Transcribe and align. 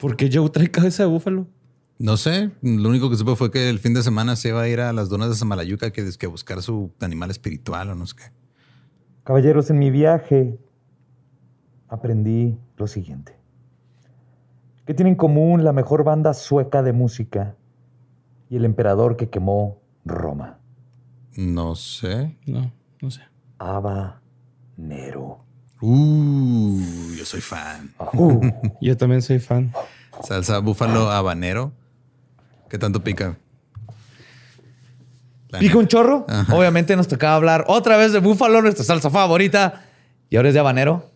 ¿Por 0.00 0.16
qué 0.16 0.30
Joe 0.32 0.48
trae 0.48 0.70
cabeza 0.70 1.02
de 1.02 1.10
búfalo? 1.10 1.46
No 1.98 2.16
sé, 2.16 2.50
lo 2.62 2.88
único 2.88 3.10
que 3.10 3.16
supe 3.16 3.36
fue 3.36 3.50
que 3.50 3.68
el 3.68 3.78
fin 3.78 3.92
de 3.92 4.02
semana 4.02 4.34
se 4.34 4.48
iba 4.48 4.62
a 4.62 4.68
ir 4.68 4.80
a 4.80 4.94
las 4.94 5.10
donas 5.10 5.28
de 5.28 5.34
Samalayuca 5.34 5.90
que, 5.90 6.08
que 6.18 6.26
buscar 6.26 6.62
su 6.62 6.90
animal 7.00 7.30
espiritual 7.30 7.90
o 7.90 7.94
no 7.94 8.06
sé 8.06 8.16
qué. 8.16 8.24
Caballeros, 9.22 9.68
en 9.68 9.78
mi 9.78 9.90
viaje 9.90 10.58
aprendí 11.88 12.58
lo 12.78 12.86
siguiente. 12.86 13.36
¿Qué 14.86 14.94
tiene 14.94 15.10
en 15.10 15.16
común 15.16 15.62
la 15.62 15.74
mejor 15.74 16.02
banda 16.02 16.32
sueca 16.32 16.82
de 16.82 16.94
música 16.94 17.54
y 18.48 18.56
el 18.56 18.64
emperador 18.64 19.18
que 19.18 19.28
quemó 19.28 19.82
Roma? 20.06 20.58
No 21.36 21.76
sé. 21.76 22.38
No, 22.46 22.72
no 23.02 23.10
sé. 23.10 23.20
Habanero. 23.58 25.44
Uh, 25.80 26.78
yo 27.16 27.24
soy 27.24 27.40
fan. 27.40 27.92
Uh, 28.12 28.40
Yo 28.80 28.96
también 28.96 29.22
soy 29.22 29.38
fan. 29.38 29.72
Salsa 30.22 30.58
búfalo 30.58 31.10
habanero. 31.10 31.72
¿Qué 32.68 32.78
tanto 32.78 33.02
pica? 33.02 33.38
La 35.48 35.58
Pica 35.58 35.78
un 35.78 35.88
chorro. 35.88 36.26
Ajá. 36.28 36.54
Obviamente 36.54 36.94
nos 36.96 37.08
tocaba 37.08 37.34
hablar 37.34 37.64
otra 37.66 37.96
vez 37.96 38.12
de 38.12 38.20
búfalo, 38.20 38.62
nuestra 38.62 38.84
salsa 38.84 39.10
favorita. 39.10 39.84
Y 40.28 40.36
ahora 40.36 40.48
es 40.48 40.54
de 40.54 40.60
habanero. 40.60 41.10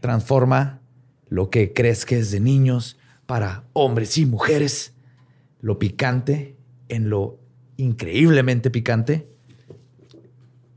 Transforma 0.00 0.80
lo 1.28 1.50
que 1.50 1.72
crees 1.72 2.04
que 2.04 2.18
es 2.18 2.30
de 2.30 2.40
niños 2.40 2.98
para 3.26 3.64
hombres 3.72 4.18
y 4.18 4.26
mujeres. 4.26 4.92
Lo 5.60 5.78
picante 5.78 6.56
en 6.88 7.08
lo 7.08 7.38
increíblemente 7.76 8.70
picante. 8.70 9.28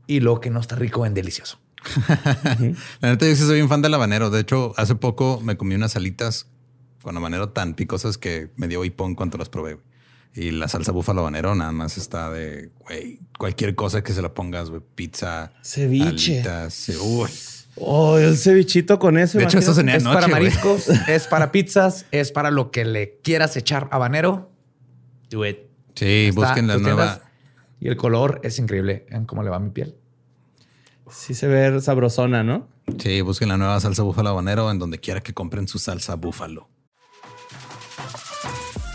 Y 0.06 0.20
lo 0.20 0.40
que 0.40 0.48
no 0.48 0.60
está 0.60 0.76
rico 0.76 1.04
en 1.04 1.12
delicioso. 1.12 1.58
La 3.00 3.10
neta, 3.10 3.26
yo 3.26 3.34
sí 3.36 3.42
soy 3.42 3.56
bien 3.56 3.68
fan 3.68 3.82
del 3.82 3.94
habanero. 3.94 4.30
De 4.30 4.40
hecho, 4.40 4.72
hace 4.76 4.94
poco 4.94 5.40
me 5.42 5.56
comí 5.56 5.74
unas 5.74 5.96
alitas 5.96 6.46
con 7.02 7.16
habanero 7.16 7.50
tan 7.50 7.74
picosas 7.74 8.18
que 8.18 8.50
me 8.56 8.68
dio 8.68 8.84
hipón 8.84 9.14
cuando 9.14 9.38
las 9.38 9.48
probé. 9.48 9.74
güey. 9.74 9.86
Y 10.34 10.50
la 10.50 10.68
salsa 10.68 10.92
búfalo 10.92 11.20
habanero 11.22 11.54
nada 11.54 11.72
más 11.72 11.96
está 11.96 12.30
de, 12.30 12.70
güey, 12.80 13.18
cualquier 13.38 13.74
cosa 13.74 14.02
que 14.02 14.12
se 14.12 14.22
la 14.22 14.34
pongas, 14.34 14.70
güey, 14.70 14.82
pizza, 14.94 15.52
Ceviche. 15.62 16.34
alitas, 16.40 16.90
uy. 17.00 17.30
Oh, 17.80 18.18
el 18.18 18.36
cevichito 18.36 18.98
con 18.98 19.16
eso. 19.18 19.38
De 19.38 19.44
hecho, 19.44 19.58
eso 19.58 19.70
es 19.70 19.76
para 19.78 19.94
anoche, 19.96 20.18
güey. 20.20 20.30
mariscos, 20.32 20.88
es 21.08 21.26
para 21.28 21.50
pizzas, 21.52 22.06
es 22.10 22.32
para 22.32 22.50
lo 22.50 22.70
que 22.70 22.84
le 22.84 23.18
quieras 23.22 23.56
echar 23.56 23.88
habanero. 23.92 24.50
Do 25.30 25.46
it. 25.46 25.58
Sí, 25.94 26.26
Está 26.28 26.40
busquen 26.40 26.66
la 26.66 26.76
nueva. 26.78 27.04
tiendas. 27.14 27.28
Y 27.80 27.88
el 27.88 27.96
color 27.96 28.40
es 28.42 28.58
increíble 28.58 29.06
en 29.10 29.24
cómo 29.26 29.42
le 29.44 29.50
va 29.50 29.56
a 29.56 29.60
mi 29.60 29.70
piel. 29.70 29.96
Sí 31.10 31.34
se 31.34 31.46
ve 31.48 31.80
sabrosona, 31.80 32.42
¿no? 32.42 32.66
Sí, 32.98 33.20
busquen 33.20 33.48
la 33.48 33.56
nueva 33.56 33.80
salsa 33.80 34.02
búfalo 34.02 34.30
habanero 34.30 34.70
en 34.70 34.78
donde 34.78 34.98
quiera 34.98 35.20
que 35.20 35.32
compren 35.34 35.68
su 35.68 35.78
salsa 35.78 36.16
búfalo. 36.16 36.68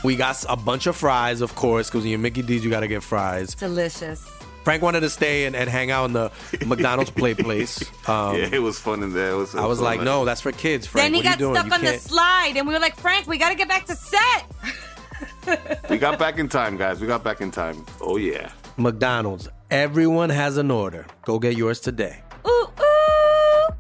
We 0.04 0.16
got 0.18 0.44
a 0.50 0.56
bunch 0.56 0.88
of 0.88 0.98
fries, 0.98 1.42
of 1.42 1.56
course, 1.56 1.90
because 1.90 2.04
when 2.04 2.12
you're 2.12 2.20
Mickey 2.20 2.42
D's, 2.42 2.64
you 2.64 2.70
got 2.70 2.82
to 2.82 2.88
get 2.90 3.02
fries. 3.04 3.56
Delicious. 3.56 4.22
Frank 4.66 4.82
wanted 4.82 5.02
to 5.02 5.10
stay 5.10 5.46
and, 5.46 5.56
and 5.56 5.70
hang 5.70 5.92
out 5.92 6.06
in 6.06 6.14
the 6.14 6.30
McDonald's 6.66 7.10
play 7.12 7.34
place. 7.36 7.82
Um, 8.08 8.36
yeah, 8.38 8.50
it 8.52 8.62
was 8.62 8.80
fun 8.80 9.02
in 9.04 9.14
there. 9.14 9.32
It 9.32 9.36
was, 9.38 9.56
it 9.56 9.60
I 9.60 9.66
was 9.66 9.80
like, 9.80 10.00
man. 10.00 10.06
no, 10.06 10.26
that's 10.26 10.42
for 10.42 10.52
kids, 10.52 10.88
Frank. 10.88 11.06
then 11.06 11.14
he 11.14 11.20
what 11.20 11.26
are 11.26 11.30
got 11.30 11.40
you 11.40 11.46
doing? 11.46 11.56
stuck 11.56 11.66
You 11.68 11.74
on 11.74 11.82
the 11.82 11.92
can't- 11.92 12.02
slide, 12.02 12.54
and 12.58 12.68
we 12.68 12.74
were 12.74 12.80
like, 12.80 12.98
Frank, 12.98 13.28
we 13.28 13.38
got 13.38 13.50
to 13.50 13.56
get 13.56 13.68
back 13.70 13.86
to 13.86 13.96
set. 13.96 14.46
We 15.90 15.98
got 15.98 16.18
back 16.20 16.38
in 16.38 16.50
time, 16.50 16.78
guys. 16.78 17.00
We 17.02 17.08
got 17.08 17.24
back 17.24 17.40
in 17.42 17.52
time. 17.52 17.86
Oh, 18.02 18.18
yeah. 18.18 18.52
McDonald's. 18.78 19.48
Everyone 19.70 20.30
has 20.30 20.58
an 20.58 20.72
order. 20.72 21.06
Go 21.26 21.40
get 21.40 21.56
yours 21.58 21.80
today. 21.80 22.24
Ooh, 22.46 22.50
ooh. 22.80 23.74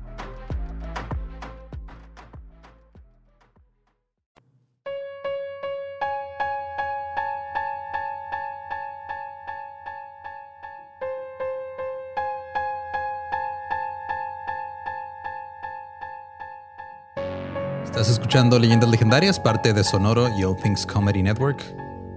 Estás 17.83 18.09
escuchando 18.09 18.57
Leyendas 18.59 18.89
Legendarias, 18.89 19.39
parte 19.39 19.73
de 19.73 19.83
Sonoro 19.83 20.27
y 20.37 20.43
All 20.43 20.55
Things 20.57 20.85
Comedy 20.85 21.21
Network. 21.21 21.61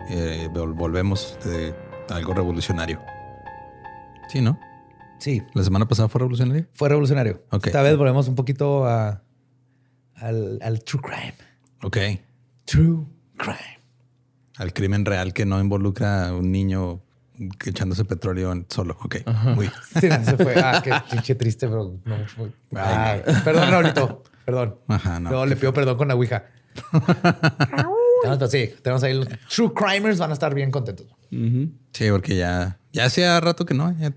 Eh, 0.08 0.48
vol- 0.52 0.72
volvemos 0.74 1.38
de 1.44 1.74
algo 2.10 2.34
revolucionario. 2.34 3.00
Sí, 4.28 4.40
¿no? 4.40 4.58
Sí, 5.18 5.42
La 5.54 5.62
semana 5.62 5.86
pasada 5.88 6.08
fue 6.08 6.18
revolucionario. 6.20 6.66
fue 6.74 6.88
revolucionario. 6.88 7.42
Ok. 7.50 7.66
Esta 7.68 7.82
vez 7.82 7.96
volvemos 7.96 8.28
un 8.28 8.34
poquito 8.34 8.84
a, 8.86 9.22
al, 10.14 10.58
al 10.62 10.82
true 10.84 11.00
crime. 11.02 11.34
Ok. 11.82 11.96
True 12.64 13.06
crime. 13.36 13.80
Al 14.58 14.72
crimen 14.72 15.04
real 15.04 15.32
que 15.32 15.46
no 15.46 15.60
involucra 15.60 16.28
a 16.28 16.34
un 16.34 16.50
niño 16.50 17.00
echándose 17.64 18.04
petróleo 18.04 18.52
en- 18.52 18.66
solo. 18.68 18.96
Ok. 19.02 19.16
Muy. 19.54 19.70
Sí, 20.00 20.08
no, 20.08 20.24
se 20.24 20.36
fue. 20.36 20.54
Ah, 20.62 20.80
qué 20.82 20.92
pinche 21.10 21.34
triste, 21.34 21.66
pero 21.68 21.94
no. 22.04 22.16
fue- 22.26 22.50
Ah, 22.74 23.16
perdón, 23.44 23.70
Raulito. 23.70 24.22
Perdón. 24.44 24.76
Ajá, 24.88 25.18
no. 25.20 25.30
Luego 25.30 25.46
le 25.46 25.56
pido 25.56 25.72
perdón 25.72 25.96
con 25.96 26.08
la 26.08 26.14
Ouija. 26.14 26.44
Tenemos- 28.22 28.50
sí, 28.50 28.70
tenemos 28.82 29.02
ahí 29.02 29.14
los 29.14 29.28
true 29.54 29.72
crimers 29.74 30.18
van 30.18 30.30
a 30.30 30.34
estar 30.34 30.54
bien 30.54 30.70
contentos. 30.70 31.06
Sí, 31.30 32.10
porque 32.10 32.36
ya, 32.36 32.78
ya 32.92 33.04
hacía 33.06 33.38
rato 33.40 33.64
que 33.66 33.74
no. 33.74 33.94
Ya, 33.98 34.12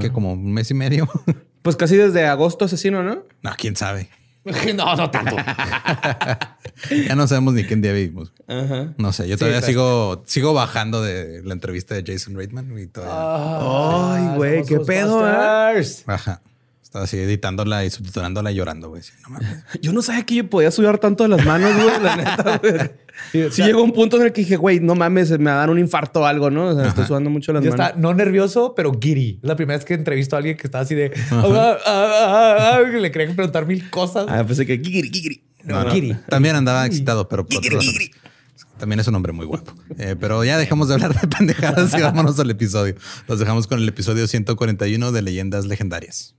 que 0.00 0.10
como 0.10 0.32
un 0.32 0.52
mes 0.52 0.70
y 0.70 0.74
medio. 0.74 1.08
Pues 1.62 1.74
casi 1.74 1.96
desde 1.96 2.24
agosto 2.28 2.66
asesino, 2.66 3.02
¿no? 3.02 3.24
no, 3.42 3.50
quién 3.58 3.74
sabe. 3.74 4.08
No, 4.76 4.94
no 4.94 5.10
tanto. 5.10 5.34
Ya 7.08 7.16
no 7.16 7.26
sabemos 7.26 7.54
ni 7.54 7.64
qué 7.64 7.74
día 7.76 7.92
vivimos. 7.92 8.32
Ajá. 8.46 8.94
No 8.98 9.12
sé, 9.12 9.26
yo 9.28 9.36
todavía 9.36 9.62
sigo, 9.62 10.22
sigo 10.26 10.52
bajando 10.54 11.02
de 11.02 11.42
la 11.42 11.54
entrevista 11.54 11.94
de 11.94 12.04
Jason 12.06 12.36
Reitman 12.36 12.78
y 12.78 12.86
todavía. 12.86 14.14
Ay, 14.14 14.36
güey, 14.36 14.64
qué 14.64 14.78
pedo, 14.80 15.26
¿eh? 15.26 15.82
Ajá. 16.06 16.42
Estaba 16.82 17.04
así 17.06 17.16
editándola 17.18 17.84
y 17.84 17.90
subtitulándola 17.90 18.52
y 18.52 18.54
llorando, 18.54 18.88
güey. 18.90 19.02
No 19.22 19.30
mames. 19.30 19.64
Yo 19.82 19.92
no 19.92 20.02
sabía 20.02 20.24
que 20.24 20.34
yo 20.36 20.48
podía 20.50 20.70
sudar 20.70 20.98
tanto 20.98 21.24
de 21.24 21.30
las 21.30 21.44
manos, 21.44 21.72
güey, 21.74 22.00
la 22.02 22.16
neta, 22.16 22.58
güey. 22.58 22.90
Sí, 23.32 23.42
o 23.42 23.50
Sí 23.50 23.56
sea, 23.56 23.66
llegó 23.66 23.82
un 23.82 23.92
punto 23.92 24.16
en 24.18 24.24
el 24.24 24.32
que 24.32 24.42
dije, 24.42 24.56
güey, 24.56 24.80
no 24.80 24.94
mames, 24.94 25.30
me 25.38 25.50
va 25.50 25.52
a 25.54 25.60
dar 25.60 25.70
un 25.70 25.78
infarto 25.78 26.20
o 26.20 26.24
algo, 26.26 26.50
¿no? 26.50 26.68
O 26.68 26.74
sea, 26.74 26.88
estoy 26.88 27.04
sudando 27.06 27.30
mucho 27.30 27.52
las 27.52 27.64
Yo 27.64 27.72
manos. 27.76 27.96
no 27.96 28.14
nervioso, 28.14 28.74
pero 28.76 28.92
giddy. 29.00 29.40
Es 29.42 29.48
la 29.48 29.56
primera 29.56 29.76
vez 29.78 29.84
que 29.84 29.94
entrevisto 29.94 30.36
a 30.36 30.38
alguien 30.38 30.56
que 30.56 30.66
estaba 30.66 30.82
así 30.82 30.94
de. 30.94 31.12
"Ah, 31.30 31.42
ah, 31.44 31.76
ah, 31.86 32.78
ah", 32.78 32.90
que 32.90 32.98
le 32.98 33.10
querían 33.10 33.34
preguntar 33.34 33.66
mil 33.66 33.88
cosas. 33.90 34.26
Ah, 34.28 34.44
pensé 34.46 34.66
que 34.66 34.80
kikiri, 34.80 35.10
kikiri. 35.10 35.42
No, 35.64 35.82
no. 35.82 35.90
Giri. 35.90 36.16
También 36.28 36.54
andaba 36.56 36.86
excitado, 36.86 37.28
pero 37.28 37.44
por 37.44 37.58
otras 37.58 37.74
razones. 37.74 38.10
También 38.78 39.00
es 39.00 39.08
un 39.08 39.14
hombre 39.14 39.32
muy 39.32 39.46
guapo. 39.46 39.72
Eh, 39.98 40.16
pero 40.20 40.44
ya 40.44 40.58
dejamos 40.58 40.88
de 40.88 40.94
hablar 40.94 41.18
de 41.18 41.26
pendejadas 41.28 41.92
y 41.98 42.02
vámonos 42.02 42.38
al 42.38 42.50
episodio. 42.50 42.94
Los 43.26 43.38
dejamos 43.38 43.66
con 43.66 43.80
el 43.80 43.88
episodio 43.88 44.26
141 44.26 45.12
de 45.12 45.22
Leyendas 45.22 45.64
Legendarias. 45.66 46.34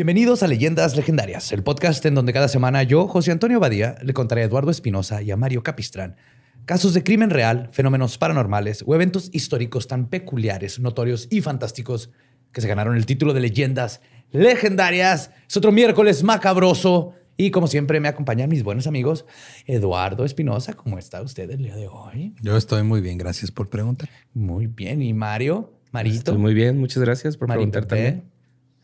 Bienvenidos 0.00 0.42
a 0.42 0.46
Leyendas 0.46 0.96
Legendarias, 0.96 1.52
el 1.52 1.62
podcast 1.62 2.06
en 2.06 2.14
donde 2.14 2.32
cada 2.32 2.48
semana 2.48 2.82
yo, 2.84 3.06
José 3.06 3.32
Antonio 3.32 3.60
Badía, 3.60 3.96
le 4.02 4.14
contaré 4.14 4.40
a 4.40 4.44
Eduardo 4.46 4.70
Espinosa 4.70 5.20
y 5.20 5.30
a 5.30 5.36
Mario 5.36 5.62
Capistrán 5.62 6.16
casos 6.64 6.94
de 6.94 7.04
crimen 7.04 7.28
real, 7.28 7.68
fenómenos 7.70 8.16
paranormales 8.16 8.82
o 8.86 8.94
eventos 8.94 9.28
históricos 9.34 9.88
tan 9.88 10.08
peculiares, 10.08 10.80
notorios 10.80 11.28
y 11.30 11.42
fantásticos 11.42 12.10
que 12.50 12.62
se 12.62 12.68
ganaron 12.68 12.96
el 12.96 13.04
título 13.04 13.34
de 13.34 13.40
Leyendas 13.40 14.00
Legendarias. 14.30 15.32
Es 15.46 15.58
otro 15.58 15.70
miércoles 15.70 16.22
macabroso 16.22 17.12
y 17.36 17.50
como 17.50 17.66
siempre 17.66 18.00
me 18.00 18.08
acompañan 18.08 18.48
mis 18.48 18.62
buenos 18.62 18.86
amigos 18.86 19.26
Eduardo 19.66 20.24
Espinosa. 20.24 20.72
¿Cómo 20.72 20.98
está 20.98 21.20
usted 21.20 21.50
el 21.50 21.58
día 21.58 21.76
de 21.76 21.88
hoy? 21.88 22.34
Yo 22.40 22.56
estoy 22.56 22.84
muy 22.84 23.02
bien, 23.02 23.18
gracias 23.18 23.50
por 23.50 23.68
preguntar. 23.68 24.08
Muy 24.32 24.66
bien. 24.66 25.02
¿Y 25.02 25.12
Mario? 25.12 25.74
Marito. 25.92 26.16
Estoy 26.16 26.38
muy 26.38 26.54
bien, 26.54 26.78
muchas 26.78 27.02
gracias 27.02 27.36
por 27.36 27.48
Marito 27.48 27.70
preguntar 27.70 27.84
también. 27.84 28.24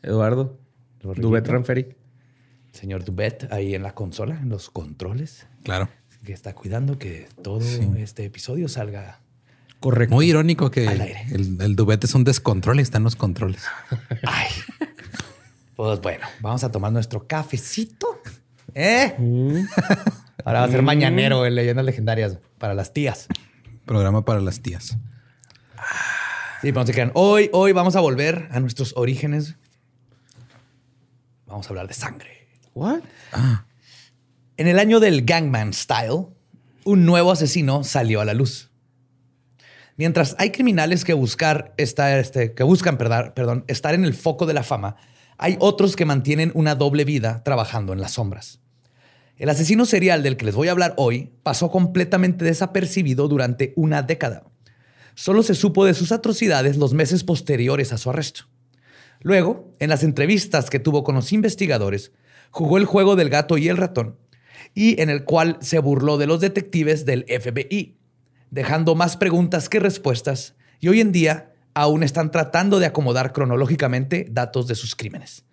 Eduardo. 0.03 0.66
Dubet 1.03 1.47
Ranferi. 1.47 1.95
Señor 2.73 3.05
Dubet 3.05 3.51
ahí 3.53 3.75
en 3.75 3.83
la 3.83 3.95
consola, 3.95 4.39
en 4.41 4.49
los 4.49 4.71
controles. 4.71 5.47
Claro. 5.63 5.89
que 6.25 6.33
está 6.33 6.55
cuidando 6.55 6.99
que 6.99 7.29
todo 7.43 7.61
este 7.97 8.25
episodio 8.25 8.69
salga. 8.69 9.21
Correcto. 9.81 10.15
Muy 10.15 10.29
irónico 10.29 10.71
que 10.71 10.87
Al 10.89 11.01
aire. 11.01 11.27
el, 11.33 11.61
el 11.61 11.77
Dubet 11.77 12.03
es 12.05 12.15
un 12.15 12.25
descontrol 12.25 12.79
y 12.81 12.83
está 12.83 12.99
en 12.99 13.05
los 13.05 13.17
controles. 13.17 13.63
Ay. 14.25 14.49
Pues 15.77 16.01
bueno, 16.01 16.27
vamos 16.41 16.65
a 16.65 16.73
tomar 16.73 16.93
nuestro 16.93 17.27
cafecito. 17.27 18.21
¿Eh? 18.75 19.15
Ahora 20.45 20.61
va 20.61 20.67
a 20.67 20.71
ser 20.71 20.83
mañanero 20.83 21.45
en 21.47 21.55
leyendas 21.55 21.85
legendarias 21.85 22.39
para 22.59 22.75
las 22.75 22.93
tías. 22.93 23.29
Programa 23.85 24.25
para 24.25 24.41
las 24.41 24.61
tías. 24.61 24.97
Sí, 26.63 26.73
pero 26.73 26.81
no 26.81 26.87
se 26.87 26.93
crean. 26.93 27.11
Hoy, 27.15 27.51
hoy 27.53 27.73
vamos 27.73 27.95
a 27.97 28.01
volver 28.01 28.49
a 28.51 28.61
nuestros 28.61 28.95
orígenes. 28.97 29.57
Vamos 31.47 31.67
a 31.67 31.69
hablar 31.71 31.89
de 31.89 31.95
sangre. 31.95 32.49
What? 32.75 33.01
En 34.57 34.69
el 34.69 34.79
año 34.79 35.01
del 35.01 35.25
Gangman 35.25 35.73
Style, 35.73 36.27
un 36.85 37.07
nuevo 37.07 37.31
asesino 37.33 37.85
salió 37.85 38.21
a 38.21 38.25
la 38.25 38.35
luz. 38.35 38.71
Mientras 39.97 40.37
hay 40.39 40.51
criminales 40.51 41.05
que, 41.05 41.15
buscar 41.15 41.73
estar, 41.79 42.19
este, 42.19 42.53
que 42.53 42.63
buscan 42.63 42.99
perdar- 42.99 43.33
perdón, 43.35 43.65
estar 43.67 43.95
en 43.95 44.05
el 44.05 44.13
foco 44.15 44.45
de 44.45 44.55
la 44.55 44.63
fama, 44.63 44.97
hay 45.39 45.57
otros 45.61 45.97
que 45.97 46.05
mantienen 46.05 46.53
una 46.55 46.75
doble 46.75 47.05
vida 47.05 47.43
trabajando 47.45 47.93
en 47.93 48.01
las 48.01 48.13
sombras. 48.13 48.61
El 49.39 49.49
asesino 49.51 49.85
serial 49.85 50.23
del 50.23 50.37
que 50.37 50.47
les 50.47 50.55
voy 50.55 50.69
a 50.69 50.73
hablar 50.73 50.95
hoy 50.97 51.33
pasó 51.43 51.71
completamente 51.71 52.45
desapercibido 52.45 53.29
durante 53.29 53.73
una 53.77 54.03
década. 54.03 54.45
Solo 55.15 55.43
se 55.43 55.55
supo 55.55 55.85
de 55.85 55.95
sus 55.95 56.13
atrocidades 56.13 56.77
los 56.77 56.93
meses 56.95 57.25
posteriores 57.25 57.93
a 57.93 57.99
su 57.99 58.11
arresto. 58.11 58.45
Luego, 59.27 59.73
en 59.81 59.89
las 59.91 60.05
entrevistas 60.05 60.71
que 60.71 60.79
tuvo 60.79 61.03
con 61.03 61.17
los 61.17 61.33
investigadores, 61.33 62.13
jugó 62.53 62.79
el 62.79 62.85
juego 62.85 63.17
del 63.17 63.29
gato 63.29 63.59
y 63.59 63.69
el 63.69 63.77
ratón, 63.77 64.17
y 64.73 65.03
en 65.03 65.11
el 65.11 65.25
cual 65.25 65.59
se 65.61 65.81
burló 65.81 66.17
de 66.17 66.29
los 66.29 66.39
detectives 66.39 67.05
del 67.05 67.25
FBI, 67.25 67.97
dejando 68.53 68.95
más 68.95 69.17
preguntas 69.17 69.69
que 69.69 69.81
respuestas, 69.81 70.55
y 70.79 70.87
hoy 70.87 71.01
en 71.01 71.11
día 71.11 71.53
aún 71.75 72.05
están 72.05 72.31
tratando 72.31 72.79
de 72.79 72.87
acomodar 72.87 73.33
cronológicamente 73.33 74.29
datos 74.31 74.69
de 74.69 74.77
sus 74.77 74.95
crímenes. 74.95 75.45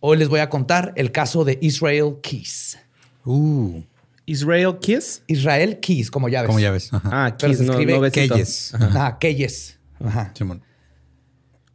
Hoy 0.00 0.16
les 0.16 0.28
voy 0.28 0.40
a 0.40 0.50
contar 0.50 0.92
el 0.96 1.12
caso 1.12 1.44
de 1.44 1.60
Israel 1.62 2.16
Keys. 2.24 2.76
Uh, 3.24 3.82
Israel 4.26 4.78
Kiss. 4.80 5.22
Israel 5.28 5.78
Keys, 5.78 6.10
como 6.10 6.28
llaves. 6.28 6.48
como 6.48 6.58
ya 6.58 6.72
ves. 6.72 6.92
Ajá. 6.92 7.26
Ah, 7.26 7.36
se 7.38 7.46
no, 7.46 7.72
escribe 7.74 8.00
no. 8.00 8.10
Keyes. 8.10 8.74
Ajá, 8.74 9.16
Keyes. 9.20 9.78
Ajá. 10.04 10.32
Simón. 10.34 10.60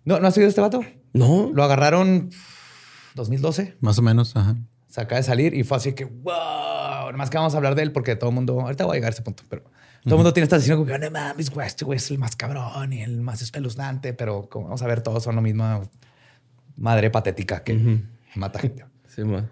¿No, 0.03 0.19
¿No 0.19 0.27
has 0.27 0.35
oído 0.35 0.49
este 0.49 0.59
vato? 0.59 0.83
No. 1.17 1.51
Lo 1.53 1.63
agarraron 1.63 2.29
2012. 3.15 3.77
Más 3.81 3.97
o 3.97 4.01
menos. 4.01 4.35
Ajá. 4.35 4.55
Se 4.87 5.01
acaba 5.01 5.17
de 5.17 5.23
salir 5.23 5.53
y 5.53 5.63
fue 5.63 5.77
así 5.77 5.93
que, 5.93 6.05
wow, 6.05 7.11
nomás 7.11 7.29
que 7.29 7.37
vamos 7.37 7.53
a 7.53 7.57
hablar 7.57 7.75
de 7.75 7.83
él 7.83 7.91
porque 7.91 8.15
todo 8.15 8.29
el 8.29 8.35
mundo, 8.35 8.59
ahorita 8.61 8.85
voy 8.85 8.93
a 8.93 8.95
llegar 8.95 9.11
a 9.11 9.13
ese 9.13 9.21
punto, 9.21 9.43
pero 9.49 9.63
todo 10.03 10.15
el 10.15 10.17
mundo 10.17 10.33
tiene 10.33 10.45
esta 10.45 10.55
asesino 10.55 10.77
como 10.77 10.87
que, 10.87 10.97
no 10.97 11.11
mames, 11.11 11.49
güey, 11.49 11.67
este 11.67 11.83
güey 11.83 11.97
es 11.97 12.09
el 12.09 12.17
más 12.17 12.35
cabrón 12.35 12.93
y 12.93 13.01
el 13.01 13.19
más 13.21 13.41
espeluznante, 13.41 14.13
pero 14.13 14.47
como 14.49 14.65
vamos 14.65 14.81
a 14.81 14.87
ver, 14.87 15.01
todos 15.01 15.23
son 15.23 15.35
lo 15.35 15.41
misma 15.41 15.81
madre 16.77 17.09
patética 17.09 17.63
que 17.63 18.01
mata 18.35 18.59
gente. 18.59 18.85
Sí, 19.07 19.23
ma. 19.23 19.49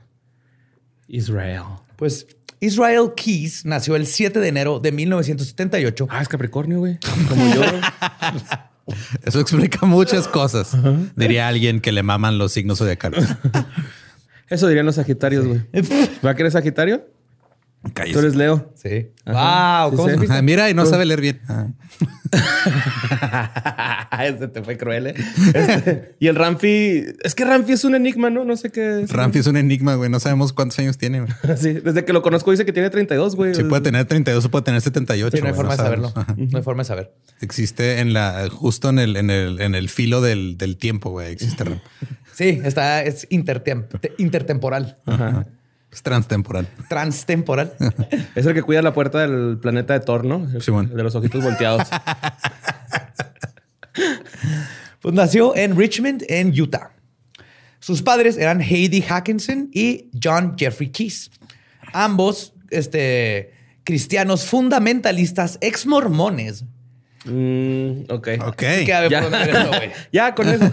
Israel. 1.07 1.63
Pues 1.95 2.27
Israel 2.59 3.13
Keys 3.15 3.65
nació 3.65 3.95
el 3.95 4.06
7 4.06 4.39
de 4.39 4.47
enero 4.47 4.79
de 4.79 4.91
1978 4.91 6.07
Ah, 6.09 6.21
es 6.21 6.27
Capricornio, 6.27 6.79
güey. 6.79 7.00
Como 7.29 7.53
yo. 7.53 7.61
Eso 9.23 9.39
explica 9.39 9.85
muchas 9.85 10.27
cosas. 10.27 10.75
Diría 11.15 11.47
alguien 11.47 11.81
que 11.81 11.91
le 11.91 12.03
maman 12.03 12.37
los 12.37 12.51
signos 12.51 12.79
zodiacales. 12.79 13.27
Eso 14.49 14.67
dirían 14.67 14.85
los 14.85 14.95
Sagitarios, 14.95 15.45
güey. 15.45 15.61
¿Va 16.23 16.31
a 16.31 16.35
querer 16.35 16.51
Sagitario? 16.51 17.07
Cállese. 17.93 18.13
Tú 18.13 18.19
eres 18.19 18.35
Leo. 18.35 18.71
Sí. 18.75 19.07
Ajá. 19.25 19.83
Wow, 19.85 19.91
Sí, 19.91 19.95
¿cómo 19.97 20.09
sí. 20.09 20.13
supiste? 20.15 20.35
Ah, 20.35 20.41
mira, 20.41 20.69
y 20.69 20.73
no 20.73 20.85
sabe 20.85 21.05
leer 21.05 21.21
bien. 21.21 21.41
Ah. 21.47 21.67
Ese 24.23 24.47
te 24.47 24.63
fue 24.63 24.77
cruel, 24.77 25.07
¿eh? 25.07 25.13
Este, 25.53 26.15
y 26.19 26.27
el 26.27 26.35
Ramfi... 26.35 27.03
Es 27.23 27.35
que 27.35 27.45
Ramfi 27.45 27.73
es 27.73 27.83
un 27.83 27.95
enigma, 27.95 28.29
¿no? 28.29 28.43
No 28.45 28.55
sé 28.57 28.71
qué 28.71 29.01
es. 29.01 29.11
Ramfi 29.11 29.39
es 29.39 29.47
un 29.47 29.57
enigma, 29.57 29.95
güey. 29.95 30.09
No 30.09 30.19
sabemos 30.19 30.53
cuántos 30.53 30.79
años 30.79 30.97
tiene. 30.97 31.21
güey. 31.21 31.31
Sí, 31.57 31.73
desde 31.73 32.05
que 32.05 32.13
lo 32.13 32.21
conozco 32.21 32.51
dice 32.51 32.65
que 32.65 32.73
tiene 32.73 32.89
32, 32.89 33.35
güey. 33.35 33.55
Sí, 33.55 33.63
puede 33.63 33.81
tener 33.81 34.05
32 34.05 34.45
o 34.45 34.49
puede 34.51 34.63
tener 34.63 34.81
78. 34.81 35.35
Sí, 35.37 35.41
no 35.41 35.47
hay 35.47 35.51
güey, 35.53 35.55
forma 35.57 35.71
de 35.73 35.77
saberlo. 35.77 36.11
Ajá. 36.15 36.33
No 36.37 36.57
hay 36.57 36.63
forma 36.63 36.81
de 36.83 36.87
saber. 36.87 37.13
Existe 37.41 37.99
en 37.99 38.13
la, 38.13 38.47
justo 38.51 38.89
en 38.89 38.99
el, 38.99 39.15
en 39.15 39.29
el, 39.29 39.61
en 39.61 39.75
el 39.75 39.89
filo 39.89 40.21
del, 40.21 40.57
del 40.57 40.77
tiempo, 40.77 41.11
güey. 41.11 41.31
Existe 41.31 41.63
Ramfi. 41.63 41.81
Sí, 42.33 42.61
está, 42.65 43.01
es 43.03 43.29
intertem- 43.29 43.87
te- 44.01 44.13
intertemporal, 44.17 44.97
Es 45.95 46.03
transtemporal. 46.03 46.68
transtemporal. 46.89 47.74
Es 48.36 48.45
el 48.45 48.53
que 48.53 48.62
cuida 48.62 48.81
la 48.81 48.94
puerta 48.94 49.19
del 49.19 49.57
planeta 49.62 49.94
de 49.94 50.01
Thor, 50.01 50.25
¿no? 50.25 50.45
El, 50.53 50.62
Simón. 50.62 50.89
el 50.92 50.97
de 50.97 51.03
los 51.03 51.15
ojitos 51.15 51.44
volteados. 51.44 51.88
Pues 55.01 55.13
nació 55.13 55.56
en 55.56 55.77
Richmond, 55.77 56.24
en 56.27 56.50
Utah. 56.59 56.89
Sus 57.80 58.01
padres 58.01 58.38
eran 58.38 58.59
Heidi 58.59 59.03
Hackinson 59.03 59.69
y 59.71 60.09
John 60.21 60.56
Jeffrey 60.57 60.89
Keys. 60.89 61.30
Ambos 61.94 62.53
este, 62.71 63.53
cristianos 63.83 64.45
fundamentalistas 64.45 65.59
ex 65.62 65.86
mormones. 65.86 66.65
Mm, 67.24 68.06
ok. 68.09 68.30
Ok. 68.47 68.63
Ya. 70.12 70.33
con 70.33 70.50
eso. 70.50 70.71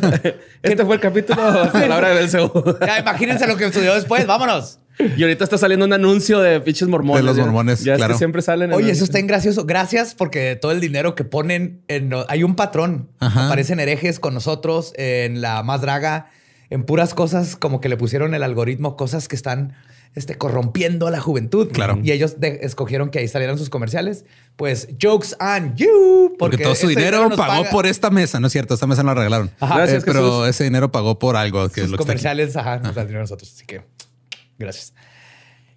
Este 0.63 0.85
fue 0.85 0.95
el 0.95 1.01
capítulo 1.01 1.65
de 1.65 1.71
Palabra 1.71 2.09
de 2.09 2.15
Belcebú. 2.15 2.77
Ya 2.81 3.01
imagínense 3.01 3.47
lo 3.47 3.57
que 3.59 3.67
estudió 3.67 3.95
después. 3.95 4.27
Vámonos. 4.27 4.79
Y 5.17 5.23
ahorita 5.23 5.45
está 5.45 5.59
saliendo 5.59 5.87
un 5.87 5.93
anuncio 5.93 6.41
de 6.41 6.61
pinches 6.61 6.89
mormones. 6.89 7.23
De 7.23 7.27
los 7.27 7.37
ya. 7.37 7.45
mormones, 7.45 7.83
Ya 7.85 7.95
es 7.95 7.99
claro. 7.99 8.15
que 8.15 8.19
siempre 8.19 8.43
salen. 8.43 8.71
en 8.71 8.77
Oye, 8.77 8.87
el- 8.87 8.93
eso 8.93 9.05
está 9.05 9.19
en 9.19 9.27
gracioso. 9.27 9.65
Gracias 9.65 10.15
porque 10.15 10.57
todo 10.61 10.73
el 10.73 10.81
dinero 10.81 11.15
que 11.15 11.25
ponen 11.25 11.83
en 11.89 12.11
hay 12.29 12.43
un 12.45 12.55
patrón. 12.57 13.09
Ajá. 13.19 13.47
Aparecen 13.47 13.81
herejes 13.81 14.21
con 14.21 14.35
nosotros 14.35 14.93
en 14.97 15.41
la 15.41 15.63
más 15.63 15.81
draga, 15.81 16.31
en 16.71 16.85
puras 16.85 17.15
cosas 17.15 17.57
como 17.57 17.81
que 17.81 17.89
le 17.89 17.97
pusieron 17.97 18.35
el 18.35 18.43
algoritmo, 18.43 18.97
cosas 18.97 19.29
que 19.29 19.37
están 19.37 19.75
este, 20.15 20.37
corrompiendo 20.37 21.07
a 21.07 21.11
la 21.11 21.21
juventud. 21.21 21.71
Claro. 21.73 21.99
Y 22.03 22.13
ellos 22.13 22.39
de- 22.39 22.61
escogieron 22.63 23.09
que 23.11 23.19
ahí 23.19 23.29
salieran 23.29 23.57
sus 23.57 23.71
comerciales. 23.71 24.27
Pues 24.57 24.89
jokes 25.03 25.29
on 25.41 25.75
you. 25.75 26.37
Porque, 26.39 26.59
todo 26.59 26.75
su 26.75 26.87
dinero 26.87 27.31
pagó 27.31 27.63
paga 27.63 27.71
por 27.71 27.87
esta 27.87 28.11
mesa, 28.11 28.39
¿no 28.39 28.49
es 28.49 28.53
cierto? 28.53 28.75
Esta 28.75 28.87
mesa 28.87 29.03
no 29.03 29.09
la 29.09 29.15
regalaron. 29.15 29.51
Ajá. 29.59 29.77
Gracias, 29.79 30.03
Eh, 30.03 30.07
pero 30.07 30.47
ese 30.47 30.65
dinero 30.65 30.93
pagó 30.93 31.19
por 31.19 31.37
algo 31.37 31.67
que 31.71 31.81
es 31.81 31.85
sus 31.87 31.93
lo 31.93 31.97
que 31.97 32.03
está 32.03 32.13
aquí. 32.13 32.19
comerciales, 32.23 32.57
ajá, 32.57 32.79
nos 32.81 32.95
dan 32.95 33.07
dinero 33.07 33.23
nosotros. 33.23 33.51
Así 33.55 33.65
que 33.65 33.81
gracias. 34.63 34.95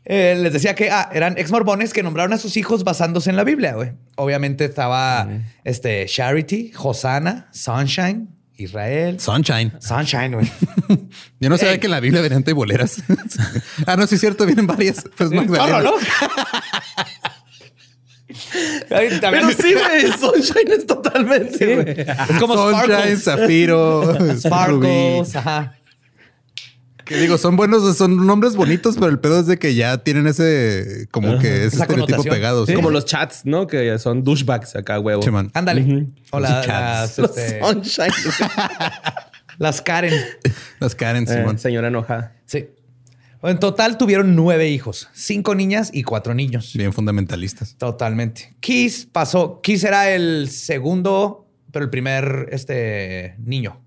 Eh, 0.05 0.37
les 0.39 0.53
decía 0.53 0.75
que 0.75 0.91
ah, 0.91 1.09
eran 1.13 1.37
ex 1.37 1.51
mormones 1.51 1.91
que 1.91 2.03
nombraron 2.03 2.31
a 2.33 2.37
sus 2.37 2.57
hijos 2.57 2.83
basándose 2.83 3.31
en 3.31 3.35
la 3.35 3.43
Biblia. 3.43 3.73
güey. 3.73 3.93
Obviamente 4.15 4.65
estaba 4.65 5.27
este, 5.63 6.05
Charity, 6.05 6.73
Hosanna, 6.77 7.47
Sunshine, 7.51 8.29
Israel. 8.55 9.19
Sunshine. 9.19 9.73
Sunshine, 9.79 10.35
güey. 10.35 10.51
Yo 11.39 11.49
no 11.49 11.57
sabía 11.57 11.73
Ey. 11.73 11.79
que 11.79 11.87
en 11.87 11.91
la 11.91 11.99
Biblia 11.99 12.21
venían 12.21 12.43
boleras. 12.43 13.01
ah, 13.87 13.95
no, 13.97 14.05
sí 14.05 14.15
es 14.15 14.21
cierto, 14.21 14.45
vienen 14.45 14.67
varias. 14.67 15.03
Pues 15.17 15.31
Magdalena. 15.31 15.81
¿no? 15.81 15.93
Pero 18.89 19.51
sí, 19.51 19.73
güey. 19.73 20.11
Sunshine 20.19 20.71
es 20.71 20.85
totalmente, 20.85 21.75
güey. 21.75 22.01
Es 22.01 22.39
como 22.39 22.53
Sunshine, 22.55 23.17
Sparkles. 23.17 23.23
Zafiro, 23.23 24.13
Rubí. 24.13 24.39
Sparkles, 24.39 25.35
ajá. 25.35 25.75
Que 27.05 27.17
digo, 27.17 27.37
son 27.37 27.55
buenos, 27.55 27.95
son 27.97 28.25
nombres 28.25 28.55
bonitos, 28.55 28.95
pero 28.95 29.07
el 29.07 29.19
pedo 29.19 29.39
es 29.39 29.45
de 29.45 29.59
que 29.59 29.75
ya 29.75 29.99
tienen 29.99 30.25
ese, 30.27 31.07
como 31.11 31.37
que 31.39 31.65
ese 31.65 31.75
Esa 31.75 31.83
estereotipo 31.83 32.23
pegado. 32.23 32.65
sí. 32.65 32.73
Como 32.73 32.89
los 32.89 33.05
chats, 33.05 33.45
¿no? 33.45 33.67
Que 33.67 33.97
son 33.99 34.23
douchebags 34.23 34.75
acá, 34.75 34.99
huevo. 34.99 35.21
Simón. 35.21 35.51
Ándale. 35.53 36.07
O 36.31 36.39
la- 36.39 36.57
Los 36.57 36.67
las, 36.67 37.17
Los 37.19 37.37
este, 37.37 37.59
Sunshine. 37.61 38.11
las 39.57 39.81
Karen. 39.81 40.13
Las 40.79 40.95
Karen, 40.95 41.23
Eh, 41.29 41.33
Simón. 41.37 41.59
señora 41.59 41.87
enojada. 41.89 42.33
Sí. 42.45 42.69
En 43.43 43.59
total 43.59 43.97
tuvieron 43.99 44.35
nueve 44.35 44.69
hijos, 44.69 45.07
cinco 45.13 45.53
niñas 45.53 45.91
y 45.93 46.01
cuatro 46.01 46.33
niños. 46.33 46.73
Bien 46.73 46.91
fundamentalistas. 46.91 47.75
Totalmente. 47.77 48.55
Keys 48.59 49.05
pasó. 49.11 49.61
Keys 49.61 49.83
era 49.83 50.09
el 50.09 50.49
segundo, 50.49 51.47
pero 51.71 51.85
el 51.85 51.91
primer 51.91 52.47
este, 52.51 53.35
niño. 53.37 53.79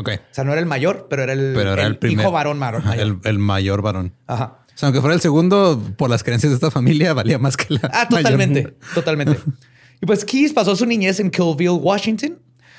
Ok. 0.00 0.08
O 0.18 0.34
sea, 0.34 0.44
no 0.44 0.52
era 0.52 0.60
el 0.60 0.66
mayor, 0.66 1.06
pero 1.10 1.22
era 1.22 1.34
el, 1.34 1.52
Pero 1.54 1.74
era 1.74 1.86
el, 1.86 1.98
primer. 1.98 2.24
hijo 2.24 2.32
varón 2.32 2.58
mayor. 2.58 2.82
El, 2.98 3.18
el 3.24 3.38
mayor 3.38 3.82
varón. 3.82 4.14
Ajá. 4.26 4.56
O 4.66 4.78
sea, 4.80 4.86
aunque 4.86 5.00
fuera 5.02 5.14
el 5.14 5.20
segundo, 5.20 5.78
por 5.98 6.08
las 6.08 6.24
creencias 6.24 6.50
de 6.52 6.54
esta 6.54 6.70
familia, 6.70 7.12
valía 7.20 7.38
más 7.38 7.56
que 7.58 7.74
la. 7.74 7.80
Ah, 7.92 8.06
mayor. 8.10 8.22
totalmente. 8.24 8.76
Totalmente. 8.94 9.38
Y 10.00 10.06
pues 10.06 10.24
Keys 10.24 10.54
pasó 10.54 10.74
su 10.74 10.86
niñez 10.86 11.20
en 11.20 11.30
Killville, 11.30 11.68
Washington, 11.68 12.38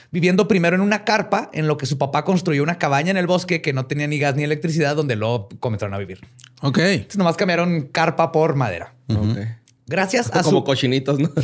viviendo 0.09 0.47
primero 0.47 0.75
en 0.75 0.81
una 0.81 1.03
carpa 1.03 1.51
en 1.53 1.67
lo 1.67 1.77
que 1.77 1.85
su 1.85 1.99
papá 1.99 2.25
construyó 2.25 2.63
una 2.63 2.79
cabaña 2.79 3.11
en 3.11 3.17
el 3.17 3.27
bosque 3.27 3.61
que 3.61 3.71
no 3.73 3.85
tenía 3.85 4.07
ni 4.07 4.17
gas 4.17 4.35
ni 4.35 4.43
electricidad, 4.43 4.95
donde 4.95 5.15
luego 5.15 5.47
comenzaron 5.59 5.93
a 5.93 5.99
vivir. 5.99 6.21
Ok. 6.63 6.79
Entonces 6.79 7.17
nomás 7.17 7.37
cambiaron 7.37 7.81
carpa 7.91 8.31
por 8.31 8.55
madera. 8.55 8.95
Ok. 9.09 9.37
Gracias 9.85 10.29
a 10.33 10.41
Como 10.41 10.59
su 10.59 10.63
cochinitos, 10.63 11.19
¿no? 11.19 11.29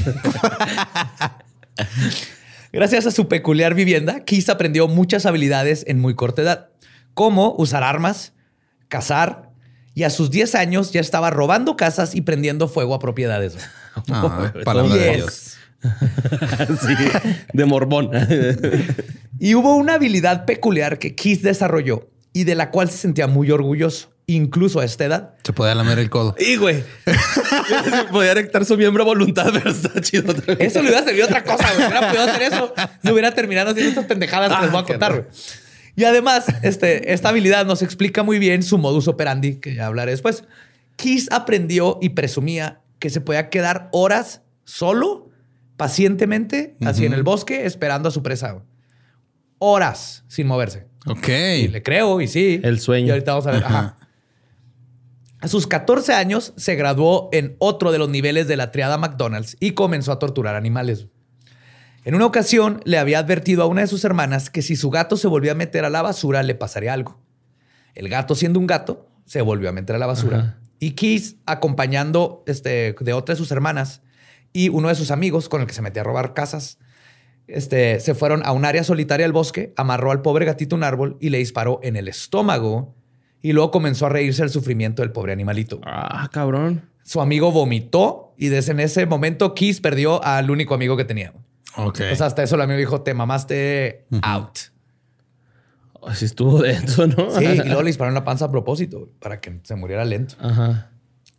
Gracias 2.78 3.08
a 3.08 3.12
su 3.12 3.28
peculiar 3.28 3.74
vivienda, 3.74 4.20
Keys 4.24 4.50
aprendió 4.50 4.88
muchas 4.88 5.26
habilidades 5.26 5.84
en 5.88 6.00
muy 6.00 6.14
corta 6.14 6.44
edad, 6.44 6.70
como 7.16 7.56
usar 7.58 7.82
armas, 7.84 8.34
cazar, 8.88 9.50
y 9.96 10.04
a 10.04 10.12
sus 10.12 10.30
10 10.30 10.54
años 10.54 10.92
ya 10.92 11.02
estaba 11.02 11.32
robando 11.32 11.76
casas 11.76 12.14
y 12.14 12.22
prendiendo 12.22 12.68
fuego 12.68 12.94
a 12.94 13.00
propiedades. 13.00 13.58
Ah, 14.12 14.54
palabra 14.64 14.94
de 14.94 15.16
Yes. 15.16 15.16
Dios. 15.18 15.58
sí. 16.82 16.94
De 17.52 17.66
morbón. 17.66 18.12
Y 19.40 19.56
hubo 19.56 19.76
una 19.76 19.96
habilidad 19.96 20.46
peculiar 20.46 21.00
que 21.00 21.16
Keys 21.16 21.42
desarrolló 21.42 22.08
y 22.32 22.44
de 22.44 22.54
la 22.54 22.70
cual 22.70 22.92
se 22.92 23.00
sentía 23.00 23.26
muy 23.26 23.50
orgulloso, 23.50 24.12
incluso 24.30 24.82
a 24.82 24.86
esta 24.86 25.06
edad. 25.06 25.34
Se 25.44 25.54
podía 25.54 25.74
lamer 25.74 26.00
el 26.00 26.10
codo. 26.10 26.36
Y 26.38 26.58
güey, 26.58 26.84
podía 28.12 28.32
erectar 28.32 28.66
su 28.66 28.76
miembro 28.78 29.04
a 29.04 29.06
voluntad, 29.06 29.50
pero 29.54 29.72
está 29.72 30.00
chido. 30.02 30.34
también. 30.36 30.58
Eso 30.62 30.82
le 30.82 30.90
hubiera 30.90 31.04
servido 31.06 31.26
otra 31.26 31.44
cosa, 31.44 31.66
güey. 31.74 31.88
Hubiera 31.88 32.08
podido 32.10 32.24
hacer 32.24 32.42
eso. 32.42 32.74
No 33.04 33.14
hubiera 33.14 33.32
terminado 33.34 33.72
haciendo 33.72 33.90
estas 33.90 34.06
pendejadas 34.06 34.50
que 34.50 34.56
Ah, 34.56 34.62
les 34.64 34.72
voy 34.72 34.82
a 34.82 34.86
qué 34.86 34.94
contar, 34.94 35.12
güey. 35.14 35.26
Y 35.96 36.04
además, 36.04 36.46
este, 36.62 37.14
esta 37.14 37.30
habilidad 37.30 37.66
nos 37.66 37.82
explica 37.82 38.22
muy 38.22 38.38
bien 38.38 38.62
su 38.64 38.78
modus 38.78 39.08
operandi, 39.08 39.56
que 39.56 39.74
ya 39.74 39.88
hablaré 39.88 40.12
después. 40.12 40.44
Kiss 40.98 41.28
aprendió 41.32 41.98
y 42.02 42.10
presumía 42.10 42.82
que 43.00 43.10
se 43.10 43.22
podía 43.22 43.50
quedar 43.50 43.88
horas 43.94 44.42
solo, 44.66 45.30
pacientemente, 45.78 46.76
así 46.86 47.06
en 47.06 47.14
el 47.14 47.24
bosque, 47.24 47.66
esperando 47.66 48.10
a 48.10 48.12
su 48.12 48.22
presa. 48.24 48.52
güey. 48.52 48.66
Horas 49.60 50.24
sin 50.28 50.46
moverse. 50.48 50.86
Ok. 51.08 51.30
Y 51.30 51.68
le 51.70 51.82
creo, 51.82 52.20
y 52.22 52.28
sí. 52.28 52.60
El 52.64 52.80
sueño. 52.80 53.08
Y 53.08 53.12
ahorita 53.12 53.32
vamos 53.32 53.48
a 53.48 53.52
ver. 53.52 53.64
Ajá. 53.64 53.96
A 55.40 55.48
sus 55.48 55.68
14 55.68 56.14
años 56.14 56.54
se 56.58 56.76
graduó 56.76 57.30
en 57.32 57.56
otro 57.60 57.92
de 57.92 58.00
los 58.00 58.10
niveles 58.10 58.48
de 58.48 58.58
la 58.58 58.72
triada 58.72 58.98
McDonald's 58.98 59.56
y 59.60 59.72
comenzó 59.72 60.12
a 60.12 60.20
torturar 60.20 60.56
animales. 60.56 61.08
En 62.06 62.16
una 62.16 62.26
ocasión 62.26 62.82
le 62.86 62.98
había 62.98 63.20
advertido 63.20 63.62
a 63.62 63.68
una 63.68 63.82
de 63.82 63.88
sus 63.88 64.04
hermanas 64.04 64.50
que 64.50 64.62
si 64.62 64.76
su 64.76 64.90
gato 64.90 65.16
se 65.18 65.28
volvía 65.28 65.52
a 65.52 65.56
meter 65.56 65.86
a 65.86 65.90
la 65.90 66.02
basura 66.02 66.42
le 66.42 66.56
pasaría 66.56 66.94
algo. 66.94 67.20
El 67.94 68.10
gato, 68.10 68.34
siendo 68.34 68.60
un 68.60 68.68
gato, 68.68 69.10
se 69.26 69.42
volvió 69.42 69.70
a 69.70 69.74
meter 69.74 69.96
a 69.96 70.00
la 70.00 70.08
basura. 70.08 70.60
Y 70.80 70.92
Keith, 70.92 71.40
acompañando 71.46 72.44
este, 72.48 72.96
de 73.00 73.14
otra 73.14 73.34
de 73.34 73.38
sus 73.38 73.52
hermanas 73.52 74.02
y 74.54 74.70
uno 74.70 74.88
de 74.88 74.96
sus 74.96 75.12
amigos 75.12 75.50
con 75.50 75.62
el 75.62 75.68
que 75.68 75.74
se 75.74 75.82
metía 75.82 76.02
a 76.02 76.06
robar 76.06 76.34
casas, 76.34 76.80
este, 77.48 78.00
se 78.00 78.14
fueron 78.14 78.46
a 78.46 78.52
un 78.52 78.66
área 78.66 78.84
solitaria 78.84 79.26
del 79.26 79.34
bosque, 79.34 79.74
amarró 79.78 80.12
al 80.12 80.22
pobre 80.22 80.46
gatito 80.46 80.76
un 80.76 80.84
árbol 80.84 81.18
y 81.20 81.30
le 81.30 81.38
disparó 81.38 81.80
en 81.84 81.96
el 81.96 82.08
estómago 82.08 82.97
y 83.42 83.54
luego 83.54 83.72
comenzó 83.72 84.06
a 84.06 84.10
reírse 84.10 84.42
del 84.42 84.50
sufrimiento 84.50 85.02
del 85.02 85.12
pobre 85.12 85.34
animalito. 85.34 85.80
Ah, 85.84 86.30
cabrón. 86.32 86.90
Su 87.04 87.22
amigo 87.22 87.52
vomitó 87.52 88.34
y 88.38 88.50
desde 88.50 88.74
en 88.74 88.80
ese 88.80 89.06
momento 89.06 89.54
Keith 89.54 89.82
perdió 89.82 90.24
al 90.24 90.52
único 90.52 90.74
amigo 90.74 90.98
que 90.98 91.06
tenía. 91.06 91.34
Ok. 91.78 92.02
O 92.12 92.16
sea, 92.16 92.28
hasta 92.28 92.44
eso 92.44 92.56
el 92.56 92.62
amigo 92.62 92.80
dijo, 92.80 93.02
te 93.02 93.14
mamaste 93.14 94.06
out. 94.22 94.58
Así 96.06 96.26
estuvo 96.26 96.62
dentro, 96.62 97.08
¿no? 97.08 97.32
Sí, 97.32 97.46
y 97.46 97.64
luego 97.64 97.82
le 97.82 97.88
dispararon 97.90 98.14
la 98.14 98.24
panza 98.24 98.46
a 98.46 98.52
propósito 98.52 99.10
para 99.20 99.40
que 99.40 99.60
se 99.64 99.76
muriera 99.76 100.06
lento. 100.06 100.36
Ajá. 100.40 100.92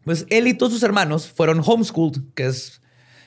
Pues 0.04 0.26
él 0.30 0.46
y 0.46 0.54
todos 0.54 0.72
sus 0.72 0.82
hermanos 0.82 1.28
fueron 1.28 1.62
homeschooled, 1.64 2.22
que 2.34 2.46
es 2.46 2.80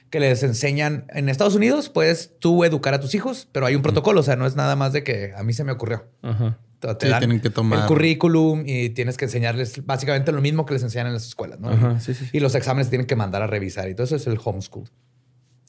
que 0.10 0.20
les 0.20 0.44
enseñan 0.44 1.06
en 1.10 1.30
Estados 1.30 1.56
Unidos, 1.56 1.90
puedes 1.90 2.38
tú 2.40 2.64
educar 2.66 2.94
a 2.94 3.00
tus 3.00 3.16
hijos, 3.16 3.48
pero 3.52 3.66
hay 3.66 3.76
un 3.76 3.82
protocolo, 3.82 4.20
o 4.20 4.24
sea, 4.24 4.36
no 4.36 4.46
es 4.46 4.56
nada 4.56 4.76
más 4.76 4.92
de 4.92 5.04
que 5.04 5.34
a 5.36 5.44
mí 5.44 5.54
se 5.54 5.64
me 5.64 5.72
ocurrió. 5.72 6.06
Ajá. 6.22 6.58
Te 6.82 6.96
te 6.96 7.06
Sí, 7.06 7.12
dan 7.12 7.20
tienen 7.20 7.40
que 7.40 7.50
tomar- 7.50 7.82
el 7.82 7.86
currículum 7.86 8.64
y 8.66 8.90
tienes 8.90 9.16
que 9.16 9.26
enseñarles 9.26 9.86
básicamente 9.86 10.32
lo 10.34 10.42
mismo 10.42 10.66
que 10.66 10.74
les 10.74 10.84
enseñan 10.84 11.08
en 11.08 11.14
las 11.14 11.26
escuelas, 11.28 11.60
¿no? 11.60 11.70
Ajá, 11.70 12.00
sí, 12.00 12.14
sí, 12.14 12.26
sí. 12.26 12.30
Y 12.38 12.40
los 12.42 12.56
exámenes 12.56 12.90
tienen 12.90 13.06
que 13.08 13.16
mandar 13.16 13.42
a 13.44 13.48
revisar 13.48 13.88
y 13.88 13.94
todo 13.96 14.04
eso 14.06 14.16
es 14.16 14.26
el 14.28 14.40
homeschool. 14.44 14.90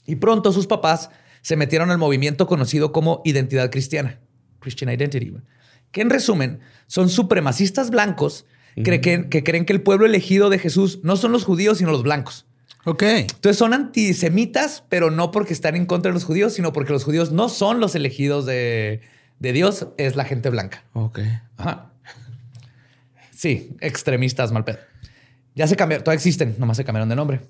Y 0.07 0.16
pronto 0.16 0.52
sus 0.52 0.66
papás 0.66 1.11
se 1.42 1.54
metieron 1.57 1.90
al 1.90 1.99
movimiento 1.99 2.47
conocido 2.47 2.90
como 2.92 3.21
identidad 3.25 3.71
cristiana, 3.71 4.19
Christian 4.59 4.90
Identity, 4.90 5.35
que 5.90 6.00
en 6.00 6.11
resumen 6.11 6.61
son 6.87 7.09
supremacistas 7.09 7.90
blancos 7.90 8.47
que, 8.75 9.00
creen, 9.02 9.28
que 9.28 9.45
creen 9.45 9.66
que 9.66 9.75
el 9.75 9.83
pueblo 9.83 10.07
elegido 10.07 10.49
de 10.49 10.59
Jesús 10.59 11.00
no 11.02 11.16
son 11.16 11.31
los 11.31 11.45
judíos, 11.45 11.78
sino 11.78 11.90
los 11.92 12.02
blancos. 12.02 12.47
Ok. 12.85 13.02
Entonces 13.02 13.59
son 13.59 13.75
antisemitas, 13.75 14.83
pero 14.88 15.11
no 15.11 15.31
porque 15.31 15.52
están 15.52 15.76
en 15.76 15.85
contra 15.87 16.11
de 16.11 16.14
los 16.14 16.25
judíos, 16.25 16.54
sino 16.54 16.73
porque 16.73 16.92
los 16.92 17.04
judíos 17.04 17.31
no 17.33 17.49
son 17.50 17.81
los 17.81 17.95
elegidos 17.95 18.47
de, 18.47 19.02
de 19.42 19.52
Dios, 19.52 19.88
es 19.99 20.14
la 20.16 20.25
gente 20.25 20.49
blanca. 20.50 20.84
Ok. 20.94 21.18
Ajá. 21.56 21.90
Sí, 23.34 23.76
extremistas 23.80 24.52
mal 24.52 24.64
pedo. 24.64 24.78
Ya 25.56 25.66
se 25.66 25.75
cambiaron, 25.76 26.04
todavía 26.04 26.16
existen, 26.18 26.54
nomás 26.58 26.76
se 26.76 26.84
cambiaron 26.84 27.08
de 27.08 27.16
nombre. 27.16 27.40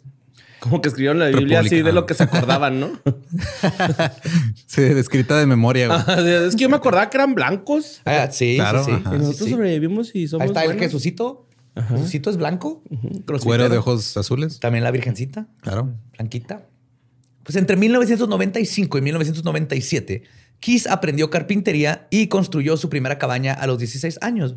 Como 0.59 0.81
que 0.81 0.89
escribieron 0.89 1.19
la 1.19 1.27
Biblia 1.27 1.61
así 1.61 1.83
de 1.83 1.93
lo 1.93 2.07
que 2.07 2.15
se 2.15 2.23
acordaban, 2.23 2.81
¿no? 2.81 2.93
Sí, 4.67 4.81
escrita 4.83 5.39
de 5.39 5.45
memoria, 5.47 5.89
güey. 5.89 6.29
Es 6.47 6.55
que 6.57 6.63
yo 6.63 6.69
me 6.71 6.77
acordaba 6.77 7.11
que 7.11 7.17
eran 7.19 7.35
blancos. 7.35 8.01
Ah, 8.05 8.29
sí, 8.31 8.55
Claro, 8.57 8.85
sí, 8.85 8.91
sí. 8.91 8.97
ajá. 9.05 9.15
Y 9.15 9.19
nosotros 9.19 9.45
Sí. 9.49 9.51
sobrevivimos 9.51 10.15
y 10.15 10.29
somos 10.29 10.43
Ahí 10.43 10.49
está 10.49 10.65
el. 10.65 10.79
Jesucito. 10.79 11.47
Jesucito 11.89 12.31
es 12.31 12.37
blanco. 12.39 12.83
Cuero 13.43 13.69
de 13.69 13.77
ojos 13.79 14.17
azules. 14.17 14.61
También 14.61 14.85
la 14.85 14.91
Virgencita, 14.91 15.47
Claro. 15.61 15.95
blanquita. 16.17 16.63
Pues 17.43 17.57
entre 17.57 17.77
1995 17.77 18.99
y 18.99 19.01
1997, 19.03 20.23
Kiss 20.63 20.87
aprendió 20.87 21.29
carpintería 21.29 22.07
y 22.09 22.29
construyó 22.29 22.77
su 22.77 22.89
primera 22.89 23.19
cabaña 23.19 23.53
a 23.53 23.67
los 23.67 23.79
16 23.79 24.21
años. 24.23 24.55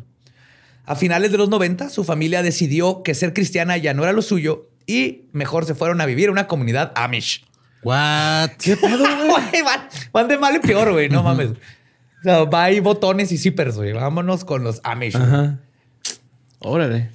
A 0.84 0.94
finales 0.94 1.32
de 1.32 1.36
los 1.36 1.48
90, 1.48 1.90
su 1.90 2.04
familia 2.04 2.44
decidió 2.44 3.02
que 3.02 3.12
ser 3.12 3.34
cristiana 3.34 3.76
ya 3.76 3.92
no 3.92 4.04
era 4.04 4.12
lo 4.12 4.22
suyo 4.22 4.70
y 4.86 5.24
mejor 5.32 5.64
se 5.64 5.74
fueron 5.74 6.00
a 6.00 6.06
vivir 6.06 6.28
a 6.28 6.32
una 6.32 6.46
comunidad 6.46 6.92
Amish. 6.94 7.44
What? 7.82 8.50
¿Qué 8.56 8.76
pedo, 8.76 9.04
güey? 9.26 9.62
van, 9.64 9.88
van 10.12 10.28
de 10.28 10.38
mal 10.38 10.54
en 10.54 10.62
peor, 10.62 10.92
güey. 10.92 11.08
No 11.08 11.24
mames. 11.24 11.50
O 11.50 12.22
sea, 12.22 12.44
va 12.44 12.62
ahí 12.62 12.78
botones 12.78 13.32
y 13.32 13.38
zippers, 13.38 13.74
güey. 13.74 13.92
Vámonos 13.92 14.44
con 14.44 14.62
los 14.62 14.80
Amish. 14.84 15.16
Ajá. 15.16 15.58
Órale. 16.60 17.10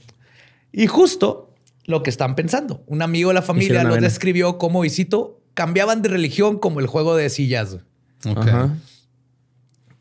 Y 0.74 0.88
justo 0.88 1.55
lo 1.86 2.03
que 2.03 2.10
están 2.10 2.36
pensando. 2.36 2.83
Un 2.88 3.01
amigo 3.01 3.29
de 3.29 3.36
la 3.36 3.41
familia 3.41 3.86
los 3.86 4.01
describió 4.01 4.57
como, 4.57 4.83
y 4.83 4.89
cito, 4.89 5.39
cambiaban 5.53 6.01
de 6.01 6.10
religión 6.10 6.60
como 6.60 6.81
el 6.81 6.88
juego 6.88 7.15
de 7.15 7.29
sillas. 7.29 7.77
Ajá. 8.25 8.75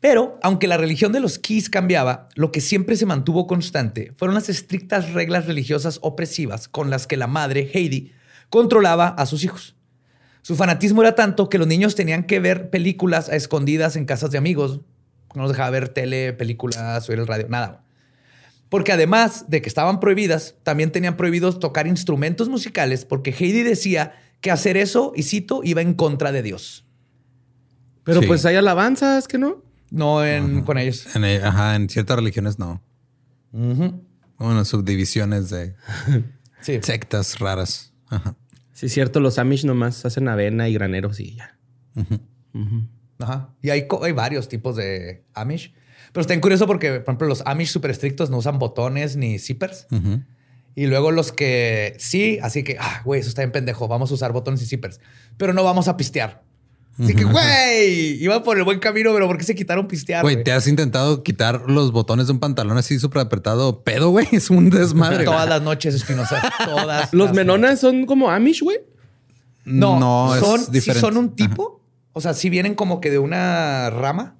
Pero, 0.01 0.39
aunque 0.41 0.67
la 0.67 0.77
religión 0.77 1.11
de 1.11 1.19
los 1.19 1.37
Keys 1.37 1.69
cambiaba, 1.69 2.27
lo 2.33 2.51
que 2.51 2.59
siempre 2.59 2.95
se 2.95 3.05
mantuvo 3.05 3.45
constante 3.45 4.13
fueron 4.17 4.33
las 4.33 4.49
estrictas 4.49 5.13
reglas 5.13 5.45
religiosas 5.45 5.99
opresivas 6.01 6.67
con 6.67 6.89
las 6.89 7.05
que 7.05 7.17
la 7.17 7.27
madre, 7.27 7.69
Heidi, 7.71 8.11
controlaba 8.49 9.09
a 9.09 9.27
sus 9.27 9.43
hijos. 9.43 9.75
Su 10.41 10.55
fanatismo 10.55 11.03
era 11.03 11.13
tanto 11.13 11.49
que 11.49 11.59
los 11.59 11.67
niños 11.67 11.93
tenían 11.93 12.23
que 12.23 12.39
ver 12.39 12.71
películas 12.71 13.29
a 13.29 13.35
escondidas 13.35 13.95
en 13.95 14.05
casas 14.05 14.31
de 14.31 14.39
amigos. 14.39 14.81
No 15.35 15.43
los 15.43 15.51
dejaba 15.51 15.69
ver 15.69 15.89
tele, 15.89 16.33
películas, 16.33 17.07
oír 17.07 17.19
el 17.19 17.27
radio, 17.27 17.45
nada. 17.47 17.83
Porque 18.69 18.91
además 18.91 19.45
de 19.49 19.61
que 19.61 19.69
estaban 19.69 19.99
prohibidas, 19.99 20.55
también 20.63 20.91
tenían 20.91 21.15
prohibidos 21.15 21.59
tocar 21.59 21.85
instrumentos 21.85 22.49
musicales 22.49 23.05
porque 23.05 23.35
Heidi 23.37 23.61
decía 23.61 24.13
que 24.41 24.49
hacer 24.49 24.77
eso, 24.77 25.13
y 25.15 25.21
cito, 25.21 25.61
iba 25.63 25.81
en 25.83 25.93
contra 25.93 26.31
de 26.31 26.41
Dios. 26.41 26.85
Pero 28.03 28.21
Sí. 28.21 28.27
pues 28.27 28.45
hay 28.45 28.55
alabanzas, 28.55 29.27
que 29.27 29.37
no? 29.37 29.63
No 29.89 30.25
en, 30.25 30.61
con 30.63 30.77
ellos. 30.77 31.07
En, 31.15 31.23
ajá, 31.25 31.75
en 31.75 31.89
ciertas 31.89 32.15
religiones 32.15 32.57
no. 32.59 32.81
Ujú. 33.51 34.01
Bueno, 34.37 34.63
subdivisiones 34.65 35.49
de 35.49 35.75
Sí. 36.61 36.79
sectas 36.81 37.39
raras. 37.39 37.93
Ajá. 38.07 38.35
Sí, 38.73 38.85
es 38.87 38.93
cierto, 38.93 39.19
los 39.19 39.37
Amish 39.37 39.65
nomás 39.65 40.03
hacen 40.05 40.27
avena 40.27 40.67
y 40.69 40.73
graneros 40.73 41.19
y 41.19 41.35
ya. 41.35 41.57
Ajá. 43.19 43.49
Y 43.61 43.69
hay, 43.69 43.87
varios 44.15 44.47
tipos 44.49 44.75
de 44.75 45.23
Amish. 45.33 45.73
Pero 46.11 46.21
está 46.21 46.33
bien 46.33 46.41
curioso 46.41 46.65
porque, 46.67 46.93
por 46.99 47.11
ejemplo, 47.13 47.27
los 47.27 47.43
Amish 47.45 47.69
súper 47.69 47.91
estrictos 47.91 48.29
no 48.29 48.37
usan 48.37 48.57
botones 48.59 49.15
ni 49.15 49.37
zippers. 49.39 49.87
Ujú. 49.91 50.23
Y 50.73 50.87
luego 50.87 51.11
los 51.11 51.31
que 51.31 51.95
sí, 51.99 52.39
así 52.41 52.63
que, 52.63 52.77
ah, 52.79 53.01
güey, 53.05 53.19
eso 53.19 53.29
está 53.29 53.41
bien 53.41 53.51
pendejo. 53.51 53.87
Vamos 53.87 54.09
a 54.11 54.13
usar 54.15 54.31
botones 54.31 54.61
y 54.63 54.65
zippers. 54.65 54.99
Pero 55.37 55.53
no 55.53 55.63
vamos 55.63 55.87
a 55.87 55.97
pistear. 55.97 56.43
Así 57.01 57.15
que, 57.15 57.23
güey, 57.23 58.23
iba 58.23 58.43
por 58.43 58.57
el 58.57 58.63
buen 58.63 58.79
camino, 58.79 59.11
pero 59.13 59.27
¿por 59.27 59.37
qué 59.37 59.43
se 59.43 59.55
quitaron 59.55 59.87
pistear? 59.87 60.21
Güey, 60.21 60.35
güey? 60.35 60.43
¿te 60.43 60.51
has 60.51 60.67
intentado 60.67 61.23
quitar 61.23 61.63
los 61.69 61.91
botones 61.91 62.27
de 62.27 62.33
un 62.33 62.39
pantalón 62.39 62.77
así 62.77 62.99
súper 62.99 63.21
apretado? 63.21 63.83
Pedo, 63.83 64.09
güey. 64.09 64.27
Es 64.31 64.49
un 64.49 64.69
desmadre. 64.69 65.23
Todas 65.25 65.47
las 65.49 65.61
noches, 65.61 65.95
Espinosa. 65.95 66.41
Todas. 66.65 67.13
Los 67.13 67.33
menonas 67.33 67.79
son 67.79 68.05
como 68.05 68.29
Amish, 68.29 68.61
güey. 68.61 68.79
No, 69.65 69.99
no 69.99 70.35
son, 70.39 70.59
es 70.59 70.65
sí 70.67 70.71
diferente. 70.71 71.01
son 71.01 71.17
un 71.17 71.35
tipo. 71.35 71.81
O 72.13 72.21
sea, 72.21 72.33
sí 72.33 72.49
vienen 72.49 72.75
como 72.75 72.99
que 72.99 73.09
de 73.09 73.19
una 73.19 73.89
rama, 73.89 74.35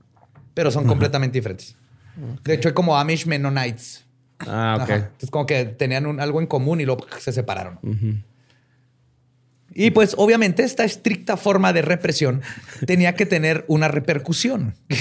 pero 0.54 0.72
son 0.72 0.86
completamente 0.86 1.38
diferentes. 1.38 1.76
De 2.44 2.54
hecho, 2.54 2.68
hay 2.70 2.74
como 2.74 2.98
Amish 2.98 3.26
Mennonites. 3.28 4.06
Ah, 4.40 4.74
ok. 4.78 4.82
Ajá. 4.84 4.96
Entonces, 4.96 5.30
como 5.32 5.46
que 5.46 5.66
tenían 5.66 6.06
un- 6.06 6.20
algo 6.20 6.42
en 6.42 6.48
común 6.48 6.82
y 6.82 6.86
luego 6.86 7.06
se 7.20 7.32
separaron. 7.32 7.80
Y 9.74 9.92
pues, 9.92 10.16
obviamente, 10.18 10.64
esta 10.64 10.84
estricta 10.84 11.38
forma 11.38 11.74
de 11.74 11.82
represión 11.82 12.42
tenía 12.86 13.16
que 13.16 13.26
tener 13.26 13.66
una 13.68 13.88
repercusión. 13.88 14.76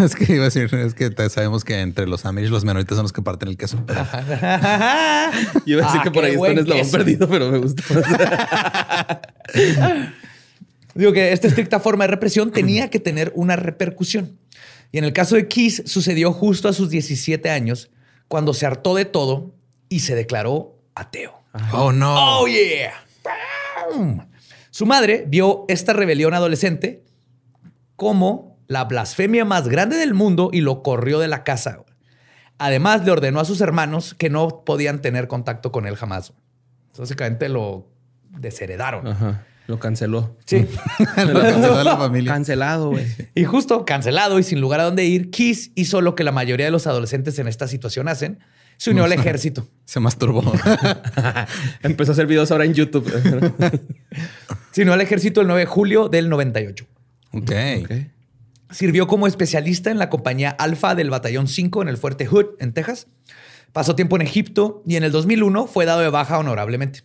Es 0.00 0.14
que 0.14 0.32
iba 0.32 0.44
a 0.44 0.46
decir, 0.46 0.74
es 0.74 0.94
que 0.94 1.12
sabemos 1.28 1.62
que 1.62 1.78
entre 1.82 2.06
los 2.06 2.24
Amish 2.24 2.48
los 2.48 2.64
menoritas 2.64 2.96
son 2.96 3.02
los 3.04 3.12
que 3.12 3.20
parten 3.20 3.50
el 3.50 3.58
queso. 3.58 3.76
Yo 3.86 3.92
iba 5.76 5.84
a 5.84 5.86
decir 5.86 6.00
Ah, 6.00 6.00
que 6.02 6.10
por 6.10 6.24
ahí 6.24 6.32
está 6.32 6.52
un 6.52 6.58
eslabón 6.58 6.90
perdido, 6.90 7.28
pero 7.28 7.50
me 7.50 7.58
gustó. 7.58 7.82
Digo 10.94 11.12
que 11.12 11.32
esta 11.32 11.48
estricta 11.48 11.80
forma 11.80 12.04
de 12.04 12.08
represión 12.08 12.50
tenía 12.52 12.88
que 12.88 13.00
tener 13.00 13.32
una 13.34 13.56
repercusión. 13.56 14.38
Y 14.92 14.98
en 14.98 15.04
el 15.04 15.12
caso 15.12 15.34
de 15.34 15.48
Kiss 15.48 15.82
sucedió 15.86 16.32
justo 16.32 16.68
a 16.68 16.72
sus 16.72 16.88
17 16.88 17.50
años, 17.50 17.90
cuando 18.28 18.54
se 18.54 18.64
hartó 18.64 18.94
de 18.94 19.04
todo 19.04 19.54
y 19.88 20.00
se 20.00 20.14
declaró 20.14 20.78
ateo. 20.94 21.42
Oh, 21.72 21.92
no. 21.92 22.40
¡Oh, 22.40 22.46
yeah! 22.46 23.04
Su 24.70 24.86
madre 24.86 25.24
vio 25.28 25.64
esta 25.68 25.92
rebelión 25.92 26.34
adolescente 26.34 27.04
como 27.96 28.58
la 28.66 28.84
blasfemia 28.84 29.44
más 29.44 29.68
grande 29.68 29.96
del 29.96 30.14
mundo 30.14 30.50
y 30.52 30.60
lo 30.60 30.82
corrió 30.82 31.18
de 31.18 31.28
la 31.28 31.44
casa. 31.44 31.84
Además, 32.58 33.04
le 33.04 33.10
ordenó 33.10 33.40
a 33.40 33.44
sus 33.44 33.60
hermanos 33.60 34.14
que 34.14 34.30
no 34.30 34.64
podían 34.64 35.00
tener 35.00 35.28
contacto 35.28 35.72
con 35.72 35.86
él 35.86 35.96
jamás. 35.96 36.32
Básicamente 36.96 37.48
lo 37.48 37.88
desheredaron. 38.30 39.06
Ajá. 39.06 39.44
Lo 39.66 39.78
canceló. 39.78 40.36
Sí. 40.44 40.66
Lo 41.16 41.40
canceló 41.40 41.78
de 41.78 41.84
la 41.84 41.96
familia. 41.96 42.32
Cancelado, 42.32 42.90
güey. 42.90 43.06
Y 43.34 43.44
justo 43.44 43.84
cancelado 43.84 44.38
y 44.38 44.42
sin 44.42 44.60
lugar 44.60 44.80
a 44.80 44.84
dónde 44.84 45.04
ir, 45.04 45.30
Kiss 45.30 45.72
hizo 45.74 46.00
lo 46.00 46.14
que 46.14 46.22
la 46.22 46.32
mayoría 46.32 46.66
de 46.66 46.72
los 46.72 46.86
adolescentes 46.86 47.38
en 47.38 47.48
esta 47.48 47.66
situación 47.66 48.08
hacen. 48.08 48.40
Se 48.76 48.90
unió 48.90 49.04
al 49.04 49.12
ejército. 49.12 49.68
Se 49.84 50.00
masturbó. 50.00 50.42
Empezó 51.82 52.10
a 52.10 52.14
hacer 52.14 52.26
videos 52.26 52.50
ahora 52.50 52.64
en 52.64 52.74
YouTube. 52.74 53.10
Se 54.72 54.82
unió 54.82 54.94
al 54.94 55.00
ejército 55.00 55.40
el 55.40 55.46
9 55.46 55.60
de 55.60 55.66
julio 55.66 56.08
del 56.08 56.28
98. 56.28 56.86
ok. 57.32 57.50
Ok. 57.82 57.92
Sirvió 58.70 59.06
como 59.06 59.28
especialista 59.28 59.90
en 59.92 59.98
la 59.98 60.10
compañía 60.10 60.50
Alfa 60.50 60.96
del 60.96 61.08
Batallón 61.10 61.46
5 61.46 61.82
en 61.82 61.88
el 61.88 61.96
Fuerte 61.96 62.26
Hood, 62.26 62.46
en 62.58 62.72
Texas. 62.72 63.06
Pasó 63.72 63.94
tiempo 63.94 64.16
en 64.16 64.22
Egipto 64.22 64.82
y 64.86 64.96
en 64.96 65.04
el 65.04 65.12
2001 65.12 65.66
fue 65.68 65.84
dado 65.84 66.00
de 66.00 66.08
baja 66.08 66.38
honorablemente. 66.38 67.02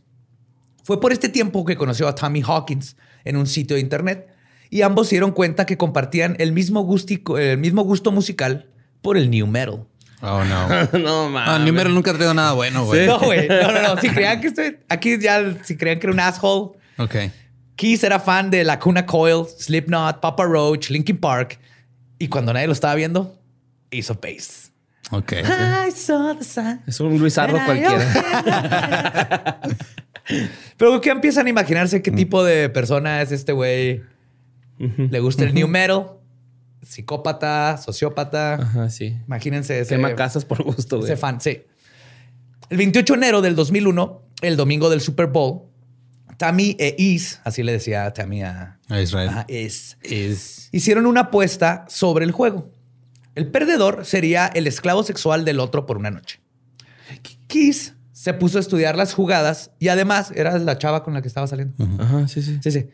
Fue 0.84 1.00
por 1.00 1.12
este 1.12 1.30
tiempo 1.30 1.66
que 1.66 1.76
conoció 1.76 2.08
a 2.08 2.16
Tommy 2.16 2.42
Hawkins 2.42 2.96
en 3.24 3.38
un 3.38 3.46
sitio 3.46 3.76
de 3.76 3.82
internet 3.82 4.28
y 4.72 4.82
ambos 4.82 5.08
se 5.10 5.16
dieron 5.16 5.32
cuenta 5.32 5.66
que 5.68 5.78
compartían 5.78 6.36
el 6.40 6.54
mismo, 6.54 6.82
gustico- 6.84 7.38
el 7.38 7.60
mismo 7.60 7.84
gusto 7.84 8.12
musical 8.12 8.70
por 9.02 9.16
el 9.18 9.30
new 9.30 9.46
metal. 9.46 9.86
Oh, 10.22 10.44
no. 10.44 10.68
no, 11.00 11.30
mames. 11.30 11.50
Ah, 11.50 11.60
Número 11.60 11.90
nunca 11.90 12.12
ha 12.12 12.14
traído 12.14 12.34
nada 12.34 12.54
bueno, 12.54 12.86
güey. 12.86 13.08
No, 13.08 13.20
güey. 13.20 13.48
No, 13.48 13.72
no, 13.72 13.82
no. 13.96 14.02
Si 14.02 14.10
creían 14.10 14.42
que 14.42 14.48
estoy 14.48 14.78
aquí 14.90 15.18
ya, 15.20 15.64
si 15.64 15.78
creían 15.78 16.00
que 16.00 16.08
era 16.08 16.14
un 16.14 16.20
asshole, 16.20 16.78
Ok. 17.00 17.16
Keith 17.78 18.04
era 18.04 18.20
fan 18.20 18.50
de 18.52 18.64
Lacuna 18.66 19.06
Coil, 19.06 19.46
Slipknot, 19.58 20.20
Papa 20.20 20.44
Roach, 20.44 20.90
Linkin 20.90 21.18
Park. 21.18 21.58
Y 22.20 22.28
cuando 22.28 22.52
nadie 22.52 22.68
lo 22.68 22.74
estaba 22.74 22.94
viendo, 22.96 23.40
hizo 23.90 24.16
bass. 24.16 24.74
Ok. 25.12 25.32
I 25.32 25.92
saw 25.92 26.36
the 26.38 26.44
sun. 26.44 26.82
Es 26.86 27.00
un 27.00 27.18
Luisardo 27.18 27.58
And 27.58 27.64
I 27.64 27.66
cualquiera. 27.66 29.60
Pero 30.78 31.00
¿qué 31.02 31.10
empiezan 31.10 31.48
a 31.48 31.50
imaginarse 31.50 32.02
qué 32.02 32.12
tipo 32.12 32.44
de 32.44 32.70
persona 32.70 33.22
es 33.22 33.32
este 33.32 33.54
güey? 33.54 34.04
Le 34.78 35.20
gusta 35.20 35.46
el 35.46 35.54
new 35.54 35.68
metal, 35.68 36.06
psicópata, 36.82 37.78
sociópata. 37.78 38.56
Ajá, 38.56 38.90
sí. 38.90 39.18
Imagínense 39.28 39.80
ese, 39.80 39.96
Quema 39.96 40.16
casas 40.16 40.46
por 40.46 40.64
gusto, 40.64 40.98
güey. 40.98 41.12
ese 41.12 41.18
fan, 41.18 41.42
sí. 41.42 41.64
El 42.70 42.78
28 42.78 43.14
de 43.14 43.18
enero 43.18 43.42
del 43.42 43.56
2001, 43.56 44.22
el 44.42 44.58
domingo 44.58 44.90
del 44.90 45.02
Super 45.02 45.28
Bowl, 45.28 45.64
Tammy 46.38 46.76
e 46.80 46.96
Is, 46.98 47.42
así 47.44 47.64
le 47.64 47.74
decía 47.74 48.12
Tammy 48.14 48.44
a, 48.44 48.80
A 48.88 49.02
Israel. 49.02 49.30
Ajá, 49.30 49.46
es, 49.50 49.98
es. 50.04 50.70
Hicieron 50.72 51.06
una 51.06 51.22
apuesta 51.22 51.86
sobre 51.90 52.26
el 52.26 52.32
juego. 52.32 52.72
El 53.36 53.48
perdedor 53.48 54.06
sería 54.06 54.48
el 54.48 54.68
esclavo 54.68 55.04
sexual 55.04 55.46
del 55.46 55.60
otro 55.60 55.86
por 55.86 55.98
una 55.98 56.12
noche. 56.12 56.40
Kiss 57.48 57.96
se 58.12 58.34
puso 58.34 58.58
a 58.58 58.62
estudiar 58.62 58.96
las 58.96 59.14
jugadas 59.14 59.72
y 59.80 59.88
además 59.88 60.32
era 60.36 60.58
la 60.60 60.78
chava 60.78 61.04
con 61.04 61.14
la 61.14 61.22
que 61.22 61.28
estaba 61.28 61.48
saliendo. 61.48 61.74
Ajá, 62.00 62.28
sí, 62.28 62.42
sí. 62.42 62.60
Sí, 62.62 62.72
sí. 62.72 62.90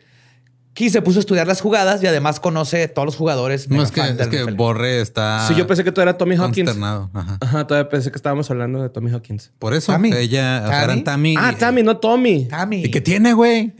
Kiss 0.76 0.92
se 0.92 1.00
puso 1.00 1.18
a 1.18 1.20
estudiar 1.20 1.46
las 1.46 1.62
jugadas 1.62 2.02
y 2.02 2.06
además 2.06 2.38
conoce 2.38 2.82
a 2.84 2.92
todos 2.92 3.06
los 3.06 3.16
jugadores. 3.16 3.68
No, 3.70 3.82
es 3.82 3.90
que, 3.90 4.02
es 4.02 4.28
que. 4.28 4.42
Borre 4.44 5.00
está. 5.00 5.48
Sí, 5.48 5.54
yo 5.54 5.66
pensé 5.66 5.82
que 5.84 5.90
tú 5.90 6.02
eras 6.02 6.18
Tommy 6.18 6.36
Hawkins. 6.36 6.70
Ajá. 6.70 7.08
Ajá, 7.40 7.66
todavía 7.66 7.88
pensé 7.88 8.10
que 8.10 8.16
estábamos 8.16 8.50
hablando 8.50 8.82
de 8.82 8.90
Tommy 8.90 9.10
Hawkins. 9.10 9.52
Por 9.58 9.72
eso 9.72 9.90
Tammy. 9.92 10.12
ella, 10.12 10.62
o 10.64 10.68
sea, 10.68 10.80
Tammy. 10.80 10.84
eran 10.92 11.04
Tammy. 11.04 11.34
Ah, 11.38 11.52
y- 11.52 11.58
Tammy, 11.58 11.82
no 11.82 11.96
Tommy. 11.96 12.44
Tammy. 12.44 12.84
¿Y 12.84 12.90
qué 12.90 13.00
tiene, 13.00 13.32
güey? 13.32 13.72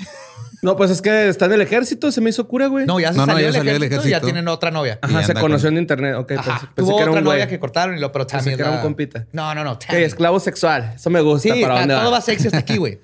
No, 0.63 0.75
pues 0.75 0.91
es 0.91 1.03
que 1.03 1.29
está 1.29 1.45
en 1.45 1.53
el 1.53 1.61
ejército, 1.61 2.11
se 2.11 2.23
me 2.23 2.31
hizo 2.31 2.49
cura, 2.49 2.69
güey. 2.69 2.87
No, 2.87 2.99
ya 2.99 3.13
se 3.13 3.19
No, 3.19 3.27
no, 3.27 3.33
salió, 3.35 3.43
ya 3.43 3.53
del 3.53 3.61
salió 3.61 3.73
del 3.75 3.83
ejército 3.85 4.09
y 4.09 4.11
ya 4.11 4.17
ejército. 4.17 4.33
tienen 4.35 4.49
otra 4.49 4.71
novia. 4.71 4.99
Ajá, 5.03 5.23
se 5.23 5.35
conoció 5.35 5.69
con- 5.69 5.77
en 5.77 5.83
internet. 5.83 6.15
Ok, 6.17 6.33
Ajá. 6.33 6.43
pensé, 6.43 6.67
pensé 6.75 6.75
Tuvo 6.77 6.97
que 6.97 7.03
era 7.03 7.11
otra 7.13 7.21
un 7.21 7.27
güey. 7.27 7.37
novia 7.37 7.47
que 7.49 7.61
cortaron 7.61 7.97
y 7.97 8.01
lo, 8.01 8.11
pero 8.11 8.27
Tammy 8.27 8.43
Pensé 8.45 8.57
que 8.57 8.63
era 8.63 8.73
un 8.73 8.81
compita. 8.81 9.27
No, 9.33 9.55
no 9.55 9.63
no. 9.65 9.79
Esclavo 9.91 10.41
sexual. 10.41 10.95
Eso 10.97 11.11
me 11.11 11.21
gusta. 11.21 11.53
Sí, 11.55 11.61
¿Para 11.61 11.81
dónde 11.81 11.95
todo 11.95 12.05
va? 12.11 12.11
va 12.19 12.21
sexy 12.23 12.47
hasta 12.47 12.59
aquí, 12.59 12.79
güey. 12.79 12.99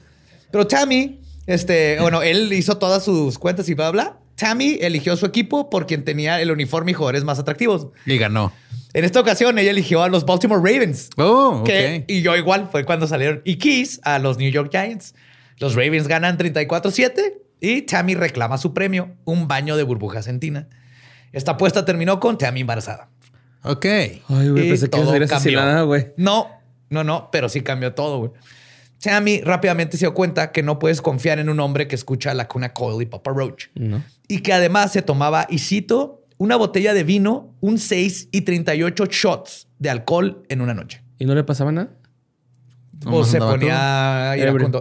Pero 0.50 0.66
Tammy, 0.66 1.20
este, 1.46 1.98
bueno, 2.00 2.22
él 2.22 2.52
hizo 2.52 2.78
todas 2.78 3.04
sus 3.04 3.38
cuentas 3.38 3.68
y 3.68 3.74
bla, 3.74 3.90
bla. 3.90 4.18
Tammy 4.36 4.78
eligió 4.80 5.16
su 5.16 5.26
equipo 5.26 5.70
por 5.70 5.86
quien 5.86 6.04
tenía 6.04 6.40
el 6.40 6.50
uniforme 6.50 6.90
y 6.92 6.94
jugadores 6.94 7.24
más 7.24 7.38
atractivos. 7.38 7.88
Y 8.06 8.18
ganó. 8.18 8.52
En 8.94 9.04
esta 9.04 9.20
ocasión, 9.20 9.58
ella 9.58 9.70
eligió 9.70 10.02
a 10.02 10.08
los 10.08 10.26
Baltimore 10.26 10.60
Ravens. 10.60 11.10
Oh, 11.16 11.58
ok. 11.60 11.64
que- 11.66 12.04
y 12.08 12.22
yo 12.22 12.36
igual 12.36 12.68
fue 12.70 12.84
cuando 12.84 13.06
salieron. 13.06 13.40
Y 13.44 13.56
Keys 13.56 14.00
a 14.04 14.18
los 14.18 14.38
New 14.38 14.50
York 14.50 14.70
Giants. 14.70 15.14
Los 15.58 15.74
Ravens 15.74 16.08
ganan 16.08 16.36
34-7 16.38 17.34
y 17.60 17.82
Tammy 17.82 18.14
reclama 18.14 18.58
su 18.58 18.74
premio, 18.74 19.14
un 19.24 19.46
baño 19.48 19.76
de 19.76 19.82
burbujas 19.84 20.26
en 20.26 20.40
tina. 20.40 20.68
Esta 21.32 21.52
apuesta 21.52 21.84
terminó 21.84 22.20
con 22.20 22.36
Tammy 22.36 22.60
embarazada. 22.62 23.08
Ok. 23.62 23.84
Ay, 23.86 24.20
güey, 24.28 24.66
Y 24.66 24.68
pensé 24.70 24.90
que 24.90 24.98
iba 25.52 25.78
a 25.78 25.82
güey. 25.82 26.08
No, 26.16 26.48
no, 26.90 27.04
no, 27.04 27.28
pero 27.30 27.48
sí 27.48 27.62
cambió 27.62 27.94
todo, 27.94 28.18
güey. 28.18 28.32
Tammy 29.02 29.40
rápidamente 29.40 29.96
se 29.96 30.04
dio 30.04 30.14
cuenta 30.14 30.52
que 30.52 30.62
no 30.62 30.78
puedes 30.78 31.02
confiar 31.02 31.38
en 31.38 31.48
un 31.48 31.60
hombre 31.60 31.88
que 31.88 31.94
escucha 31.94 32.32
la 32.34 32.48
cuna 32.48 32.72
Coil 32.72 33.02
y 33.02 33.06
Papa 33.06 33.32
Roach. 33.32 33.66
No. 33.74 34.02
Y 34.28 34.40
que 34.40 34.52
además 34.52 34.92
se 34.92 35.02
tomaba, 35.02 35.46
y 35.50 35.58
cito, 35.58 36.24
una 36.38 36.56
botella 36.56 36.94
de 36.94 37.04
vino, 37.04 37.54
un 37.60 37.78
6 37.78 38.28
y 38.32 38.42
38 38.42 39.06
shots 39.06 39.68
de 39.78 39.90
alcohol 39.90 40.44
en 40.48 40.60
una 40.60 40.74
noche. 40.74 41.02
¿Y 41.18 41.24
no 41.24 41.34
le 41.34 41.44
pasaba 41.44 41.72
nada? 41.72 41.90
O 43.04 43.10
Nomás 43.10 43.28
se 43.28 43.38
ponía. 43.38 44.34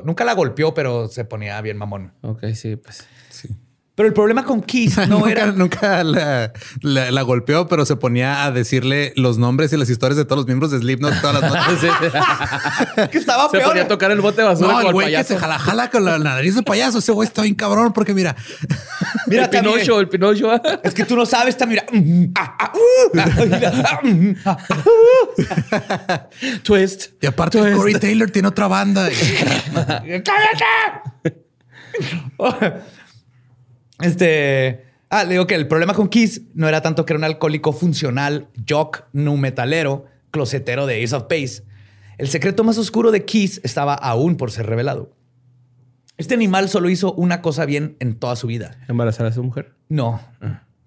Nunca 0.03 0.23
la 0.23 0.33
golpeó, 0.33 0.73
pero 0.73 1.07
se 1.07 1.25
ponía 1.25 1.59
bien 1.61 1.77
mamón. 1.77 2.13
Ok, 2.21 2.45
sí, 2.53 2.75
pues. 2.75 3.07
Sí. 3.29 3.49
Pero 4.01 4.07
el 4.09 4.13
problema 4.15 4.43
con 4.43 4.61
Keith 4.63 4.97
no 4.97 5.05
nunca, 5.19 5.29
era... 5.31 5.45
nunca 5.51 6.03
la, 6.03 6.51
la- 6.81 7.11
la 7.11 7.21
golpeó, 7.21 7.67
pero 7.67 7.85
se 7.85 7.95
ponía 7.97 8.43
a 8.45 8.51
decirle 8.51 9.13
los 9.15 9.37
nombres 9.37 9.71
y 9.73 9.77
las 9.77 9.91
historias 9.91 10.17
de 10.17 10.25
todos 10.25 10.37
los 10.37 10.47
miembros 10.47 10.71
de 10.71 10.79
Slipknot 10.79 11.21
todas 11.21 11.39
las 11.39 11.53
noches. 11.53 11.91
que 13.11 13.17
estaba 13.19 13.43
Se 13.49 13.57
peor. 13.59 13.69
ponía 13.69 13.83
a 13.83 13.87
tocar 13.87 14.09
el 14.09 14.19
bote 14.21 14.41
de 14.41 14.47
basura 14.47 14.69
No, 14.69 14.73
con 14.79 14.87
el 14.87 14.93
güey 14.93 15.07
que 15.09 15.13
payaso. 15.13 15.33
se 15.35 15.39
jala, 15.39 15.59
jala 15.59 15.91
con 15.91 16.03
la 16.03 16.17
nariz 16.17 16.55
de 16.55 16.63
payaso. 16.63 16.97
Ese 16.97 17.11
güey 17.11 17.27
está 17.27 17.43
bien 17.43 17.53
cabrón 17.53 17.93
porque 17.93 18.15
mira, 18.15 18.35
Mira, 19.27 19.43
el 19.43 19.49
Pinocho, 19.51 19.99
el 19.99 20.09
Pinocho. 20.09 20.51
Es 20.83 20.95
que 20.95 21.05
tú 21.05 21.15
no 21.15 21.27
sabes, 21.27 21.55
Tammy. 21.55 21.75
Mira. 21.75 21.85
Twist. 26.63 27.09
y 27.21 27.27
aparte 27.27 27.59
Twist. 27.59 27.75
Corey 27.77 27.93
Taylor 27.99 28.31
tiene 28.31 28.47
otra 28.47 28.67
banda. 28.67 29.07
¡Cállate! 29.73 30.31
Este. 34.01 34.85
Ah, 35.09 35.25
le 35.25 35.31
digo 35.31 35.45
que 35.45 35.55
el 35.55 35.67
problema 35.67 35.93
con 35.93 36.07
Kiss 36.07 36.41
no 36.53 36.69
era 36.69 36.81
tanto 36.81 37.05
que 37.05 37.13
era 37.13 37.17
un 37.17 37.25
alcohólico 37.25 37.73
funcional, 37.73 38.47
jock, 38.67 39.03
nu 39.11 39.35
metalero, 39.35 40.05
closetero 40.31 40.85
de 40.85 41.03
Ace 41.03 41.15
of 41.15 41.25
Base. 41.29 41.63
El 42.17 42.29
secreto 42.29 42.63
más 42.63 42.77
oscuro 42.77 43.11
de 43.11 43.25
Kiss 43.25 43.59
estaba 43.63 43.93
aún 43.93 44.37
por 44.37 44.51
ser 44.51 44.67
revelado. 44.67 45.11
Este 46.17 46.35
animal 46.35 46.69
solo 46.69 46.89
hizo 46.89 47.13
una 47.13 47.41
cosa 47.41 47.65
bien 47.65 47.97
en 47.99 48.15
toda 48.15 48.35
su 48.35 48.47
vida. 48.47 48.77
Embarazar 48.87 49.25
a 49.25 49.33
su 49.33 49.43
mujer. 49.43 49.73
No. 49.89 50.21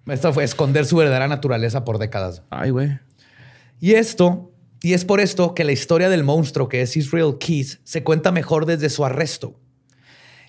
Esto 0.07 0.31
fue 0.33 0.43
esconder 0.43 0.85
su 0.85 0.95
verdadera 0.95 1.27
naturaleza 1.27 1.83
por 1.83 1.97
décadas. 1.97 2.41
Ay, 2.49 2.69
güey. 2.69 2.97
Y 3.79 3.95
esto, 3.95 4.53
y 4.81 4.93
es 4.93 5.03
por 5.03 5.19
esto 5.19 5.53
que 5.53 5.63
la 5.63 5.71
historia 5.71 6.09
del 6.09 6.23
monstruo 6.23 6.69
que 6.69 6.81
es 6.81 6.95
Israel 6.95 7.35
Keys 7.39 7.81
se 7.83 8.03
cuenta 8.03 8.31
mejor 8.31 8.65
desde 8.65 8.89
su 8.89 9.03
arresto, 9.03 9.59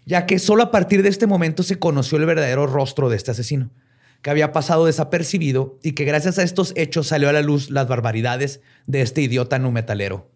ya 0.07 0.25
que 0.25 0.38
solo 0.38 0.62
a 0.62 0.71
partir 0.71 1.03
de 1.03 1.11
este 1.11 1.27
momento 1.27 1.62
se 1.62 1.79
conoció 1.79 2.16
el 2.16 2.25
verdadero 2.25 2.66
rostro 2.66 3.11
de 3.11 3.16
este 3.16 3.33
asesino, 3.33 3.71
que 4.23 4.31
había 4.31 4.53
pasado 4.53 4.87
desapercibido 4.87 5.79
y 5.83 5.92
que 5.92 6.05
gracias 6.05 6.38
a 6.38 6.42
estos 6.42 6.73
hechos 6.77 7.09
salió 7.09 7.29
a 7.29 7.33
la 7.33 7.42
luz 7.42 7.71
las 7.71 7.87
barbaridades 7.87 8.61
de 8.87 9.03
este 9.03 9.21
idiota 9.21 9.59
numetalero 9.59 10.31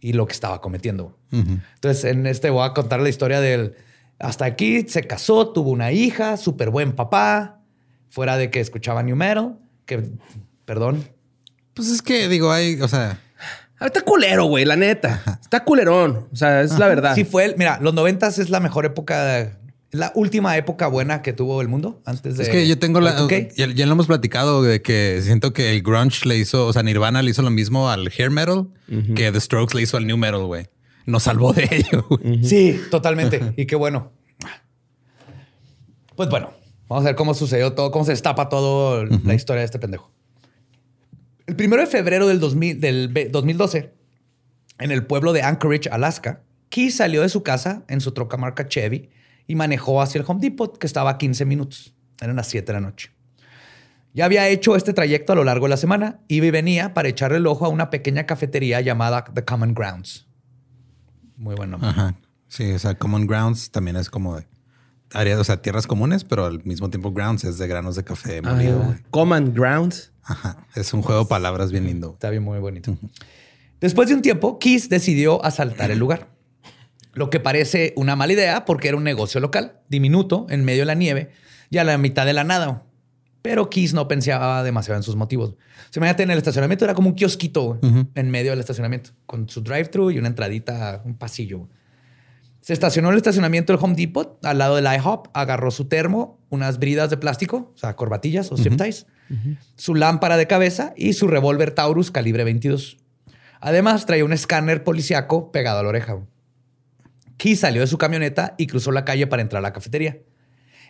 y 0.00 0.12
lo 0.12 0.26
que 0.26 0.32
estaba 0.32 0.60
cometiendo. 0.60 1.18
Entonces, 1.30 2.04
en 2.04 2.26
este 2.26 2.48
voy 2.50 2.66
a 2.66 2.72
contar 2.72 3.00
la 3.00 3.08
historia 3.08 3.40
del... 3.40 3.74
Hasta 4.20 4.46
aquí 4.46 4.82
se 4.88 5.02
casó, 5.02 5.52
tuvo 5.52 5.70
una 5.70 5.92
hija, 5.92 6.36
súper 6.36 6.70
buen 6.70 6.92
papá, 6.92 7.60
fuera 8.08 8.36
de 8.36 8.50
que 8.50 8.58
escuchaba 8.58 9.02
New 9.02 9.14
Metal, 9.14 9.58
que, 9.86 10.10
perdón, 10.64 11.04
Pues 11.74 11.90
es 11.90 12.02
que 12.02 12.28
digo, 12.28 12.50
hay, 12.50 12.80
o 12.80 12.88
sea, 12.88 13.20
Está 13.80 14.00
culero, 14.02 14.44
güey, 14.46 14.64
la 14.64 14.76
neta. 14.76 15.38
Está 15.40 15.64
culerón. 15.64 16.26
O 16.32 16.36
sea, 16.36 16.62
es 16.62 16.78
la 16.78 16.88
verdad. 16.88 17.14
Sí, 17.14 17.24
fue 17.24 17.44
el. 17.44 17.56
Mira, 17.56 17.78
los 17.80 17.94
noventas 17.94 18.38
es 18.38 18.50
la 18.50 18.60
mejor 18.60 18.84
época, 18.86 19.38
es 19.38 19.50
la 19.90 20.12
última 20.14 20.56
época 20.56 20.88
buena 20.88 21.22
que 21.22 21.32
tuvo 21.32 21.62
el 21.62 21.68
mundo 21.68 22.02
antes 22.04 22.36
de. 22.36 22.42
es 22.42 22.48
que 22.48 22.66
yo 22.66 22.78
tengo 22.78 23.00
la. 23.00 23.16
Y2K. 23.18 23.54
Ya, 23.56 23.66
ya 23.68 23.86
lo 23.86 23.92
hemos 23.92 24.06
platicado 24.06 24.62
de 24.62 24.82
que 24.82 25.20
siento 25.22 25.52
que 25.52 25.72
el 25.72 25.82
grunge 25.82 26.26
le 26.28 26.36
hizo, 26.36 26.66
o 26.66 26.72
sea, 26.72 26.82
Nirvana 26.82 27.22
le 27.22 27.30
hizo 27.30 27.42
lo 27.42 27.50
mismo 27.50 27.88
al 27.90 28.08
hair 28.08 28.30
metal 28.30 28.68
que 29.14 29.30
The 29.30 29.40
Strokes 29.40 29.76
le 29.76 29.82
hizo 29.82 29.96
al 29.96 30.06
new 30.06 30.16
metal, 30.16 30.44
güey. 30.44 30.66
Nos 31.06 31.22
salvó 31.22 31.52
de 31.52 31.68
ello. 31.70 32.04
güey. 32.10 32.44
Sí, 32.44 32.80
totalmente. 32.90 33.54
y 33.56 33.66
qué 33.66 33.76
bueno. 33.76 34.12
Pues 36.16 36.28
bueno, 36.28 36.50
vamos 36.88 37.04
a 37.04 37.08
ver 37.10 37.14
cómo 37.16 37.32
sucedió 37.32 37.74
todo, 37.74 37.92
cómo 37.92 38.04
se 38.04 38.10
destapa 38.10 38.48
todo 38.48 39.04
la 39.04 39.34
historia 39.34 39.60
de 39.60 39.66
este 39.66 39.78
pendejo. 39.78 40.10
El 41.48 41.56
primero 41.56 41.80
de 41.82 41.88
febrero 41.88 42.28
del, 42.28 42.40
2000 42.40 42.78
del 42.78 43.08
ve- 43.08 43.28
2012, 43.30 43.94
en 44.80 44.90
el 44.90 45.06
pueblo 45.06 45.32
de 45.32 45.42
Anchorage, 45.42 45.88
Alaska, 45.88 46.42
Key 46.68 46.90
salió 46.90 47.22
de 47.22 47.30
su 47.30 47.42
casa 47.42 47.84
en 47.88 48.02
su 48.02 48.12
troca 48.12 48.36
marca 48.36 48.68
Chevy 48.68 49.08
y 49.46 49.54
manejó 49.54 50.02
hacia 50.02 50.20
el 50.20 50.26
Home 50.28 50.40
Depot, 50.42 50.76
que 50.76 50.86
estaba 50.86 51.10
a 51.12 51.16
15 51.18 51.46
minutos. 51.46 51.94
Eran 52.20 52.36
las 52.36 52.48
7 52.48 52.66
de 52.66 52.72
la 52.74 52.80
noche. 52.80 53.10
Ya 54.12 54.26
había 54.26 54.46
hecho 54.48 54.76
este 54.76 54.92
trayecto 54.92 55.32
a 55.32 55.36
lo 55.36 55.44
largo 55.44 55.64
de 55.64 55.70
la 55.70 55.76
semana, 55.78 56.20
iba 56.28 56.44
y 56.44 56.50
venía 56.50 56.92
para 56.92 57.08
echarle 57.08 57.38
el 57.38 57.46
ojo 57.46 57.64
a 57.64 57.68
una 57.70 57.88
pequeña 57.88 58.26
cafetería 58.26 58.82
llamada 58.82 59.24
The 59.32 59.44
Common 59.46 59.72
Grounds. 59.72 60.26
Muy 61.36 61.54
buen 61.54 61.70
nombre. 61.70 61.88
Ajá. 61.88 62.14
Sí, 62.48 62.70
o 62.72 62.78
sea, 62.78 62.94
Common 62.96 63.26
Grounds 63.26 63.70
también 63.70 63.96
es 63.96 64.10
como 64.10 64.36
de 64.36 64.46
área, 65.14 65.38
o 65.40 65.44
sea, 65.44 65.62
tierras 65.62 65.86
comunes, 65.86 66.24
pero 66.24 66.44
al 66.44 66.62
mismo 66.64 66.90
tiempo 66.90 67.10
Grounds 67.12 67.44
es 67.44 67.56
de 67.56 67.66
granos 67.68 67.96
de 67.96 68.04
café 68.04 68.42
molido. 68.42 68.94
Common 69.10 69.54
Grounds. 69.54 70.12
Ajá. 70.28 70.66
Es 70.74 70.92
un 70.92 71.02
juego 71.02 71.22
de 71.22 71.28
palabras 71.28 71.72
bien 71.72 71.86
lindo. 71.86 72.12
Está 72.12 72.28
bien, 72.30 72.42
muy 72.42 72.58
bonito. 72.58 72.96
Después 73.80 74.08
de 74.08 74.14
un 74.14 74.22
tiempo, 74.22 74.58
Keys 74.58 74.88
decidió 74.88 75.44
asaltar 75.44 75.90
el 75.90 75.98
lugar. 75.98 76.28
Lo 77.14 77.30
que 77.30 77.40
parece 77.40 77.94
una 77.96 78.14
mala 78.14 78.34
idea 78.34 78.64
porque 78.64 78.88
era 78.88 78.96
un 78.96 79.04
negocio 79.04 79.40
local, 79.40 79.80
diminuto, 79.88 80.46
en 80.50 80.64
medio 80.64 80.82
de 80.82 80.86
la 80.86 80.94
nieve 80.94 81.30
y 81.70 81.78
a 81.78 81.84
la 81.84 81.96
mitad 81.96 82.26
de 82.26 82.34
la 82.34 82.44
nada. 82.44 82.84
Pero 83.40 83.70
Keys 83.70 83.94
no 83.94 84.06
pensaba 84.06 84.62
demasiado 84.62 84.98
en 84.98 85.02
sus 85.02 85.16
motivos. 85.16 85.54
Se 85.90 85.98
imagínate 85.98 86.24
en 86.24 86.30
el 86.30 86.38
estacionamiento, 86.38 86.84
era 86.84 86.94
como 86.94 87.08
un 87.08 87.14
kiosquito 87.14 87.78
en 88.14 88.30
medio 88.30 88.50
del 88.50 88.60
estacionamiento, 88.60 89.10
con 89.24 89.48
su 89.48 89.62
drive-thru 89.62 90.10
y 90.10 90.18
una 90.18 90.28
entradita, 90.28 91.00
un 91.04 91.16
pasillo. 91.16 91.68
Se 92.60 92.74
estacionó 92.74 93.08
en 93.08 93.14
el 93.14 93.18
estacionamiento 93.18 93.72
del 93.72 93.82
Home 93.82 93.94
Depot 93.94 94.44
al 94.44 94.58
lado 94.58 94.76
del 94.76 94.84
IHOP, 94.84 95.28
agarró 95.32 95.70
su 95.70 95.86
termo, 95.86 96.38
unas 96.50 96.78
bridas 96.78 97.08
de 97.08 97.16
plástico, 97.16 97.72
o 97.74 97.78
sea, 97.78 97.96
corbatillas 97.96 98.52
o 98.52 98.58
zip 98.58 98.76
ties, 98.76 99.06
su 99.76 99.94
lámpara 99.94 100.36
de 100.36 100.46
cabeza 100.46 100.92
y 100.96 101.12
su 101.12 101.28
revólver 101.28 101.70
Taurus 101.72 102.10
calibre 102.10 102.44
22. 102.44 102.98
Además, 103.60 104.06
traía 104.06 104.24
un 104.24 104.32
escáner 104.32 104.84
policiaco 104.84 105.52
pegado 105.52 105.80
a 105.80 105.82
la 105.82 105.88
oreja. 105.88 106.18
Key 107.36 107.56
salió 107.56 107.80
de 107.80 107.86
su 107.86 107.98
camioneta 107.98 108.54
y 108.58 108.66
cruzó 108.66 108.92
la 108.92 109.04
calle 109.04 109.26
para 109.26 109.42
entrar 109.42 109.60
a 109.60 109.62
la 109.62 109.72
cafetería. 109.72 110.18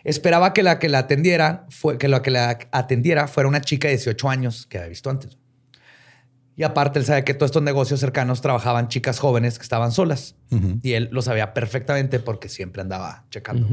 Esperaba 0.03 0.53
que 0.53 0.63
la 0.63 0.79
que 0.79 0.89
la 0.89 0.99
atendiera, 0.99 1.65
fue, 1.69 1.97
que 1.97 2.07
la 2.07 2.21
que 2.21 2.31
la 2.31 2.57
atendiera 2.71 3.27
fuera 3.27 3.49
una 3.49 3.61
chica 3.61 3.87
de 3.87 3.95
18 3.95 4.29
años 4.29 4.65
que 4.67 4.77
había 4.77 4.89
visto 4.89 5.09
antes. 5.09 5.37
Y 6.55 6.63
aparte, 6.63 6.99
él 6.99 7.05
sabe 7.05 7.23
que 7.23 7.33
todos 7.33 7.49
estos 7.51 7.63
negocios 7.63 8.01
cercanos 8.01 8.41
trabajaban 8.41 8.89
chicas 8.89 9.19
jóvenes 9.19 9.57
que 9.57 9.63
estaban 9.63 9.93
solas. 9.93 10.35
Y 10.81 10.91
él 10.91 11.07
lo 11.11 11.21
sabía 11.21 11.53
perfectamente 11.53 12.19
porque 12.19 12.49
siempre 12.49 12.81
andaba 12.81 13.23
checando. 13.29 13.67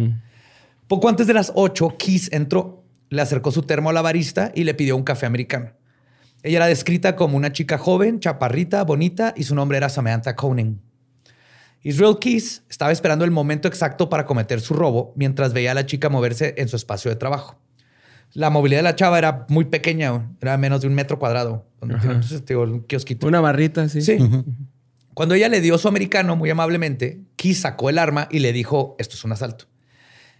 Poco 0.86 1.08
antes 1.08 1.26
de 1.26 1.34
las 1.34 1.50
8, 1.56 1.96
Keys 1.98 2.32
entró, 2.32 2.84
le 3.08 3.22
acercó 3.22 3.50
su 3.50 3.62
termo 3.62 3.90
a 3.90 3.92
la 3.92 4.02
barista 4.02 4.52
y 4.54 4.64
le 4.64 4.74
pidió 4.74 4.96
un 4.96 5.04
café 5.04 5.26
americano. 5.26 5.72
Ella 6.42 6.58
era 6.58 6.66
descrita 6.66 7.16
como 7.16 7.36
una 7.36 7.52
chica 7.52 7.78
joven, 7.78 8.20
chaparrita, 8.20 8.84
bonita 8.84 9.34
y 9.36 9.44
su 9.44 9.54
nombre 9.54 9.78
era 9.78 9.88
Samantha 9.88 10.36
Conan. 10.36 10.80
Israel 11.82 12.16
Keys 12.20 12.64
estaba 12.68 12.90
esperando 12.92 13.24
el 13.24 13.30
momento 13.30 13.68
exacto 13.68 14.08
para 14.08 14.26
cometer 14.26 14.60
su 14.60 14.74
robo 14.74 15.12
mientras 15.16 15.52
veía 15.52 15.70
a 15.70 15.74
la 15.74 15.86
chica 15.86 16.08
moverse 16.08 16.54
en 16.58 16.68
su 16.68 16.76
espacio 16.76 17.10
de 17.10 17.16
trabajo. 17.16 17.60
La 18.32 18.50
movilidad 18.50 18.80
de 18.80 18.84
la 18.84 18.96
chava 18.96 19.18
era 19.18 19.46
muy 19.48 19.66
pequeña, 19.66 20.30
era 20.40 20.58
menos 20.58 20.80
de 20.80 20.88
un 20.88 20.94
metro 20.94 21.18
cuadrado. 21.18 21.66
Donde 21.80 21.96
tiene, 21.96 22.16
pues, 22.16 22.28
te 22.44 22.54
digo, 22.54 22.64
un 22.64 22.80
kiosquito. 22.80 23.26
Una 23.26 23.40
barrita, 23.40 23.88
sí. 23.88 24.02
Sí. 24.02 24.18
Cuando 25.14 25.34
ella 25.34 25.48
le 25.48 25.60
dio 25.60 25.78
su 25.78 25.88
americano 25.88 26.36
muy 26.36 26.50
amablemente, 26.50 27.22
Keys 27.36 27.60
sacó 27.60 27.88
el 27.88 27.98
arma 27.98 28.28
y 28.30 28.40
le 28.40 28.52
dijo, 28.52 28.96
esto 28.98 29.14
es 29.14 29.24
un 29.24 29.32
asalto. 29.32 29.66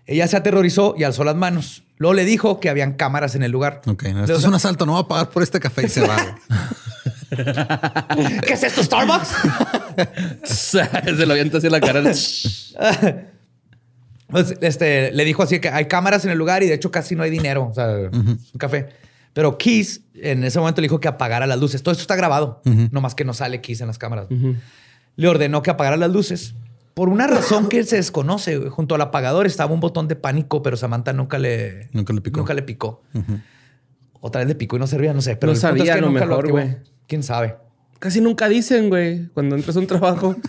Ella 0.05 0.29
se 0.29 0.37
aterrorizó 0.37 0.95
y 0.99 1.05
alzó 1.05 1.25
las 1.25 1.37
manos. 1.37 1.85
Luego 1.99 2.15
le 2.15 2.25
dijo 2.25 2.61
que 2.61 2.69
habían 2.69 2.93
cámaras 2.95 3.35
en 3.35 3.43
el 3.43 3.51
lugar. 3.53 3.81
Ok, 3.87 4.05
no, 4.05 4.21
esto 4.21 4.37
es 4.37 4.45
un 4.45 4.55
asalto, 4.55 4.85
no 4.85 4.93
voy 4.93 5.03
a 5.03 5.09
pagar 5.09 5.31
por 5.31 5.43
este 5.43 5.61
café 5.61 5.87
y 5.87 5.89
se 5.89 6.07
va. 6.07 6.17
¿Qué 8.47 8.53
es 8.53 8.63
esto, 8.63 8.83
Starbucks? 8.83 9.29
Se 10.45 11.27
lo 11.27 11.33
avienta 11.33 11.59
así 11.59 11.67
en 11.67 11.73
la 11.73 11.81
cara. 11.81 12.03
Pues, 14.29 14.57
este, 14.61 15.13
le 15.13 15.25
dijo 15.25 15.45
así 15.45 15.61
que 15.61 15.69
hay 15.69 15.85
cámaras 15.87 16.25
en 16.25 16.33
el 16.33 16.37
lugar 16.37 16.65
y 16.65 16.67
de 16.67 16.75
hecho 16.75 16.91
casi 16.91 17.15
no 17.15 17.23
hay 17.23 17.31
dinero. 17.31 17.69
O 17.71 17.73
sea, 17.73 17.87
un 18.13 18.41
café. 18.59 18.89
Pero 19.33 19.57
Keys 19.57 20.01
en 20.15 20.43
ese 20.43 20.59
momento 20.59 20.81
le 20.81 20.87
dijo 20.87 20.99
que 20.99 21.07
apagara 21.07 21.47
las 21.47 21.61
luces. 21.61 21.81
Todo 21.81 21.93
esto 21.93 22.03
está 22.03 22.17
grabado, 22.17 22.61
no 22.65 23.01
más 23.01 23.15
que 23.15 23.25
no 23.25 23.35
sale 23.35 23.61
Keys 23.61 23.83
en 23.83 23.87
las 23.87 23.99
cámaras. 23.99 24.27
Le 25.15 25.29
ordenó 25.29 25.63
que 25.63 25.71
apagara 25.71 25.97
las 25.97 26.11
luces. 26.11 26.55
Por 26.97 27.11
una 27.11 27.27
razón 27.27 27.69
que 27.69 27.85
se 27.85 27.97
desconoce, 27.97 28.71
junto 28.71 28.95
al 28.95 29.03
apagador 29.03 29.45
estaba 29.47 29.75
un 29.75 29.81
botón 29.81 30.09
de 30.09 30.17
pánico, 30.17 30.63
pero 30.63 30.79
Samantha 30.79 31.13
nunca 31.13 31.39
le, 31.39 31.91
Nunca 31.93 32.15
le 32.15 32.23
picó. 32.23 32.39
Nunca 32.41 32.55
le 32.55 32.63
picó. 32.63 33.03
Otra 34.19 34.39
vez 34.39 34.49
le 34.49 34.55
picó 34.55 34.77
y 34.77 34.79
no 34.79 34.87
servía, 34.87 35.13
no 35.13 35.21
sé. 35.21 35.37
Pero 35.37 35.53
No 35.53 35.57
el 35.57 35.61
punto 35.61 35.69
sabía, 35.77 35.85
es 35.85 35.91
que 35.91 35.99
a 35.99 36.01
lo 36.01 36.07
nunca 36.11 36.21
mejor, 36.25 36.39
activó. 36.47 36.57
güey. 36.57 36.77
¿Quién 37.07 37.23
sabe? 37.23 37.57
Casi 37.99 38.23
nunca 38.23 38.49
dicen, 38.49 38.89
güey, 38.89 39.27
cuando 39.35 39.57
entras 39.57 39.77
a 39.77 39.81
un 39.81 39.87
trabajo. 39.87 40.37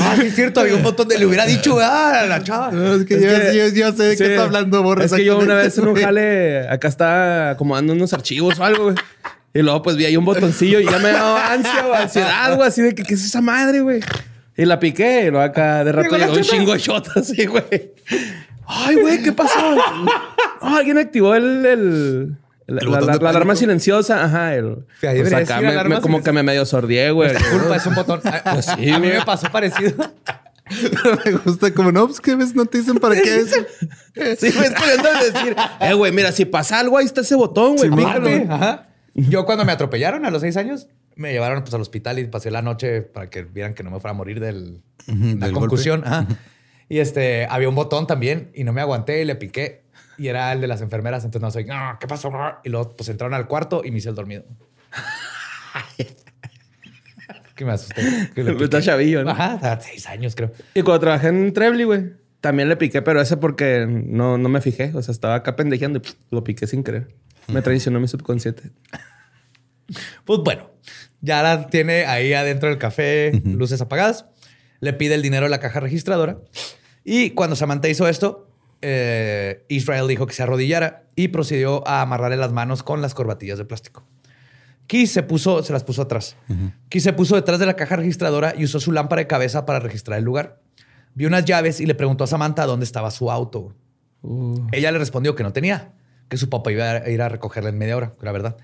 Ah, 0.00 0.14
sí 0.20 0.26
es 0.26 0.34
cierto, 0.36 0.60
había 0.60 0.74
un 0.76 0.82
botón 0.82 1.08
de 1.08 1.18
le 1.18 1.26
hubiera 1.26 1.46
dicho, 1.46 1.78
ah, 1.80 2.20
a 2.20 2.26
la 2.26 2.42
chava. 2.42 2.70
No, 2.70 2.94
es 2.94 3.04
que, 3.06 3.14
Es 3.14 3.22
yo, 3.22 3.28
que- 3.28 3.56
yo- 3.56 3.68
yo 3.90 3.92
sé 3.96 4.02
de 4.04 4.16
Sí. 4.16 4.24
qué 4.24 4.30
está 4.32 4.44
hablando, 4.44 4.82
Borre. 4.82 5.04
Es 5.06 5.12
que 5.12 5.24
yo 5.24 5.38
una 5.38 5.54
vez 5.54 5.76
en 5.78 5.88
un 5.88 5.96
jale, 5.96 6.68
acá 6.68 6.86
está 6.88 7.50
acomodando 7.50 7.92
unos 7.94 8.12
archivos 8.12 8.58
o 8.58 8.64
algo, 8.64 8.84
güey. 8.84 8.96
Y 9.52 9.62
luego 9.62 9.82
pues 9.82 9.96
vi 9.96 10.04
ahí 10.04 10.16
un 10.16 10.24
botoncillo 10.24 10.78
y 10.80 10.84
ya 10.84 10.98
me 10.98 11.10
daba 11.10 11.52
ansia 11.52 11.86
o 11.88 11.94
ansiedad, 11.94 12.54
güey, 12.56 12.68
así 12.68 12.82
de 12.82 12.94
que 12.94 13.02
qué 13.02 13.14
es 13.14 13.24
esa 13.24 13.40
madre, 13.40 13.80
güey. 13.80 14.00
Y 14.56 14.64
la 14.64 14.78
piqué 14.78 15.22
y 15.26 15.30
luego 15.30 15.40
acá 15.44 15.82
de 15.84 15.92
rato 15.92 16.16
Llegó 16.16 16.34
un 16.34 16.40
chingo 16.42 16.72
de 16.74 16.78
shots 16.78 17.10
así, 17.16 17.46
güey. 17.46 17.92
Ay, 18.66 18.96
güey, 18.96 19.22
¿qué 19.22 19.32
pasó? 19.32 19.58
Alguien 20.60 20.98
activó 20.98 21.34
el, 21.34 21.66
el- 21.66 22.36
la, 22.66 22.78
El 22.82 22.90
la- 22.90 22.98
botón 23.00 23.06
la- 23.08 23.12
de 23.18 23.24
la 23.24 23.30
alarma 23.30 23.56
silenciosa. 23.56 24.22
Ajá, 24.24 24.54
el. 24.54 24.84
Sí, 25.00 25.06
ahí 25.08 25.20
pues 25.22 25.32
acá 25.32 25.60
me- 25.60 26.00
como 26.00 26.22
que 26.22 26.30
me 26.30 26.44
medio 26.44 26.64
sordié, 26.64 27.10
güey. 27.10 27.32
Culpa, 27.50 27.74
es 27.76 27.86
un 27.86 27.94
botón. 27.96 28.20
Pues 28.52 28.66
sí, 28.66 28.90
a 28.90 28.98
mí 29.00 29.08
me 29.08 29.22
pasó 29.24 29.50
parecido. 29.50 29.94
Me 31.24 31.32
gusta 31.32 31.74
como, 31.74 31.90
no, 31.90 32.06
pues 32.06 32.20
que 32.20 32.36
ves, 32.36 32.54
no 32.54 32.64
te 32.64 32.78
dicen 32.78 32.98
para 32.98 33.16
qué 33.20 33.40
es. 33.40 33.50
Sí, 33.50 33.56
me 34.14 34.30
estoy 34.30 34.52
queriendo 34.52 35.08
decir. 35.20 35.56
Eh, 35.80 35.94
güey, 35.94 36.12
mira, 36.12 36.30
si 36.30 36.44
pasa 36.44 36.78
algo, 36.78 36.96
ahí 36.96 37.06
está 37.06 37.22
ese 37.22 37.34
botón, 37.34 37.74
güey. 37.74 37.90
Aparte, 37.92 38.46
ajá. 38.48 38.86
Yo 39.14 39.44
cuando 39.46 39.64
me 39.64 39.72
atropellaron 39.72 40.24
a 40.24 40.30
los 40.30 40.42
seis 40.42 40.56
años, 40.56 40.88
me 41.16 41.32
llevaron 41.32 41.62
pues, 41.62 41.74
al 41.74 41.80
hospital 41.80 42.18
y 42.18 42.24
pasé 42.26 42.50
la 42.50 42.62
noche 42.62 43.02
para 43.02 43.28
que 43.28 43.42
vieran 43.42 43.74
que 43.74 43.82
no 43.82 43.90
me 43.90 44.00
fuera 44.00 44.12
a 44.12 44.16
morir 44.16 44.40
del, 44.40 44.82
la 45.06 45.46
del 45.46 45.52
concusión. 45.52 46.04
Y 46.88 46.98
este, 46.98 47.46
había 47.46 47.68
un 47.68 47.74
botón 47.74 48.06
también 48.06 48.50
y 48.54 48.64
no 48.64 48.72
me 48.72 48.80
aguanté 48.80 49.22
y 49.22 49.24
le 49.24 49.36
piqué. 49.36 49.82
Y 50.18 50.28
era 50.28 50.52
el 50.52 50.60
de 50.60 50.66
las 50.66 50.82
enfermeras. 50.82 51.24
Entonces 51.24 51.42
no 51.42 51.50
soy, 51.50 51.66
"Ah, 51.70 51.96
¿qué 52.00 52.06
pasó? 52.06 52.30
Y 52.64 52.68
luego 52.68 52.96
pues 52.96 53.08
entraron 53.08 53.34
al 53.34 53.46
cuarto 53.46 53.82
y 53.84 53.90
me 53.90 53.98
hice 53.98 54.08
el 54.10 54.14
dormido. 54.14 54.44
que 57.54 57.64
me 57.64 57.72
asusté. 57.72 58.30
que 58.34 58.42
le 58.42 58.52
Está 58.64 58.80
chavillo, 58.80 59.22
¿no? 59.24 59.30
Ajá, 59.30 59.72
a 59.72 59.80
seis 59.80 60.06
años 60.08 60.34
creo. 60.34 60.50
Y 60.74 60.82
cuando 60.82 61.00
trabajé 61.00 61.28
en 61.28 61.52
Trebly, 61.52 61.84
güey, 61.84 62.12
también 62.40 62.68
le 62.68 62.76
piqué, 62.76 63.02
pero 63.02 63.20
ese 63.20 63.36
porque 63.36 63.86
no, 63.86 64.38
no 64.38 64.48
me 64.48 64.60
fijé. 64.60 64.92
O 64.94 65.02
sea, 65.02 65.12
estaba 65.12 65.34
acá 65.36 65.56
pendejeando 65.56 65.98
y 65.98 66.00
pff, 66.00 66.14
lo 66.30 66.42
piqué 66.42 66.66
sin 66.66 66.82
querer. 66.82 67.08
Me 67.48 67.62
traicionó 67.62 68.00
mi 68.00 68.08
subconsciente. 68.08 68.70
Pues 70.24 70.40
bueno, 70.44 70.70
ya 71.20 71.42
la 71.42 71.66
tiene 71.66 72.06
ahí 72.06 72.32
adentro 72.32 72.68
del 72.68 72.78
café, 72.78 73.32
luces 73.44 73.80
apagadas. 73.80 74.26
Le 74.80 74.92
pide 74.92 75.14
el 75.14 75.22
dinero 75.22 75.46
a 75.46 75.48
la 75.48 75.60
caja 75.60 75.80
registradora. 75.80 76.38
Y 77.04 77.30
cuando 77.30 77.56
Samantha 77.56 77.88
hizo 77.88 78.08
esto, 78.08 78.48
eh, 78.82 79.64
Israel 79.68 80.08
dijo 80.08 80.26
que 80.26 80.34
se 80.34 80.42
arrodillara 80.42 81.04
y 81.16 81.28
procedió 81.28 81.86
a 81.86 82.02
amarrarle 82.02 82.36
las 82.36 82.52
manos 82.52 82.82
con 82.82 83.02
las 83.02 83.14
corbatillas 83.14 83.58
de 83.58 83.64
plástico. 83.64 84.06
Keith 84.86 85.08
se 85.08 85.22
puso, 85.22 85.62
se 85.62 85.72
las 85.72 85.84
puso 85.84 86.02
atrás. 86.02 86.36
Keith 86.88 87.04
se 87.04 87.12
puso 87.12 87.36
detrás 87.36 87.60
de 87.60 87.66
la 87.66 87.76
caja 87.76 87.96
registradora 87.96 88.54
y 88.56 88.64
usó 88.64 88.80
su 88.80 88.90
lámpara 88.90 89.20
de 89.20 89.26
cabeza 89.26 89.64
para 89.64 89.78
registrar 89.78 90.18
el 90.18 90.24
lugar. 90.24 90.60
Vio 91.14 91.28
unas 91.28 91.44
llaves 91.44 91.80
y 91.80 91.86
le 91.86 91.94
preguntó 91.94 92.24
a 92.24 92.26
Samantha 92.26 92.66
dónde 92.66 92.84
estaba 92.84 93.10
su 93.10 93.30
auto. 93.30 93.74
Ella 94.72 94.90
le 94.90 94.98
respondió 94.98 95.34
que 95.34 95.42
no 95.42 95.52
tenía, 95.52 95.92
que 96.30 96.38
su 96.38 96.48
papá 96.48 96.72
iba 96.72 96.90
a 96.90 97.08
ir 97.10 97.20
a 97.20 97.28
recogerla 97.28 97.68
en 97.68 97.76
media 97.76 97.96
hora, 97.98 98.14
la 98.22 98.32
verdad. 98.32 98.56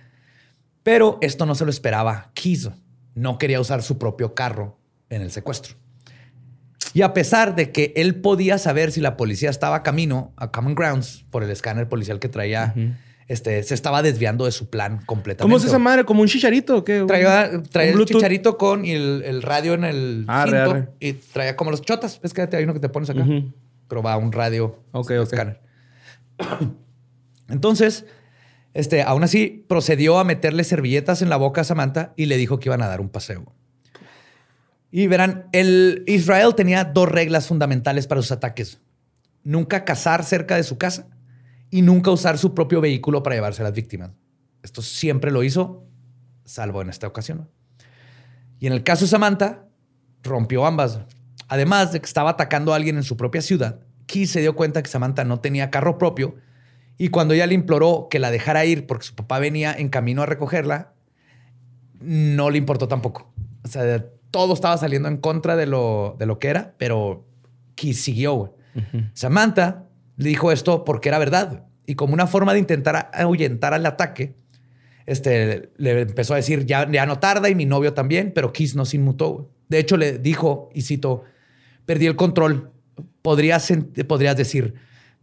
Pero 0.83 1.19
esto 1.21 1.45
no 1.45 1.55
se 1.55 1.65
lo 1.65 1.71
esperaba. 1.71 2.31
Keys 2.33 2.71
no 3.15 3.37
quería 3.37 3.61
usar 3.61 3.83
su 3.83 3.99
propio 3.99 4.33
carro 4.35 4.79
en 5.11 5.21
el 5.21 5.31
secuestro. 5.31 5.75
Y 6.95 7.03
a 7.03 7.13
pesar 7.13 7.55
de 7.57 7.73
que 7.73 7.93
él 7.97 8.15
podía 8.23 8.57
saber 8.57 8.91
si 8.93 9.01
la 9.03 9.17
policía 9.19 9.51
estaba 9.51 9.83
camino 9.83 10.33
a 10.37 10.51
Common 10.51 10.75
Grounds 10.75 11.27
por 11.31 11.43
el 11.43 11.51
escáner 11.51 11.89
policial 11.89 12.19
que 12.21 12.29
traía, 12.31 12.75
este, 13.29 13.63
se 13.65 13.75
estaba 13.75 14.01
desviando 14.03 14.45
de 14.47 14.53
su 14.53 14.71
plan 14.71 15.01
completamente. 15.05 15.43
¿Cómo 15.43 15.57
es 15.59 15.65
esa 15.65 15.79
madre? 15.79 16.05
¿Como 16.05 16.23
un 16.23 16.29
chicharito 16.29 16.85
qué? 16.85 17.05
Traía, 17.07 17.51
traía 17.71 17.89
¿Un 17.89 17.93
el 17.93 17.95
Bluetooth? 17.97 18.17
chicharito 18.17 18.57
con 18.57 18.85
el, 18.87 19.23
el 19.27 19.43
radio 19.43 19.75
en 19.75 19.85
el 19.85 20.25
Arre, 20.29 20.51
cinto 20.59 20.71
arre. 20.71 20.89
y 21.01 21.13
traía 21.15 21.57
como 21.57 21.71
los 21.73 21.83
chotas. 21.83 22.21
Es 22.23 22.33
que 22.33 22.49
hay 22.51 22.65
uno 22.65 22.73
que 22.73 22.81
te 22.81 22.89
pones 22.89 23.11
acá, 23.11 23.23
Ujú. 23.23 23.53
pero 23.89 24.03
va 24.03 24.13
a 24.15 24.17
un 24.17 24.31
radio 24.33 24.79
Ok, 24.93 25.09
de 25.11 25.19
ok. 25.19 25.35
Entonces, 27.49 28.07
este, 28.75 29.03
aún 29.03 29.25
así 29.25 29.65
procedió 29.69 30.19
a 30.19 30.25
meterle 30.25 30.65
servilletas 30.65 31.23
en 31.23 31.31
la 31.31 31.37
boca 31.37 31.63
a 31.63 31.65
Samantha 31.65 32.13
y 32.17 32.27
le 32.27 32.37
dijo 32.37 32.59
que 32.59 32.69
iban 32.69 32.83
a 32.83 32.89
dar 32.89 33.01
un 33.01 33.09
paseo. 33.09 33.55
Y 34.91 35.07
verán, 35.07 35.49
el 35.53 36.05
Israel 36.07 36.55
tenía 36.55 36.85
dos 36.85 37.09
reglas 37.09 37.47
fundamentales 37.47 38.07
para 38.07 38.23
sus 38.23 38.33
ataques. 38.33 38.81
Nunca 39.43 39.85
cazar 39.85 40.25
cerca 40.25 40.57
de 40.57 40.63
su 40.63 40.79
casa 40.79 41.09
y 41.71 41.83
nunca 41.83 42.11
usar 42.11 42.39
su 42.39 42.55
propio 42.55 42.81
vehículo 42.81 43.23
para 43.23 43.37
llevarse 43.37 43.63
a 43.63 43.65
las 43.65 43.75
víctimas. 43.75 44.11
Esto 44.63 44.83
siempre 44.83 45.31
lo 45.31 45.43
hizo, 45.43 45.85
salvo 46.45 46.83
en 46.83 46.91
esta 46.91 47.07
ocasión. 47.07 47.49
Y 48.59 48.67
en 48.67 48.73
el 48.73 48.83
caso 48.83 49.05
de 49.05 49.11
Samantha, 49.11 49.69
rompió 50.23 50.67
ambas. 50.67 51.01
Además 51.49 51.93
de 51.93 52.01
que 52.01 52.07
estaba 52.07 52.31
atacando 52.31 52.73
a 52.73 52.77
alguien 52.77 52.97
en 52.97 53.05
su 53.05 53.17
propia 53.17 53.43
ciudad, 53.43 53.81
Keith 54.07 54.29
se 54.29 54.41
dio 54.41 54.57
cuenta 54.57 54.83
que 54.83 54.91
Samantha 54.91 55.25
no 55.25 55.41
tenía 55.41 55.71
carro 55.71 55.99
propio 55.99 56.37
y 56.99 57.09
cuando 57.09 57.35
ella 57.35 57.47
le 57.47 57.55
imploró 57.55 58.09
que 58.11 58.19
la 58.19 58.31
dejara 58.31 58.65
ir 58.65 58.87
porque 58.87 59.07
su 59.07 59.15
papá 59.15 59.39
venía 59.39 59.75
en 59.75 59.89
camino 59.89 60.23
a 60.23 60.27
recogerla, 60.27 60.93
no 62.01 62.51
le 62.51 62.59
importó 62.59 62.89
tampoco. 62.89 63.33
O 63.65 63.69
sea, 63.69 64.07
todo 64.31 64.55
estaba 64.55 64.77
saliendo 64.79 65.09
en 65.09 65.19
contra 65.19 65.57
de 65.57 65.67
lo, 65.67 66.17
de 66.19 66.27
lo 66.27 66.39
que 66.39 66.49
era, 66.49 66.75
pero 66.79 67.27
Keith 67.75 67.97
siguió. 67.97 68.35
güey. 68.35 68.51
Samantha 69.13 69.85
le 70.17 70.29
dijo 70.29 70.53
esto 70.53 70.85
porque 70.85 71.09
era 71.09 71.19
verdad. 71.19 71.67
Y 71.87 71.95
como 71.95 72.15
una 72.15 72.27
forma 72.27 72.53
de 72.53 72.59
intentar 72.59 73.11
ahuyentar 73.13 73.75
al 73.75 73.87
ataque, 73.87 74.35
este, 75.07 75.71
le 75.77 76.01
empezó 76.01 76.35
a 76.35 76.37
decir, 76.37 76.67
ya, 76.67 76.91
ya 76.91 77.07
no 77.07 77.19
tarda 77.19 77.49
y 77.49 77.55
mi 77.55 77.65
novio 77.65 77.95
también, 77.95 78.33
pero 78.35 78.53
Keith 78.53 78.75
no 78.75 78.85
se 78.85 78.97
inmutó. 78.97 79.51
De 79.69 79.79
hecho, 79.79 79.97
le 79.97 80.19
dijo, 80.19 80.71
y 80.75 80.83
cito, 80.83 81.25
perdí 81.85 82.07
el 82.07 82.17
control. 82.17 82.73
Podrías, 83.23 83.73
podrías 84.09 84.37
decir, 84.37 84.75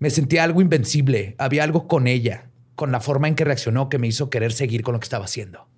me 0.03 0.09
sentía 0.09 0.43
algo 0.43 0.59
invencible. 0.61 1.33
Había 1.37 1.63
algo 1.63 1.87
con 1.87 2.07
ella, 2.07 2.49
con 2.75 2.91
la 2.91 2.99
forma 2.99 3.29
en 3.29 3.35
que 3.35 3.45
reaccionó 3.45 3.87
que 3.87 3.99
me 3.99 4.07
hizo 4.07 4.29
querer 4.29 4.51
seguir 4.51 4.83
con 4.83 4.91
lo 4.91 4.99
que 4.99 5.05
estaba 5.05 5.23
haciendo. 5.23 5.69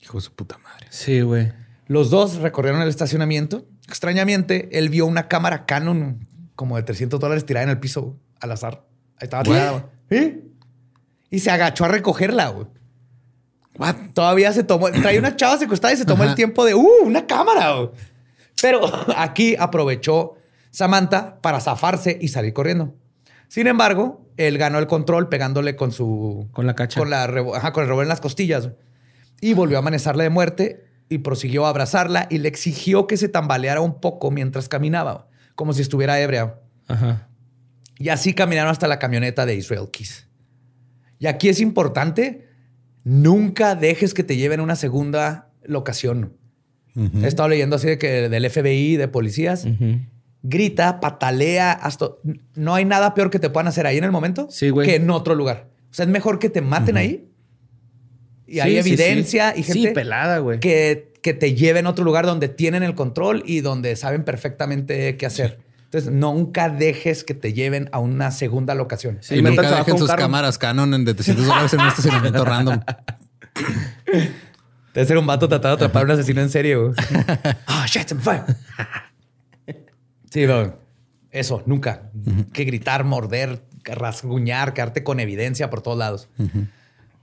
Hijo 0.00 0.16
de 0.16 0.22
su 0.22 0.34
puta 0.34 0.56
madre. 0.56 0.86
Sí, 0.88 1.20
güey. 1.20 1.52
Los 1.88 2.08
dos 2.08 2.36
recorrieron 2.36 2.80
el 2.80 2.88
estacionamiento. 2.88 3.66
Extrañamente, 3.86 4.70
él 4.78 4.88
vio 4.88 5.04
una 5.04 5.28
cámara 5.28 5.66
Canon 5.66 6.26
como 6.54 6.76
de 6.76 6.84
300 6.84 7.20
dólares 7.20 7.44
tirada 7.44 7.64
en 7.64 7.70
el 7.70 7.78
piso 7.78 8.16
al 8.40 8.50
azar. 8.52 8.86
Ahí 9.18 9.24
estaba 9.24 9.42
tirada. 9.42 9.90
güey. 10.08 10.22
¿Sí? 10.22 10.44
Y 11.28 11.38
se 11.40 11.50
agachó 11.50 11.84
a 11.84 11.88
recogerla, 11.88 12.48
güey. 12.48 12.66
Todavía 14.14 14.54
se 14.54 14.64
tomó. 14.64 14.90
Traía 14.90 15.18
una 15.20 15.36
chava 15.36 15.58
secuestrada 15.58 15.92
y 15.92 15.98
se 15.98 16.06
tomó 16.06 16.22
Ajá. 16.22 16.30
el 16.32 16.36
tiempo 16.36 16.64
de, 16.64 16.74
¡uh! 16.74 16.88
Una 17.04 17.26
cámara. 17.26 17.74
güey. 17.74 17.90
Pero 18.62 18.80
aquí 19.18 19.54
aprovechó 19.58 20.36
Samantha 20.70 21.38
para 21.42 21.60
zafarse 21.60 22.18
y 22.18 22.28
salir 22.28 22.54
corriendo. 22.54 22.94
Sin 23.48 23.66
embargo, 23.66 24.30
él 24.36 24.58
ganó 24.58 24.78
el 24.78 24.86
control 24.86 25.28
pegándole 25.28 25.74
con 25.76 25.92
su. 25.92 26.48
Con 26.52 26.66
la 26.66 26.74
cacha. 26.74 27.00
Con, 27.00 27.10
la, 27.10 27.24
ajá, 27.24 27.72
con 27.72 27.82
el 27.82 27.88
revólver 27.88 28.04
en 28.04 28.10
las 28.10 28.20
costillas. 28.20 28.70
Y 29.40 29.54
volvió 29.54 29.78
a 29.78 29.80
amenazarla 29.80 30.22
de 30.22 30.30
muerte 30.30 30.84
y 31.08 31.18
prosiguió 31.18 31.66
a 31.66 31.70
abrazarla 31.70 32.26
y 32.30 32.38
le 32.38 32.48
exigió 32.48 33.06
que 33.06 33.16
se 33.16 33.28
tambaleara 33.28 33.80
un 33.80 34.00
poco 34.00 34.30
mientras 34.30 34.68
caminaba, 34.68 35.28
como 35.54 35.72
si 35.72 35.82
estuviera 35.82 36.20
ebria. 36.20 36.56
Ajá. 36.86 37.28
Y 37.98 38.10
así 38.10 38.34
caminaron 38.34 38.70
hasta 38.70 38.86
la 38.86 38.98
camioneta 38.98 39.46
de 39.46 39.56
Israel 39.56 39.88
Keys. 39.90 40.28
Y 41.18 41.26
aquí 41.26 41.48
es 41.48 41.60
importante, 41.60 42.48
nunca 43.02 43.74
dejes 43.74 44.14
que 44.14 44.22
te 44.22 44.36
lleven 44.36 44.60
a 44.60 44.62
una 44.62 44.76
segunda 44.76 45.50
locación. 45.64 46.36
He 47.22 47.28
estado 47.28 47.48
leyendo 47.48 47.76
así 47.76 47.86
de 47.86 47.96
que 47.96 48.28
del 48.28 48.50
FBI, 48.50 48.96
de 48.96 49.06
policías, 49.06 49.64
grita, 50.42 51.00
patalea, 51.00 51.72
hasta... 51.72 52.10
No 52.54 52.74
hay 52.74 52.84
nada 52.84 53.14
peor 53.14 53.30
que 53.30 53.38
te 53.38 53.50
puedan 53.50 53.68
hacer 53.68 53.86
ahí 53.86 53.98
en 53.98 54.04
el 54.04 54.12
momento 54.12 54.46
Sí, 54.50 54.70
güey. 54.70 54.86
que 54.86 54.96
en 54.96 55.10
otro 55.10 55.34
lugar. 55.34 55.68
O 55.90 55.94
sea, 55.94 56.04
es 56.04 56.10
mejor 56.10 56.38
que 56.38 56.50
te 56.50 56.60
maten 56.60 56.96
ahí 56.96 57.28
y 58.46 58.60
hay 58.60 58.72
Sí, 58.82 58.90
evidencia 58.90 59.52
sí. 59.54 59.60
y 59.60 59.62
gente 59.64 59.88
Sí, 59.88 59.94
pelada, 59.94 60.38
güey. 60.38 60.60
que, 60.60 61.12
que 61.22 61.34
te 61.34 61.54
lleven 61.54 61.86
a 61.86 61.90
otro 61.90 62.04
lugar 62.04 62.26
donde 62.26 62.48
tienen 62.48 62.82
el 62.82 62.94
control 62.94 63.42
y 63.46 63.60
donde 63.60 63.96
saben 63.96 64.24
perfectamente 64.24 65.16
qué 65.16 65.26
hacer. 65.26 65.58
Entonces, 65.84 66.12
nunca 66.12 66.68
dejes 66.68 67.24
que 67.24 67.32
te 67.34 67.54
lleven 67.54 67.88
a 67.92 67.98
una 67.98 68.30
segunda 68.30 68.74
locación. 68.74 69.18
Sí, 69.22 69.36
y 69.36 69.42
nunca 69.42 69.62
dejen 69.70 69.98
sus 69.98 70.06
carro. 70.08 70.20
cámaras 70.20 70.58
Canon 70.58 70.92
en 70.94 71.04
de 71.06 71.14
300 71.14 71.46
dólares 71.46 71.72
en 71.72 71.80
un 71.80 71.88
estacionamiento 71.88 72.44
random. 72.44 72.80
Debe 74.94 75.06
ser 75.06 75.18
un 75.18 75.26
vato 75.26 75.48
tratando 75.48 75.76
de 75.76 75.84
atrapar 75.84 76.02
a 76.02 76.04
un 76.06 76.10
asesino 76.12 76.40
en 76.40 76.50
serio. 76.50 76.92
Ah, 77.66 77.84
shit, 77.86 78.10
I'm 78.10 78.20
fire. 78.20 78.44
Sí, 80.30 80.46
no. 80.46 80.76
Eso, 81.30 81.62
nunca. 81.66 82.10
Que 82.52 82.64
gritar, 82.64 83.04
morder, 83.04 83.62
rasguñar, 83.84 84.74
quedarte 84.74 85.04
con 85.04 85.20
evidencia 85.20 85.70
por 85.70 85.82
todos 85.82 85.98
lados. 85.98 86.28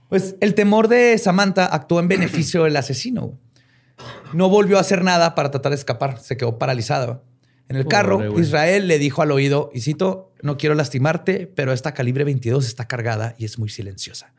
Pues 0.08 0.36
el 0.40 0.54
temor 0.54 0.88
de 0.88 1.18
Samantha 1.18 1.66
actuó 1.66 2.00
en 2.00 2.08
beneficio 2.08 2.64
del 2.64 2.76
asesino. 2.76 3.38
No 4.32 4.48
volvió 4.48 4.78
a 4.78 4.80
hacer 4.80 5.02
nada 5.02 5.34
para 5.34 5.50
tratar 5.50 5.70
de 5.70 5.76
escapar. 5.76 6.18
Se 6.20 6.36
quedó 6.36 6.58
paralizada. 6.58 7.22
En 7.68 7.76
el 7.76 7.82
Pobre, 7.82 7.96
carro. 7.96 8.40
Israel 8.40 8.86
le 8.86 8.98
dijo 8.98 9.22
al 9.22 9.32
oído, 9.32 9.70
y 9.74 9.80
cito, 9.80 10.32
no 10.40 10.56
quiero 10.56 10.76
lastimarte, 10.76 11.48
pero 11.48 11.72
esta 11.72 11.94
calibre 11.94 12.22
22 12.22 12.64
está 12.64 12.86
cargada 12.86 13.34
y 13.38 13.44
es 13.44 13.58
muy 13.58 13.68
silenciosa. 13.68 14.32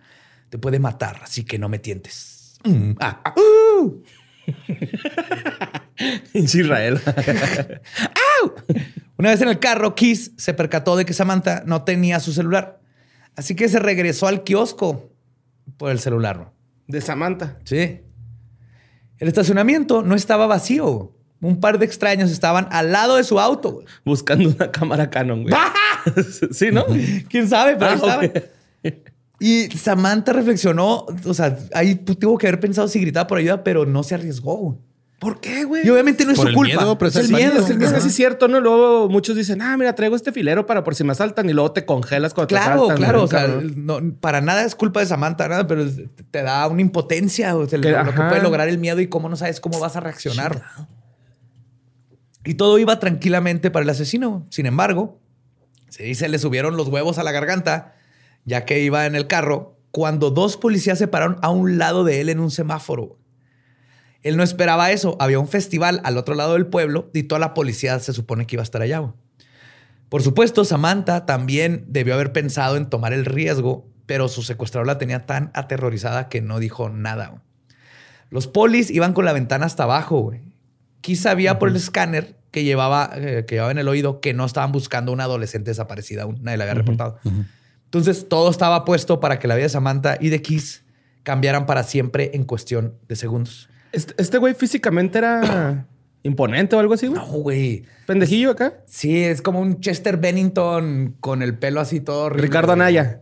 Te 0.50 0.58
puede 0.58 0.80
matar, 0.80 1.20
así 1.24 1.44
que 1.44 1.60
no 1.60 1.68
me 1.68 1.80
tientes. 1.80 2.58
Mm, 2.64 2.92
ah, 3.00 3.22
ah, 3.26 3.36
uh. 3.82 4.02
Pinche 6.32 6.64
Una 9.18 9.32
vez 9.32 9.42
en 9.42 9.48
el 9.50 9.60
carro, 9.60 9.96
Kiss 9.96 10.32
se 10.38 10.54
percató 10.54 10.96
de 10.96 11.06
que 11.06 11.14
Samantha 11.14 11.64
no 11.66 11.84
tenía 11.84 12.20
su 12.20 12.32
celular. 12.34 12.80
Así 13.36 13.56
que 13.56 13.68
se 13.70 13.80
regresó 13.80 14.28
al 14.28 14.44
kiosco 14.44 15.10
por 15.78 15.92
el 15.92 16.00
celular. 16.00 16.52
De 16.88 17.02
Samantha. 17.02 17.58
Sí. 17.64 18.02
El 19.20 19.28
estacionamiento 19.28 20.04
no 20.04 20.16
estaba 20.16 20.46
vacío. 20.48 21.14
Un 21.42 21.60
par 21.60 21.78
de 21.80 21.86
extraños 21.86 22.32
estaban 22.32 22.68
al 22.72 22.92
lado 22.92 23.16
de 23.18 23.24
su 23.24 23.40
auto. 23.40 23.74
güey. 23.74 23.86
Buscando 24.06 24.50
una 24.50 24.72
cámara 24.72 25.10
Canon, 25.10 25.44
güey. 25.44 25.54
sí, 26.52 26.72
¿no? 26.72 26.86
¿Quién 27.30 27.48
sabe? 27.48 27.76
Pero 27.76 27.92
ahí 27.92 28.00
Ah, 28.04 28.22
estaban. 28.24 28.26
ok. 28.86 28.94
Y 29.40 29.68
Samantha 29.78 30.34
reflexionó, 30.34 31.06
o 31.26 31.34
sea, 31.34 31.58
ahí 31.76 31.94
tuvo 31.94 32.40
que 32.40 32.48
haber 32.48 32.60
pensado 32.60 32.88
si 32.88 33.00
gritaba 33.00 33.28
por 33.28 33.38
ayuda, 33.38 33.64
pero 33.64 33.86
no 33.86 34.02
se 34.02 34.16
arriesgó. 34.16 34.80
¿Por 35.20 35.40
qué, 35.40 35.64
güey? 35.64 35.86
Y 35.86 35.90
obviamente 35.90 36.26
no 36.26 36.32
es 36.32 36.38
Por 36.38 36.46
su 36.46 36.50
el 36.50 36.56
culpa. 36.56 36.76
miedo, 36.78 36.98
pero 37.00 37.10
es 37.10 37.16
el 37.16 37.30
miedo. 37.32 37.66
Es, 37.66 38.14
cierto, 38.14 38.48
¿no? 38.48 38.60
Luego 38.60 39.10
muchos 39.10 39.36
dicen, 39.36 39.64
ah, 39.64 39.76
mira, 39.76 39.96
traigo 39.96 40.16
este 40.16 40.32
filero 40.32 40.68
para 40.68 40.84
por 40.84 40.94
si 40.94 41.04
me 41.04 41.12
asaltan 41.12 41.50
y 41.50 41.54
luego 41.54 41.72
te 41.72 41.86
congelas 41.88 42.36
cuando 42.36 42.50
te 42.50 42.56
Claro, 42.56 42.84
asaltan. 42.84 42.98
claro. 42.98 43.26
güey, 43.26 43.26
O 43.26 43.28
sea, 43.28 43.48
no, 43.76 44.00
para 44.20 44.42
nada 44.42 44.64
es 44.64 44.76
culpa 44.76 45.00
de 45.00 45.08
Samantha, 45.08 45.48
nada, 45.48 45.66
pero 45.66 45.86
te 46.30 46.44
da 46.44 46.68
una 46.68 46.82
impotencia. 46.82 47.56
O 47.58 47.68
sea, 47.68 47.80
Que- 47.82 47.90
lo 47.92 48.06
que 48.14 48.22
puede 48.22 48.44
lograr 48.44 48.68
el 48.70 48.78
miedo 48.78 49.00
y 49.02 49.08
cómo 49.08 49.28
no 49.28 49.36
sabes 49.36 49.60
cómo 49.60 49.80
vas 49.80 49.96
a 49.96 50.02
reaccionar. 50.02 50.62
Y 52.46 52.54
todo 52.54 52.78
iba 52.78 53.00
tranquilamente 53.00 53.72
para 53.72 53.84
el 53.84 53.90
asesino. 53.90 54.46
Sin 54.50 54.68
embargo, 54.68 55.20
se 55.90 56.04
dice 56.04 56.30
le 56.30 56.40
subieron 56.40 56.78
los 56.78 56.88
huevos 56.90 57.18
a 57.18 57.24
la 57.24 57.32
garganta, 57.32 57.96
ya 58.46 58.66
que 58.66 58.82
iba 58.82 59.06
en 59.06 59.16
el 59.16 59.28
carro, 59.28 59.76
cuando 59.92 60.30
dos 60.30 60.58
policías 60.58 60.98
se 61.00 61.08
pararon 61.08 61.38
a 61.42 61.50
un 61.50 61.78
lado 61.78 62.04
de 62.04 62.22
él 62.22 62.30
en 62.30 62.40
un 62.40 62.52
semáforo. 62.52 63.18
Él 64.24 64.38
no 64.38 64.44
esperaba 64.44 64.92
eso. 64.92 65.16
Había 65.20 65.40
un 65.40 65.48
festival 65.48 66.02
al 66.04 66.18
otro 66.18 66.36
lado 66.36 66.54
del 66.54 66.68
pueblo 66.68 67.10
y 67.14 67.24
toda 67.24 67.40
la 67.40 67.54
policía 67.54 68.00
se 68.00 68.14
supone 68.14 68.46
que 68.46 68.56
iba 68.56 68.62
a 68.62 68.64
estar 68.64 68.82
allá. 68.82 69.00
güey. 69.00 69.14
Por 70.10 70.24
supuesto, 70.24 70.64
Samantha 70.66 71.26
también 71.26 71.86
debió 71.88 72.14
haber 72.14 72.32
pensado 72.32 72.78
en 72.78 72.90
tomar 72.90 73.14
el 73.14 73.26
riesgo, 73.26 73.86
pero 74.06 74.30
su 74.30 74.42
secuestrador 74.42 74.88
la 74.88 74.98
tenía 74.98 75.26
tan 75.26 75.52
aterrorizada 75.54 76.30
que 76.30 76.42
no 76.42 76.60
dijo 76.60 76.90
nada. 76.90 77.28
güey. 77.28 77.42
Los 78.30 78.48
polis 78.48 78.90
iban 78.90 79.14
con 79.14 79.26
la 79.26 79.34
ventana 79.34 79.66
hasta 79.66 79.84
abajo. 79.84 80.20
güey. 80.22 80.42
Sabía 81.16 81.58
por 81.60 81.70
el 81.70 81.76
escáner 81.76 82.36
que 82.52 82.64
llevaba, 82.64 83.12
eh, 83.16 83.46
que 83.48 83.56
llevaba 83.56 83.72
en 83.72 83.78
el 83.78 83.88
oído 83.88 84.20
que 84.20 84.34
no 84.34 84.46
estaban 84.46 84.72
buscando 84.72 85.12
a 85.12 85.14
una 85.14 85.24
adolescente 85.26 85.72
desaparecida 85.72 86.24
aún. 86.24 86.40
Nadie 86.42 86.58
la 86.58 86.66
había 86.66 86.74
reportado. 86.74 87.20
Entonces 87.86 88.28
todo 88.28 88.50
estaba 88.50 88.84
puesto 88.84 89.20
para 89.20 89.40
que 89.40 89.48
la 89.48 89.56
vida 89.56 89.64
de 89.64 89.70
Samantha 89.70 90.18
y 90.20 90.30
de 90.30 90.42
Keith 90.42 90.84
cambiaran 91.24 91.66
para 91.66 91.84
siempre 91.84 92.32
en 92.34 92.44
cuestión 92.44 92.96
de 93.08 93.16
segundos. 93.16 93.70
Este 93.92 94.14
este 94.18 94.38
güey 94.38 94.54
físicamente 94.54 95.18
era 95.18 95.86
imponente 96.24 96.76
o 96.76 96.80
algo 96.80 96.94
así, 96.94 97.08
güey. 97.08 97.20
No, 97.20 97.26
güey. 97.28 97.86
Pendejillo 98.06 98.52
acá. 98.52 98.74
Sí, 98.86 99.24
es 99.24 99.42
como 99.42 99.60
un 99.60 99.80
Chester 99.80 100.18
Bennington 100.18 101.16
con 101.20 101.42
el 101.42 101.58
pelo 101.58 101.80
así 101.80 102.00
todo 102.00 102.26
horrible. 102.26 102.44
Ricardo 102.48 102.74
Anaya. 102.74 103.22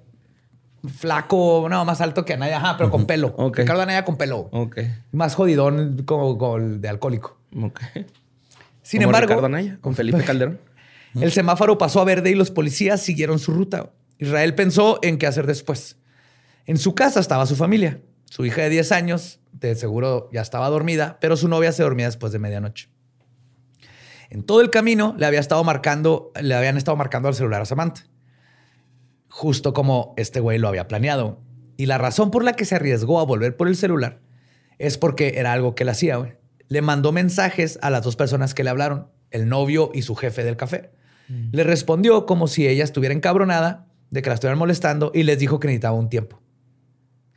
Flaco, 0.88 1.68
no, 1.70 1.84
más 1.84 2.00
alto 2.02 2.26
que 2.26 2.34
Anaya, 2.34 2.58
ajá, 2.58 2.78
pero 2.78 2.92
con 2.92 3.06
pelo. 3.08 3.36
Ricardo 3.54 3.82
Anaya 3.82 4.06
con 4.06 4.18
pelo. 4.18 4.50
Ok. 4.52 4.80
Más 5.12 5.34
jodidón 5.34 6.04
como, 6.06 6.38
como 6.38 6.58
el 6.58 6.80
de 6.80 6.90
alcohólico. 6.90 7.38
Ok. 7.60 7.80
Sin 8.84 9.00
Como 9.00 9.10
embargo, 9.10 9.30
Ricardo 9.30 9.46
Anaya, 9.48 9.80
con 9.82 9.96
Felipe 9.96 10.24
Calderón. 10.26 10.60
el 11.16 11.32
semáforo 11.32 11.80
pasó 11.80 12.02
a 12.02 12.06
verde 12.06 12.30
y 12.30 12.36
los 12.36 12.52
policías 12.52 13.02
siguieron 13.02 13.40
su 13.40 13.52
ruta. 13.52 13.90
Israel 14.20 14.54
pensó 14.54 15.00
en 15.02 15.18
qué 15.18 15.26
hacer 15.26 15.48
después. 15.48 15.98
En 16.68 16.78
su 16.78 16.94
casa 16.94 17.20
estaba 17.20 17.48
su 17.48 17.56
familia. 17.56 18.00
Su 18.36 18.46
hija 18.46 18.64
de 18.64 18.70
10 18.70 18.92
años, 18.92 19.40
de 19.54 19.76
seguro 19.76 20.30
ya 20.34 20.42
estaba 20.42 20.70
dormida, 20.70 21.20
pero 21.22 21.38
su 21.38 21.48
novia 21.48 21.72
se 21.72 21.84
dormía 21.84 22.08
después 22.08 22.34
de 22.34 22.40
medianoche. 22.40 22.90
En 24.30 24.44
todo 24.44 24.60
el 24.60 24.72
camino 24.72 25.16
le 25.18 25.26
había 25.26 25.40
estado 25.40 25.64
marcando, 25.64 26.34
le 26.42 26.54
habían 26.54 26.76
estado 26.76 26.98
marcando 26.98 27.30
al 27.30 27.36
celular 27.36 27.62
a 27.62 27.66
Samantha. 27.66 28.08
Justo 29.30 29.72
como 29.72 30.14
este 30.18 30.42
güey 30.42 30.60
lo 30.60 30.68
había 30.68 30.90
planeado. 30.90 31.40
Y 31.78 31.86
la 31.86 31.98
razón 31.98 32.30
por 32.30 32.44
la 32.44 32.58
que 32.58 32.66
se 32.66 32.76
arriesgó 32.76 33.22
a 33.22 33.26
volver 33.26 33.56
por 33.56 33.70
el 33.70 33.78
celular 33.78 34.20
es 34.80 34.98
porque 34.98 35.36
era 35.38 35.54
algo 35.54 35.74
que 35.74 35.84
él 35.84 35.90
hacía, 35.90 36.18
güey. 36.18 36.34
Le 36.68 36.82
mandó 36.82 37.14
mensajes 37.14 37.80
a 37.82 37.90
las 37.90 38.04
dos 38.04 38.18
personas 38.18 38.54
que 38.54 38.66
le 38.66 38.70
hablaron, 38.70 39.08
el 39.32 39.48
novio 39.48 39.92
y 39.94 40.02
su 40.02 40.14
jefe 40.14 40.44
del 40.44 40.58
café. 40.58 40.92
Le 41.54 41.64
respondió 41.64 42.26
como 42.26 42.50
si 42.50 42.68
ella 42.68 42.84
estuviera 42.84 43.16
encabronada 43.16 43.88
de 44.10 44.22
que 44.22 44.28
la 44.28 44.34
estuvieran 44.34 44.60
molestando 44.60 45.14
y 45.16 45.24
les 45.24 45.40
dijo 45.40 45.62
que 45.62 45.70
necesitaba 45.70 45.96
un 45.96 46.10
tiempo. 46.10 46.42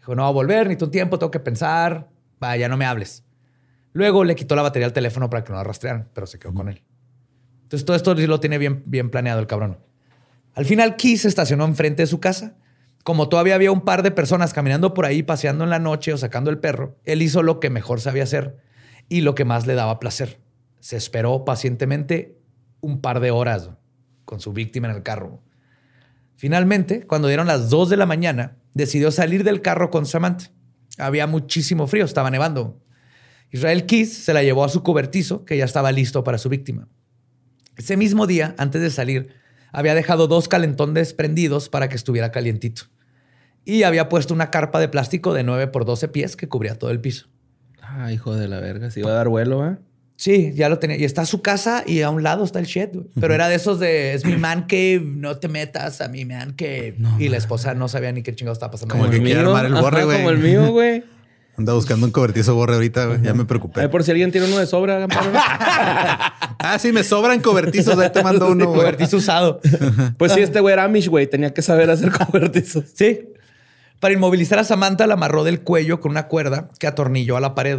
Dijo, 0.09 0.17
no 0.17 0.23
va 0.23 0.29
a 0.29 0.33
volver, 0.33 0.67
necesito 0.67 0.87
un 0.87 0.91
tiempo, 0.91 1.19
tengo 1.19 1.31
que 1.31 1.39
pensar, 1.39 2.09
vaya, 2.41 2.67
no 2.67 2.79
me 2.79 2.87
hables. 2.87 3.25
Luego 3.93 4.25
le 4.25 4.35
quitó 4.35 4.57
la 4.57 4.63
batería 4.63 4.87
al 4.87 4.95
teléfono 4.95 5.29
para 5.29 5.45
que 5.45 5.53
no 5.53 5.59
la 5.59 5.65
rastrearan, 5.65 6.09
pero 6.15 6.27
se 6.27 6.39
quedó 6.39 6.55
con 6.55 6.71
él. 6.71 6.83
Entonces 7.65 7.85
todo 7.85 7.95
esto 7.95 8.15
lo 8.15 8.41
tiene 8.41 8.57
bien, 8.57 8.83
bien 8.87 9.11
planeado 9.11 9.39
el 9.39 9.47
cabrón. 9.47 9.81
Al 10.55 10.65
final 10.65 10.97
Keith 10.97 11.19
se 11.19 11.29
estacionó 11.29 11.67
enfrente 11.67 12.05
de 12.05 12.07
su 12.07 12.21
casa. 12.21 12.57
Como 13.05 13.29
todavía 13.29 13.55
había 13.55 13.71
un 13.71 13.83
par 13.83 14.03
de 14.03 14.11
personas 14.11 14.55
caminando 14.55 14.95
por 14.95 15.05
ahí, 15.05 15.23
paseando 15.23 15.65
en 15.65 15.71
la 15.71 15.79
noche 15.79 16.15
o 16.15 16.17
sacando 16.17 16.49
el 16.49 16.59
perro, 16.59 16.97
él 17.05 17.21
hizo 17.21 17.43
lo 17.43 17.61
que 17.61 17.69
mejor 17.69 18.01
sabía 18.01 18.23
hacer 18.23 18.57
y 19.11 19.21
lo 19.21 19.35
que 19.35 19.45
más 19.45 19.67
le 19.67 19.75
daba 19.75 20.01
placer. 20.01 20.41
Se 20.81 20.97
esperó 20.97 21.45
pacientemente 21.45 22.41
un 22.81 23.03
par 23.03 23.21
de 23.21 23.31
horas 23.31 23.73
con 24.25 24.41
su 24.41 24.55
víctima 24.55 24.89
en 24.89 24.97
el 24.97 25.03
carro. 25.03 25.43
Finalmente, 26.37 27.07
cuando 27.07 27.29
dieron 27.29 27.47
las 27.47 27.69
2 27.69 27.91
de 27.91 27.97
la 27.99 28.07
mañana, 28.07 28.58
decidió 28.75 29.11
salir 29.11 29.45
del 29.45 29.63
carro 29.63 29.91
con 29.91 30.07
Samantha. 30.07 30.51
Había 30.99 31.27
muchísimo 31.27 31.87
frío, 31.87 32.05
estaba 32.05 32.31
nevando. 32.31 32.83
Israel 33.51 33.87
Keys 33.87 34.13
se 34.13 34.33
la 34.33 34.43
llevó 34.43 34.65
a 34.65 34.69
su 34.69 34.83
cobertizo, 34.83 35.45
que 35.45 35.57
ya 35.57 35.65
estaba 35.65 35.93
listo 35.93 36.25
para 36.25 36.39
su 36.39 36.49
víctima. 36.49 36.89
Ese 37.77 37.97
mismo 37.97 38.27
día, 38.27 38.55
antes 38.59 38.83
de 38.83 38.91
salir, 38.91 39.35
había 39.73 39.95
dejado 39.95 40.27
dos 40.27 40.49
calentones 40.49 41.15
prendidos 41.15 41.69
para 41.69 41.89
que 41.89 41.97
estuviera 41.97 42.33
calientito. 42.33 42.83
Y 43.65 43.85
había 43.85 44.09
puesto 44.09 44.35
una 44.35 44.51
carpa 44.51 44.81
de 44.81 44.89
plástico 44.89 45.35
de 45.35 45.45
9 45.45 45.69
por 45.69 45.85
12 45.85 46.09
pies 46.09 46.37
que 46.37 46.49
cubría 46.49 46.75
todo 46.75 46.91
el 46.91 47.01
piso. 47.01 47.29
Ah, 47.81 48.13
hijo 48.13 48.35
de 48.35 48.49
la 48.49 48.61
verga. 48.61 48.91
Se 48.91 49.01
iba 49.01 49.11
a 49.11 49.15
dar 49.15 49.29
vuelo, 49.29 49.67
¿eh? 49.67 49.79
Sí, 50.19 50.53
ya 50.57 50.69
lo 50.69 50.81
tenía. 50.81 50.97
Y 50.97 51.05
está 51.05 51.25
su 51.27 51.43
casa 51.43 51.85
y 51.87 52.03
a 52.03 52.11
un 52.11 52.25
lado 52.25 52.43
está 52.43 52.59
el 52.59 52.67
shed. 52.67 52.91
güey. 52.93 53.07
Pero 53.21 53.35
era 53.35 53.49
de 53.49 53.55
esos 53.55 53.79
de, 53.79 54.15
es 54.15 54.25
mi 54.25 54.37
man 54.37 54.63
cave, 54.63 55.01
no 55.01 55.37
te 55.37 55.47
metas 55.47 56.01
a 56.01 56.09
mi 56.09 56.25
man 56.25 56.55
cave. 56.55 56.97
y 57.21 57.29
la 57.29 57.37
esposa 57.37 57.75
no 57.75 57.87
sabía 57.87 58.11
ni 58.11 58.23
qué 58.25 58.35
chingado 58.35 58.53
estaba 58.53 58.73
pasando. 58.73 58.93
Como 58.93 59.05
el 59.05 59.13
que 59.13 59.23
quiere 59.23 59.41
armar 59.41 59.67
el 59.67 59.75
borre, 59.75 60.05
güey. 60.05 60.17
Como 60.17 60.31
el 60.31 60.39
mío, 60.39 60.73
güey. 60.73 61.05
Anda 61.57 61.73
buscando 61.73 62.05
un 62.05 62.11
cobertizo 62.11 62.57
borre 62.57 62.75
ahorita, 62.75 63.07
güey. 63.07 63.23
Ya 63.23 63.33
me 63.33 63.45
preocupé. 63.45 63.81
Ay, 63.81 63.89
por 63.89 64.03
si 64.03 64.11
alguien 64.11 64.33
tiene 64.33 64.49
uno 64.49 64.59
de 64.59 64.67
sobra. 64.67 65.07
Ah, 66.61 66.77
sí, 66.81 66.91
me 66.91 67.05
sobran 67.05 67.41
cobertizos. 67.41 67.97
Ahí 67.97 68.11
te 68.11 68.21
mando 68.21 68.51
uno, 68.51 68.67
güey. 68.67 68.81
Cobertizo 68.81 69.17
usado. 69.19 69.61
Pues 70.17 70.33
sí, 70.33 70.41
este 70.41 70.59
güey 70.59 70.73
era 70.73 70.83
Amish, 70.85 71.09
güey. 71.09 71.29
Tenía 71.29 71.55
que 71.55 71.63
saber 71.63 71.89
hacer 71.89 72.11
cobertizos. 72.11 72.85
Sí. 72.95 73.29
Para 74.01 74.13
inmovilizar 74.15 74.59
a 74.59 74.65
Samantha, 74.65 75.07
la 75.07 75.15
amarró 75.15 75.45
del 75.45 75.61
cuello 75.61 76.01
con 76.01 76.11
una 76.11 76.27
cuerda 76.27 76.69
que 76.81 76.89
atornilló 76.89 77.37
a 77.37 77.41
la 77.41 77.55
pared. 77.55 77.79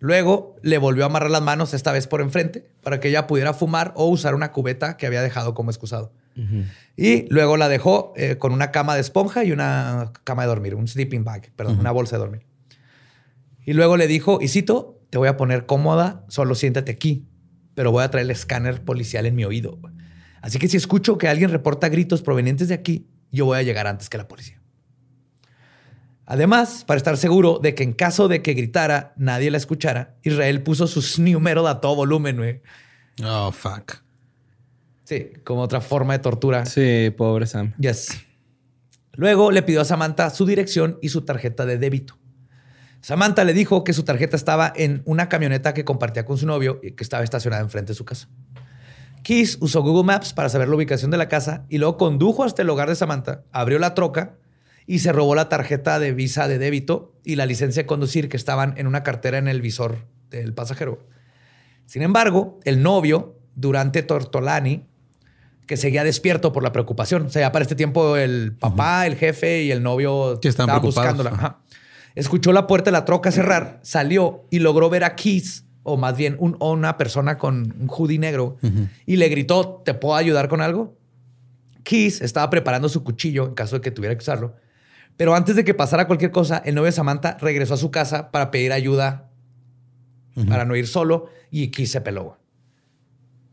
Luego 0.00 0.56
le 0.62 0.78
volvió 0.78 1.04
a 1.04 1.06
amarrar 1.06 1.30
las 1.30 1.42
manos, 1.42 1.74
esta 1.74 1.92
vez 1.92 2.06
por 2.06 2.22
enfrente, 2.22 2.66
para 2.82 3.00
que 3.00 3.08
ella 3.08 3.26
pudiera 3.26 3.52
fumar 3.52 3.92
o 3.96 4.06
usar 4.06 4.34
una 4.34 4.50
cubeta 4.50 4.96
que 4.96 5.06
había 5.06 5.20
dejado 5.20 5.54
como 5.54 5.70
excusado. 5.70 6.12
Y 6.96 7.28
luego 7.28 7.58
la 7.58 7.68
dejó 7.68 8.14
eh, 8.16 8.36
con 8.36 8.52
una 8.52 8.70
cama 8.70 8.94
de 8.94 9.02
esponja 9.02 9.44
y 9.44 9.52
una 9.52 10.12
cama 10.24 10.42
de 10.42 10.48
dormir, 10.48 10.74
un 10.74 10.88
sleeping 10.88 11.22
bag, 11.22 11.52
perdón, 11.54 11.78
una 11.78 11.90
bolsa 11.90 12.16
de 12.16 12.20
dormir. 12.20 12.46
Y 13.66 13.74
luego 13.74 13.98
le 13.98 14.06
dijo, 14.06 14.38
y 14.40 14.48
cito, 14.48 14.98
te 15.10 15.18
voy 15.18 15.28
a 15.28 15.36
poner 15.36 15.66
cómoda, 15.66 16.24
solo 16.28 16.54
siéntate 16.54 16.92
aquí, 16.92 17.26
pero 17.74 17.92
voy 17.92 18.04
a 18.04 18.10
traer 18.10 18.24
el 18.24 18.30
escáner 18.30 18.82
policial 18.82 19.26
en 19.26 19.34
mi 19.34 19.44
oído. 19.44 19.78
Así 20.40 20.58
que 20.58 20.66
si 20.66 20.78
escucho 20.78 21.18
que 21.18 21.28
alguien 21.28 21.50
reporta 21.50 21.90
gritos 21.90 22.22
provenientes 22.22 22.68
de 22.68 22.74
aquí, 22.74 23.06
yo 23.30 23.44
voy 23.44 23.58
a 23.58 23.62
llegar 23.62 23.86
antes 23.86 24.08
que 24.08 24.16
la 24.16 24.26
policía. 24.26 24.59
Además, 26.30 26.84
para 26.86 26.96
estar 26.96 27.16
seguro 27.16 27.58
de 27.60 27.74
que 27.74 27.82
en 27.82 27.92
caso 27.92 28.28
de 28.28 28.40
que 28.40 28.54
gritara, 28.54 29.14
nadie 29.16 29.50
la 29.50 29.56
escuchara, 29.56 30.14
Israel 30.22 30.62
puso 30.62 30.86
su 30.86 31.02
snoo 31.02 31.40
metal 31.40 31.66
a 31.66 31.80
todo 31.80 31.96
volumen, 31.96 32.36
güey. 32.36 32.62
Oh, 33.24 33.50
fuck. 33.50 33.94
Sí, 35.02 35.32
como 35.42 35.62
otra 35.62 35.80
forma 35.80 36.12
de 36.12 36.20
tortura. 36.20 36.66
Sí, 36.66 37.12
pobre 37.18 37.48
Sam. 37.48 37.74
Yes. 37.80 38.16
Luego 39.14 39.50
le 39.50 39.64
pidió 39.64 39.80
a 39.80 39.84
Samantha 39.84 40.30
su 40.30 40.46
dirección 40.46 41.00
y 41.02 41.08
su 41.08 41.22
tarjeta 41.22 41.66
de 41.66 41.78
débito. 41.78 42.16
Samantha 43.00 43.42
le 43.42 43.52
dijo 43.52 43.82
que 43.82 43.92
su 43.92 44.04
tarjeta 44.04 44.36
estaba 44.36 44.72
en 44.76 45.02
una 45.06 45.28
camioneta 45.28 45.74
que 45.74 45.84
compartía 45.84 46.24
con 46.24 46.38
su 46.38 46.46
novio 46.46 46.78
y 46.80 46.92
que 46.92 47.02
estaba 47.02 47.24
estacionada 47.24 47.60
enfrente 47.60 47.90
de 47.90 47.96
su 47.96 48.04
casa. 48.04 48.28
Keys 49.24 49.58
usó 49.60 49.82
Google 49.82 50.04
Maps 50.04 50.32
para 50.32 50.48
saber 50.48 50.68
la 50.68 50.76
ubicación 50.76 51.10
de 51.10 51.16
la 51.16 51.28
casa 51.28 51.66
y 51.68 51.78
luego 51.78 51.96
condujo 51.96 52.44
hasta 52.44 52.62
el 52.62 52.70
hogar 52.70 52.88
de 52.88 52.94
Samantha, 52.94 53.42
abrió 53.50 53.80
la 53.80 53.96
troca 53.96 54.36
y 54.90 54.98
se 54.98 55.12
robó 55.12 55.36
la 55.36 55.48
tarjeta 55.48 56.00
de 56.00 56.12
visa 56.12 56.48
de 56.48 56.58
débito 56.58 57.14
y 57.22 57.36
la 57.36 57.46
licencia 57.46 57.84
de 57.84 57.86
conducir 57.86 58.28
que 58.28 58.36
estaban 58.36 58.74
en 58.76 58.88
una 58.88 59.04
cartera 59.04 59.38
en 59.38 59.46
el 59.46 59.60
visor 59.62 59.98
del 60.30 60.52
pasajero. 60.52 61.06
Sin 61.86 62.02
embargo, 62.02 62.58
el 62.64 62.82
novio, 62.82 63.36
Durante 63.54 64.02
Tortolani, 64.02 64.86
que 65.68 65.76
seguía 65.76 66.02
despierto 66.02 66.52
por 66.52 66.64
la 66.64 66.72
preocupación. 66.72 67.26
O 67.26 67.30
sea, 67.30 67.42
ya 67.42 67.52
para 67.52 67.62
este 67.62 67.76
tiempo 67.76 68.16
el 68.16 68.56
papá, 68.58 69.06
el 69.06 69.14
jefe 69.14 69.62
y 69.62 69.70
el 69.70 69.80
novio 69.82 70.40
estaban 70.42 70.48
estaban 70.48 70.82
buscándola. 70.82 71.30
Ajá. 71.30 71.58
Escuchó 72.16 72.52
la 72.52 72.66
puerta 72.66 72.86
de 72.86 72.92
la 72.92 73.04
troca 73.04 73.30
cerrar, 73.30 73.78
salió 73.82 74.44
y 74.50 74.58
logró 74.58 74.90
ver 74.90 75.04
a 75.04 75.14
Keys, 75.14 75.66
o 75.84 75.96
más 75.96 76.16
bien 76.16 76.34
un- 76.40 76.56
una 76.60 76.96
persona 76.96 77.38
con 77.38 77.74
un 77.80 77.86
hoodie 77.88 78.18
negro, 78.18 78.56
y 79.06 79.14
le 79.16 79.28
gritó, 79.28 79.82
¿te 79.84 79.94
puedo 79.94 80.16
ayudar 80.16 80.48
con 80.48 80.60
algo? 80.62 80.96
Keys 81.84 82.20
estaba 82.22 82.50
preparando 82.50 82.88
su 82.88 83.04
cuchillo 83.04 83.46
en 83.46 83.54
caso 83.54 83.76
de 83.76 83.82
que 83.82 83.92
tuviera 83.92 84.16
que 84.16 84.22
usarlo. 84.22 84.56
Pero 85.20 85.34
antes 85.34 85.54
de 85.54 85.66
que 85.66 85.74
pasara 85.74 86.06
cualquier 86.06 86.30
cosa, 86.30 86.62
el 86.64 86.74
novio 86.74 86.86
de 86.86 86.92
Samantha 86.92 87.36
regresó 87.42 87.74
a 87.74 87.76
su 87.76 87.90
casa 87.90 88.30
para 88.30 88.50
pedir 88.50 88.72
ayuda 88.72 89.28
para 90.48 90.64
no 90.64 90.76
ir 90.76 90.86
solo 90.86 91.26
y 91.50 91.70
Keys 91.70 91.90
se 91.90 92.00
peló. 92.00 92.38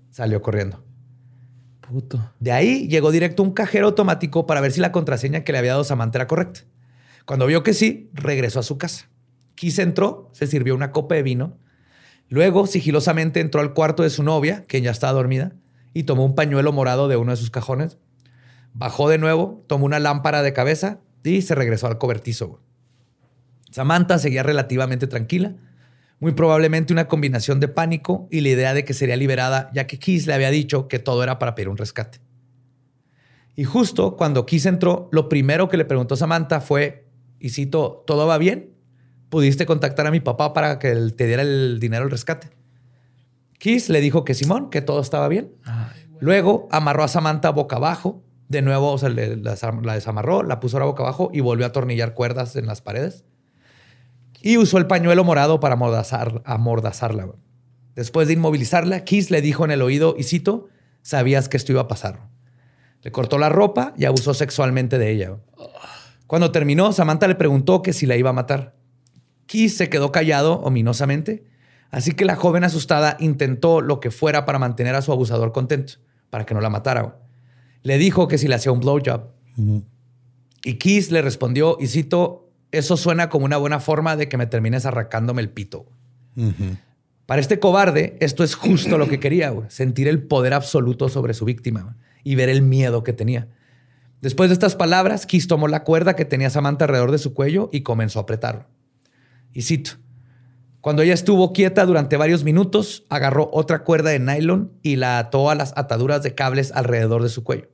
Salió 0.10 0.42
corriendo. 0.42 0.86
Puto. 1.82 2.32
De 2.40 2.54
ahí 2.54 2.88
llegó 2.88 3.12
directo 3.12 3.44
a 3.44 3.48
un 3.48 3.52
cajero 3.52 3.88
automático 3.88 4.48
para 4.48 4.62
ver 4.62 4.72
si 4.72 4.80
la 4.80 4.94
contraseña 4.94 5.44
que 5.44 5.52
le 5.52 5.58
había 5.58 5.72
dado 5.72 5.84
Samantha 5.84 6.20
era 6.20 6.28
correcta. 6.28 6.62
Cuando 7.26 7.46
vio 7.48 7.64
que 7.64 7.74
sí, 7.74 8.12
regresó 8.14 8.62
a 8.62 8.64
su 8.64 8.78
casa. 8.78 9.10
Keys 9.56 9.80
entró, 9.80 10.30
se 10.32 10.48
sirvió 10.48 10.74
una 10.74 10.94
copa 10.94 11.16
de 11.16 11.24
vino. 11.24 11.58
Luego, 12.30 12.66
sigilosamente, 12.66 13.42
entró 13.42 13.60
al 13.60 13.74
cuarto 13.74 14.04
de 14.04 14.10
su 14.10 14.24
novia, 14.24 14.64
que 14.70 14.82
ya 14.82 14.92
estaba 14.92 15.12
dormida, 15.12 15.52
y 15.94 16.04
tomó 16.04 16.24
un 16.24 16.34
pañuelo 16.34 16.72
morado 16.72 17.10
de 17.10 17.18
uno 17.18 17.32
de 17.32 17.38
sus 17.38 17.52
cajones. 17.52 17.98
Bajó 18.72 19.10
de 19.10 19.18
nuevo, 19.18 19.66
tomó 19.68 19.86
una 19.86 20.00
lámpara 20.00 20.44
de 20.44 20.54
cabeza 20.54 21.02
y 21.32 21.42
se 21.42 21.56
regresó 21.56 21.88
al 21.88 21.98
cobertizo. 21.98 22.48
güey. 22.48 22.62
Samantha 23.72 24.18
seguía 24.18 24.44
relativamente 24.44 25.08
tranquila, 25.08 25.56
muy 26.20 26.32
probablemente 26.32 26.94
una 26.94 27.08
combinación 27.08 27.60
de 27.60 27.68
pánico 27.68 28.28
y 28.32 28.42
la 28.42 28.50
idea 28.50 28.74
de 28.74 28.84
que 28.84 28.94
sería 28.94 29.16
liberada, 29.16 29.70
ya 29.74 29.86
que 29.88 30.00
Keys 30.00 30.26
le 30.26 30.34
había 30.34 30.50
dicho 30.50 30.88
que 30.88 31.00
todo 31.00 31.24
era 31.24 31.38
para 31.38 31.54
pedir 31.54 31.70
un 31.70 31.78
rescate. 31.78 32.20
Y 33.56 33.64
justo 33.64 34.16
cuando 34.16 34.46
Keys 34.46 34.66
entró, 34.66 35.10
lo 35.12 35.30
primero 35.30 35.68
que 35.70 35.78
le 35.78 35.86
preguntó 35.86 36.16
Samantha 36.16 36.62
fue, 36.62 37.08
y 37.40 37.50
cito, 37.50 38.04
¿todo 38.08 38.26
va 38.28 38.38
bien? 38.38 38.74
¿Pudiste 39.30 39.66
contactar 39.66 40.08
a 40.08 40.12
mi 40.12 40.20
papá 40.20 40.54
para 40.54 40.80
que 40.80 40.90
él 40.90 41.14
te 41.16 41.28
diera 41.28 41.42
el 41.42 41.80
dinero 41.80 42.04
del 42.04 42.12
rescate? 42.12 42.50
Keys 43.60 43.90
le 43.90 44.00
dijo 44.02 44.24
que 44.24 44.34
Simón, 44.34 44.70
que 44.70 44.82
todo 44.82 45.02
estaba 45.02 45.28
bien. 45.28 45.54
Luego 46.20 46.68
amarró 46.72 47.04
a 47.04 47.08
Samantha 47.08 47.50
boca 47.50 47.76
abajo. 47.76 48.24
De 48.48 48.62
nuevo, 48.62 48.96
le- 49.10 49.36
la, 49.38 49.56
desam- 49.56 49.84
la 49.84 49.94
desamarró, 49.96 50.44
la 50.44 50.60
puso 50.60 50.78
ahora 50.78 50.86
boca 50.86 51.04
abajo 51.04 51.30
y 51.34 51.42
volvió 51.42 51.66
a 51.66 51.70
atornillar 51.70 52.14
cuerdas 52.14 52.56
en 52.56 52.66
las 52.66 52.82
paredes. 52.82 53.26
Y 54.42 54.58
usó 54.58 54.78
el 54.78 54.88
pañuelo 54.88 55.24
morado 55.24 55.60
para 55.60 55.74
amordazar, 55.74 56.42
amordazarla. 56.46 57.28
Después 57.96 58.28
de 58.28 58.36
inmovilizarla, 58.36 59.04
Keys 59.04 59.32
le 59.32 59.42
dijo 59.42 59.66
en 59.66 59.72
el 59.72 59.82
oído, 59.82 60.16
y 60.18 60.24
cito, 60.24 60.68
sabías 61.02 61.50
que 61.50 61.58
esto 61.58 61.72
iba 61.72 61.82
a 61.82 61.88
pasar. 61.88 62.30
Le 63.02 63.12
cortó 63.12 63.38
la 63.38 63.50
ropa 63.50 63.94
y 63.98 64.06
abusó 64.06 64.34
sexualmente 64.34 64.98
de 64.98 65.12
ella. 65.12 65.38
Cuando 66.28 66.52
terminó, 66.52 66.92
Samantha 66.94 67.28
le 67.28 67.36
preguntó 67.36 67.82
que 67.82 67.94
si 67.94 68.06
la 68.06 68.16
iba 68.16 68.30
a 68.30 68.34
matar. 68.34 68.76
Keys 69.48 69.76
se 69.78 69.90
quedó 69.90 70.12
callado 70.12 70.60
ominosamente, 70.60 71.46
así 71.90 72.12
que 72.12 72.26
la 72.26 72.36
joven 72.36 72.64
asustada 72.64 73.18
intentó 73.20 73.82
lo 73.82 74.00
que 74.00 74.12
fuera 74.12 74.46
para 74.46 74.60
mantener 74.60 74.94
a 74.96 75.02
su 75.02 75.12
abusador 75.12 75.52
contento, 75.52 75.94
para 76.30 76.46
que 76.46 76.54
no 76.54 76.62
la 76.62 76.70
matara. 76.70 77.18
Le 77.84 77.98
dijo 77.98 78.28
que 78.28 78.38
si 78.38 78.48
le 78.48 78.56
hacía 78.56 78.72
un 78.72 78.80
blowjob. 78.80 79.22
Y 80.64 80.74
Keys 80.76 81.12
le 81.12 81.22
respondió, 81.22 81.78
y 81.80 81.88
cito, 81.88 82.50
eso 82.72 82.98
suena 82.98 83.30
como 83.30 83.46
una 83.46 83.58
buena 83.58 83.80
forma 83.80 84.16
de 84.16 84.28
que 84.28 84.38
me 84.38 84.48
termines 84.48 84.86
arrancándome 84.86 85.42
el 85.42 85.50
pito. 85.50 85.86
Para 87.26 87.42
este 87.42 87.60
cobarde, 87.60 88.18
esto 88.20 88.44
es 88.44 88.56
justo 88.56 88.98
lo 88.98 89.08
que 89.08 89.20
quería, 89.20 89.50
güey, 89.50 89.70
sentir 89.70 90.08
el 90.08 90.24
poder 90.24 90.54
absoluto 90.54 91.10
sobre 91.10 91.34
su 91.34 91.46
víctima 91.46 91.82
güey, 91.82 91.96
y 92.24 92.36
ver 92.36 92.50
el 92.50 92.62
miedo 92.62 93.04
que 93.04 93.14
tenía. 93.14 93.48
Después 94.22 94.50
de 94.50 94.54
estas 94.54 94.76
palabras, 94.76 95.26
Keys 95.26 95.48
tomó 95.48 95.68
la 95.68 95.84
cuerda 95.84 96.16
que 96.16 96.26
tenía 96.26 96.50
Samantha 96.50 96.86
alrededor 96.86 97.12
de 97.12 97.18
su 97.20 97.34
cuello 97.34 97.70
y 97.72 97.82
comenzó 97.82 98.20
a 98.20 98.24
apretarlo. 98.24 98.66
Y 99.54 99.62
cito, 99.62 99.92
cuando 100.82 101.02
ella 101.02 101.14
estuvo 101.14 101.54
quieta 101.54 101.86
durante 101.86 102.18
varios 102.18 102.44
minutos, 102.44 103.06
agarró 103.10 103.50
otra 103.52 103.84
cuerda 103.84 104.10
de 104.10 104.20
nylon 104.20 104.72
y 104.82 104.96
la 104.96 105.20
ató 105.20 105.50
a 105.50 105.56
las 105.56 105.74
ataduras 105.76 106.24
de 106.24 106.34
cables 106.34 106.72
alrededor 106.72 107.24
de 107.24 107.30
su 107.30 107.44
cuello. 107.44 107.70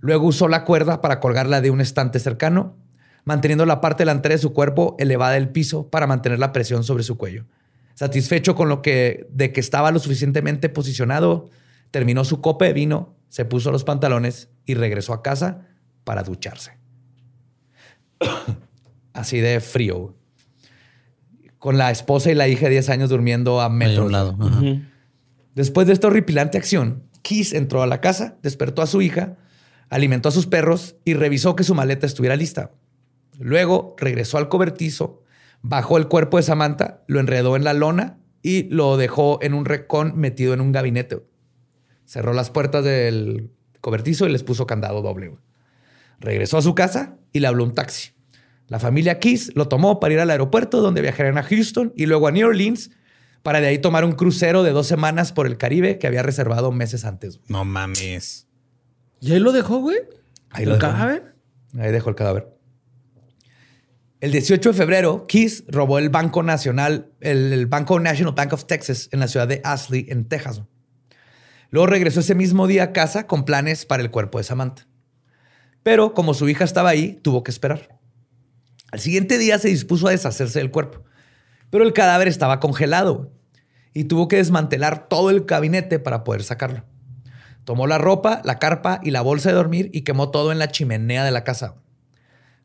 Luego 0.00 0.26
usó 0.26 0.48
la 0.48 0.64
cuerda 0.64 1.00
para 1.00 1.20
colgarla 1.20 1.60
de 1.60 1.70
un 1.70 1.80
estante 1.80 2.18
cercano, 2.18 2.76
manteniendo 3.24 3.66
la 3.66 3.80
parte 3.80 4.02
delantera 4.02 4.34
de 4.34 4.40
su 4.40 4.52
cuerpo 4.52 4.96
elevada 4.98 5.34
del 5.34 5.50
piso 5.50 5.88
para 5.88 6.06
mantener 6.06 6.38
la 6.38 6.52
presión 6.52 6.84
sobre 6.84 7.02
su 7.02 7.16
cuello. 7.16 7.44
Satisfecho 7.94 8.54
con 8.54 8.68
lo 8.68 8.80
que 8.80 9.26
de 9.30 9.52
que 9.52 9.60
estaba 9.60 9.90
lo 9.90 9.98
suficientemente 9.98 10.68
posicionado, 10.68 11.50
terminó 11.90 12.24
su 12.24 12.40
copa 12.40 12.64
de 12.64 12.72
vino, 12.72 13.14
se 13.28 13.44
puso 13.44 13.70
los 13.70 13.84
pantalones 13.84 14.48
y 14.64 14.74
regresó 14.74 15.12
a 15.12 15.22
casa 15.22 15.66
para 16.04 16.22
ducharse. 16.22 16.78
Así 19.12 19.40
de 19.40 19.60
frío. 19.60 20.14
Con 21.58 21.76
la 21.76 21.90
esposa 21.90 22.30
y 22.30 22.34
la 22.34 22.48
hija 22.48 22.66
de 22.66 22.70
10 22.70 22.88
años 22.88 23.10
durmiendo 23.10 23.60
a 23.60 23.66
un 23.68 24.12
lado. 24.12 24.36
Ajá. 24.40 24.62
Después 25.54 25.86
de 25.86 25.92
esta 25.92 26.06
horripilante 26.06 26.56
acción, 26.56 27.02
Keys 27.22 27.52
entró 27.52 27.82
a 27.82 27.86
la 27.86 28.00
casa, 28.00 28.38
despertó 28.42 28.82
a 28.82 28.86
su 28.86 29.02
hija, 29.02 29.36
alimentó 29.90 30.30
a 30.30 30.32
sus 30.32 30.46
perros 30.46 30.96
y 31.04 31.14
revisó 31.14 31.56
que 31.56 31.64
su 31.64 31.74
maleta 31.74 32.06
estuviera 32.06 32.36
lista. 32.36 32.72
Luego 33.38 33.96
regresó 33.98 34.38
al 34.38 34.48
cobertizo, 34.48 35.22
bajó 35.60 35.98
el 35.98 36.08
cuerpo 36.08 36.36
de 36.36 36.44
Samantha, 36.44 37.02
lo 37.06 37.20
enredó 37.20 37.56
en 37.56 37.64
la 37.64 37.74
lona 37.74 38.18
y 38.42 38.64
lo 38.64 38.96
dejó 38.96 39.38
en 39.42 39.52
un 39.52 39.64
recón 39.64 40.14
metido 40.16 40.54
en 40.54 40.60
un 40.60 40.72
gabinete. 40.72 41.22
Cerró 42.06 42.32
las 42.32 42.50
puertas 42.50 42.84
del 42.84 43.50
cobertizo 43.80 44.26
y 44.26 44.32
les 44.32 44.42
puso 44.42 44.66
candado 44.66 45.02
doble. 45.02 45.36
Regresó 46.20 46.58
a 46.58 46.62
su 46.62 46.74
casa 46.74 47.18
y 47.32 47.40
le 47.40 47.46
habló 47.46 47.64
un 47.64 47.74
taxi. 47.74 48.10
La 48.68 48.78
familia 48.78 49.18
Keys 49.18 49.52
lo 49.56 49.68
tomó 49.68 49.98
para 49.98 50.14
ir 50.14 50.20
al 50.20 50.30
aeropuerto 50.30 50.80
donde 50.80 51.02
viajarían 51.02 51.38
a 51.38 51.42
Houston 51.42 51.92
y 51.96 52.06
luego 52.06 52.28
a 52.28 52.30
New 52.32 52.46
Orleans 52.46 52.90
para 53.42 53.60
de 53.60 53.68
ahí 53.68 53.78
tomar 53.78 54.04
un 54.04 54.12
crucero 54.12 54.62
de 54.62 54.70
dos 54.70 54.86
semanas 54.86 55.32
por 55.32 55.46
el 55.46 55.56
Caribe 55.56 55.98
que 55.98 56.06
había 56.06 56.22
reservado 56.22 56.70
meses 56.70 57.04
antes. 57.04 57.40
No 57.48 57.64
mames. 57.64 58.49
¿Y 59.20 59.32
ahí 59.32 59.38
lo 59.38 59.52
dejó, 59.52 59.78
güey? 59.78 59.98
Ahí 60.50 60.64
lo 60.64 60.74
¿El 60.74 60.80
dejó. 60.80 60.92
cadáver? 60.92 61.34
Ahí 61.78 61.92
dejó 61.92 62.10
el 62.10 62.16
cadáver. 62.16 62.48
El 64.20 64.32
18 64.32 64.70
de 64.70 64.74
febrero, 64.76 65.26
Keys 65.26 65.64
robó 65.68 65.98
el 65.98 66.10
Banco 66.10 66.42
Nacional, 66.42 67.12
el, 67.20 67.52
el 67.52 67.66
Banco 67.66 67.98
National 68.00 68.34
Bank 68.34 68.52
of 68.52 68.66
Texas 68.66 69.08
en 69.12 69.20
la 69.20 69.28
ciudad 69.28 69.48
de 69.48 69.60
Ashley, 69.64 70.06
en 70.10 70.26
Texas. 70.26 70.62
Luego 71.70 71.86
regresó 71.86 72.20
ese 72.20 72.34
mismo 72.34 72.66
día 72.66 72.82
a 72.82 72.92
casa 72.92 73.26
con 73.26 73.44
planes 73.44 73.86
para 73.86 74.02
el 74.02 74.10
cuerpo 74.10 74.38
de 74.38 74.44
Samantha. 74.44 74.86
Pero 75.82 76.12
como 76.12 76.34
su 76.34 76.48
hija 76.48 76.64
estaba 76.64 76.90
ahí, 76.90 77.18
tuvo 77.22 77.42
que 77.42 77.50
esperar. 77.50 77.98
Al 78.92 79.00
siguiente 79.00 79.38
día 79.38 79.58
se 79.58 79.68
dispuso 79.68 80.08
a 80.08 80.10
deshacerse 80.10 80.58
del 80.58 80.70
cuerpo, 80.70 81.04
pero 81.70 81.84
el 81.84 81.92
cadáver 81.92 82.28
estaba 82.28 82.60
congelado 82.60 83.32
y 83.94 84.04
tuvo 84.04 84.28
que 84.28 84.36
desmantelar 84.36 85.08
todo 85.08 85.30
el 85.30 85.42
gabinete 85.42 85.98
para 85.98 86.24
poder 86.24 86.42
sacarlo. 86.42 86.84
Tomó 87.64 87.86
la 87.86 87.98
ropa, 87.98 88.40
la 88.44 88.58
carpa 88.58 89.00
y 89.02 89.10
la 89.10 89.20
bolsa 89.20 89.50
de 89.50 89.54
dormir 89.54 89.90
y 89.92 90.02
quemó 90.02 90.30
todo 90.30 90.52
en 90.52 90.58
la 90.58 90.68
chimenea 90.68 91.24
de 91.24 91.30
la 91.30 91.44
casa. 91.44 91.76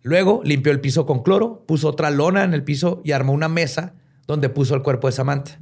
Luego 0.02 0.42
limpió 0.44 0.72
el 0.72 0.82
piso 0.82 1.06
con 1.06 1.24
cloro, 1.24 1.66
puso 1.66 1.90
otra 1.90 2.12
lona 2.12 2.44
en 2.44 2.54
el 2.54 2.64
piso 2.64 3.02
y 3.04 3.12
armó 3.12 3.34
una 3.34 3.50
mesa 3.50 3.96
donde 4.28 4.50
puso 4.50 4.76
el 4.76 4.84
cuerpo 4.84 5.08
de 5.08 5.14
Samantha 5.14 5.60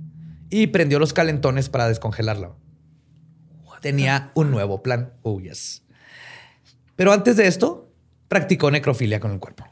y 0.49 0.67
prendió 0.67 0.99
los 0.99 1.13
calentones 1.13 1.69
para 1.69 1.87
descongelarla. 1.87 2.53
Tenía 3.81 4.31
un 4.33 4.51
nuevo 4.51 4.81
plan. 4.81 5.13
Oh, 5.23 5.41
yes. 5.41 5.83
Pero 6.95 7.11
antes 7.11 7.35
de 7.35 7.47
esto, 7.47 7.91
practicó 8.27 8.71
necrofilia 8.71 9.19
con 9.19 9.31
el 9.31 9.39
cuerpo. 9.39 9.65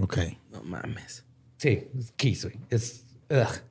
Ok. 0.00 0.18
No 0.52 0.62
mames. 0.62 1.24
Sí, 1.56 1.88
güey. 1.92 2.60
Es. 2.70 3.04
ugh. 3.30 3.62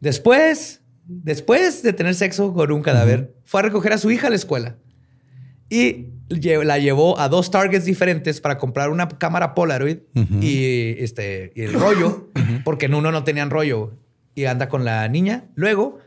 Después, 0.00 0.80
después 1.06 1.82
de 1.82 1.92
tener 1.92 2.14
sexo 2.14 2.52
con 2.54 2.70
un 2.72 2.82
cadáver, 2.82 3.34
fue 3.44 3.60
a 3.60 3.62
recoger 3.64 3.92
a 3.92 3.98
su 3.98 4.10
hija 4.10 4.26
a 4.26 4.30
la 4.30 4.36
escuela 4.36 4.76
y 5.68 6.08
la 6.28 6.78
llevó 6.78 7.18
a 7.18 7.28
dos 7.28 7.50
targets 7.50 7.84
diferentes 7.84 8.40
para 8.40 8.58
comprar 8.58 8.90
una 8.90 9.08
cámara 9.08 9.54
Polaroid 9.54 9.98
y, 10.40 11.02
este, 11.02 11.52
y 11.54 11.62
el 11.62 11.74
rollo, 11.74 12.30
porque 12.64 12.86
en 12.86 12.94
uno 12.94 13.12
no 13.12 13.24
tenían 13.24 13.50
rollo. 13.50 13.92
Y 14.34 14.46
anda 14.46 14.68
con 14.68 14.84
la 14.84 15.06
niña. 15.08 15.44
Luego, 15.54 15.98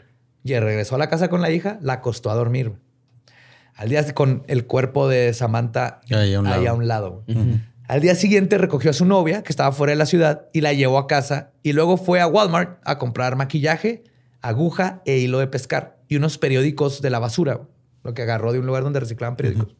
ya 0.43 0.59
regresó 0.59 0.95
a 0.95 0.97
la 0.97 1.09
casa 1.09 1.29
con 1.29 1.41
la 1.41 1.49
hija, 1.49 1.79
la 1.81 1.93
acostó 1.93 2.29
a 2.29 2.35
dormir. 2.35 2.73
Al 3.75 3.89
día 3.89 4.03
con 4.13 4.43
el 4.47 4.65
cuerpo 4.65 5.07
de 5.07 5.33
Samantha 5.33 6.01
Ahí 6.11 6.33
a 6.33 6.39
un 6.39 6.47
ahí 6.47 6.63
lado. 6.63 6.69
a 6.69 6.73
un 6.73 6.87
lado. 6.87 7.23
güey. 7.25 7.61
Al 7.87 8.01
día 8.01 8.15
siguiente 8.15 8.57
recogió 8.57 8.89
a 8.89 8.93
su 8.93 9.05
novia, 9.05 9.43
que 9.43 9.51
estaba 9.51 9.71
fuera 9.71 9.91
de 9.91 9.97
la 9.97 10.05
ciudad, 10.05 10.47
y 10.51 10.59
la 10.59 10.73
llevó 10.73 10.97
a 10.97 11.07
casa. 11.07 11.51
Y 11.63 11.71
luego 11.71 11.95
fue 11.95 12.19
a 12.19 12.27
Walmart 12.27 12.79
a 12.83 12.97
comprar 12.97 13.37
maquillaje, 13.37 14.03
aguja 14.47 15.01
e 15.05 15.17
hilo 15.17 15.39
de 15.39 15.47
pescar 15.47 15.99
y 16.07 16.15
unos 16.15 16.37
periódicos 16.37 17.01
de 17.01 17.09
la 17.09 17.19
basura, 17.19 17.61
lo 18.03 18.13
que 18.13 18.21
agarró 18.21 18.53
de 18.53 18.59
un 18.59 18.65
lugar 18.65 18.83
donde 18.83 18.99
reciclaban 18.99 19.35
periódicos. 19.35 19.75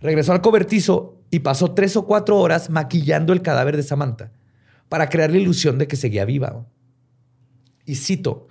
Regresó 0.00 0.32
al 0.32 0.40
cobertizo 0.40 1.18
y 1.30 1.40
pasó 1.40 1.72
tres 1.72 1.96
o 1.96 2.06
cuatro 2.06 2.38
horas 2.38 2.70
maquillando 2.70 3.32
el 3.32 3.42
cadáver 3.42 3.76
de 3.76 3.82
Samantha 3.82 4.32
para 4.88 5.08
crear 5.08 5.30
la 5.30 5.38
ilusión 5.38 5.78
de 5.78 5.88
que 5.88 5.96
seguía 5.96 6.24
viva. 6.24 6.66
Y 7.86 7.96
cito, 7.96 8.48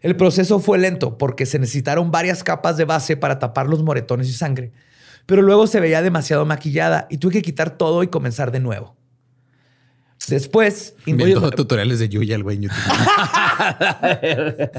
el 0.00 0.16
proceso 0.16 0.60
fue 0.60 0.78
lento 0.78 1.18
porque 1.18 1.46
se 1.46 1.58
necesitaron 1.58 2.10
varias 2.10 2.44
capas 2.44 2.76
de 2.76 2.84
base 2.84 3.16
para 3.16 3.38
tapar 3.38 3.66
los 3.66 3.82
moretones 3.82 4.28
y 4.28 4.32
sangre, 4.32 4.72
pero 5.26 5.42
luego 5.42 5.66
se 5.66 5.80
veía 5.80 6.02
demasiado 6.02 6.46
maquillada 6.46 7.06
y 7.10 7.18
tuve 7.18 7.32
que 7.32 7.42
quitar 7.42 7.76
todo 7.76 8.02
y 8.02 8.08
comenzar 8.08 8.52
de 8.52 8.60
nuevo. 8.60 8.99
Después, 10.28 10.94
Viendo 11.06 11.24
Oye, 11.24 11.34
tutoriales 11.56 11.98
de 11.98 12.08
Yuya, 12.08 12.36
el 12.36 12.42
güey 12.42 12.56
en 12.56 12.62
YouTube. 12.64 12.78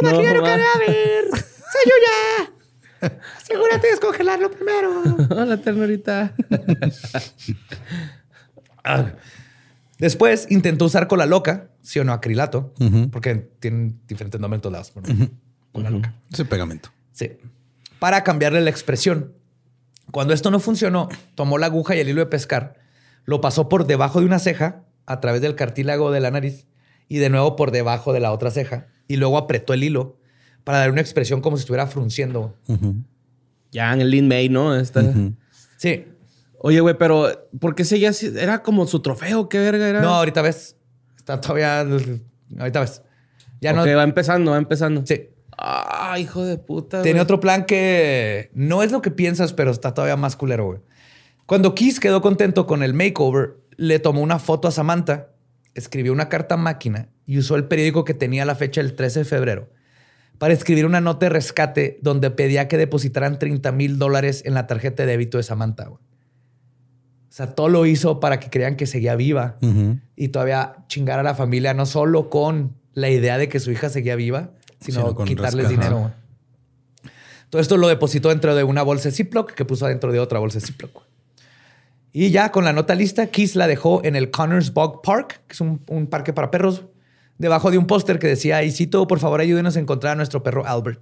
¿cómo 0.00 0.10
No, 0.10 0.22
ma. 0.22 0.42
cadáver? 0.42 1.24
¡Soy 1.30 1.84
yo 1.86 1.94
ya! 2.06 3.08
Asegúrate 3.36 3.86
de 3.86 3.92
descongelarlo 3.92 4.50
primero. 4.50 5.02
Hola, 5.30 5.56
ternurita. 5.56 6.34
Ah. 8.84 9.12
Después 9.98 10.46
intentó 10.50 10.86
usar 10.86 11.06
cola 11.08 11.26
loca, 11.26 11.70
sí 11.82 11.98
o 11.98 12.04
no 12.04 12.12
acrilato, 12.12 12.74
porque 13.10 13.36
tienen 13.60 14.00
diferentes 14.06 14.40
nombres 14.40 14.58
en 14.58 14.62
todos 14.62 14.72
lados. 14.72 14.92
Cola 15.72 15.90
loca. 15.90 16.14
Ese 16.32 16.44
pegamento. 16.44 16.90
Sí. 17.12 17.32
Para 17.98 18.24
cambiarle 18.24 18.60
la 18.60 18.70
expresión. 18.70 19.34
Cuando 20.12 20.34
esto 20.34 20.50
no 20.50 20.58
funcionó, 20.60 21.08
tomó 21.34 21.58
la 21.58 21.66
aguja 21.66 21.94
y 21.96 22.00
el 22.00 22.08
hilo 22.08 22.20
de 22.20 22.26
pescar, 22.26 22.74
lo 23.24 23.40
pasó 23.40 23.68
por 23.68 23.86
debajo 23.86 24.20
de 24.20 24.26
una 24.26 24.38
ceja, 24.38 24.82
a 25.06 25.20
través 25.20 25.40
del 25.40 25.54
cartílago 25.56 26.10
de 26.10 26.20
la 26.20 26.30
nariz, 26.30 26.66
y 27.08 27.18
de 27.18 27.28
nuevo 27.30 27.56
por 27.56 27.70
debajo 27.70 28.12
de 28.12 28.20
la 28.20 28.32
otra 28.32 28.50
ceja, 28.50 28.86
y 29.08 29.16
luego 29.16 29.36
apretó 29.38 29.72
el 29.74 29.82
hilo 29.84 30.16
para 30.64 30.78
dar 30.78 30.90
una 30.90 31.00
expresión 31.00 31.40
como 31.40 31.56
si 31.56 31.62
estuviera 31.62 31.86
frunciendo. 31.86 32.54
Ya 33.72 33.92
en 33.92 34.00
el 34.00 34.10
Lin 34.10 34.28
May, 34.28 34.48
¿no? 34.48 34.76
Esta- 34.76 35.02
Sí. 35.76 36.06
Oye, 36.62 36.80
güey, 36.80 36.96
pero 36.98 37.48
¿por 37.58 37.74
qué 37.74 37.84
seguía 37.84 38.10
así? 38.10 38.30
¿Era 38.36 38.62
como 38.62 38.86
su 38.86 39.00
trofeo? 39.00 39.48
¿Qué 39.48 39.58
verga 39.58 39.88
era? 39.88 40.00
No, 40.02 40.10
ahorita 40.16 40.42
ves. 40.42 40.76
Está 41.16 41.40
todavía. 41.40 41.80
Ahorita 41.80 42.80
ves. 42.80 43.02
Ya 43.62 43.70
Ok, 43.72 43.86
no. 43.86 43.96
va 43.96 44.02
empezando, 44.02 44.50
va 44.50 44.58
empezando. 44.58 45.02
Sí. 45.06 45.28
Ah, 46.12 46.18
hijo 46.18 46.44
de 46.44 46.58
puta. 46.58 47.02
Tiene 47.02 47.18
güey. 47.18 47.22
otro 47.22 47.40
plan 47.40 47.64
que 47.64 48.50
no 48.54 48.82
es 48.82 48.92
lo 48.92 49.00
que 49.00 49.10
piensas, 49.10 49.52
pero 49.52 49.70
está 49.70 49.94
todavía 49.94 50.16
más 50.16 50.36
culero, 50.36 50.66
güey. 50.66 50.80
Cuando 51.46 51.74
Kiss 51.74 52.00
quedó 52.00 52.20
contento 52.20 52.66
con 52.66 52.82
el 52.82 52.94
makeover, 52.94 53.56
le 53.76 53.98
tomó 53.98 54.20
una 54.20 54.38
foto 54.38 54.68
a 54.68 54.70
Samantha, 54.70 55.28
escribió 55.74 56.12
una 56.12 56.28
carta 56.28 56.54
a 56.54 56.58
máquina 56.58 57.08
y 57.26 57.38
usó 57.38 57.56
el 57.56 57.64
periódico 57.64 58.04
que 58.04 58.14
tenía 58.14 58.44
la 58.44 58.54
fecha 58.54 58.82
del 58.82 58.94
13 58.94 59.20
de 59.20 59.24
febrero 59.24 59.68
para 60.38 60.54
escribir 60.54 60.86
una 60.86 61.00
nota 61.02 61.26
de 61.26 61.30
rescate 61.30 61.98
donde 62.00 62.30
pedía 62.30 62.66
que 62.66 62.78
depositaran 62.78 63.38
30 63.38 63.72
mil 63.72 63.98
dólares 63.98 64.42
en 64.46 64.54
la 64.54 64.66
tarjeta 64.66 65.04
de 65.04 65.10
débito 65.12 65.36
de 65.36 65.44
Samantha. 65.44 65.84
güey. 65.84 66.00
O 66.00 67.32
sea, 67.32 67.54
todo 67.54 67.68
lo 67.68 67.84
hizo 67.84 68.20
para 68.20 68.40
que 68.40 68.48
crean 68.48 68.76
que 68.76 68.86
seguía 68.86 69.14
viva 69.16 69.58
y 70.16 70.28
todavía 70.28 70.76
chingar 70.88 71.18
a 71.18 71.22
la 71.22 71.34
familia, 71.34 71.74
no 71.74 71.84
solo 71.86 72.30
con 72.30 72.74
la 72.94 73.10
idea 73.10 73.38
de 73.38 73.48
que 73.48 73.60
su 73.60 73.70
hija 73.70 73.88
seguía 73.88 74.16
viva, 74.16 74.52
sino, 74.80 75.14
quitarles 75.24 75.68
dinero. 75.68 76.12
Todo 77.50 77.60
esto 77.60 77.76
lo 77.76 77.88
depositó 77.88 78.28
dentro 78.28 78.54
de 78.54 78.64
una 78.64 78.82
bolsa 78.82 79.08
de 79.08 79.14
Ziploc 79.14 79.52
que 79.52 79.64
puso 79.64 79.86
dentro 79.86 80.12
de 80.12 80.20
otra 80.20 80.38
bolsa 80.38 80.60
de 80.60 80.66
Ziploc. 80.66 81.02
Y 82.12 82.30
ya 82.30 82.50
con 82.50 82.64
la 82.64 82.72
nota 82.72 82.94
lista, 82.94 83.26
Kiss 83.26 83.56
la 83.56 83.66
dejó 83.66 84.04
en 84.04 84.16
el 84.16 84.30
Connors 84.30 84.72
Bog 84.72 85.02
Park, 85.02 85.42
que 85.46 85.52
es 85.52 85.60
un, 85.60 85.82
un 85.88 86.06
parque 86.06 86.32
para 86.32 86.50
perros, 86.50 86.84
debajo 87.38 87.70
de 87.70 87.78
un 87.78 87.86
póster 87.86 88.18
que 88.18 88.26
decía, 88.26 88.62
y 88.62 88.70
cito, 88.70 89.06
por 89.06 89.18
favor 89.18 89.40
ayúdenos 89.40 89.76
a 89.76 89.80
encontrar 89.80 90.12
a 90.12 90.16
nuestro 90.16 90.42
perro 90.42 90.66
Albert. 90.66 91.00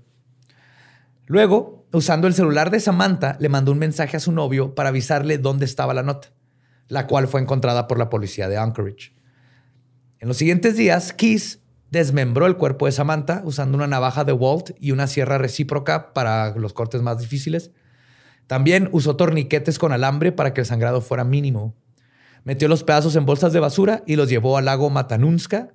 Luego, 1.26 1.86
usando 1.92 2.26
el 2.26 2.34
celular 2.34 2.70
de 2.70 2.80
Samantha, 2.80 3.36
le 3.38 3.48
mandó 3.48 3.72
un 3.72 3.78
mensaje 3.78 4.16
a 4.16 4.20
su 4.20 4.32
novio 4.32 4.74
para 4.74 4.88
avisarle 4.88 5.36
dónde 5.36 5.66
estaba 5.66 5.92
la 5.92 6.02
nota, 6.02 6.28
la 6.88 7.06
cual 7.06 7.28
fue 7.28 7.40
encontrada 7.40 7.86
por 7.86 7.98
la 7.98 8.08
policía 8.08 8.48
de 8.48 8.56
Anchorage. 8.56 9.12
En 10.20 10.28
los 10.28 10.38
siguientes 10.38 10.76
días, 10.76 11.12
Keys 11.12 11.60
desmembró 11.90 12.46
el 12.46 12.56
cuerpo 12.56 12.86
de 12.86 12.92
Samantha 12.92 13.42
usando 13.44 13.76
una 13.76 13.86
navaja 13.86 14.24
de 14.24 14.32
Walt 14.32 14.70
y 14.78 14.92
una 14.92 15.06
sierra 15.06 15.38
recíproca 15.38 16.12
para 16.12 16.54
los 16.56 16.72
cortes 16.72 17.02
más 17.02 17.18
difíciles. 17.18 17.70
También 18.46 18.88
usó 18.92 19.16
torniquetes 19.16 19.78
con 19.78 19.92
alambre 19.92 20.32
para 20.32 20.54
que 20.54 20.60
el 20.62 20.66
sangrado 20.66 21.00
fuera 21.00 21.24
mínimo. 21.24 21.74
Metió 22.44 22.68
los 22.68 22.84
pedazos 22.84 23.14
en 23.16 23.26
bolsas 23.26 23.52
de 23.52 23.60
basura 23.60 24.02
y 24.06 24.16
los 24.16 24.28
llevó 24.28 24.56
al 24.56 24.64
lago 24.66 24.90
Matanunska. 24.90 25.68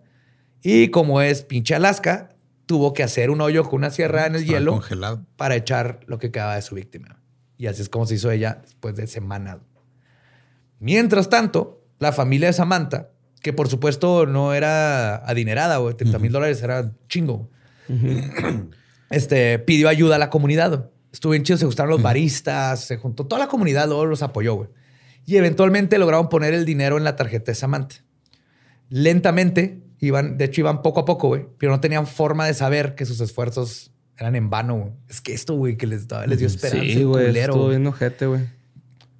Y 0.61 0.89
como 0.89 1.21
es 1.21 1.43
pinche 1.43 1.75
Alaska, 1.75 2.29
tuvo 2.65 2.93
que 2.93 3.03
hacer 3.03 3.29
un 3.29 3.41
hoyo 3.41 3.63
con 3.63 3.75
una 3.75 3.89
sierra 3.91 4.25
en 4.25 4.35
el 4.35 4.41
Estaba 4.41 4.59
hielo 4.59 4.71
congelado. 4.71 5.25
para 5.35 5.55
echar 5.55 5.99
lo 6.07 6.17
que 6.17 6.31
quedaba 6.31 6.55
de 6.55 6.61
su 6.61 6.75
víctima. 6.75 7.19
Y 7.57 7.67
así 7.67 7.81
es 7.81 7.89
como 7.89 8.05
se 8.07 8.15
hizo 8.15 8.31
ella 8.31 8.59
después 8.63 8.95
de 8.95 9.05
semanas. 9.07 9.59
Mientras 10.79 11.29
tanto, 11.29 11.85
la 11.99 12.11
familia 12.11 12.47
de 12.47 12.53
Samantha, 12.53 13.09
que 13.43 13.53
por 13.53 13.67
supuesto 13.67 14.25
no 14.25 14.55
era 14.55 15.17
adinerada, 15.17 15.79
o 15.79 15.95
30 15.95 16.17
mil 16.17 16.31
dólares 16.31 16.63
era 16.63 16.91
chingo, 17.07 17.51
este, 19.11 19.59
pidió 19.59 19.87
ayuda 19.89 20.15
a 20.15 20.19
la 20.19 20.31
comunidad. 20.31 20.89
Estuvo 21.11 21.33
bien 21.33 21.43
chido, 21.43 21.59
se 21.59 21.67
gustaron 21.67 21.91
los 21.91 22.01
baristas, 22.01 22.85
se 22.85 22.97
juntó 22.97 23.27
toda 23.27 23.39
la 23.39 23.47
comunidad, 23.47 23.85
luego 23.85 24.05
los 24.05 24.23
apoyó, 24.23 24.55
güey. 24.55 24.69
Y 25.27 25.35
eventualmente 25.35 25.99
lograron 25.99 26.27
poner 26.27 26.55
el 26.55 26.65
dinero 26.65 26.97
en 26.97 27.03
la 27.03 27.15
tarjeta 27.15 27.51
de 27.51 27.55
Samantha. 27.55 27.97
Lentamente 28.89 29.83
Iban, 30.03 30.37
de 30.37 30.45
hecho, 30.45 30.59
iban 30.59 30.81
poco 30.81 30.99
a 30.99 31.05
poco, 31.05 31.29
güey, 31.29 31.45
pero 31.57 31.71
no 31.71 31.79
tenían 31.79 32.05
forma 32.05 32.45
de 32.45 32.53
saber 32.53 32.93
que 32.93 33.05
sus 33.05 33.21
esfuerzos 33.21 33.93
eran 34.17 34.35
en 34.35 34.49
vano. 34.49 34.77
güey. 34.77 34.91
Es 35.07 35.21
que 35.21 35.33
esto, 35.33 35.55
güey, 35.55 35.77
que 35.77 35.87
les, 35.87 36.09
dio 36.09 36.19
esperanza. 36.45 36.83
Sí, 36.83 37.03
güey. 37.03 37.37
Estuvo 37.37 37.63
güey. 37.63 37.77
bien 37.77 37.87
ojete, 37.87 38.25
güey. 38.25 38.41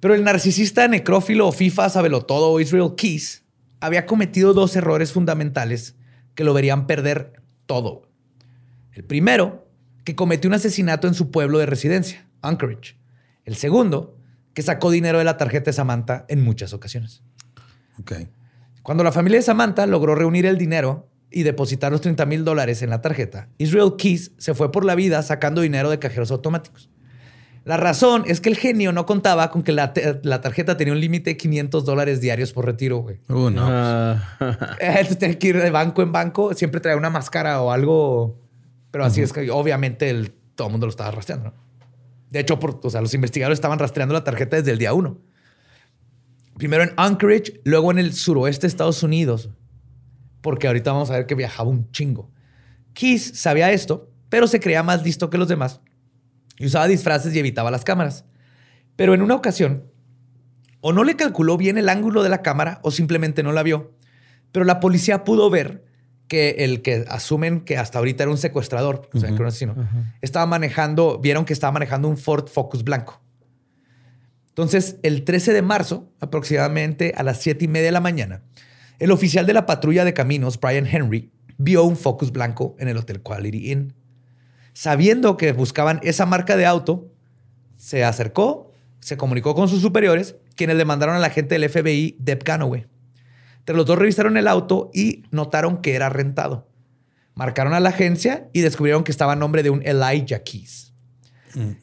Pero 0.00 0.14
el 0.14 0.22
narcisista 0.24 0.86
necrófilo 0.86 1.50
FIFA 1.52 1.88
sabelotodo 1.88 2.60
Israel 2.60 2.92
Keys 2.98 3.43
había 3.84 4.06
cometido 4.06 4.54
dos 4.54 4.74
errores 4.76 5.12
fundamentales 5.12 5.94
que 6.34 6.42
lo 6.42 6.54
verían 6.54 6.86
perder 6.86 7.42
todo. 7.66 8.08
El 8.92 9.04
primero, 9.04 9.68
que 10.04 10.16
cometió 10.16 10.48
un 10.48 10.54
asesinato 10.54 11.06
en 11.06 11.12
su 11.12 11.30
pueblo 11.30 11.58
de 11.58 11.66
residencia, 11.66 12.26
Anchorage. 12.40 12.96
El 13.44 13.56
segundo, 13.56 14.16
que 14.54 14.62
sacó 14.62 14.90
dinero 14.90 15.18
de 15.18 15.24
la 15.24 15.36
tarjeta 15.36 15.66
de 15.66 15.74
Samantha 15.74 16.24
en 16.28 16.42
muchas 16.42 16.72
ocasiones. 16.72 17.22
Cuando 18.82 19.04
la 19.04 19.12
familia 19.12 19.38
de 19.38 19.42
Samantha 19.42 19.86
logró 19.86 20.14
reunir 20.14 20.46
el 20.46 20.56
dinero 20.56 21.10
y 21.30 21.42
depositar 21.42 21.92
los 21.92 22.00
30 22.00 22.24
mil 22.24 22.44
dólares 22.44 22.80
en 22.80 22.88
la 22.88 23.02
tarjeta, 23.02 23.50
Israel 23.58 23.94
Keys 23.98 24.32
se 24.38 24.54
fue 24.54 24.72
por 24.72 24.86
la 24.86 24.94
vida 24.94 25.22
sacando 25.22 25.60
dinero 25.60 25.90
de 25.90 25.98
cajeros 25.98 26.30
automáticos. 26.30 26.88
La 27.64 27.78
razón 27.78 28.24
es 28.26 28.42
que 28.42 28.50
el 28.50 28.56
genio 28.56 28.92
no 28.92 29.06
contaba 29.06 29.50
con 29.50 29.62
que 29.62 29.72
la, 29.72 29.94
tarjeta 29.94 30.76
tenía 30.76 30.92
un 30.92 31.00
límite 31.00 31.30
de 31.30 31.36
500 31.38 31.86
dólares 31.86 32.20
diarios 32.20 32.52
por 32.52 32.66
retiro, 32.66 32.98
güey. 32.98 33.20
Uh, 33.28 33.48
no. 33.48 33.66
Ah, 33.66 34.36
Entonces 34.80 35.18
tenía 35.18 35.38
que 35.38 35.48
ir 35.48 35.62
de 35.62 35.70
banco 35.70 36.02
en 36.02 36.12
banco, 36.12 36.52
siempre 36.52 36.80
traía 36.80 36.98
una 36.98 37.08
máscara 37.08 37.62
o 37.62 37.70
algo. 37.70 38.38
Pero 38.90 39.06
así 39.06 39.22
es 39.22 39.32
que 39.32 39.50
obviamente 39.50 40.10
el- 40.10 40.32
todo 40.54 40.68
el 40.68 40.72
mundo 40.72 40.86
lo 40.86 40.90
estaba 40.90 41.10
rastreando. 41.10 41.50
¿no? 41.50 41.54
De 42.30 42.40
hecho, 42.40 42.60
por, 42.60 42.80
o 42.82 42.90
sea, 42.90 43.00
los 43.00 43.14
investigadores 43.14 43.56
estaban 43.56 43.78
rastreando 43.78 44.12
la 44.12 44.24
tarjeta 44.24 44.56
desde 44.56 44.70
el 44.70 44.78
día 44.78 44.92
uno. 44.92 45.18
Primero 46.58 46.82
en 46.82 46.92
Anchorage, 46.96 47.60
luego 47.64 47.90
en 47.90 47.98
el 47.98 48.12
suroeste 48.12 48.66
de 48.66 48.68
Estados 48.68 49.02
Unidos. 49.02 49.48
Porque 50.42 50.66
ahorita 50.66 50.92
vamos 50.92 51.10
a 51.10 51.14
ver 51.14 51.26
que 51.26 51.34
viajaba 51.34 51.70
un 51.70 51.90
chingo. 51.92 52.30
Keys 52.92 53.40
sabía 53.40 53.72
esto, 53.72 54.10
pero 54.28 54.46
se 54.46 54.60
creía 54.60 54.82
más 54.82 55.02
listo 55.02 55.30
que 55.30 55.38
los 55.38 55.48
demás 55.48 55.80
y 56.58 56.66
usaba 56.66 56.86
disfraces 56.86 57.34
y 57.34 57.38
evitaba 57.38 57.70
las 57.70 57.84
cámaras. 57.84 58.24
Pero 58.96 59.14
en 59.14 59.22
una 59.22 59.34
ocasión, 59.34 59.84
o 60.80 60.92
no 60.92 61.04
le 61.04 61.16
calculó 61.16 61.56
bien 61.56 61.78
el 61.78 61.88
ángulo 61.88 62.22
de 62.22 62.28
la 62.28 62.42
cámara 62.42 62.80
o 62.82 62.90
simplemente 62.90 63.42
no 63.42 63.52
la 63.52 63.62
vio. 63.62 63.94
Pero 64.52 64.64
la 64.64 64.80
policía 64.80 65.24
pudo 65.24 65.50
ver 65.50 65.84
que 66.28 66.56
el 66.58 66.82
que 66.82 67.04
asumen 67.08 67.60
que 67.60 67.76
hasta 67.76 67.98
ahorita 67.98 68.24
era 68.24 68.30
un 68.30 68.38
secuestrador, 68.38 69.08
que 69.10 69.18
era 69.18 69.32
un 69.32 69.46
asesino, 69.46 69.74
estaba 70.20 70.46
manejando, 70.46 71.18
vieron 71.18 71.44
que 71.44 71.52
estaba 71.52 71.72
manejando 71.72 72.08
un 72.08 72.16
Ford 72.16 72.48
Focus 72.48 72.84
blanco. 72.84 73.20
Entonces, 74.48 74.98
el 75.02 75.24
13 75.24 75.52
de 75.52 75.62
marzo, 75.62 76.12
aproximadamente 76.20 77.12
a 77.16 77.22
las 77.24 77.40
7 77.40 77.64
y 77.64 77.68
media 77.68 77.86
de 77.86 77.92
la 77.92 78.00
mañana, 78.00 78.42
el 78.98 79.10
oficial 79.10 79.46
de 79.46 79.52
la 79.52 79.66
patrulla 79.66 80.04
de 80.04 80.14
caminos, 80.14 80.60
Brian 80.60 80.86
Henry, 80.86 81.32
vio 81.58 81.82
un 81.82 81.96
Focus 81.96 82.30
blanco 82.30 82.76
en 82.78 82.88
el 82.88 82.96
Hotel 82.96 83.20
Quality 83.20 83.72
Inn. 83.72 83.94
Sabiendo 84.74 85.36
que 85.36 85.52
buscaban 85.52 86.00
esa 86.02 86.26
marca 86.26 86.56
de 86.56 86.66
auto, 86.66 87.08
se 87.76 88.04
acercó, 88.04 88.72
se 88.98 89.16
comunicó 89.16 89.54
con 89.54 89.68
sus 89.68 89.80
superiores, 89.80 90.34
quienes 90.56 90.76
le 90.76 90.84
mandaron 90.84 91.14
al 91.14 91.24
agente 91.24 91.56
del 91.56 91.70
FBI, 91.70 92.16
Deb 92.18 92.42
Ganaway. 92.44 92.86
Entre 93.60 93.76
los 93.76 93.86
dos 93.86 93.96
revisaron 93.96 94.36
el 94.36 94.48
auto 94.48 94.90
y 94.92 95.22
notaron 95.30 95.80
que 95.80 95.94
era 95.94 96.08
rentado. 96.08 96.68
Marcaron 97.34 97.72
a 97.72 97.80
la 97.80 97.90
agencia 97.90 98.48
y 98.52 98.60
descubrieron 98.60 99.04
que 99.04 99.12
estaba 99.12 99.32
a 99.32 99.36
nombre 99.36 99.62
de 99.62 99.70
un 99.70 99.80
Elijah 99.86 100.42
Keys, 100.42 100.92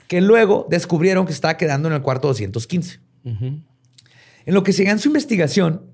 que 0.08 0.20
luego 0.20 0.68
descubrieron 0.70 1.26
que 1.26 1.32
estaba 1.34 1.56
quedando 1.56 1.88
en 1.88 1.94
el 1.94 2.02
cuarto 2.02 2.28
215. 2.28 3.00
En 3.24 4.54
lo 4.54 4.64
que 4.64 4.74
seguían 4.74 5.00
su 5.00 5.08
investigación, 5.08 5.86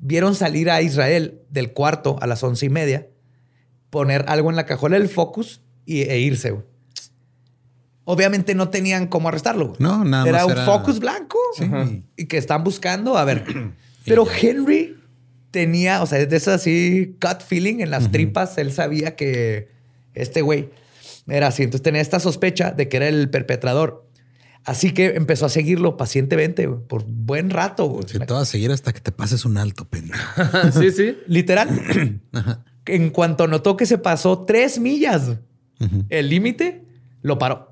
vieron 0.00 0.34
salir 0.34 0.70
a 0.70 0.82
Israel 0.82 1.40
del 1.50 1.72
cuarto 1.72 2.16
a 2.20 2.26
las 2.26 2.42
once 2.42 2.66
y 2.66 2.70
media, 2.70 3.08
poner 3.90 4.24
algo 4.26 4.50
en 4.50 4.56
la 4.56 4.66
cajuela 4.66 4.98
del 4.98 5.08
Focus 5.08 5.62
y, 5.86 6.02
e 6.02 6.18
irse. 6.20 6.50
güey. 6.50 6.64
Obviamente 8.04 8.54
no 8.54 8.68
tenían 8.68 9.06
cómo 9.06 9.28
arrestarlo. 9.28 9.68
güey. 9.68 9.76
No, 9.80 10.04
nada 10.04 10.28
Era 10.28 10.38
más 10.38 10.46
un 10.46 10.52
era- 10.52 10.64
Focus 10.66 10.98
blanco 10.98 11.38
y 12.16 12.26
que 12.26 12.36
están 12.36 12.64
buscando. 12.64 13.16
A 13.16 13.24
ver, 13.24 13.44
pero 14.04 14.26
Henry 14.40 14.96
tenía, 15.50 16.02
o 16.02 16.06
sea, 16.06 16.18
es 16.18 16.28
de 16.28 16.36
eso 16.36 16.50
así, 16.52 17.16
gut 17.20 17.40
feeling 17.46 17.80
en 17.80 17.90
las 17.90 18.10
tripas. 18.10 18.58
Él 18.58 18.72
sabía 18.72 19.14
que 19.14 19.68
este 20.14 20.42
güey 20.42 20.70
era 21.28 21.46
así. 21.48 21.62
Entonces 21.62 21.82
tenía 21.82 22.00
esta 22.00 22.18
sospecha 22.18 22.72
de 22.72 22.88
que 22.88 22.96
era 22.96 23.08
el 23.08 23.30
perpetrador. 23.30 24.08
Así 24.64 24.92
que 24.92 25.06
empezó 25.16 25.46
a 25.46 25.48
seguirlo 25.48 25.96
pacientemente 25.96 26.66
güey, 26.66 26.80
por 26.86 27.04
buen 27.04 27.50
rato. 27.50 27.86
güey. 27.86 28.04
Si 28.08 28.18
te 28.18 28.32
vas 28.32 28.42
a 28.42 28.46
seguir 28.46 28.70
hasta 28.72 28.92
que 28.92 29.00
te 29.00 29.10
pases 29.12 29.44
un 29.44 29.58
alto, 29.58 29.84
pendejo. 29.88 30.20
sí, 30.80 30.90
sí. 30.90 31.16
Literal. 31.28 32.20
En 32.84 33.10
cuanto 33.10 33.46
notó 33.46 33.76
que 33.76 33.86
se 33.86 33.96
pasó 33.96 34.40
tres 34.44 34.80
millas 34.80 35.36
el 36.08 36.28
límite, 36.28 36.82
lo 37.22 37.38
paró. 37.38 37.70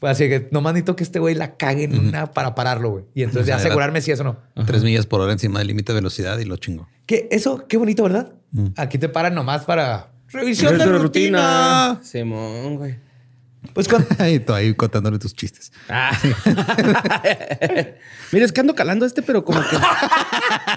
Fue 0.00 0.08
así 0.10 0.28
que 0.28 0.48
no 0.52 0.60
necesito 0.62 0.94
que 0.94 1.02
este 1.02 1.18
güey 1.18 1.34
la 1.34 1.56
cague 1.56 1.84
en 1.84 1.98
una 1.98 2.26
para 2.30 2.54
pararlo, 2.54 2.90
güey. 2.90 3.04
Y 3.14 3.22
entonces 3.24 3.42
O 3.42 3.46
sea, 3.46 3.56
ya 3.56 3.60
era- 3.60 3.66
asegurarme 3.68 4.00
si 4.00 4.12
eso 4.12 4.22
no. 4.22 4.36
Tres 4.64 4.84
millas 4.84 5.06
por 5.06 5.20
hora 5.20 5.32
encima 5.32 5.58
del 5.58 5.66
límite 5.68 5.92
de 5.92 5.96
velocidad 5.98 6.38
y 6.38 6.44
lo 6.44 6.56
chingo. 6.56 6.88
Que 7.06 7.26
eso, 7.32 7.66
qué 7.66 7.76
bonito, 7.76 8.04
¿verdad? 8.04 8.32
Aquí 8.76 8.96
te 8.98 9.08
paran 9.08 9.34
nomás 9.34 9.64
para 9.64 10.10
revisión 10.28 10.72
de 10.72 10.78
Revisión 10.84 11.02
rutina. 11.02 12.00
Simón, 12.02 12.76
güey. 12.76 12.96
Pues 13.74 13.88
con, 13.88 14.06
y 14.30 14.38
tú 14.38 14.52
ahí 14.54 14.72
contándole 14.74 15.18
tus 15.18 15.34
chistes. 15.34 15.72
Ah. 15.88 16.16
Mira, 18.32 18.44
es 18.46 18.52
que 18.52 18.60
ando 18.60 18.74
calando 18.74 19.04
este, 19.06 19.22
pero 19.22 19.44
como 19.44 19.60
que. 19.60 19.76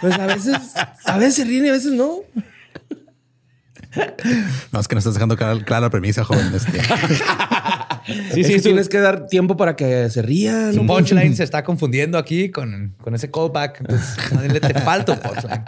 Pues 0.02 0.14
a 0.16 0.26
veces, 0.26 0.58
a 1.06 1.18
veces 1.18 1.36
se 1.36 1.44
ríen 1.46 1.66
y 1.66 1.70
a 1.70 1.74
veces 1.74 1.92
no. 1.94 2.20
No, 4.72 4.80
es 4.80 4.88
que 4.88 4.96
no 4.96 5.00
estás 5.00 5.14
dejando 5.14 5.36
clara, 5.36 5.64
clara 5.64 5.82
la 5.82 5.90
premisa, 5.90 6.24
joven. 6.24 6.52
Este. 6.54 6.82
sí, 8.34 8.42
Es 8.42 8.48
sí, 8.48 8.54
que 8.54 8.62
tienes 8.62 8.90
que 8.90 9.00
dar 9.00 9.28
tiempo 9.28 9.58
para 9.58 9.76
que 9.76 10.10
se 10.10 10.22
rían. 10.22 10.74
su 10.74 10.86
punchline 10.86 11.36
se 11.36 11.44
está 11.44 11.64
confundiendo 11.64 12.18
aquí 12.18 12.50
con, 12.50 12.96
con 13.02 13.16
ese 13.16 13.30
callback. 13.30 13.82
Entonces, 13.82 14.54
le 14.54 14.60
te 14.60 14.74
falta 14.80 15.14
un 15.14 15.20
punchline. 15.20 15.64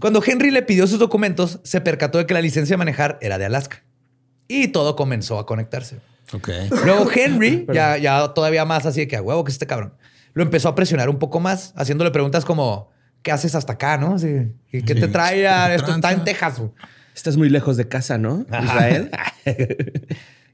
Cuando 0.00 0.22
Henry 0.24 0.50
le 0.50 0.62
pidió 0.62 0.86
sus 0.86 0.98
documentos, 0.98 1.60
se 1.62 1.80
percató 1.80 2.18
de 2.18 2.26
que 2.26 2.34
la 2.34 2.40
licencia 2.40 2.74
de 2.74 2.78
manejar 2.78 3.18
era 3.20 3.38
de 3.38 3.44
Alaska. 3.44 3.82
Y 4.48 4.68
todo 4.68 4.96
comenzó 4.96 5.38
a 5.38 5.46
conectarse. 5.46 6.00
Ok. 6.32 6.48
Luego 6.84 7.08
Henry, 7.14 7.66
ya, 7.72 7.98
ya 7.98 8.28
todavía 8.34 8.64
más 8.64 8.86
así 8.86 9.00
de 9.00 9.08
que 9.08 9.16
a 9.16 9.22
huevo 9.22 9.44
que 9.44 9.50
es 9.50 9.54
este 9.54 9.66
cabrón, 9.66 9.94
lo 10.34 10.42
empezó 10.42 10.68
a 10.68 10.74
presionar 10.74 11.08
un 11.08 11.18
poco 11.18 11.40
más, 11.40 11.72
haciéndole 11.76 12.10
preguntas 12.10 12.44
como, 12.44 12.90
¿qué 13.22 13.32
haces 13.32 13.54
hasta 13.54 13.74
acá, 13.74 13.96
no? 13.98 14.14
Así, 14.14 14.52
¿y 14.72 14.82
¿Qué 14.82 14.94
te 14.94 15.08
trae 15.08 15.46
a 15.46 15.74
esto? 15.74 15.94
Está 15.94 16.12
en. 16.12 16.24
Texas. 16.24 16.60
Estás 17.14 17.36
muy 17.36 17.48
lejos 17.48 17.76
de 17.76 17.88
casa, 17.88 18.18
¿no? 18.18 18.46
Israel. 18.48 19.10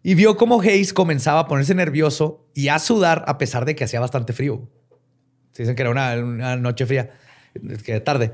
Y 0.03 0.15
vio 0.15 0.37
cómo 0.37 0.61
Hayes 0.61 0.93
comenzaba 0.93 1.41
a 1.41 1.49
ponerse 1.49 1.75
nervioso 1.75 2.47
y 2.55 2.69
a 2.69 2.79
sudar 2.79 3.25
a 3.27 3.37
pesar 3.37 3.65
de 3.65 3.75
que 3.75 3.85
hacía 3.85 4.01
bastante 4.01 4.33
frío. 4.33 4.69
Se 5.53 5.65
dicen 5.65 5.75
que 5.75 5.83
era 5.83 5.91
una, 5.91 6.15
una 6.15 6.57
noche 6.57 6.87
fría, 6.87 7.11
que 7.85 8.01
tarde. 8.01 8.33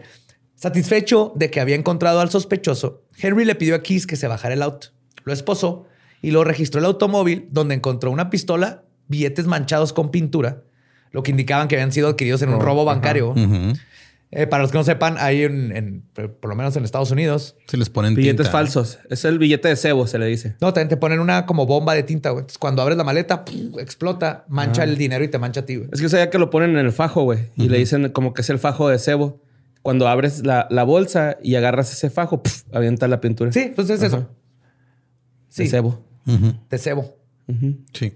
Satisfecho 0.55 1.33
de 1.35 1.51
que 1.51 1.61
había 1.61 1.75
encontrado 1.75 2.21
al 2.21 2.31
sospechoso, 2.31 3.03
Henry 3.19 3.45
le 3.45 3.55
pidió 3.55 3.75
a 3.75 3.83
Keys 3.83 4.07
que 4.07 4.17
se 4.17 4.29
bajara 4.29 4.55
el 4.55 4.63
auto. 4.63 4.89
Lo 5.25 5.33
esposó 5.33 5.87
y 6.21 6.31
lo 6.31 6.45
registró 6.45 6.81
el 6.81 6.87
automóvil 6.87 7.49
donde 7.51 7.75
encontró 7.75 8.11
una 8.11 8.31
pistola, 8.31 8.85
billetes 9.09 9.47
manchados 9.47 9.93
con 9.93 10.11
pintura, 10.11 10.63
lo 11.11 11.23
que 11.23 11.31
indicaban 11.31 11.67
que 11.67 11.77
habían 11.77 11.93
sido 11.93 12.09
adquiridos 12.09 12.43
en 12.43 12.51
un 12.51 12.61
robo 12.61 12.85
bancario. 12.85 13.35
Eh, 14.37 14.47
para 14.47 14.63
los 14.63 14.73
que 14.73 14.79
no 14.79 14.85
sepan, 14.85 15.17
hay 15.19 15.43
en, 15.45 15.75
en- 15.77 16.03
por 16.15 16.49
lo 16.51 16.57
menos 16.57 16.77
en 16.77 16.85
Estados 16.85 17.11
Unidos, 17.11 17.57
Se 17.69 17.77
les 17.77 17.89
ponen 17.91 18.15
Billetes 18.15 18.37
tinta. 18.39 18.51
falsos. 18.51 18.99
Es 19.11 19.25
el 19.25 19.39
billete 19.39 19.69
de 19.69 19.77
cebo, 19.77 20.07
se 20.07 20.19
le 20.19 20.27
dice. 20.27 20.57
No, 20.61 20.73
también 20.73 20.89
te 20.89 20.97
ponen 20.97 21.21
una 21.21 21.47
como 21.47 21.67
bomba 21.67 21.95
de 21.95 22.03
tinta, 22.03 22.31
güey. 22.31 22.41
Entonces, 22.43 22.59
cuando 22.59 22.83
abres 22.83 22.99
la 22.99 23.05
maleta, 23.05 23.45
¡pum! 23.45 23.79
explota, 23.79 24.45
mancha 24.49 24.83
el 24.85 24.97
dinero 24.99 25.23
y 25.25 25.29
te 25.29 25.39
mancha 25.39 25.61
a 25.61 25.67
ti, 25.67 25.77
güey. 25.77 25.89
Es 25.93 26.01
que 26.01 26.09
sabía 26.09 26.31
que 26.31 26.39
lo 26.39 26.51
ponen 26.51 26.71
en 26.71 26.79
el 26.85 26.93
fajo, 26.93 27.23
güey. 27.23 27.51
Y 27.57 27.69
le 27.69 27.79
dicen 27.79 28.09
como 28.11 28.35
que 28.35 28.43
es 28.43 28.51
el 28.51 28.59
fajo 28.59 28.89
de 28.89 28.99
cebo. 28.99 29.41
Cuando 29.83 30.09
abres 30.09 30.45
la, 30.47 30.67
la 30.71 30.83
bolsa 30.83 31.37
y 31.43 31.57
agarras 31.57 31.93
ese 31.93 32.09
fajo, 32.11 32.43
¡puf! 32.43 32.63
avienta 32.73 33.07
la 33.07 33.21
pintura. 33.21 33.53
Sí, 33.53 33.71
pues 33.77 33.91
es 33.91 34.03
eso. 34.03 34.19
De 34.21 34.27
Sí, 35.51 35.69
cebo. 35.69 36.03
Ujú. 36.27 36.55
de 36.71 36.79
cebo. 36.79 37.17
Sí. 37.93 38.15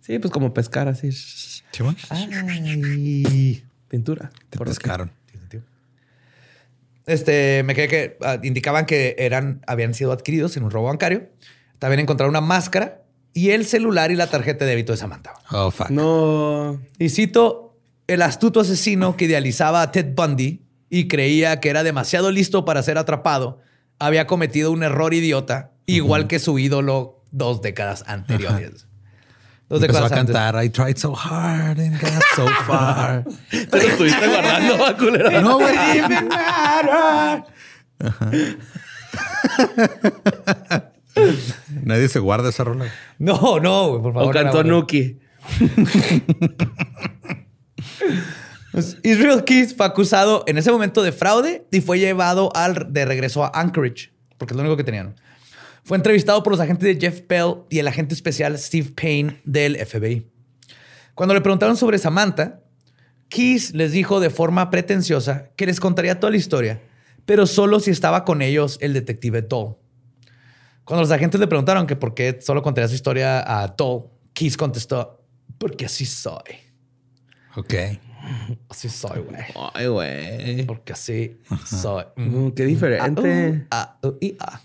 Sí, 0.00 0.18
pues 0.18 0.30
como 0.32 0.52
pescar 0.54 0.88
así. 0.88 1.10
Sí. 1.10 1.62
Ay. 2.10 3.64
Pintura. 3.88 4.30
Te 4.50 4.58
Por 4.58 4.66
pescaron. 4.68 5.10
Este, 7.06 7.62
me 7.64 7.74
quedé 7.74 7.88
que 7.88 8.18
ah, 8.22 8.38
indicaban 8.42 8.86
que 8.86 9.16
eran, 9.18 9.62
habían 9.66 9.94
sido 9.94 10.12
adquiridos 10.12 10.56
en 10.56 10.64
un 10.64 10.70
robo 10.70 10.86
bancario. 10.86 11.30
También 11.78 12.00
encontraron 12.00 12.30
una 12.30 12.40
máscara 12.40 13.02
y 13.32 13.50
el 13.50 13.64
celular 13.64 14.10
y 14.10 14.16
la 14.16 14.26
tarjeta 14.26 14.64
de 14.64 14.72
débito 14.72 14.92
de 14.92 14.98
Samantha. 14.98 15.34
Oh, 15.50 15.70
fuck. 15.70 15.90
No. 15.90 16.80
Y 16.98 17.08
cito, 17.08 17.78
el 18.06 18.22
astuto 18.22 18.60
asesino 18.60 19.16
que 19.16 19.26
idealizaba 19.26 19.82
a 19.82 19.92
Ted 19.92 20.14
Bundy 20.14 20.62
y 20.88 21.08
creía 21.08 21.60
que 21.60 21.70
era 21.70 21.82
demasiado 21.82 22.30
listo 22.32 22.64
para 22.64 22.82
ser 22.82 22.98
atrapado, 22.98 23.60
había 23.98 24.26
cometido 24.26 24.72
un 24.72 24.82
error 24.82 25.14
idiota, 25.14 25.72
igual 25.86 26.26
que 26.26 26.38
su 26.38 26.58
ídolo 26.58 27.22
dos 27.30 27.62
décadas 27.62 28.04
anteriores. 28.06 28.86
Dos 29.70 29.80
Empezó 29.82 30.00
a 30.00 30.06
antes. 30.06 30.34
cantar 30.34 30.64
I 30.64 30.68
tried 30.68 30.96
so 30.96 31.14
hard 31.14 31.78
and 31.78 31.92
got 32.00 32.22
so 32.34 32.44
far. 32.66 33.22
Te 33.50 33.68
lo 33.70 33.88
estuviste 33.88 34.26
guardando, 34.26 34.76
va, 34.78 34.96
culero. 34.96 35.30
no, 35.42 35.58
güey. 35.60 35.76
Nadie 41.84 42.08
se 42.08 42.18
guarda 42.18 42.48
esa 42.48 42.64
rola. 42.64 42.86
No, 43.20 43.60
no, 43.60 43.90
güey, 43.90 44.02
por 44.02 44.12
favor. 44.12 44.30
O 44.30 44.32
cantó. 44.32 44.64
Nuki. 44.64 45.20
Pues, 48.72 48.98
Israel 49.04 49.44
Keys 49.44 49.76
fue 49.76 49.86
acusado 49.86 50.42
en 50.48 50.58
ese 50.58 50.72
momento 50.72 51.04
de 51.04 51.12
fraude 51.12 51.64
y 51.70 51.80
fue 51.80 52.00
llevado 52.00 52.50
al, 52.56 52.92
de 52.92 53.04
regreso 53.04 53.44
a 53.44 53.52
Anchorage, 53.54 54.10
porque 54.36 54.54
es 54.54 54.56
lo 54.56 54.62
único 54.62 54.76
que 54.76 54.84
tenían. 54.84 55.14
Fue 55.84 55.96
entrevistado 55.96 56.42
por 56.42 56.52
los 56.52 56.60
agentes 56.60 56.84
de 56.84 57.00
Jeff 57.00 57.22
Bell 57.28 57.64
y 57.68 57.78
el 57.78 57.88
agente 57.88 58.14
especial 58.14 58.58
Steve 58.58 58.92
Payne 58.94 59.40
del 59.44 59.76
FBI. 59.76 60.26
Cuando 61.14 61.34
le 61.34 61.40
preguntaron 61.40 61.76
sobre 61.76 61.98
Samantha, 61.98 62.60
Keys 63.28 63.74
les 63.74 63.92
dijo 63.92 64.20
de 64.20 64.30
forma 64.30 64.70
pretenciosa 64.70 65.50
que 65.56 65.66
les 65.66 65.80
contaría 65.80 66.18
toda 66.18 66.30
la 66.30 66.36
historia, 66.36 66.82
pero 67.24 67.46
solo 67.46 67.80
si 67.80 67.90
estaba 67.90 68.24
con 68.24 68.42
ellos 68.42 68.78
el 68.80 68.92
detective 68.92 69.42
Doll. 69.42 69.76
Cuando 70.84 71.02
los 71.02 71.10
agentes 71.10 71.40
le 71.40 71.46
preguntaron 71.46 71.86
que 71.86 71.96
por 71.96 72.14
qué 72.14 72.38
solo 72.40 72.62
contaría 72.62 72.88
su 72.88 72.94
historia 72.94 73.62
a 73.62 73.68
Doll, 73.68 74.04
Keys 74.32 74.56
contestó, 74.56 75.24
porque 75.58 75.86
así 75.86 76.04
soy. 76.06 76.70
Ok. 77.56 77.74
Así 78.68 78.88
soy, 78.88 79.20
güey. 79.20 79.42
Ay, 79.74 79.86
güey. 79.86 80.66
Porque 80.66 80.92
así 80.92 81.38
soy. 81.64 82.04
Mm, 82.16 82.48
qué 82.50 82.64
diferente. 82.64 83.50
Uh, 83.50 83.66
ah, 83.70 83.98
uh, 84.02 84.12
y 84.20 84.36
ah. 84.40 84.60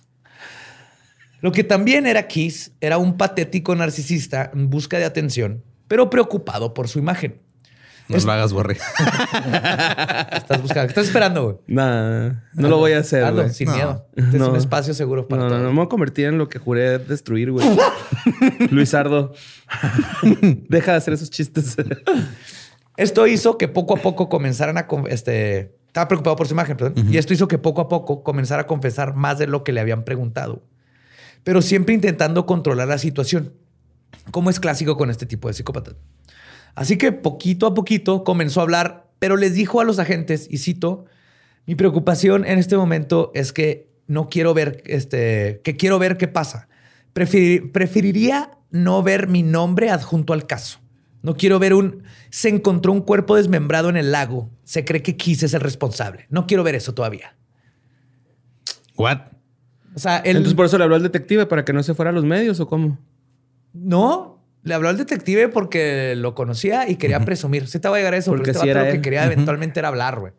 Lo 1.41 1.51
que 1.51 1.63
también 1.63 2.07
era 2.07 2.27
Kiss 2.27 2.71
era 2.81 2.97
un 2.97 3.17
patético 3.17 3.75
narcisista 3.75 4.51
en 4.53 4.69
busca 4.69 4.97
de 4.97 5.05
atención, 5.05 5.63
pero 5.87 6.09
preocupado 6.09 6.73
por 6.73 6.87
su 6.87 6.99
imagen. 6.99 7.39
No 8.07 8.17
lo 8.19 8.31
hagas, 8.31 8.53
Borre. 8.53 8.73
Estás 10.33 10.61
buscando, 10.61 10.83
¿qué 10.83 10.91
estás 10.91 11.05
esperando, 11.07 11.43
güey? 11.43 11.55
Nah, 11.67 12.29
no 12.53 12.69
lo 12.69 12.77
voy 12.77 12.91
a 12.93 12.99
hacer, 12.99 13.23
Hazlo, 13.23 13.41
güey. 13.43 13.53
sin 13.53 13.67
No. 13.67 13.73
miedo. 13.75 14.07
Este 14.15 14.29
es 14.29 14.41
No. 14.41 14.49
un 14.51 14.55
espacio 14.57 14.93
seguro 14.93 15.27
para 15.27 15.43
No, 15.43 15.49
no, 15.49 15.57
no 15.59 15.69
me 15.69 15.75
voy 15.77 15.85
a 15.85 15.89
convertir 15.89 16.25
en 16.27 16.37
lo 16.37 16.47
que 16.47 16.59
juré 16.59 16.99
destruir, 16.99 17.51
güey. 17.51 17.65
Luisardo. 18.69 19.33
Deja 20.69 20.91
de 20.91 20.97
hacer 20.97 21.13
esos 21.15 21.31
chistes. 21.31 21.75
Esto 22.97 23.25
hizo 23.27 23.57
que 23.57 23.67
poco 23.67 23.97
a 23.97 24.01
poco 24.01 24.29
comenzaran 24.29 24.77
a... 24.77 24.87
Este, 25.09 25.75
estaba 25.87 26.07
preocupado 26.07 26.35
por 26.35 26.47
su 26.47 26.53
imagen, 26.53 26.77
perdón. 26.77 27.07
Y 27.11 27.17
esto 27.17 27.33
hizo 27.33 27.47
que 27.47 27.57
poco 27.57 27.81
a 27.81 27.89
poco 27.89 28.23
comenzara 28.23 28.63
a 28.63 28.67
confesar 28.67 29.15
más 29.15 29.39
de 29.39 29.47
lo 29.47 29.63
que 29.63 29.71
le 29.73 29.79
habían 29.81 30.03
preguntado. 30.03 30.61
Pero 31.45 31.61
siempre 31.61 31.95
intentando 31.95 32.45
controlar 32.45 32.89
la 32.89 32.97
situación, 32.97 33.53
como 34.31 34.49
es 34.49 34.59
clásico 34.59 34.97
con 34.97 35.09
este 35.09 35.25
tipo 35.25 35.47
de 35.47 35.53
psicópatas. 35.53 35.95
Así 36.73 36.97
que 36.97 37.13
poquito 37.13 37.67
a 37.67 37.73
poquito 37.73 38.25
comenzó 38.25 38.59
a 38.59 38.63
hablar, 38.63 39.07
pero 39.19 39.37
les 39.37 39.53
dijo 39.53 39.79
a 39.79 39.85
los 39.85 39.99
agentes, 39.99 40.47
y 40.49 40.57
cito, 40.57 41.05
mi 41.65 41.75
preocupación 41.75 42.45
en 42.45 42.57
este 42.59 42.75
momento 42.75 43.31
es 43.33 43.53
que 43.53 43.87
no 44.07 44.27
quiero 44.27 44.53
ver, 44.53 44.83
este, 44.85 45.61
que 45.63 45.77
quiero 45.77 45.99
ver 45.99 46.17
qué 46.17 46.27
pasa. 46.27 46.67
Preferir- 47.13 47.71
preferiría 47.71 48.51
no 48.71 49.03
ver 49.03 49.27
mi 49.27 49.41
nombre 49.41 49.89
adjunto 49.89 50.33
al 50.33 50.47
caso. 50.47 50.79
No 51.21 51.35
quiero 51.35 51.59
ver 51.59 51.73
un... 51.73 52.03
Se 52.29 52.49
encontró 52.49 52.91
un 52.91 53.01
cuerpo 53.01 53.35
desmembrado 53.35 53.89
en 53.89 53.97
el 53.97 54.11
lago. 54.11 54.49
Se 54.63 54.83
cree 54.83 55.01
que 55.01 55.15
Kiss 55.15 55.43
es 55.43 55.53
el 55.53 55.61
responsable. 55.61 56.25
No 56.29 56.45
quiero 56.45 56.63
ver 56.63 56.75
eso 56.75 56.93
todavía. 56.93 57.35
What? 58.97 59.19
O 59.95 59.99
sea, 59.99 60.17
él... 60.17 60.37
Entonces 60.37 60.55
por 60.55 60.65
eso 60.65 60.77
le 60.77 60.83
habló 60.83 60.95
al 60.95 61.03
detective 61.03 61.45
para 61.45 61.65
que 61.65 61.73
no 61.73 61.81
se 61.81 61.93
fuera 61.93 62.09
a 62.09 62.13
los 62.13 62.25
medios 62.25 62.59
o 62.59 62.67
cómo. 62.67 62.97
No, 63.73 64.43
le 64.63 64.73
habló 64.73 64.89
al 64.89 64.97
detective 64.97 65.47
porque 65.47 66.15
lo 66.17 66.35
conocía 66.35 66.89
y 66.89 66.97
quería 66.97 67.19
presumir. 67.23 67.67
Sí 67.67 67.79
te 67.79 67.87
va 67.87 67.95
a 67.95 67.99
llegar 67.99 68.13
a 68.13 68.17
eso, 68.17 68.31
Porque 68.31 68.51
este 68.51 68.69
era 68.69 68.85
lo 68.85 68.91
que 68.91 69.01
quería 69.01 69.25
eventualmente 69.25 69.79
era 69.79 69.89
hablar, 69.89 70.19
güey. 70.19 70.33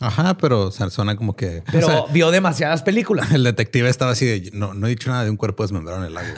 Ajá, 0.00 0.36
pero 0.36 0.62
o 0.66 0.70
sea, 0.72 0.90
suena 0.90 1.16
como 1.16 1.36
que. 1.36 1.62
Pero 1.70 1.86
o 1.86 1.90
sea, 1.90 2.02
vio 2.12 2.30
demasiadas 2.32 2.82
películas. 2.82 3.30
el 3.32 3.44
detective 3.44 3.88
estaba 3.88 4.12
así 4.12 4.26
de 4.26 4.50
no, 4.52 4.74
no 4.74 4.86
he 4.88 4.90
dicho 4.90 5.10
nada 5.10 5.22
de 5.22 5.30
un 5.30 5.36
cuerpo 5.36 5.62
desmembrado 5.62 6.00
en 6.00 6.06
el 6.06 6.14
lago. 6.14 6.28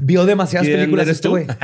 Vio 0.00 0.26
demasiadas 0.26 0.66
¿Quién 0.66 0.80
películas 0.80 1.06
eres 1.06 1.16
este 1.16 1.28
güey. 1.28 1.46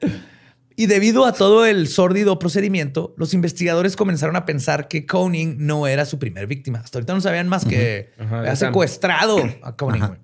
Y 0.76 0.86
debido 0.86 1.24
a 1.26 1.32
todo 1.32 1.66
el 1.66 1.88
sórdido 1.88 2.38
procedimiento, 2.38 3.14
los 3.16 3.34
investigadores 3.34 3.96
comenzaron 3.96 4.36
a 4.36 4.46
pensar 4.46 4.88
que 4.88 5.06
Koenig 5.06 5.56
no 5.58 5.86
era 5.86 6.04
su 6.06 6.18
primer 6.18 6.46
víctima. 6.46 6.80
Hasta 6.80 6.98
ahorita 6.98 7.14
no 7.14 7.20
sabían 7.20 7.48
más 7.48 7.64
que 7.64 8.12
Ajá, 8.18 8.38
había 8.38 8.50
de 8.50 8.56
Sam. 8.56 8.68
secuestrado 8.68 9.38
a 9.62 9.76
Koenig. 9.76 10.18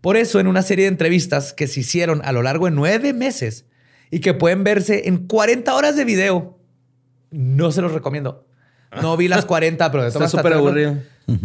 Por 0.00 0.16
eso, 0.16 0.40
en 0.40 0.46
una 0.46 0.62
serie 0.62 0.84
de 0.84 0.90
entrevistas 0.90 1.52
que 1.52 1.66
se 1.66 1.80
hicieron 1.80 2.22
a 2.24 2.32
lo 2.32 2.42
largo 2.42 2.66
de 2.66 2.70
nueve 2.70 3.12
meses 3.12 3.66
y 4.10 4.20
que 4.20 4.34
pueden 4.34 4.64
verse 4.64 5.08
en 5.08 5.26
40 5.26 5.74
horas 5.74 5.96
de 5.96 6.04
video, 6.04 6.58
no 7.30 7.72
se 7.72 7.82
los 7.82 7.92
recomiendo. 7.92 8.46
No 9.02 9.16
vi 9.16 9.28
las 9.28 9.44
40, 9.44 9.90
pero 9.90 10.04
de 10.04 10.08
Está 10.08 10.28
súper 10.28 10.52
aburrido. 10.52 10.96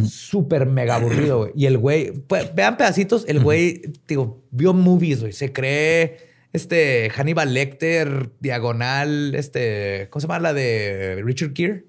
Súper 0.08 0.68
mega 0.68 0.96
aburrido, 0.96 1.40
güey. 1.40 1.52
Y 1.56 1.66
el 1.66 1.78
güey, 1.78 2.12
pues, 2.12 2.54
vean 2.54 2.78
pedacitos, 2.78 3.26
el 3.28 3.40
güey, 3.40 3.82
digo, 4.08 4.44
vio 4.52 4.74
movies, 4.74 5.22
güey. 5.22 5.34
Se 5.34 5.52
cree 5.52 6.31
este 6.54 7.10
Hannibal 7.10 7.54
Lecter, 7.54 8.32
diagonal, 8.40 9.34
este, 9.36 10.08
¿cómo 10.10 10.22
se 10.22 10.28
llama 10.28 10.40
la 10.40 10.54
de 10.54 11.22
Richard 11.24 11.54
Gere? 11.56 11.86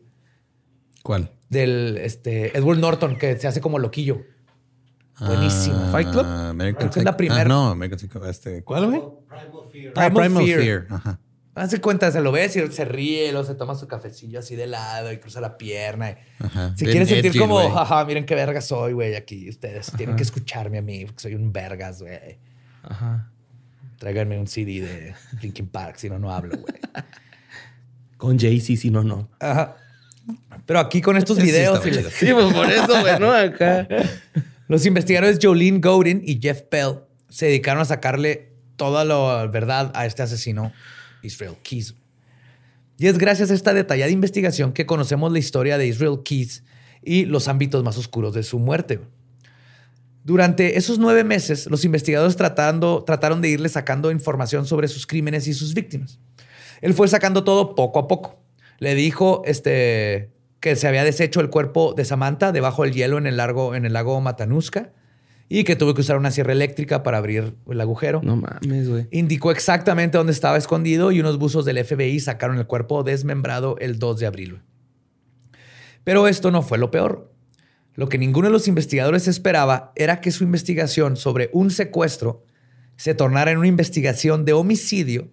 ¿Cuál? 1.03 1.31
Del 1.49 1.99
este, 1.99 2.57
Edward 2.57 2.79
Norton, 2.79 3.17
que 3.17 3.37
se 3.39 3.49
hace 3.49 3.61
como 3.61 3.79
loquillo. 3.79 4.23
Buenísimo. 5.21 5.77
Ah, 5.79 5.89
Fight 5.93 6.11
Club. 6.11 6.25
American 6.27 6.89
es 6.89 7.05
la 7.05 7.17
primera. 7.17 7.43
Ah, 7.43 7.45
no, 7.45 7.69
American 7.71 7.99
Psycho. 7.99 8.27
Este, 8.27 8.63
¿Cuál, 8.65 8.87
güey? 8.87 9.01
Ah, 9.31 10.09
Primal 10.09 10.13
Primal 10.13 10.45
Fear. 10.45 10.61
Fear. 10.61 10.87
Ajá. 10.91 11.21
Hace 11.55 11.81
cuenta, 11.83 12.11
se 12.11 12.23
lo 12.23 12.33
ves 12.33 12.57
y 12.57 12.67
se 12.73 12.85
ríe, 12.87 13.31
luego 13.31 13.47
se 13.47 13.55
toma 13.55 13.75
su 13.75 13.87
cafecillo 13.87 14.39
así 14.39 14.57
de 14.57 14.67
lado 14.67 15.13
y 15.13 15.19
cruza 15.19 15.39
la 15.41 15.59
pierna. 15.59 16.11
y- 16.13 16.17
Ajá. 16.45 16.75
Si 16.77 16.87
quieres 16.87 17.09
sentir 17.11 17.27
edgy, 17.31 17.39
como, 17.39 17.69
jaja, 17.71 18.05
miren 18.07 18.25
qué 18.25 18.35
verga 18.35 18.63
soy, 18.63 18.95
güey, 18.95 19.15
aquí 19.15 19.51
ustedes 19.51 19.93
tienen 19.99 20.17
que 20.17 20.23
escucharme 20.23 20.79
a 20.79 20.83
mí, 20.83 21.05
porque 21.05 21.21
soy 21.21 21.35
un 21.35 21.53
vergas, 21.53 22.01
güey. 22.01 22.39
Ajá. 22.83 23.31
Tráiganme 24.03 24.37
un 24.37 24.49
CD 24.49 24.81
de 24.81 25.15
Linkin 25.43 25.69
Park, 25.69 25.95
si 25.97 26.11
no, 26.11 26.19
no 26.19 26.33
hablo, 26.35 26.57
güey. 26.59 26.75
Con 28.17 28.37
Jay-Z, 28.37 28.81
si 28.81 28.91
no, 28.91 29.05
no. 29.05 29.29
Ajá. 29.39 29.77
Pero 30.67 30.81
aquí 30.81 31.01
con 31.01 31.17
estos 31.17 31.39
videos, 31.41 31.85
les- 31.85 32.13
Sí, 32.13 32.27
pues 32.33 32.53
por 32.53 32.69
eso, 32.69 33.01
güey, 33.01 33.21
¿no? 33.21 33.31
Acá. 33.33 33.87
los 34.67 34.85
investigadores 34.87 35.39
Jolene 35.41 35.79
Godin 35.79 36.21
y 36.27 36.41
Jeff 36.43 36.63
Bell 36.69 36.97
se 37.29 37.47
dedicaron 37.47 37.81
a 37.81 37.85
sacarle 37.85 38.51
toda 38.75 39.05
la 39.05 39.47
verdad 39.47 39.93
a 39.95 40.05
este 40.05 40.23
asesino, 40.25 40.73
Israel 41.23 41.55
Keys. 41.63 41.95
Y 42.99 43.07
es 43.07 43.19
gracias 43.19 43.53
a 43.53 43.55
esta 43.55 43.73
detallada 43.73 44.11
investigación 44.11 44.73
que 44.73 44.85
conocemos 44.85 45.31
la 45.31 45.39
historia 45.39 45.79
de 45.79 45.87
Israel 45.87 46.19
Keys 46.25 46.65
y 47.05 47.25
los 47.27 47.47
ámbitos 47.47 47.85
más 47.85 47.97
oscuros 47.99 48.35
de 48.35 48.43
su 48.43 48.59
muerte. 48.59 48.99
Durante 50.25 50.79
esos 50.79 50.99
nueve 50.99 51.25
meses, 51.25 51.67
los 51.67 51.85
investigadores 51.85 52.37
tratando, 52.37 53.03
trataron 53.05 53.43
de 53.43 53.49
irle 53.49 53.69
sacando 53.69 54.11
información 54.11 54.67
sobre 54.67 54.89
sus 54.89 55.07
crímenes 55.07 55.49
y 55.49 55.55
sus 55.55 55.75
víctimas. 55.75 56.21
Él 56.81 56.95
fue 56.95 57.09
sacando 57.09 57.45
todo 57.45 57.75
poco 57.75 57.99
a 57.99 58.09
poco. 58.09 58.41
Le 58.79 58.95
dijo 58.95 59.43
este, 59.45 60.31
que 60.61 60.77
se 60.77 60.87
había 60.87 61.05
deshecho 61.05 61.41
el 61.41 61.51
cuerpo 61.51 61.93
de 61.95 62.05
Samantha 62.05 62.53
debajo 62.53 62.85
del 62.85 62.93
hielo 62.93 63.19
en 63.19 63.27
el, 63.27 63.37
largo, 63.37 63.75
en 63.75 63.85
el 63.85 63.93
lago 63.93 64.21
Matanuska 64.21 64.93
y 65.49 65.65
que 65.65 65.77
tuvo 65.77 65.93
que 65.93 66.01
usar 66.01 66.17
una 66.17 66.31
sierra 66.31 66.53
eléctrica 66.53 67.03
para 67.03 67.19
abrir 67.19 67.55
el 67.69 67.81
agujero. 67.81 68.21
No 68.23 68.37
mames, 68.37 68.89
güey. 68.89 69.07
Indicó 69.11 69.51
exactamente 69.51 70.17
dónde 70.17 70.33
estaba 70.33 70.57
escondido 70.57 71.13
y 71.13 71.21
unos 71.21 71.39
buzos 71.39 71.65
del 71.65 71.85
FBI 71.85 72.21
sacaron 72.21 72.59
el 72.59 72.67
cuerpo 72.67 73.03
desmembrado 73.03 73.77
el 73.79 73.99
2 73.99 74.21
de 74.21 74.27
abril. 74.27 74.63
Pero 76.05 76.27
esto 76.27 76.51
no 76.51 76.63
fue 76.63 76.79
lo 76.79 76.91
peor. 76.91 77.32
Lo 77.95 78.09
que 78.09 78.19
ninguno 78.19 78.49
de 78.49 78.53
los 78.53 78.69
investigadores 78.69 79.29
esperaba 79.29 79.93
era 79.97 80.21
que 80.21 80.31
su 80.31 80.45
investigación 80.45 81.17
sobre 81.17 81.51
un 81.53 81.71
secuestro 81.71 82.45
se 82.97 83.15
tornara 83.15 83.51
en 83.51 83.59
una 83.59 83.69
investigación 83.69 84.45
de 84.45 84.53
homicidio 84.53 85.29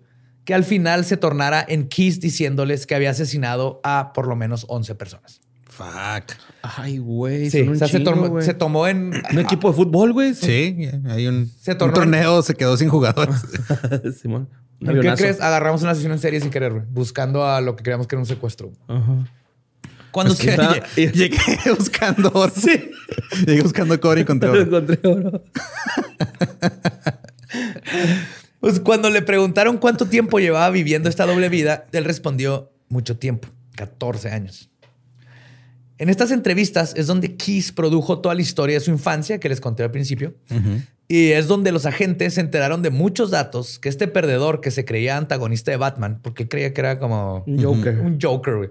que 0.46 0.54
al 0.54 0.64
final 0.64 1.06
se 1.06 1.16
tornara 1.18 1.64
en 1.68 1.88
Keys 1.88 2.20
diciéndoles 2.20 2.88
que 2.88 2.96
había 2.96 3.12
asesinado 3.12 3.80
a 3.84 4.12
por 4.14 4.28
lo 4.28 4.36
menos 4.36 4.66
11 4.68 4.96
personas. 4.96 5.42
Fuck. 5.70 6.34
Ay, 6.64 6.98
güey. 6.98 7.50
Sí, 7.50 7.62
o 7.62 7.76
sea, 7.76 7.88
se, 7.88 8.00
tomó, 8.02 8.28
güey. 8.28 8.44
se 8.46 8.54
tomó 8.54 8.88
en... 8.88 9.14
Un 9.32 9.40
equipo 9.40 9.70
de 9.70 9.76
fútbol, 9.76 10.12
güey. 10.12 10.34
Sí, 10.34 10.90
hay 11.08 11.28
un, 11.28 11.48
Se 11.48 11.72
un 11.74 11.78
tornó 11.78 11.94
en- 11.94 12.02
torneo, 12.02 12.42
se 12.42 12.56
quedó 12.56 12.76
sin 12.76 12.90
jugadores. 12.90 13.36
Simón. 14.22 14.50
¿Qué 14.80 15.14
crees? 15.16 15.40
Agarramos 15.40 15.82
una 15.84 15.94
sesión 15.94 16.12
en 16.14 16.20
serie 16.20 16.42
sin 16.42 16.50
querer, 16.50 16.72
güey, 16.74 16.84
buscando 16.90 17.46
a 17.46 17.62
lo 17.62 17.76
que 17.76 17.84
creíamos 17.84 18.08
que 18.08 18.16
era 18.16 18.22
un 18.22 18.26
secuestro. 18.26 18.72
Ajá. 18.88 19.26
Cuando 20.12 20.34
Es 20.34 20.40
que 20.40 20.46
se- 20.46 20.52
está- 20.52 20.74
lle- 20.96 21.12
llegué 21.12 21.38
buscando 21.78 22.32
oro. 22.34 22.52
Sí. 22.56 22.92
Llegué 23.46 23.62
buscando 23.62 24.00
cobre 24.00 24.22
y 24.22 24.24
encontré 24.24 24.50
oro. 24.50 24.62
encontré 24.64 25.00
oro. 25.04 25.44
Pues 28.60 28.80
cuando 28.82 29.10
le 29.10 29.22
preguntaron 29.22 29.78
cuánto 29.78 30.06
tiempo 30.08 30.40
llevaba 30.40 30.70
viviendo 30.70 31.08
esta 31.10 31.26
doble 31.26 31.48
vida, 31.50 31.86
él 31.94 32.04
respondió 32.06 32.72
mucho 32.90 33.18
tiempo, 33.18 33.48
14 33.76 34.30
años. 34.32 34.70
En 35.98 36.10
estas 36.10 36.32
entrevistas 36.32 36.94
es 36.98 37.08
donde 37.08 37.36
Keys 37.36 37.72
produjo 37.72 38.20
toda 38.20 38.36
la 38.36 38.42
historia 38.42 38.76
de 38.76 38.80
su 38.82 38.92
infancia 38.92 39.40
que 39.40 39.50
les 39.50 39.62
conté 39.62 39.84
al 39.84 39.92
principio. 39.92 40.34
Y 41.08 41.30
es 41.32 41.48
donde 41.48 41.72
los 41.72 41.86
agentes 41.86 42.36
se 42.36 42.42
enteraron 42.42 42.82
de 42.82 42.90
muchos 42.90 43.32
datos 43.32 43.80
que 43.80 43.90
este 43.90 44.08
perdedor 44.08 44.62
que 44.62 44.72
se 44.72 44.86
creía 44.86 45.18
antagonista 45.18 45.72
de 45.72 45.78
Batman, 45.78 46.20
porque 46.22 46.44
él 46.44 46.50
creía 46.50 46.74
que 46.74 46.82
era 46.82 47.00
como 47.00 47.44
Un 47.48 47.64
Joker. 47.64 48.00
un 48.02 48.20
Joker, 48.22 48.56
güey, 48.58 48.70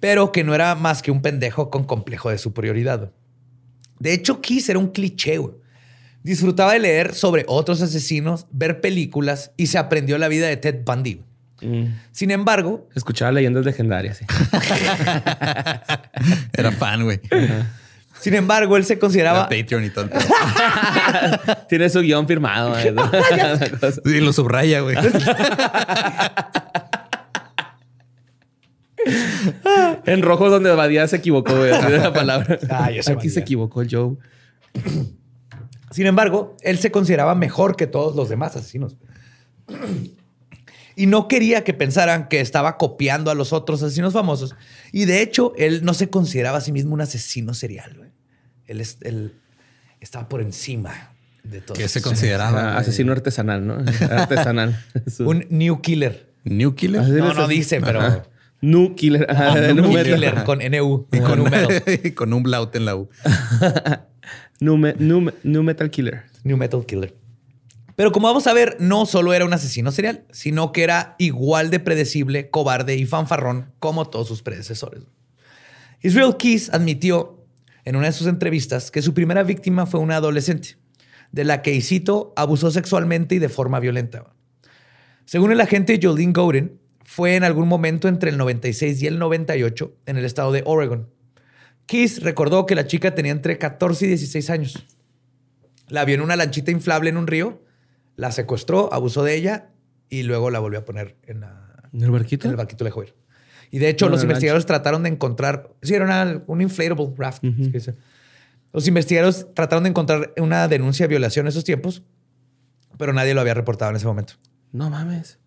pero 0.00 0.32
que 0.32 0.42
no 0.44 0.54
era 0.54 0.74
más 0.74 1.02
que 1.02 1.10
un 1.10 1.20
pendejo 1.22 1.70
con 1.70 1.84
complejo 1.84 2.30
de 2.30 2.38
superioridad. 2.38 3.10
De 3.98 4.12
hecho, 4.14 4.40
Keys 4.40 4.68
era 4.70 4.78
un 4.78 4.88
cliché. 4.88 5.36
güey. 5.38 5.54
Disfrutaba 6.22 6.72
de 6.72 6.78
leer 6.80 7.14
sobre 7.14 7.44
otros 7.46 7.80
asesinos, 7.82 8.46
ver 8.50 8.80
películas 8.80 9.52
y 9.56 9.66
se 9.68 9.78
aprendió 9.78 10.18
la 10.18 10.28
vida 10.28 10.46
de 10.48 10.56
Ted 10.56 10.80
Bundy. 10.84 11.22
Mm. 11.62 11.84
Sin 12.12 12.30
embargo, 12.30 12.88
Escuchaba 12.94 13.32
leyendas 13.32 13.64
legendarias. 13.66 14.16
sí. 14.18 14.24
Era 16.54 16.72
fan, 16.72 17.04
güey. 17.04 17.20
sin 18.20 18.34
embargo, 18.34 18.76
él 18.78 18.84
se 18.84 18.94
Era 18.94 19.00
consideraba 19.00 19.48
Patreon 19.48 19.84
y 19.84 19.90
todo. 19.90 20.08
Tiene 21.68 21.88
su 21.90 22.00
guion 22.00 22.26
firmado. 22.26 22.78
¿eh? 22.78 22.92
La 22.92 23.70
cosa. 23.80 24.00
Sí, 24.04 24.20
lo 24.20 24.32
subraya, 24.32 24.80
güey. 24.80 24.96
en 30.06 30.22
rojo 30.22 30.50
donde 30.50 30.70
Badía 30.74 31.06
se 31.08 31.16
equivocó, 31.16 31.56
güey. 31.56 31.70
la 31.70 32.12
palabra. 32.14 32.58
Ah, 32.70 32.90
yo 32.90 33.00
Aquí 33.12 33.30
se 33.30 33.40
equivocó 33.40 33.82
el 33.82 33.88
Joe. 33.90 34.16
Sin 35.90 36.06
embargo, 36.06 36.56
él 36.62 36.78
se 36.78 36.90
consideraba 36.90 37.34
mejor 37.34 37.76
que 37.76 37.86
todos 37.86 38.14
los 38.14 38.28
demás 38.28 38.56
asesinos. 38.56 38.96
Y 40.96 41.06
no 41.06 41.28
quería 41.28 41.64
que 41.64 41.72
pensaran 41.72 42.28
que 42.28 42.40
estaba 42.40 42.76
copiando 42.76 43.30
a 43.30 43.34
los 43.34 43.54
otros 43.54 43.82
asesinos 43.82 44.12
famosos. 44.12 44.54
Y 44.92 45.06
de 45.06 45.22
hecho, 45.22 45.54
él 45.56 45.82
no 45.82 45.94
se 45.94 46.10
consideraba 46.10 46.58
a 46.58 46.60
sí 46.60 46.72
mismo 46.72 46.92
un 46.92 47.00
asesino 47.00 47.54
serial. 47.54 47.94
güey. 47.96 48.10
Él, 48.66 48.82
es- 48.82 48.98
él 49.00 49.32
estaba 50.00 50.28
por 50.28 50.42
encima 50.42 51.12
de 51.42 51.62
todo. 51.62 51.74
¿Qué 51.78 51.88
se 51.88 52.02
consideraba? 52.02 52.74
Ah, 52.74 52.78
asesino 52.78 53.12
artesanal, 53.12 53.66
¿no? 53.66 53.74
Artesanal. 54.10 54.78
Un 55.20 55.46
new 55.48 55.80
killer. 55.80 56.28
New 56.44 56.74
Killer. 56.74 57.02
No, 57.02 57.32
no 57.32 57.48
dice, 57.48 57.80
pero 57.80 58.22
Nu 58.60 58.94
Killer. 58.94 59.26
Nu 59.74 59.88
metal. 59.92 60.14
killer 60.14 60.44
con 60.44 60.58
NU. 60.58 61.06
Y 61.12 61.18
con 61.20 61.40
un 61.40 61.50
metal. 61.50 62.14
con 62.14 62.32
un 62.32 62.42
blaut 62.42 62.74
en 62.76 62.84
la 62.84 62.96
U. 62.96 63.08
Nu 64.60 64.76
me- 64.76 64.94
nu 64.98 65.22
me- 65.22 65.32
nu 65.42 65.62
Metal 65.62 65.88
Killer. 65.90 66.24
New 66.44 66.56
Metal 66.58 66.84
Killer. 66.84 67.14
Pero 67.96 68.12
como 68.12 68.28
vamos 68.28 68.46
a 68.46 68.52
ver, 68.52 68.76
no 68.78 69.06
solo 69.06 69.32
era 69.32 69.44
un 69.46 69.52
asesino 69.54 69.90
serial, 69.90 70.24
sino 70.32 70.70
que 70.72 70.82
era 70.82 71.14
igual 71.18 71.70
de 71.70 71.80
predecible, 71.80 72.50
cobarde 72.50 72.94
y 72.96 73.06
fanfarrón 73.06 73.72
como 73.78 74.08
todos 74.08 74.28
sus 74.28 74.42
predecesores. 74.42 75.02
Israel 76.02 76.36
Keys 76.38 76.70
admitió 76.74 77.44
en 77.86 77.96
una 77.96 78.06
de 78.06 78.12
sus 78.12 78.26
entrevistas 78.26 78.90
que 78.90 79.02
su 79.02 79.14
primera 79.14 79.42
víctima 79.42 79.86
fue 79.86 80.00
una 80.00 80.16
adolescente, 80.16 80.76
de 81.32 81.44
la 81.44 81.62
que, 81.62 81.74
y 81.74 81.80
cito, 81.80 82.32
abusó 82.36 82.70
sexualmente 82.70 83.34
y 83.36 83.38
de 83.38 83.48
forma 83.48 83.80
violenta. 83.80 84.24
Según 85.24 85.52
el 85.52 85.60
agente 85.60 85.98
Jolene 86.02 86.32
Godin, 86.32 86.79
fue 87.12 87.34
en 87.34 87.42
algún 87.42 87.66
momento 87.66 88.06
entre 88.06 88.30
el 88.30 88.38
96 88.38 89.02
y 89.02 89.06
el 89.08 89.18
98 89.18 89.92
en 90.06 90.16
el 90.16 90.24
estado 90.24 90.52
de 90.52 90.62
Oregon. 90.64 91.08
Keys 91.86 92.22
recordó 92.22 92.66
que 92.66 92.76
la 92.76 92.86
chica 92.86 93.16
tenía 93.16 93.32
entre 93.32 93.58
14 93.58 94.04
y 94.04 94.08
16 94.10 94.48
años. 94.50 94.86
La 95.88 96.04
vio 96.04 96.14
en 96.14 96.20
una 96.20 96.36
lanchita 96.36 96.70
inflable 96.70 97.10
en 97.10 97.16
un 97.16 97.26
río, 97.26 97.64
la 98.14 98.30
secuestró, 98.30 98.92
abusó 98.94 99.24
de 99.24 99.34
ella 99.34 99.70
y 100.08 100.22
luego 100.22 100.50
la 100.52 100.60
volvió 100.60 100.78
a 100.78 100.84
poner 100.84 101.16
en, 101.26 101.40
la- 101.40 101.90
¿En 101.92 102.00
el 102.02 102.12
barquito? 102.12 102.46
en 102.46 102.52
el 102.52 102.56
barquito 102.56 102.84
de 102.84 102.92
joder. 102.92 103.16
Y 103.72 103.80
de 103.80 103.88
hecho, 103.88 104.04
No, 104.06 104.12
los 104.12 104.22
investigadores 104.22 104.64
trataron 104.66 105.02
de 105.02 105.08
encontrar. 105.08 105.70
Sí, 105.82 105.94
era 105.94 106.04
una- 106.04 106.44
un 106.46 106.62
inflatable 106.62 107.12
raft. 107.16 107.42
Los 108.72 108.86
investigadores 108.86 109.48
trataron 109.52 109.82
de 109.82 109.90
encontrar 109.90 110.32
una 110.36 110.68
denuncia 110.68 111.04
de 111.06 111.08
violación 111.08 111.46
en 111.46 111.48
esos 111.48 111.64
tiempos, 111.64 112.04
pero 112.98 113.12
nadie 113.12 113.34
lo 113.34 113.40
había 113.40 113.54
reportado 113.54 113.90
en 113.90 113.96
ese 113.96 114.06
momento. 114.06 114.34
No 114.70 114.90
mames. 114.90 115.40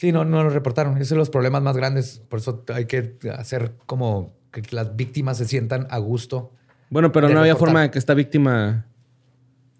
Sí, 0.00 0.12
no, 0.12 0.24
no 0.24 0.42
lo 0.42 0.48
reportaron. 0.48 0.96
Esos 0.96 1.08
son 1.08 1.18
los 1.18 1.28
problemas 1.28 1.62
más 1.62 1.76
grandes. 1.76 2.22
Por 2.30 2.38
eso 2.38 2.64
hay 2.72 2.86
que 2.86 3.18
hacer 3.36 3.74
como 3.84 4.32
que 4.50 4.62
las 4.70 4.96
víctimas 4.96 5.36
se 5.36 5.44
sientan 5.44 5.86
a 5.90 5.98
gusto. 5.98 6.52
Bueno, 6.88 7.12
pero 7.12 7.28
no 7.28 7.38
había 7.40 7.54
forma 7.54 7.82
de 7.82 7.90
que 7.90 7.98
esta 7.98 8.14
víctima 8.14 8.86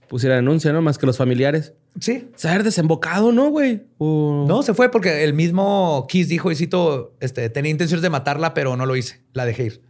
pusiera 0.09 0.37
denuncia, 0.37 0.75
¿no? 0.75 0.83
Más 0.83 0.99
que 0.99 1.07
los 1.07 1.17
familiares. 1.17 1.73
Sí. 1.99 2.29
Se 2.35 2.51
haber 2.51 2.65
desembocado, 2.65 3.33
¿no, 3.33 3.49
güey? 3.49 3.87
O- 3.97 4.45
No, 4.47 4.63
se 4.63 4.75
fue 4.75 4.91
porque 4.91 5.25
el 5.25 5.33
mismo 5.33 6.07
Kiss 6.07 6.29
dijo, 6.29 6.53
y 6.53 6.55
cito, 6.55 7.15
este, 7.21 7.49
tenía 7.49 7.71
intenciones 7.71 8.03
de 8.03 8.11
matarla, 8.11 8.53
pero 8.53 8.77
no 8.77 8.85
lo 8.85 8.97
hice. 8.97 9.23
La 9.33 9.47
dejé 9.47 9.65
ir. 9.65 9.83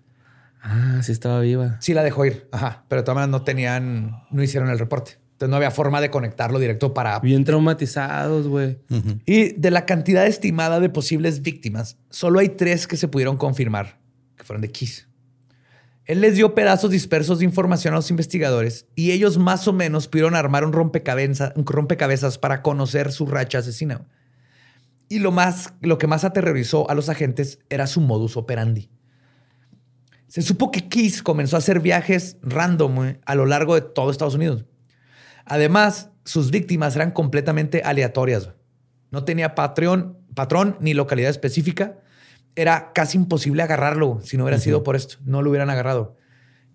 Ah, 0.62 1.00
sí 1.02 1.10
estaba 1.10 1.40
viva. 1.40 1.76
Sí 1.80 1.92
la 1.92 2.04
dejó 2.04 2.24
ir. 2.24 2.46
Ajá. 2.52 2.84
Pero 2.86 3.00
de 3.00 3.04
todas 3.04 3.16
maneras 3.16 3.30
no 3.32 3.42
tenían, 3.42 4.22
no 4.30 4.42
hicieron 4.44 4.70
el 4.70 4.78
reporte. 4.78 5.18
Entonces 5.40 5.52
no 5.52 5.56
había 5.56 5.70
forma 5.70 6.02
de 6.02 6.10
conectarlo 6.10 6.58
directo 6.58 6.92
para... 6.92 7.18
Bien 7.20 7.44
traumatizados, 7.44 8.46
güey. 8.46 8.78
Y 9.24 9.52
de 9.52 9.70
la 9.70 9.86
cantidad 9.86 10.26
estimada 10.26 10.80
de 10.80 10.90
posibles 10.90 11.40
víctimas, 11.40 11.96
solo 12.10 12.40
hay 12.40 12.50
tres 12.50 12.86
que 12.86 12.98
se 12.98 13.08
pudieron 13.08 13.38
confirmar 13.38 14.02
que 14.36 14.44
fueron 14.44 14.60
de 14.60 14.70
Kiss. 14.70 15.08
Él 16.04 16.20
les 16.20 16.34
dio 16.34 16.54
pedazos 16.54 16.90
dispersos 16.90 17.38
de 17.38 17.46
información 17.46 17.94
a 17.94 17.96
los 17.96 18.10
investigadores 18.10 18.84
y 18.94 19.12
ellos 19.12 19.38
más 19.38 19.66
o 19.66 19.72
menos 19.72 20.08
pudieron 20.08 20.34
armar 20.34 20.62
un 20.62 20.74
rompecabezas, 20.74 21.54
un 21.56 21.64
rompecabezas 21.64 22.36
para 22.36 22.60
conocer 22.60 23.10
su 23.10 23.24
racha 23.24 23.60
asesina. 23.60 24.06
Y 25.08 25.20
lo, 25.20 25.32
más, 25.32 25.72
lo 25.80 25.96
que 25.96 26.06
más 26.06 26.24
aterrorizó 26.24 26.90
a 26.90 26.94
los 26.94 27.08
agentes 27.08 27.60
era 27.70 27.86
su 27.86 28.02
modus 28.02 28.36
operandi. 28.36 28.90
Se 30.28 30.42
supo 30.42 30.70
que 30.70 30.86
Kiss 30.90 31.22
comenzó 31.22 31.56
a 31.56 31.60
hacer 31.60 31.80
viajes 31.80 32.36
random 32.42 33.14
a 33.24 33.34
lo 33.34 33.46
largo 33.46 33.74
de 33.74 33.80
todo 33.80 34.10
Estados 34.10 34.34
Unidos. 34.34 34.66
Además, 35.50 36.10
sus 36.24 36.52
víctimas 36.52 36.94
eran 36.94 37.10
completamente 37.10 37.82
aleatorias. 37.84 38.50
No 39.10 39.24
tenía 39.24 39.56
patrón, 39.56 40.16
patrón 40.36 40.76
ni 40.78 40.94
localidad 40.94 41.28
específica. 41.28 41.98
Era 42.54 42.92
casi 42.92 43.18
imposible 43.18 43.60
agarrarlo 43.64 44.20
si 44.22 44.36
no 44.36 44.44
hubiera 44.44 44.60
sido 44.60 44.84
por 44.84 44.94
esto. 44.94 45.16
No 45.24 45.42
lo 45.42 45.50
hubieran 45.50 45.68
agarrado. 45.68 46.16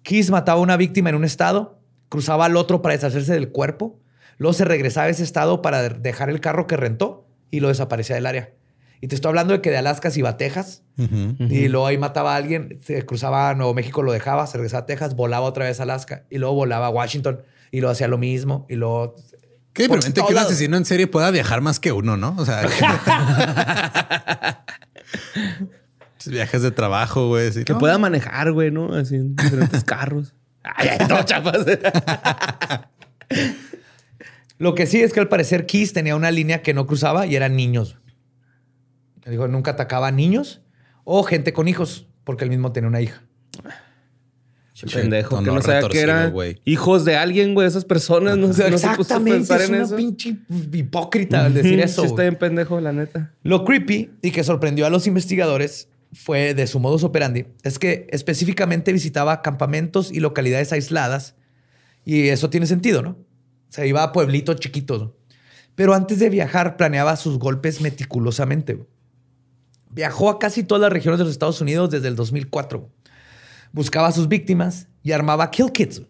Kiss 0.03 0.29
mataba 0.29 0.59
a 0.59 0.61
una 0.61 0.75
víctima 0.75 1.09
en 1.09 1.15
un 1.15 1.23
estado, 1.23 1.79
cruzaba 2.09 2.45
al 2.45 2.57
otro 2.57 2.81
para 2.81 2.95
deshacerse 2.95 3.33
del 3.33 3.49
cuerpo, 3.49 3.97
luego 4.37 4.51
se 4.51 4.65
regresaba 4.65 5.07
a 5.07 5.09
ese 5.09 5.23
estado 5.23 5.61
para 5.61 5.87
dejar 5.87 6.29
el 6.29 6.41
carro 6.41 6.67
que 6.67 6.75
rentó 6.75 7.29
y 7.51 7.61
lo 7.61 7.69
desaparecía 7.69 8.17
del 8.17 8.25
área. 8.25 8.55
Y 8.99 9.07
te 9.07 9.15
estoy 9.15 9.29
hablando 9.29 9.53
de 9.53 9.61
que 9.61 9.71
de 9.71 9.77
Alaska 9.77 10.11
se 10.11 10.19
iba 10.19 10.29
a 10.31 10.37
Texas 10.37 10.83
y 10.97 11.69
luego 11.69 11.87
ahí 11.87 11.97
mataba 11.97 12.33
a 12.33 12.35
alguien, 12.35 12.77
se 12.81 13.05
cruzaba 13.05 13.51
a 13.51 13.55
Nuevo 13.55 13.73
México, 13.73 14.03
lo 14.03 14.11
dejaba, 14.11 14.45
se 14.47 14.57
regresaba 14.57 14.83
a 14.83 14.85
Texas, 14.85 15.15
volaba 15.15 15.45
otra 15.45 15.63
vez 15.63 15.79
a 15.79 15.83
Alaska 15.83 16.25
y 16.29 16.39
luego 16.39 16.55
volaba 16.55 16.87
a 16.87 16.89
Washington 16.89 17.39
y 17.75 17.81
luego 17.81 17.91
hacía 17.91 18.07
lo 18.07 18.17
mismo 18.17 18.65
y 18.69 18.75
luego... 18.75 19.15
Qué 19.73 19.89
todos 19.89 20.05
que 20.05 20.21
un 20.21 20.37
asesino 20.37 20.77
en 20.77 20.85
serie 20.85 21.07
pueda 21.07 21.29
viajar 21.31 21.59
más 21.59 21.81
que 21.81 21.91
uno, 21.91 22.15
¿no? 22.15 22.33
O 22.37 22.45
sea, 22.45 22.65
viajes 26.25 26.61
de 26.61 26.71
trabajo, 26.71 27.27
güey. 27.27 27.49
así, 27.49 27.65
Que 27.65 27.73
¿no? 27.73 27.79
pueda 27.79 27.97
manejar, 27.97 28.53
güey, 28.53 28.71
¿no? 28.71 28.93
Así 28.93 29.15
en 29.15 29.35
diferentes 29.35 29.83
carros. 29.83 30.33
Ay, 30.63 30.91
ay, 30.97 31.07
no, 31.09 31.21
chapas. 31.25 31.65
Lo 34.57 34.75
que 34.75 34.87
sí 34.87 35.01
es 35.01 35.11
que 35.11 35.19
al 35.19 35.27
parecer 35.27 35.65
Kiss 35.65 35.91
tenía 35.91 36.15
una 36.15 36.31
línea 36.31 36.61
que 36.61 36.73
no 36.73 36.87
cruzaba 36.87 37.25
y 37.25 37.35
eran 37.35 37.57
niños. 37.57 37.97
Dijo, 39.25 39.49
nunca 39.49 39.71
atacaba 39.71 40.07
a 40.07 40.11
niños 40.11 40.61
o 41.03 41.23
gente 41.23 41.51
con 41.51 41.67
hijos, 41.67 42.07
porque 42.23 42.45
él 42.45 42.49
mismo 42.49 42.71
tenía 42.71 42.87
una 42.87 43.01
hija. 43.01 43.23
Pendejo, 44.93 45.43
que 45.43 45.51
no 45.51 45.61
sabía 45.61 45.87
que 45.87 45.99
eran 45.99 46.33
hijos 46.65 47.05
de 47.05 47.15
alguien, 47.15 47.53
güey. 47.53 47.67
Esas 47.67 47.85
personas 47.85 48.37
no, 48.37 48.53
sé, 48.53 48.69
no 48.69 48.77
se 48.77 48.87
puso 48.87 48.87
a 48.87 49.17
Exactamente, 49.17 49.37
pensar 49.37 49.61
es 49.61 49.69
en 49.69 49.75
una 49.75 49.83
eso. 49.83 49.95
pinche 49.95 50.37
hipócrita 50.73 51.45
al 51.45 51.53
decir 51.53 51.79
eso. 51.79 52.01
Sí, 52.01 52.07
está 52.07 52.21
bien 52.23 52.35
pendejo, 52.35 52.79
la 52.79 52.91
neta. 52.91 53.33
Lo 53.43 53.65
creepy 53.65 54.11
y 54.21 54.31
que 54.31 54.43
sorprendió 54.43 54.85
a 54.85 54.89
los 54.89 55.07
investigadores 55.07 55.89
fue 56.13 56.53
de 56.53 56.67
su 56.67 56.79
modus 56.79 57.03
operandi, 57.03 57.45
es 57.63 57.77
que 57.77 58.07
específicamente 58.11 58.93
visitaba 58.93 59.41
campamentos 59.41 60.11
y 60.11 60.21
localidades 60.21 60.71
aisladas 60.71 61.35
y 62.05 62.29
eso 62.29 62.49
tiene 62.49 62.67
sentido, 62.67 63.01
¿no? 63.01 63.17
Se 63.69 63.87
iba 63.87 64.03
a 64.03 64.11
pueblitos 64.13 64.55
chiquitos. 64.57 65.01
¿no? 65.01 65.15
Pero 65.75 65.93
antes 65.93 66.19
de 66.19 66.29
viajar 66.29 66.77
planeaba 66.77 67.15
sus 67.17 67.37
golpes 67.37 67.81
meticulosamente. 67.81 68.85
Viajó 69.89 70.29
a 70.29 70.39
casi 70.39 70.63
todas 70.63 70.81
las 70.81 70.91
regiones 70.91 71.17
de 71.19 71.25
los 71.25 71.33
Estados 71.33 71.59
Unidos 71.61 71.89
desde 71.89 72.07
el 72.07 72.15
2004. 72.15 72.89
Buscaba 73.75 74.07
a 74.07 74.11
sus 74.13 74.29
víctimas 74.29 74.87
y 75.03 75.11
armaba 75.11 75.51
kill 75.51 75.71
kits, 75.73 76.01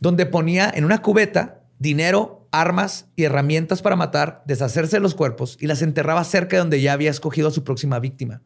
donde 0.00 0.26
ponía 0.26 0.70
en 0.72 0.84
una 0.84 1.02
cubeta 1.02 1.60
dinero, 1.78 2.46
armas 2.52 3.06
y 3.16 3.24
herramientas 3.24 3.82
para 3.82 3.96
matar, 3.96 4.42
deshacerse 4.46 4.96
de 4.96 5.00
los 5.00 5.14
cuerpos 5.16 5.56
y 5.60 5.66
las 5.66 5.82
enterraba 5.82 6.22
cerca 6.22 6.56
de 6.56 6.60
donde 6.60 6.80
ya 6.80 6.92
había 6.92 7.10
escogido 7.10 7.48
a 7.48 7.50
su 7.50 7.64
próxima 7.64 7.98
víctima. 7.98 8.42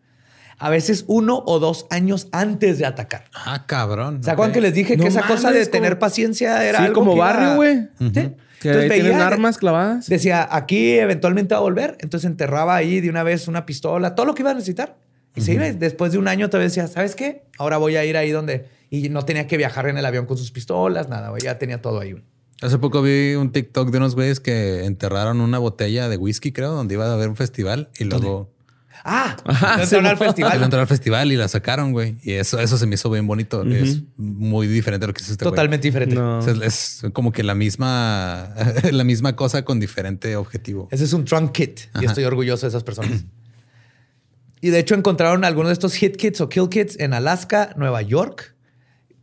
A 0.59 0.71
veces 0.71 1.05
uno 1.07 1.43
o 1.45 1.59
dos 1.59 1.87
años 1.91 2.29
antes 2.33 2.79
de 2.79 2.87
atacar. 2.87 3.25
Ah, 3.35 3.67
cabrón. 3.67 4.25
¿Se 4.25 4.31
acuerdan 4.31 4.55
que 4.55 4.62
les 4.62 4.73
dije 4.73 4.97
No 4.97 5.03
que 5.03 5.09
esa 5.11 5.27
cosa 5.27 5.53
de 5.53 5.67
tener 5.67 5.99
paciencia 5.99 6.64
era 6.64 6.79
Sí, 6.79 6.85
algo 6.87 6.95
como 6.95 7.12
que 7.12 7.21
barrio, 7.21 7.57
güey. 7.57 7.89
Sí. 7.99 8.33
Que 8.61 8.69
Entonces 8.71 8.91
ahí 8.91 9.01
tienen 9.01 9.12
veía- 9.19 9.27
armas 9.27 9.59
clavadas. 9.59 10.07
Decía, 10.09 10.49
aquí 10.51 10.93
eventualmente 10.93 11.53
va 11.55 11.59
a 11.59 11.62
volver. 11.62 11.99
Entonces 12.01 12.31
enterraba 12.31 12.75
ahí 12.75 13.03
de 13.03 13.11
una 13.11 13.23
vez 13.23 13.49
una 13.49 13.67
pistola, 13.67 14.14
todo 14.14 14.25
lo 14.25 14.35
que 14.35 14.41
iba 14.41 14.51
a 14.53 14.55
necesitar. 14.55 14.97
Y 15.37 15.43
se 15.43 15.74
Después 15.74 16.12
de 16.12 16.18
un 16.18 16.28
año 16.28 16.49
todavía 16.49 16.68
decía, 16.68 16.89
¿sabes 16.89 17.14
qué? 17.14 17.45
Ahora 17.59 17.76
voy 17.76 17.97
a 17.97 18.05
ir 18.05 18.16
ahí 18.16 18.30
donde... 18.30 18.68
Y 18.91 19.09
no 19.09 19.24
tenía 19.24 19.47
que 19.47 19.57
viajar 19.57 19.89
en 19.89 19.99
el 19.99 20.05
avión 20.07 20.26
con 20.26 20.39
sus 20.39 20.51
pistolas, 20.51 21.09
nada. 21.09 21.30
güey, 21.30 21.43
Ya 21.43 21.59
tenía 21.59 21.82
todo 21.82 22.01
ahí. 22.01 22.16
Hace 22.62 22.78
poco 22.78 23.03
vi 23.03 23.34
un 23.34 23.53
TikTok 23.53 23.91
de 23.91 23.99
unos 23.99 24.14
güeyes 24.14 24.41
que 24.41 24.84
enterraron 24.84 25.41
una 25.41 25.59
botella 25.59 26.09
de 26.09 26.16
whisky, 26.16 26.53
creo, 26.53 26.72
donde 26.72 26.95
iba 26.95 27.07
a 27.07 27.12
haber 27.12 27.28
un 27.28 27.37
festival 27.37 27.91
y 27.99 28.05
luego 28.05 28.57
Ah, 29.05 29.37
Ajá, 29.45 29.74
al 29.74 30.16
festival. 30.16 30.62
entró 30.62 30.80
al 30.80 30.87
festival 30.87 31.30
y 31.30 31.37
la 31.37 31.49
sacaron, 31.49 31.93
güey. 31.93 32.16
Y 32.22 32.32
eso, 32.32 32.59
eso 32.59 32.78
se 32.78 32.87
me 32.87 32.95
hizo 32.95 33.11
bien 33.11 33.26
bonito. 33.26 33.62
Es 33.62 34.03
muy 34.16 34.66
diferente 34.66 35.05
a 35.05 35.09
lo 35.09 35.14
que 35.14 35.22
hizo 35.22 35.32
este 35.32 35.45
güey. 35.45 35.53
Totalmente 35.53 35.87
diferente. 35.87 36.14
No. 36.16 36.41
Es 36.41 37.03
como 37.12 37.30
que 37.30 37.43
la 37.43 37.55
misma, 37.55 38.53
la 38.91 39.05
misma 39.05 39.37
cosa 39.37 39.64
con 39.64 39.78
diferente 39.78 40.34
objetivo. 40.37 40.89
Ese 40.91 41.05
es 41.05 41.12
un 41.12 41.24
trunk 41.24 41.53
kit 41.53 41.80
y 42.01 42.05
estoy 42.05 42.24
orgulloso 42.24 42.66
de 42.66 42.70
esas 42.70 42.84
personas. 42.84 43.24
Y 44.61 44.71
de 44.71 44.79
hecho 44.79 44.95
encontraron 44.95 45.45
algunos 45.45 45.69
de 45.69 45.75
estos 45.75 45.95
hit 45.95 46.17
kits 46.17 46.41
o 46.41 46.49
kill 46.49 46.69
kits 46.69 46.99
en 46.99 47.13
Alaska, 47.15 47.75
Nueva 47.77 48.03
York, 48.03 48.55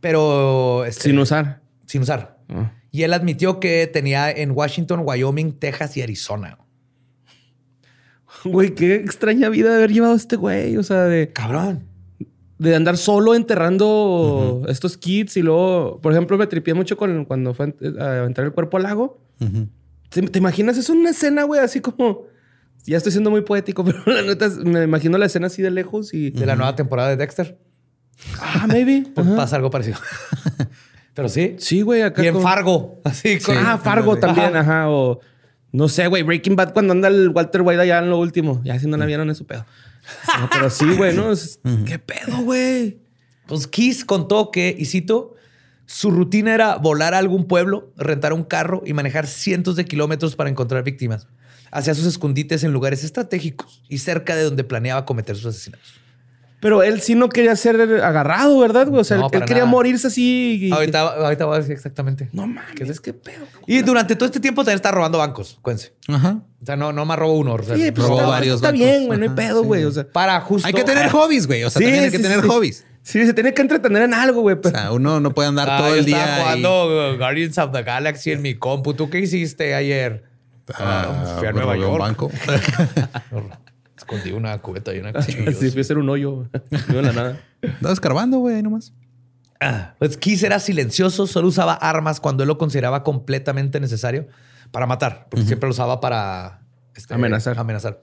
pero 0.00 0.84
este, 0.84 1.04
Sin 1.04 1.18
usar. 1.18 1.62
sin 1.86 2.02
usar. 2.02 2.38
Ah. 2.48 2.72
Y 2.90 3.02
él 3.02 3.12
admitió 3.12 3.58
que 3.58 3.86
tenía 3.86 4.30
en 4.30 4.52
Washington, 4.52 5.02
Wyoming, 5.04 5.58
Texas 5.58 5.96
y 5.96 6.02
Arizona. 6.02 6.58
Güey, 8.44 8.74
qué 8.74 8.96
extraña 8.96 9.48
vida 9.48 9.70
de 9.70 9.76
haber 9.76 9.92
llevado 9.92 10.14
este 10.14 10.36
güey. 10.36 10.76
O 10.76 10.82
sea, 10.82 11.04
de, 11.04 11.32
Cabrón. 11.32 11.84
de 12.58 12.74
andar 12.74 12.96
solo 12.96 13.34
enterrando 13.34 14.62
estos 14.68 14.96
kits 14.96 15.36
y 15.36 15.42
luego, 15.42 15.98
por 16.00 16.12
ejemplo, 16.12 16.36
me 16.36 16.46
tripié 16.46 16.74
mucho 16.74 16.96
con 16.96 17.24
cuando 17.24 17.54
fue 17.54 17.74
a 17.98 18.18
aventar 18.20 18.44
el 18.44 18.52
cuerpo 18.52 18.76
al 18.76 18.82
lago. 18.84 19.18
¿Te, 20.10 20.22
te 20.22 20.38
imaginas? 20.38 20.76
Es 20.76 20.88
una 20.90 21.10
escena, 21.10 21.44
güey, 21.44 21.60
así 21.60 21.80
como. 21.80 22.26
Ya 22.86 22.96
estoy 22.98 23.12
siendo 23.12 23.30
muy 23.30 23.40
poético, 23.42 23.84
pero 23.84 24.02
la 24.06 24.22
neta 24.22 24.46
es- 24.46 24.56
me 24.58 24.82
imagino 24.84 25.16
la 25.18 25.26
escena 25.26 25.46
así 25.48 25.62
de 25.62 25.70
lejos 25.70 26.12
y. 26.14 26.30
De 26.30 26.46
la 26.46 26.56
nueva 26.56 26.76
temporada 26.76 27.08
de 27.10 27.16
Dexter. 27.16 27.58
Ah, 28.40 28.66
maybe. 28.68 29.04
Pues 29.14 29.26
pasa 29.28 29.56
algo 29.56 29.70
parecido. 29.70 29.98
pero 31.14 31.28
sí. 31.28 31.56
Sí, 31.58 31.82
güey, 31.82 32.02
acá. 32.02 32.22
Y 32.22 32.28
en 32.28 32.34
con- 32.34 32.42
Fargo. 32.42 33.00
Así 33.04 33.38
con. 33.40 33.56
ah, 33.56 33.78
Fargo 33.78 34.16
también, 34.16 34.56
ajá. 34.56 34.88
O 34.90 35.20
no 35.72 35.88
sé, 35.88 36.06
güey, 36.06 36.22
Breaking 36.22 36.54
Bad 36.56 36.72
cuando 36.72 36.92
anda 36.92 37.08
el 37.08 37.30
Walter 37.30 37.62
White 37.62 37.80
allá 37.80 37.98
en 37.98 38.10
lo 38.10 38.18
último. 38.18 38.60
Ya 38.64 38.78
si 38.78 38.86
no 38.86 38.96
la 38.96 39.06
vieron, 39.06 39.28
es 39.30 39.38
su 39.38 39.46
pedo. 39.46 39.66
No, 40.38 40.48
pero 40.50 40.70
sí, 40.70 40.84
güey, 40.96 41.16
¿no? 41.16 41.32
Es- 41.32 41.58
¿Qué 41.86 41.98
pedo, 41.98 42.38
güey? 42.42 42.98
Pues 43.46 43.66
Kiss 43.66 44.04
contó 44.04 44.50
que, 44.50 44.74
y 44.78 44.84
cito, 44.86 45.34
su 45.86 46.10
rutina 46.10 46.54
era 46.54 46.76
volar 46.76 47.12
a 47.14 47.18
algún 47.18 47.46
pueblo, 47.46 47.92
rentar 47.96 48.32
un 48.32 48.44
carro 48.44 48.82
y 48.86 48.92
manejar 48.92 49.26
cientos 49.26 49.76
de 49.76 49.84
kilómetros 49.84 50.36
para 50.36 50.48
encontrar 50.50 50.82
víctimas. 50.84 51.26
Hacía 51.74 51.94
sus 51.94 52.06
escondites 52.06 52.62
en 52.64 52.72
lugares 52.72 53.02
estratégicos 53.04 53.82
y 53.88 53.98
cerca 53.98 54.36
de 54.36 54.44
donde 54.44 54.64
planeaba 54.64 55.04
cometer 55.04 55.34
sus 55.36 55.46
asesinatos. 55.46 55.94
Pero 56.60 56.82
él 56.82 57.02
sí 57.02 57.14
no 57.14 57.28
quería 57.28 57.54
ser 57.56 57.78
agarrado, 58.02 58.58
¿verdad, 58.58 58.86
güey? 58.86 59.02
O 59.02 59.04
sea, 59.04 59.18
No, 59.18 59.26
él- 59.30 59.40
quería 59.40 59.64
nada. 59.64 59.66
morirse 59.66 60.06
así. 60.06 60.60
y- 60.62 60.72
Ahorita, 60.72 61.00
ahorita 61.00 61.44
voy 61.44 61.56
a 61.56 61.58
decir 61.58 61.72
exactamente. 61.74 62.30
No 62.32 62.46
mames, 62.46 63.00
qué 63.00 63.12
pedo. 63.12 63.44
Y 63.66 63.82
durante 63.82 64.16
todo 64.16 64.24
este 64.26 64.40
tiempo 64.40 64.62
también 64.62 64.76
está 64.76 64.90
robando 64.90 65.18
bancos, 65.18 65.58
cuénse. 65.60 65.92
Ajá. 66.08 66.40
O 66.62 66.64
sea, 66.64 66.76
no, 66.76 66.90
no 66.94 67.04
más 67.04 67.18
robó 67.18 67.34
uno. 67.34 67.52
o 67.54 67.62
sea, 67.62 67.76
Sí, 67.76 67.90
pues 67.92 68.06
robó 68.06 68.18
está, 68.20 68.28
varios 68.30 68.54
está 68.56 68.68
bancos. 68.68 68.78
bien, 68.86 69.06
güey, 69.06 69.18
no 69.18 69.24
hay 69.26 69.30
pedo, 69.36 69.60
sí. 69.60 69.66
güey. 69.66 69.84
O 69.84 69.90
sea, 69.92 70.04
para 70.10 70.40
justo. 70.40 70.66
Hay 70.66 70.72
que 70.72 70.84
tener 70.84 71.10
hobbies, 71.10 71.46
güey. 71.46 71.64
O 71.64 71.70
sea, 71.70 71.80
Sí, 71.80 71.84
también 71.84 72.04
hay 72.04 72.10
que 72.10 72.16
sí, 72.16 72.22
tener 72.22 72.40
sí. 72.40 72.48
hobbies. 72.48 72.86
sí, 73.02 73.26
se 73.26 73.34
tiene 73.34 73.52
que 73.52 73.60
entretener 73.60 74.02
en 74.04 74.14
algo, 74.14 74.40
güey. 74.40 74.56
O 74.64 74.68
sea, 74.70 74.90
uno 74.92 75.20
no 75.20 75.34
puede 75.34 75.48
andar 75.48 75.68
Ah, 75.68 75.78
todo 75.78 75.88
yo 75.90 75.94
el 75.96 76.06
estaba 76.06 76.24
día. 76.24 76.36
jugando 76.44 77.12
uh, 77.12 77.18
Guardians 77.18 77.58
of 77.58 77.72
the 77.72 77.82
Galaxy 77.82 78.30
en 78.30 78.40
mi 78.40 78.54
compu. 78.54 78.94
¿Tú 78.94 79.10
qué 79.10 79.18
hiciste 79.18 79.74
ayer? 79.74 80.32
Ah, 80.78 81.36
fui 81.38 81.46
a 81.48 81.52
Nueva 81.52 81.74
un 81.74 81.80
York. 81.80 81.98
banco. 82.00 82.30
Escondí 83.96 84.32
una 84.32 84.58
cubeta 84.58 84.94
y 84.94 84.98
una 84.98 85.12
cuchillo. 85.12 85.52
Sí, 85.52 85.70
fui 85.70 85.78
a 85.78 85.80
hacer 85.82 85.98
un 85.98 86.08
hoyo 86.08 86.48
no 86.88 86.98
en 86.98 87.04
la 87.06 87.12
nada. 87.12 87.40
Estaba 87.62 87.92
escarbando, 87.92 88.38
güey, 88.38 88.56
ahí 88.56 88.62
nomás. 88.62 88.92
Pues 89.98 90.16
Kiss 90.18 90.42
era 90.42 90.58
silencioso, 90.58 91.26
solo 91.26 91.48
usaba 91.48 91.72
armas 91.74 92.20
cuando 92.20 92.42
él 92.42 92.48
lo 92.48 92.58
consideraba 92.58 93.02
completamente 93.02 93.80
necesario 93.80 94.26
para 94.72 94.86
matar, 94.86 95.26
porque 95.30 95.46
siempre 95.46 95.68
lo 95.68 95.72
usaba 95.72 96.00
para 96.00 96.60
este, 96.94 97.14
Amenazar. 97.14 97.58
amenazar. 97.58 98.02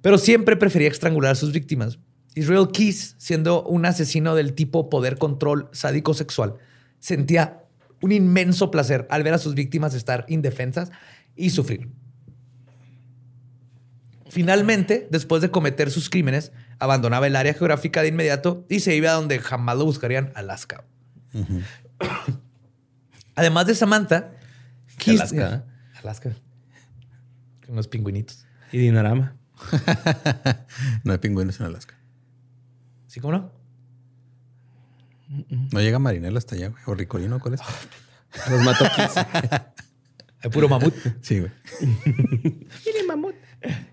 Pero 0.00 0.16
siempre 0.16 0.56
prefería 0.56 0.88
estrangular 0.88 1.32
a 1.32 1.34
sus 1.34 1.52
víctimas. 1.52 1.98
Israel 2.34 2.68
Keys, 2.72 3.16
siendo 3.18 3.62
un 3.64 3.84
asesino 3.84 4.34
del 4.34 4.54
tipo 4.54 4.88
poder 4.88 5.18
control 5.18 5.68
sádico 5.72 6.14
sexual, 6.14 6.54
sentía 7.00 7.64
un 8.00 8.12
inmenso 8.12 8.70
placer 8.70 9.06
al 9.10 9.22
ver 9.24 9.34
a 9.34 9.38
sus 9.38 9.54
víctimas 9.54 9.94
estar 9.94 10.24
indefensas 10.28 10.90
y 11.36 11.50
sufrir. 11.50 11.90
Finalmente, 14.28 15.06
después 15.10 15.42
de 15.42 15.50
cometer 15.50 15.90
sus 15.90 16.10
crímenes, 16.10 16.52
abandonaba 16.78 17.26
el 17.26 17.36
área 17.36 17.54
geográfica 17.54 18.02
de 18.02 18.08
inmediato 18.08 18.66
y 18.68 18.80
se 18.80 18.96
iba 18.96 19.10
a 19.10 19.14
donde 19.14 19.38
jamás 19.38 19.76
lo 19.78 19.84
buscarían, 19.84 20.32
Alaska. 20.34 20.84
Además 23.36 23.66
de 23.66 23.74
Samantha, 23.74 24.32
Keys- 24.98 25.20
Alaska, 25.20 25.64
Alaska. 26.02 26.32
Con 27.66 27.76
los 27.76 27.88
pingüinitos. 27.88 28.44
Y 28.72 28.78
Dinarama. 28.78 29.36
No 31.04 31.12
hay 31.12 31.18
pingüinos 31.18 31.60
en 31.60 31.66
Alaska. 31.66 31.94
¿Sí, 33.06 33.20
cómo 33.20 33.32
no? 33.34 33.52
No 35.72 35.80
llega 35.80 35.98
Marinela 35.98 36.38
hasta 36.38 36.54
allá, 36.56 36.68
güey. 36.68 36.82
O 36.86 36.94
Ricolino, 36.94 37.38
¿cuál 37.40 37.54
es? 37.54 37.60
Los 38.50 38.62
mató 38.64 38.84
Kiss. 40.50 40.56
Hay 40.56 40.60
puro 40.60 40.68
mamut. 40.68 40.94
Sí, 41.22 41.40
güey. 41.40 41.52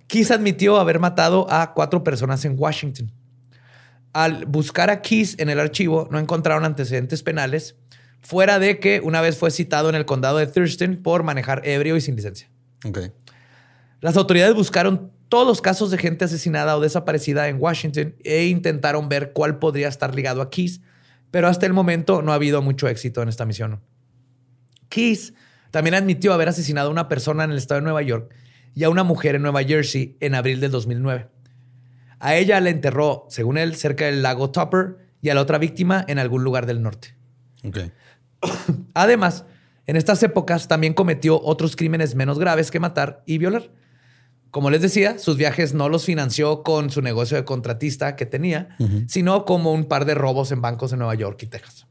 Keys 0.08 0.32
admitió 0.32 0.78
haber 0.78 1.00
matado 1.00 1.48
a 1.50 1.74
cuatro 1.74 2.04
personas 2.04 2.44
en 2.46 2.56
Washington. 2.58 3.12
Al 4.14 4.46
buscar 4.46 4.90
a 4.90 5.02
Keys 5.02 5.40
en 5.40 5.50
el 5.50 5.60
archivo, 5.60 6.10
no 6.12 6.20
encontraron 6.20 6.66
antecedentes 6.66 7.24
penales, 7.24 7.78
fuera 8.20 8.60
de 8.60 8.80
que 8.80 9.00
una 9.02 9.22
vez 9.22 9.38
fue 9.38 9.52
citado 9.52 9.90
en 9.90 9.96
el 9.96 10.06
condado 10.06 10.38
de 10.38 10.48
Thurston 10.48 10.98
por 10.98 11.24
manejar 11.24 11.62
ebrio 11.66 11.96
y 11.96 12.02
sin 12.02 12.16
licencia. 12.16 12.50
Ok. 12.86 13.00
Las 14.02 14.18
autoridades 14.18 14.54
buscaron 14.54 15.12
todos 15.30 15.48
los 15.48 15.62
casos 15.62 15.92
de 15.92 15.98
gente 15.98 16.26
asesinada 16.26 16.76
o 16.76 16.82
desaparecida 16.82 17.48
en 17.48 17.62
Washington 17.62 18.16
e 18.24 18.48
intentaron 18.48 19.08
ver 19.08 19.32
cuál 19.32 19.60
podría 19.60 19.88
estar 19.88 20.14
ligado 20.14 20.42
a 20.42 20.50
Keys, 20.50 20.82
pero 21.32 21.48
hasta 21.48 21.66
el 21.66 21.72
momento 21.72 22.22
no 22.22 22.34
ha 22.34 22.36
habido 22.36 22.62
mucho 22.62 22.90
éxito 22.90 23.22
en 23.22 23.30
esta 23.30 23.46
misión. 23.46 23.80
Keys 24.90 25.34
también 25.72 25.96
admitió 25.96 26.34
haber 26.34 26.50
asesinado 26.50 26.90
a 26.90 26.92
una 26.92 27.08
persona 27.08 27.44
en 27.44 27.52
el 27.52 27.58
estado 27.58 27.80
de 27.80 27.86
Nueva 27.86 28.02
York 28.02 28.34
y 28.76 28.84
a 28.84 28.90
una 28.90 29.04
mujer 29.04 29.36
en 29.36 29.42
Nueva 29.42 29.64
Jersey 29.64 30.18
en 30.20 30.36
abril 30.36 30.60
del 30.60 30.72
2009. 30.72 31.28
A 32.20 32.36
ella 32.36 32.60
la 32.60 32.70
enterró, 32.70 33.26
según 33.30 33.58
él, 33.58 33.76
cerca 33.76 34.06
del 34.06 34.22
lago 34.22 34.52
Tupper 34.52 34.98
y 35.22 35.30
a 35.30 35.34
la 35.34 35.42
otra 35.42 35.58
víctima 35.58 36.06
en 36.08 36.20
algún 36.20 36.44
lugar 36.44 36.66
del 36.66 36.82
norte. 36.82 37.16
Además, 38.94 39.46
en 39.88 39.96
estas 39.96 40.22
épocas 40.24 40.68
también 40.68 40.94
cometió 40.94 41.42
otros 41.42 41.76
crímenes 41.76 42.16
menos 42.16 42.38
graves 42.38 42.70
que 42.70 42.80
matar 42.80 43.24
y 43.26 43.38
violar. 43.38 43.72
Como 44.52 44.70
les 44.70 44.82
decía, 44.82 45.18
sus 45.18 45.38
viajes 45.38 45.74
no 45.74 45.88
los 45.88 46.06
financió 46.06 46.62
con 46.62 46.90
su 46.90 47.02
negocio 47.02 47.38
de 47.38 47.46
contratista 47.46 48.18
que 48.18 48.26
tenía, 48.26 48.76
sino 49.08 49.46
como 49.46 49.72
un 49.72 49.86
par 49.86 50.04
de 50.04 50.14
robos 50.14 50.52
en 50.52 50.62
bancos 50.62 50.92
en 50.92 51.00
Nueva 51.00 51.16
York 51.16 51.42
y 51.44 51.48
Texas. 51.48 51.88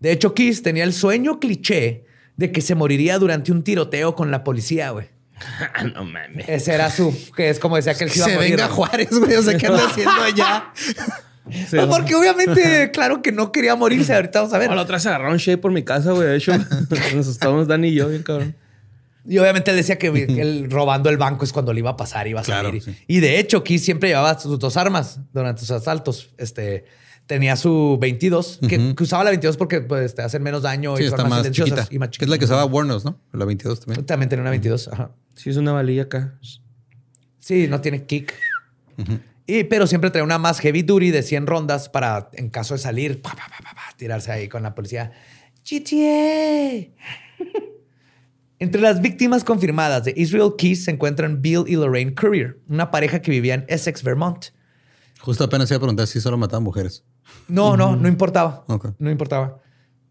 De 0.00 0.10
hecho, 0.10 0.34
Kiss 0.34 0.62
tenía 0.62 0.84
el 0.84 0.94
sueño 0.94 1.38
cliché 1.38 2.06
de 2.36 2.52
que 2.52 2.60
se 2.60 2.74
moriría 2.74 3.18
durante 3.18 3.52
un 3.52 3.62
tiroteo 3.62 4.14
con 4.14 4.30
la 4.30 4.44
policía, 4.44 4.90
güey. 4.90 5.08
no 5.94 6.04
mames. 6.04 6.48
Ese 6.48 6.72
era 6.74 6.90
su, 6.90 7.14
que 7.36 7.50
es 7.50 7.58
como 7.58 7.76
decía 7.76 7.94
que 7.94 8.04
él 8.04 8.10
se 8.10 8.18
iba 8.18 8.26
a 8.26 8.30
Se 8.30 8.34
morir. 8.36 8.50
venga 8.52 8.68
¿no? 8.68 8.74
Juárez, 8.74 9.10
güey. 9.10 9.34
O 9.34 9.42
sea, 9.42 9.56
¿qué 9.56 9.66
anda 9.66 9.84
haciendo 9.88 10.12
allá? 10.22 10.72
No, 11.72 11.88
porque 11.90 12.14
obviamente, 12.14 12.90
claro 12.92 13.20
que 13.20 13.30
no 13.32 13.52
quería 13.52 13.74
morirse. 13.76 14.14
Ahorita 14.14 14.40
vamos 14.40 14.54
a 14.54 14.58
ver. 14.58 14.70
No, 14.70 14.76
la 14.76 14.82
otra 14.82 14.98
se 14.98 15.08
agarraron 15.08 15.36
shade 15.36 15.58
por 15.58 15.72
mi 15.72 15.82
casa, 15.82 16.12
güey. 16.12 16.28
De 16.28 16.36
hecho, 16.36 16.52
nos 17.14 17.26
estábamos 17.26 17.68
Dani 17.68 17.88
y 17.88 17.94
yo, 17.94 18.08
bien 18.08 18.22
cabrón. 18.22 18.56
Y 19.26 19.38
obviamente 19.38 19.70
él 19.70 19.76
decía 19.78 19.98
que 19.98 20.08
él 20.08 20.68
robando 20.70 21.08
el 21.10 21.16
banco 21.16 21.44
es 21.44 21.52
cuando 21.52 21.72
le 21.72 21.80
iba 21.80 21.90
a 21.90 21.96
pasar, 21.96 22.26
iba 22.28 22.40
a 22.40 22.44
Claro, 22.44 22.68
salir. 22.68 22.82
sí. 22.82 22.96
Y 23.06 23.20
de 23.20 23.38
hecho, 23.38 23.64
Keith 23.64 23.80
siempre 23.80 24.10
llevaba 24.10 24.38
sus 24.38 24.58
dos 24.58 24.76
armas 24.76 25.18
durante 25.32 25.60
sus 25.60 25.70
asaltos. 25.70 26.30
Este 26.38 26.84
tenía 27.26 27.56
su 27.56 27.96
22, 28.00 28.60
que, 28.68 28.94
que 28.94 29.02
usaba 29.02 29.24
la 29.24 29.30
22 29.30 29.56
porque 29.56 29.80
pues, 29.80 30.14
te 30.14 30.22
hacen 30.22 30.42
menos 30.42 30.62
daño 30.62 30.96
Sí, 30.96 31.04
y 31.04 31.08
son 31.08 31.28
más 31.28 31.38
silenciosas 31.38 31.78
chiquita. 31.80 31.94
y 31.94 31.98
más 31.98 32.10
Que 32.10 32.24
es 32.24 32.28
la 32.30 32.38
que 32.38 32.44
usaba 32.44 32.64
Warnos, 32.64 33.04
¿no? 33.04 33.18
La 33.32 33.44
22 33.44 33.80
también. 33.80 34.06
También 34.06 34.28
tenía 34.28 34.42
una 34.42 34.50
22. 34.50 34.88
Ajá. 34.88 35.10
Sí, 35.34 35.50
es 35.50 35.56
una 35.56 35.72
valilla 35.72 36.02
acá. 36.02 36.38
Sí, 37.38 37.66
no 37.68 37.80
tiene 37.80 38.04
kick. 38.04 38.34
y, 39.46 39.64
pero 39.64 39.86
siempre 39.86 40.10
trae 40.10 40.22
una 40.22 40.38
más 40.38 40.60
heavy 40.60 40.82
duty 40.82 41.10
de 41.10 41.22
100 41.22 41.46
rondas 41.46 41.88
para, 41.88 42.30
en 42.34 42.50
caso 42.50 42.74
de 42.74 42.78
salir, 42.80 43.20
pa, 43.20 43.30
pa, 43.30 43.46
pa, 43.48 43.56
pa, 43.62 43.74
pa, 43.74 43.96
tirarse 43.96 44.30
ahí 44.32 44.48
con 44.48 44.62
la 44.62 44.74
policía. 44.74 45.12
GTA. 45.68 46.90
Entre 48.60 48.80
las 48.80 49.00
víctimas 49.02 49.44
confirmadas 49.44 50.04
de 50.04 50.14
Israel 50.16 50.52
Keys 50.56 50.84
se 50.84 50.90
encuentran 50.90 51.42
Bill 51.42 51.64
y 51.66 51.74
Lorraine 51.74 52.14
Courier, 52.14 52.60
una 52.68 52.90
pareja 52.90 53.20
que 53.20 53.30
vivía 53.30 53.54
en 53.54 53.64
Essex, 53.68 54.02
Vermont. 54.02 54.46
Justo 55.20 55.44
apenas 55.44 55.70
iba 55.70 55.76
a 55.78 55.80
preguntar 55.80 56.06
si 56.06 56.20
solo 56.20 56.38
mataban 56.38 56.62
mujeres. 56.62 57.04
No, 57.48 57.76
no, 57.76 57.96
no 57.96 58.08
importaba. 58.08 58.64
Ok. 58.68 58.88
No 58.98 59.10
importaba. 59.10 59.60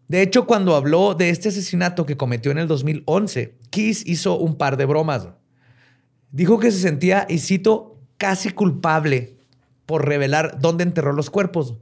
De 0.08 0.22
hecho, 0.22 0.46
cuando 0.46 0.76
habló 0.76 1.14
de 1.14 1.30
este 1.30 1.48
asesinato 1.48 2.04
que 2.04 2.16
cometió 2.16 2.52
en 2.52 2.58
el 2.58 2.68
2011, 2.68 3.58
Keys 3.70 4.06
hizo 4.06 4.38
un 4.38 4.56
par 4.56 4.76
de 4.76 4.84
bromas. 4.84 5.28
Dijo 6.30 6.58
que 6.58 6.70
se 6.70 6.80
sentía, 6.80 7.26
y 7.28 7.38
cito, 7.38 7.98
casi 8.18 8.50
culpable 8.50 9.38
por 9.86 10.06
revelar 10.06 10.58
dónde 10.60 10.84
enterró 10.84 11.12
los 11.12 11.30
cuerpos. 11.30 11.74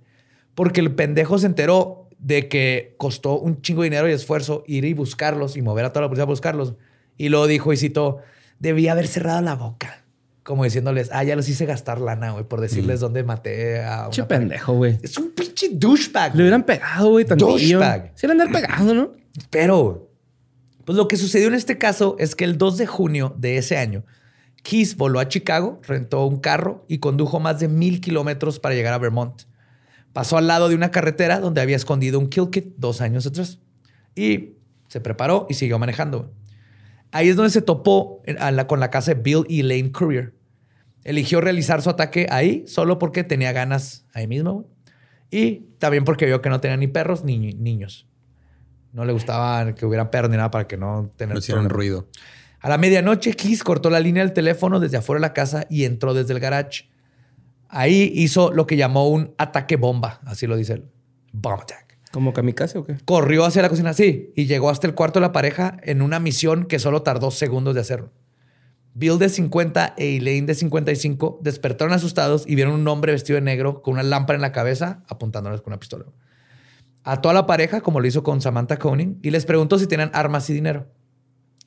Porque 0.55 0.80
el 0.80 0.94
pendejo 0.94 1.38
se 1.38 1.46
enteró 1.46 2.09
de 2.18 2.48
que 2.48 2.94
costó 2.98 3.38
un 3.38 3.61
chingo 3.62 3.82
de 3.82 3.90
dinero 3.90 4.09
y 4.09 4.12
esfuerzo 4.12 4.62
ir 4.66 4.84
y 4.84 4.94
buscarlos 4.94 5.57
y 5.57 5.62
mover 5.62 5.84
a 5.84 5.90
toda 5.90 6.03
la 6.03 6.09
policía 6.09 6.24
a 6.24 6.26
buscarlos. 6.26 6.74
Y 7.16 7.28
luego 7.28 7.46
dijo, 7.46 7.72
y 7.72 7.76
cito, 7.76 8.18
debía 8.59 8.92
haber 8.92 9.09
cerrado 9.09 9.40
la 9.40 9.57
boca. 9.57 10.01
Como 10.43 10.64
diciéndoles, 10.64 11.11
ah, 11.12 11.22
ya 11.22 11.36
los 11.36 11.49
hice 11.49 11.66
gastar 11.66 12.01
lana, 12.01 12.32
güey, 12.32 12.45
por 12.45 12.61
decirles 12.61 13.01
dónde 13.01 13.22
maté 13.22 13.80
a 13.80 14.09
Che 14.11 14.20
una 14.22 14.28
pareja. 14.28 14.40
pendejo, 14.40 14.72
güey. 14.74 14.99
Es 15.03 15.16
un 15.16 15.30
pinche 15.30 15.68
douchebag. 15.72 16.34
Le 16.34 16.43
hubieran 16.43 16.64
pegado, 16.64 17.11
güey, 17.11 17.24
tantillo. 17.24 17.78
Douchebag. 17.78 18.12
Se 18.14 18.26
le 18.26 18.32
andar 18.32 18.51
pegando, 18.51 18.95
¿no? 18.95 19.12
Pero, 19.51 20.11
pues 20.84 20.97
lo 20.97 21.07
que 21.07 21.16
sucedió 21.16 21.49
en 21.49 21.55
este 21.55 21.78
caso 21.78 22.16
es 22.18 22.34
que 22.34 22.45
el 22.45 22.59
2 22.59 22.78
de 22.78 22.86
junio 22.86 23.34
de 23.38 23.57
ese 23.57 23.76
año, 23.76 24.05
Keys 24.62 24.97
voló 24.97 25.20
a 25.20 25.28
Chicago, 25.28 25.80
rentó 25.86 26.26
un 26.26 26.38
carro 26.40 26.84
y 26.88 26.99
condujo 26.99 27.38
más 27.40 27.61
de 27.61 27.68
mil 27.68 28.01
kilómetros 28.01 28.59
para 28.59 28.74
llegar 28.74 28.93
a 28.95 28.99
Vermont. 28.99 29.43
Pasó 30.12 30.36
al 30.36 30.47
lado 30.47 30.68
de 30.68 30.74
una 30.74 30.90
carretera 30.90 31.40
donde 31.40 31.61
había 31.61 31.76
escondido 31.76 32.18
un 32.18 32.28
kill 32.28 32.51
kit 32.51 32.74
dos 32.76 33.01
años 33.01 33.26
atrás. 33.26 33.59
Y 34.14 34.51
se 34.88 35.01
preparó 35.01 35.47
y 35.49 35.55
siguió 35.55 35.78
manejando. 35.78 36.32
Ahí 37.12 37.28
es 37.28 37.36
donde 37.36 37.50
se 37.50 37.62
topó 37.62 38.22
la- 38.26 38.66
con 38.66 38.80
la 38.80 38.90
casa 38.90 39.14
de 39.14 39.20
Bill 39.20 39.44
y 39.48 39.62
Lane 39.62 39.92
Courier. 39.92 40.34
Eligió 41.04 41.40
realizar 41.40 41.82
su 41.82 41.90
ataque 41.90 42.26
ahí 42.30 42.64
solo 42.66 42.98
porque 42.98 43.22
tenía 43.24 43.52
ganas 43.52 44.06
ahí 44.14 44.26
mismo. 44.26 44.52
güey. 44.54 44.66
Y 45.30 45.54
también 45.78 46.04
porque 46.04 46.26
vio 46.26 46.40
que 46.42 46.48
no 46.50 46.60
tenía 46.60 46.76
ni 46.76 46.86
perros 46.88 47.24
ni 47.24 47.38
ni 47.38 47.52
niños. 47.54 48.06
No 48.92 49.04
le 49.04 49.12
gustaba 49.12 49.74
que 49.74 49.86
hubieran 49.86 50.10
perros 50.10 50.30
ni 50.30 50.36
nada 50.36 50.50
para 50.50 50.66
que 50.66 50.76
no 50.76 51.10
tener 51.16 51.34
No 51.34 51.38
hicieron 51.38 51.68
problema. 51.68 51.76
ruido. 51.76 52.08
A 52.60 52.68
la 52.68 52.78
medianoche, 52.78 53.32
Keys 53.34 53.64
cortó 53.64 53.90
la 53.90 53.98
línea 54.00 54.22
del 54.22 54.32
teléfono 54.34 54.78
desde 54.80 54.98
afuera 54.98 55.18
de 55.18 55.22
la 55.22 55.32
casa 55.32 55.66
y 55.68 55.84
entró 55.84 56.14
desde 56.14 56.32
el 56.34 56.40
garage. 56.40 56.88
Ahí 57.68 58.12
hizo 58.14 58.52
lo 58.52 58.66
que 58.66 58.76
llamó 58.76 59.08
un 59.08 59.34
ataque 59.38 59.76
bomba, 59.76 60.20
así 60.26 60.46
lo 60.46 60.56
dice 60.56 60.74
él. 60.74 60.84
Bomb 61.32 61.60
attack. 61.62 61.91
¿Como 62.12 62.32
kamikaze 62.34 62.78
o 62.78 62.84
qué? 62.84 62.98
Corrió 63.04 63.44
hacia 63.44 63.62
la 63.62 63.70
cocina, 63.70 63.94
sí, 63.94 64.32
y 64.36 64.44
llegó 64.46 64.68
hasta 64.68 64.86
el 64.86 64.94
cuarto 64.94 65.18
de 65.18 65.26
la 65.26 65.32
pareja 65.32 65.78
en 65.82 66.02
una 66.02 66.20
misión 66.20 66.66
que 66.66 66.78
solo 66.78 67.02
tardó 67.02 67.30
segundos 67.30 67.74
de 67.74 67.80
hacerlo. 67.80 68.10
Bill 68.94 69.18
de 69.18 69.30
50 69.30 69.94
e 69.96 70.16
Elaine 70.18 70.46
de 70.46 70.54
55 70.54 71.40
despertaron 71.40 71.94
asustados 71.94 72.44
y 72.46 72.54
vieron 72.54 72.74
un 72.74 72.86
hombre 72.86 73.12
vestido 73.12 73.36
de 73.36 73.40
negro 73.40 73.80
con 73.80 73.94
una 73.94 74.02
lámpara 74.02 74.36
en 74.36 74.42
la 74.42 74.52
cabeza 74.52 75.02
apuntándoles 75.08 75.62
con 75.62 75.72
una 75.72 75.80
pistola. 75.80 76.04
Ató 77.02 77.30
a 77.30 77.32
la 77.32 77.46
pareja, 77.46 77.80
como 77.80 78.00
lo 78.00 78.06
hizo 78.06 78.22
con 78.22 78.42
Samantha 78.42 78.78
Coning, 78.78 79.18
y 79.22 79.30
les 79.30 79.46
preguntó 79.46 79.78
si 79.78 79.86
tenían 79.86 80.10
armas 80.12 80.48
y 80.50 80.52
dinero. 80.52 80.86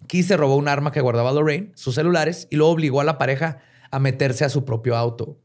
Keith 0.07 0.27
se 0.27 0.37
robó 0.37 0.55
un 0.55 0.67
arma 0.67 0.91
que 0.91 1.01
guardaba 1.01 1.31
Lorraine, 1.31 1.71
sus 1.73 1.95
celulares, 1.95 2.47
y 2.51 2.57
luego 2.57 2.71
obligó 2.71 3.01
a 3.01 3.03
la 3.03 3.17
pareja 3.17 3.57
a 3.89 3.97
meterse 3.99 4.45
a 4.45 4.49
su 4.49 4.63
propio 4.63 4.95
auto. 4.95 5.39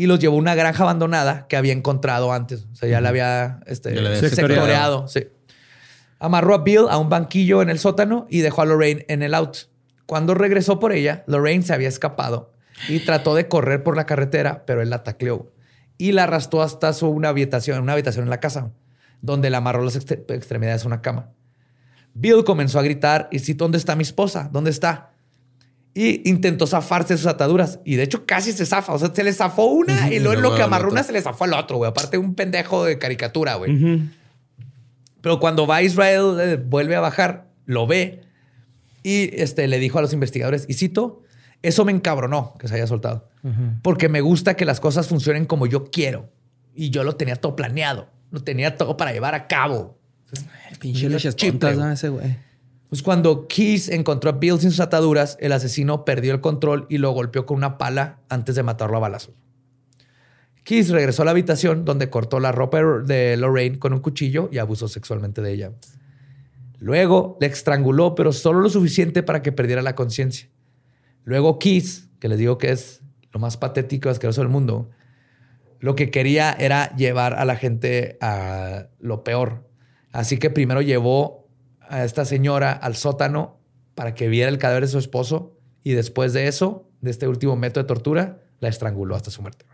Y 0.00 0.06
los 0.06 0.18
llevó 0.18 0.36
a 0.36 0.38
una 0.38 0.54
granja 0.54 0.82
abandonada 0.84 1.46
que 1.48 1.56
había 1.56 1.72
encontrado 1.74 2.32
antes. 2.32 2.66
O 2.72 2.74
sea, 2.74 2.88
ya 2.88 3.00
la 3.00 3.10
había, 3.10 3.60
este, 3.66 3.94
Ya 3.94 4.00
la 4.00 4.08
había 4.10 4.20
sectoreado. 4.20 5.06
sectoreado. 5.06 5.08
sí. 5.08 5.26
Amarró 6.18 6.54
a 6.54 6.58
Bill 6.58 6.86
a 6.90 6.98
un 6.98 7.08
banquillo 7.08 7.62
en 7.62 7.70
el 7.70 7.78
sótano 7.78 8.26
y 8.30 8.40
dejó 8.40 8.62
a 8.62 8.64
Lorraine 8.66 9.04
en 9.08 9.22
el 9.22 9.34
auto. 9.34 9.60
Cuando 10.06 10.34
regresó 10.34 10.78
por 10.78 10.92
ella, 10.92 11.24
Lorraine 11.26 11.62
se 11.64 11.72
había 11.72 11.88
escapado 11.88 12.52
y 12.88 13.00
trató 13.00 13.34
de 13.34 13.48
correr 13.48 13.82
por 13.82 13.96
la 13.96 14.06
carretera, 14.06 14.64
pero 14.66 14.82
él 14.82 14.90
la 14.90 15.02
tacleó 15.02 15.52
y 15.98 16.12
la 16.12 16.24
arrastró 16.24 16.62
hasta 16.62 16.92
su 16.94 17.08
una 17.08 17.28
habitación, 17.30 17.80
una 17.82 17.92
habitación 17.92 18.24
en 18.24 18.30
la 18.30 18.40
casa, 18.40 18.70
donde 19.22 19.50
le 19.50 19.56
amarró 19.56 19.82
las 19.84 19.96
extre- 19.96 20.24
extremidades 20.34 20.84
a 20.84 20.86
una 20.88 21.00
cama. 21.02 21.30
Bill 22.14 22.42
comenzó 22.44 22.78
a 22.78 22.82
gritar 22.82 23.28
y 23.30 23.38
citó, 23.38 23.64
¿dónde 23.64 23.78
está 23.78 23.96
mi 23.96 24.02
esposa? 24.02 24.48
¿Dónde 24.52 24.70
está? 24.70 25.09
Y 25.92 26.28
intentó 26.28 26.66
zafarse 26.66 27.14
de 27.14 27.18
sus 27.18 27.26
ataduras. 27.26 27.80
Y 27.84 27.96
de 27.96 28.04
hecho 28.04 28.24
casi 28.24 28.52
se 28.52 28.64
zafa. 28.64 28.92
O 28.92 28.98
sea, 28.98 29.12
se 29.12 29.24
le 29.24 29.32
zafó 29.32 29.66
una 29.66 30.10
y 30.10 30.16
Y 30.16 30.18
luego 30.20 30.34
en 30.34 30.42
lo 30.42 30.54
que 30.54 30.62
amarró 30.62 30.90
una 30.90 31.02
se 31.02 31.12
le 31.12 31.20
zafó 31.20 31.44
al 31.44 31.54
otro, 31.54 31.78
güey. 31.78 31.90
Aparte 31.90 32.16
un 32.16 32.34
pendejo 32.34 32.84
de 32.84 32.98
caricatura, 32.98 33.56
güey. 33.56 34.08
Pero 35.20 35.40
cuando 35.40 35.66
va 35.66 35.76
a 35.76 35.82
Israel, 35.82 36.36
eh, 36.40 36.56
vuelve 36.56 36.96
a 36.96 37.00
bajar, 37.00 37.48
lo 37.66 37.86
ve 37.86 38.22
y 39.02 39.30
este, 39.40 39.66
le 39.68 39.78
dijo 39.78 39.98
a 39.98 40.02
los 40.02 40.12
investigadores, 40.12 40.66
y 40.68 40.74
cito, 40.74 41.22
eso 41.62 41.84
me 41.84 41.92
encabronó 41.92 42.54
que 42.58 42.68
se 42.68 42.74
haya 42.74 42.86
soltado. 42.86 43.28
Porque 43.82 44.08
me 44.08 44.20
gusta 44.20 44.54
que 44.54 44.64
las 44.64 44.80
cosas 44.80 45.08
funcionen 45.08 45.46
como 45.46 45.66
yo 45.66 45.90
quiero. 45.90 46.30
Y 46.74 46.90
yo 46.90 47.04
lo 47.04 47.16
tenía 47.16 47.36
todo 47.36 47.56
planeado. 47.56 48.08
Lo 48.30 48.42
tenía 48.42 48.76
todo 48.76 48.96
para 48.96 49.12
llevar 49.12 49.34
a 49.34 49.46
cabo. 49.46 49.98
Pinche. 50.78 51.08
Ese 51.92 52.08
güey. 52.10 52.36
Pues 52.90 53.04
cuando 53.04 53.46
Keys 53.46 53.88
encontró 53.88 54.30
a 54.30 54.32
Bill 54.32 54.58
sin 54.58 54.72
sus 54.72 54.80
ataduras, 54.80 55.38
el 55.40 55.52
asesino 55.52 56.04
perdió 56.04 56.34
el 56.34 56.40
control 56.40 56.86
y 56.90 56.98
lo 56.98 57.12
golpeó 57.12 57.46
con 57.46 57.56
una 57.56 57.78
pala 57.78 58.18
antes 58.28 58.56
de 58.56 58.64
matarlo 58.64 58.96
a 58.96 59.00
balazos. 59.00 59.32
Keys 60.64 60.90
regresó 60.90 61.22
a 61.22 61.24
la 61.24 61.30
habitación 61.30 61.84
donde 61.84 62.10
cortó 62.10 62.40
la 62.40 62.50
ropa 62.50 62.82
de 62.82 63.36
Lorraine 63.36 63.78
con 63.78 63.92
un 63.92 64.00
cuchillo 64.00 64.48
y 64.50 64.58
abusó 64.58 64.88
sexualmente 64.88 65.40
de 65.40 65.52
ella. 65.52 65.72
Luego 66.80 67.38
le 67.40 67.46
estranguló, 67.46 68.16
pero 68.16 68.32
solo 68.32 68.60
lo 68.60 68.68
suficiente 68.68 69.22
para 69.22 69.40
que 69.40 69.52
perdiera 69.52 69.82
la 69.82 69.94
conciencia. 69.94 70.48
Luego 71.22 71.60
Keys, 71.60 72.08
que 72.18 72.28
les 72.28 72.38
digo 72.38 72.58
que 72.58 72.72
es 72.72 73.02
lo 73.32 73.38
más 73.38 73.56
patético 73.56 74.08
y 74.08 74.12
asqueroso 74.12 74.40
del 74.40 74.50
mundo, 74.50 74.90
lo 75.78 75.94
que 75.94 76.10
quería 76.10 76.52
era 76.52 76.94
llevar 76.96 77.34
a 77.34 77.44
la 77.44 77.54
gente 77.54 78.18
a 78.20 78.88
lo 78.98 79.22
peor. 79.22 79.70
Así 80.10 80.38
que 80.38 80.50
primero 80.50 80.82
llevó 80.82 81.39
a 81.90 82.04
esta 82.04 82.24
señora 82.24 82.72
al 82.72 82.96
sótano 82.96 83.58
para 83.94 84.14
que 84.14 84.28
viera 84.28 84.48
el 84.48 84.58
cadáver 84.58 84.84
de 84.84 84.88
su 84.88 84.98
esposo 84.98 85.56
y 85.82 85.92
después 85.92 86.32
de 86.32 86.46
eso, 86.46 86.88
de 87.00 87.10
este 87.10 87.28
último 87.28 87.56
método 87.56 87.84
de 87.84 87.88
tortura, 87.88 88.38
la 88.60 88.68
estranguló 88.68 89.16
hasta 89.16 89.30
su 89.30 89.42
muerte. 89.42 89.66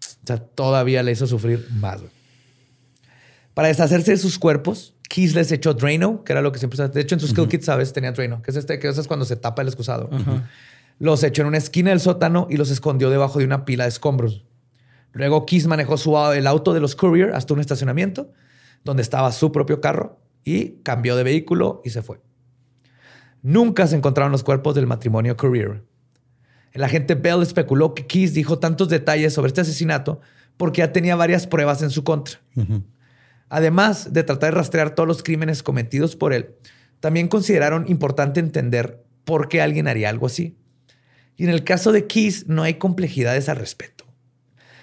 O 0.00 0.26
sea, 0.26 0.38
todavía 0.38 1.02
le 1.02 1.12
hizo 1.12 1.26
sufrir 1.26 1.66
más. 1.72 2.00
güey. 2.00 2.12
Para 3.54 3.68
deshacerse 3.68 4.12
de 4.12 4.16
sus 4.18 4.38
cuerpos, 4.38 4.94
Keys 5.08 5.34
les 5.34 5.50
echó 5.50 5.74
Drano, 5.74 6.24
que 6.24 6.32
era 6.32 6.42
lo 6.42 6.52
que 6.52 6.58
siempre... 6.58 6.88
De 6.88 7.00
hecho, 7.00 7.14
en 7.14 7.20
sus 7.20 7.30
skill 7.30 7.48
kits, 7.48 7.66
¿sabes? 7.66 7.92
Tenía 7.92 8.12
Drano, 8.12 8.42
que 8.42 8.50
es 8.50 8.56
este, 8.56 8.78
que 8.78 8.88
eso 8.88 9.00
es 9.00 9.06
cuando 9.06 9.24
se 9.24 9.36
tapa 9.36 9.62
el 9.62 9.68
excusado. 9.68 10.10
Los 10.98 11.22
echó 11.22 11.42
en 11.42 11.48
una 11.48 11.58
esquina 11.58 11.90
del 11.90 12.00
sótano 12.00 12.46
y 12.50 12.56
los 12.56 12.70
escondió 12.70 13.10
debajo 13.10 13.38
de 13.38 13.44
una 13.44 13.64
pila 13.64 13.84
de 13.84 13.88
escombros. 13.88 14.44
Luego 15.12 15.46
Keys 15.46 15.66
manejó 15.66 15.96
su, 15.96 16.16
el 16.32 16.46
auto 16.46 16.74
de 16.74 16.80
los 16.80 16.94
Courier 16.94 17.34
hasta 17.34 17.54
un 17.54 17.60
estacionamiento 17.60 18.30
donde 18.84 19.02
estaba 19.02 19.32
su 19.32 19.52
propio 19.52 19.80
carro 19.80 20.20
y 20.46 20.78
cambió 20.84 21.16
de 21.16 21.24
vehículo 21.24 21.82
y 21.84 21.90
se 21.90 22.00
fue. 22.00 22.20
Nunca 23.42 23.86
se 23.86 23.96
encontraron 23.96 24.32
los 24.32 24.44
cuerpos 24.44 24.76
del 24.76 24.86
matrimonio 24.86 25.36
Courier. 25.36 25.82
El 26.72 26.84
agente 26.84 27.16
Bell 27.16 27.42
especuló 27.42 27.94
que 27.94 28.06
Keys 28.06 28.32
dijo 28.32 28.58
tantos 28.58 28.88
detalles 28.88 29.34
sobre 29.34 29.48
este 29.48 29.62
asesinato 29.62 30.20
porque 30.56 30.78
ya 30.78 30.92
tenía 30.92 31.16
varias 31.16 31.46
pruebas 31.48 31.82
en 31.82 31.90
su 31.90 32.04
contra. 32.04 32.38
Además 33.48 34.12
de 34.12 34.22
tratar 34.22 34.52
de 34.52 34.58
rastrear 34.58 34.94
todos 34.94 35.08
los 35.08 35.22
crímenes 35.22 35.64
cometidos 35.64 36.14
por 36.14 36.32
él, 36.32 36.54
también 37.00 37.26
consideraron 37.28 37.84
importante 37.88 38.38
entender 38.38 39.04
por 39.24 39.48
qué 39.48 39.60
alguien 39.60 39.88
haría 39.88 40.10
algo 40.10 40.26
así. 40.26 40.56
Y 41.36 41.44
en 41.44 41.50
el 41.50 41.64
caso 41.64 41.90
de 41.90 42.06
Keys 42.06 42.46
no 42.46 42.62
hay 42.62 42.74
complejidades 42.74 43.48
al 43.48 43.56
respecto. 43.56 44.04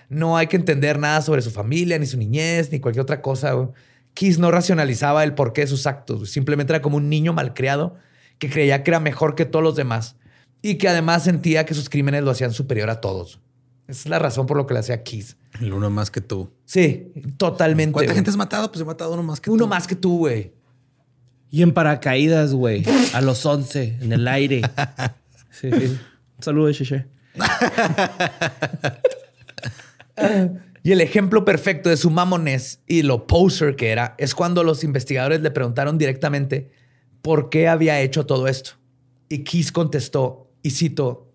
No 0.10 0.36
hay 0.36 0.48
que 0.48 0.58
entender 0.58 1.00
nada 1.00 1.22
sobre 1.22 1.42
su 1.42 1.52
familia, 1.52 1.98
ni 1.98 2.06
su 2.06 2.18
niñez, 2.18 2.70
ni 2.72 2.82
cualquier 2.82 3.04
otra 3.04 3.22
cosa. 3.22 3.72
Keys 4.14 4.40
no 4.40 4.52
racionalizaba 4.52 5.24
el 5.24 5.34
porqué 5.34 5.62
de 5.62 5.68
sus 5.68 5.88
actos. 5.88 6.30
Simplemente 6.30 6.74
era 6.74 6.82
como 6.82 6.98
un 6.98 7.10
niño 7.10 7.34
malcriado 7.34 7.96
que 8.40 8.50
creía 8.50 8.84
que 8.84 8.92
era 8.92 9.00
mejor 9.00 9.36
que 9.36 9.46
todos 9.46 9.64
los 9.64 9.76
demás 9.76 10.16
y 10.62 10.76
que 10.76 10.88
además 10.88 11.24
sentía 11.24 11.66
que 11.66 11.74
sus 11.74 11.90
crímenes 11.90 12.24
lo 12.24 12.32
hacían 12.32 12.54
superior 12.54 12.90
a 12.90 13.02
todos. 13.02 13.40
Esa 13.88 14.00
es 14.02 14.06
la 14.08 14.20
razón 14.20 14.46
por 14.46 14.58
lo 14.58 14.66
que 14.66 14.74
le 14.74 14.80
hacía 14.80 15.04
Keys. 15.04 15.36
El 15.60 15.74
uno 15.74 15.90
más 15.90 16.10
que 16.10 16.22
tú. 16.22 16.52
Sí, 16.66 17.12
totalmente. 17.38 17.92
¿Cuánta 17.94 18.08
güey. 18.12 18.16
gente 18.16 18.30
has 18.30 18.38
matado? 18.38 18.72
Pues 18.72 18.82
he 18.82 18.86
matado 18.86 19.14
uno 19.14 19.24
más 19.24 19.42
que 19.42 19.52
Uno 19.52 19.66
tú. 19.66 19.70
más 19.70 19.88
que 19.88 19.96
tú, 19.96 20.18
güey. 20.20 20.54
Y 21.52 21.62
en 21.62 21.74
paracaídas, 21.74 22.54
güey. 22.54 22.84
A 23.14 23.22
los 23.22 23.46
11, 23.46 23.98
en 24.02 24.14
el 24.14 24.28
aire. 24.28 24.62
Sí, 25.52 25.70
sí. 25.72 26.00
Saludos, 26.40 26.76
Cheche. 26.78 27.06
Y 30.84 30.92
el 30.92 31.00
ejemplo 31.00 31.46
perfecto 31.46 31.90
de 31.90 31.96
su 31.96 32.12
mamones 32.12 32.82
y 32.86 33.04
lo 33.04 33.26
poser 33.26 33.78
que 33.78 33.90
era 33.92 34.16
es 34.18 34.36
cuando 34.36 34.64
los 34.66 34.84
investigadores 34.84 35.42
le 35.42 35.50
preguntaron 35.50 35.98
directamente 35.98 36.72
por 37.22 37.50
qué 37.50 37.70
había 37.70 38.02
hecho 38.02 38.26
todo 38.26 38.50
esto. 38.50 38.72
Y 39.30 39.46
Keys 39.46 39.72
contestó, 39.72 40.52
y 40.62 40.72
cito, 40.72 41.32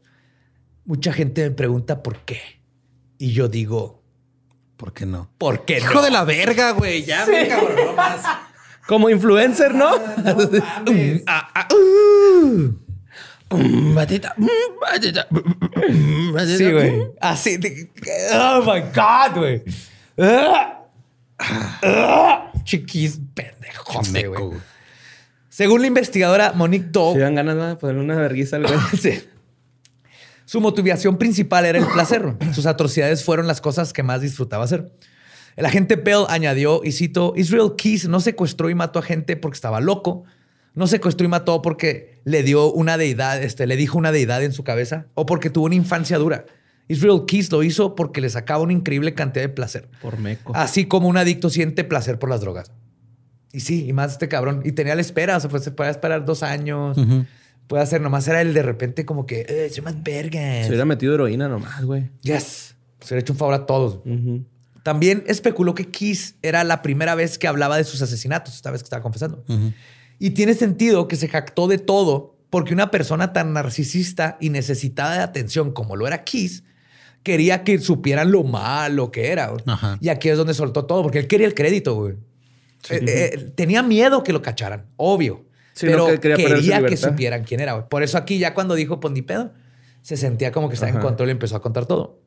mucha 0.85 1.15
gente 1.15 1.43
me 1.49 1.51
pregunta 1.51 2.03
por 2.03 2.19
qué. 2.21 2.41
Y 3.17 3.33
yo 3.33 3.49
digo, 3.49 3.99
¿Por 4.77 4.93
qué 4.93 5.07
no? 5.07 5.29
¿por 5.39 5.65
qué 5.65 5.79
Hijo 5.79 5.95
no? 5.95 6.03
de 6.03 6.11
la 6.11 6.25
verga, 6.25 6.71
güey. 6.71 7.03
Ya 7.05 7.27
me 7.27 7.49
cabronó 7.49 7.95
más. 7.95 8.23
Como 8.87 9.11
influencer, 9.11 9.75
¿no? 9.75 9.91
Ah, 11.27 11.51
ah, 11.55 11.69
uh. 11.75 12.88
Batita, 13.51 14.35
mm, 14.37 14.49
batita, 14.81 15.27
mm, 15.31 16.33
batita. 16.33 16.57
Sí, 16.59 16.73
güey. 16.73 17.03
Así. 17.21 17.59
Oh 18.35 18.63
my 18.63 18.81
God, 18.95 19.39
güey. 19.39 19.63
Ah. 20.19 20.85
Ah. 21.39 22.53
Chiquis, 22.65 23.21
pendejote, 23.35 24.11
Meco, 24.11 24.49
güey. 24.49 24.61
Según 25.49 25.81
la 25.81 25.87
investigadora 25.87 26.53
Monique 26.53 26.89
Doe, 26.91 27.15
Si 27.15 27.21
dan 27.21 27.35
ganas 27.35 27.57
de 27.57 27.77
ponerle 27.77 28.03
una 28.03 28.17
vergüenza 28.17 28.57
al 28.57 28.63
güey. 28.63 28.79
Sí. 29.01 29.25
Su 30.45 30.61
motivación 30.61 31.19
principal 31.19 31.67
era 31.67 31.79
el 31.79 31.87
placer. 31.87 32.37
Sus 32.55 32.65
atrocidades 32.67 33.23
fueron 33.23 33.47
las 33.47 33.61
cosas 33.61 33.93
que 33.93 34.03
más 34.03 34.23
disfrutaba 34.23 34.65
hacer. 34.65 34.91
El 35.57 35.67
agente 35.67 35.97
Bell 35.97 36.25
añadió, 36.29 36.81
y 36.85 36.93
cito, 36.93 37.35
Israel 37.37 37.73
Keys 37.77 38.09
no 38.09 38.21
secuestró 38.21 38.71
y 38.71 38.75
mató 38.75 39.01
a 39.01 39.03
gente 39.03 39.37
porque 39.37 39.57
estaba 39.57 39.81
loco. 39.81 40.25
No 40.79 40.87
secuestró 40.87 41.25
y 41.27 41.29
mató 41.29 41.61
porque 41.61 42.21
le 42.25 42.43
dio 42.45 42.73
una 42.73 42.97
deidad, 42.97 43.43
este, 43.43 43.67
le 43.67 43.77
dijo 43.77 43.99
una 43.99 44.13
deidad 44.13 44.43
en 44.45 44.53
su 44.53 44.63
cabeza 44.63 45.07
o 45.15 45.27
porque 45.27 45.51
tuvo 45.51 45.67
una 45.67 45.75
infancia 45.75 46.19
dura. 46.19 46.47
Israel 46.87 47.25
Keys 47.27 47.51
lo 47.51 47.63
hizo 47.65 47.97
porque 47.97 48.21
le 48.21 48.31
sacaba 48.31 48.63
una 48.63 48.73
increíble 48.73 49.13
cantidad 49.13 49.45
de 49.45 49.49
placer. 49.49 49.89
Por 50.01 50.19
meco. 50.19 50.53
Así 50.55 50.87
como 50.87 51.09
un 51.09 51.17
adicto 51.17 51.51
siente 51.51 51.83
placer 51.83 52.19
por 52.19 52.31
las 52.31 52.41
drogas. 52.41 52.71
Y 53.53 53.61
sí, 53.61 53.87
y 53.89 53.93
más 53.93 54.13
este 54.13 54.29
cabrón. 54.29 54.63
Y 54.65 54.73
tenía 54.73 54.95
la 54.95 55.01
espera, 55.01 55.37
o 55.37 55.41
sea, 55.41 55.51
pues 55.51 55.65
se 55.65 55.73
podía 55.73 55.91
esperar 55.91 56.25
dos 56.25 56.45
años. 56.45 56.97
Puede 57.67 57.83
hacer, 57.83 58.01
nomás 58.01 58.29
era 58.29 58.41
el 58.41 58.55
de 58.55 58.63
repente 58.63 59.05
como 59.05 59.27
que, 59.27 59.45
eh, 59.49 59.69
soy 59.71 59.83
más 59.83 60.01
vergas. 60.03 60.63
Se 60.63 60.69
hubiera 60.69 60.85
metido 60.85 61.13
heroína 61.13 61.49
nomás, 61.49 61.85
güey. 61.85 62.09
Yes. 62.23 62.77
Se 63.01 63.17
ha 63.17 63.19
hecho 63.19 63.33
un 63.33 63.39
favor 63.39 63.55
a 63.55 63.67
todos. 63.67 64.01
También 64.85 65.25
especuló 65.27 65.75
que 65.75 65.89
Kiss 65.89 66.37
era 66.41 66.63
la 66.63 66.83
primera 66.83 67.17
vez 67.17 67.37
que 67.37 67.49
hablaba 67.49 67.77
de 67.77 67.85
sus 67.85 68.01
asesinatos, 68.01 68.55
esta 68.55 68.71
vez 68.71 68.83
que 68.83 68.87
estaba 68.87 69.03
confesando. 69.03 69.45
Y 70.19 70.31
tiene 70.31 70.55
sentido 70.55 71.09
que 71.09 71.17
se 71.17 71.29
jactó 71.29 71.69
de 71.69 71.79
todo 71.79 72.37
porque 72.51 72.73
una 72.73 72.91
persona 72.91 73.33
tan 73.33 73.53
narcisista 73.53 74.37
y 74.41 74.51
necesitada 74.51 75.15
de 75.15 75.23
atención 75.23 75.73
como 75.73 75.97
lo 75.97 76.07
era 76.07 76.25
Kiss, 76.25 76.65
quería 77.23 77.63
que 77.63 77.79
supieran 77.79 78.33
lo 78.33 78.43
malo 78.43 79.11
que 79.11 79.31
era. 79.31 79.53
Ajá. 79.67 79.99
Y 80.01 80.09
aquí 80.09 80.29
es 80.29 80.39
donde 80.39 80.55
soltó 80.55 80.87
todo, 80.87 81.03
porque 81.03 81.19
él 81.19 81.27
quería 81.27 81.47
el 81.47 81.55
crédito, 81.55 81.95
güey. 81.95 82.15
Eh, 82.91 83.05
eh, 83.07 83.53
tenía 83.55 83.83
miedo 83.83 84.23
que 84.23 84.33
lo 84.33 84.41
cacharan, 84.41 84.87
obvio. 84.97 85.45
Sí, 85.75 85.87
pero 85.87 86.07
que 86.07 86.19
quería 86.19 86.83
que 86.85 86.97
supieran 86.97 87.45
quién 87.45 87.61
era. 87.61 87.75
güey. 87.75 87.89
Por 87.89 88.03
eso 88.03 88.19
aquí 88.19 88.39
ya 88.39 88.55
cuando 88.55 88.75
dijo, 88.75 88.99
pues 88.99 89.13
ni 89.13 89.23
pedo, 89.23 89.53
se 90.03 90.17
sentía 90.17 90.53
como 90.53 90.69
que 90.69 90.75
estaba 90.75 90.91
en 90.91 91.01
control 91.01 91.29
y 91.29 91.33
empezó 91.33 91.57
a 91.57 91.63
contar 91.63 91.87
todo. 91.87 92.21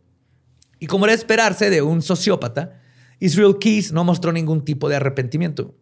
Y 0.79 0.87
como 0.87 1.05
era 1.05 1.11
de 1.11 1.17
esperarse 1.17 1.69
de 1.69 1.81
un 1.81 2.01
sociópata, 2.01 2.79
Israel 3.19 3.57
Keys 3.59 3.91
no 3.91 4.03
mostró 4.03 4.31
ningún 4.31 4.63
tipo 4.63 4.87
de 4.89 4.95
arrepentimiento. 4.95 5.75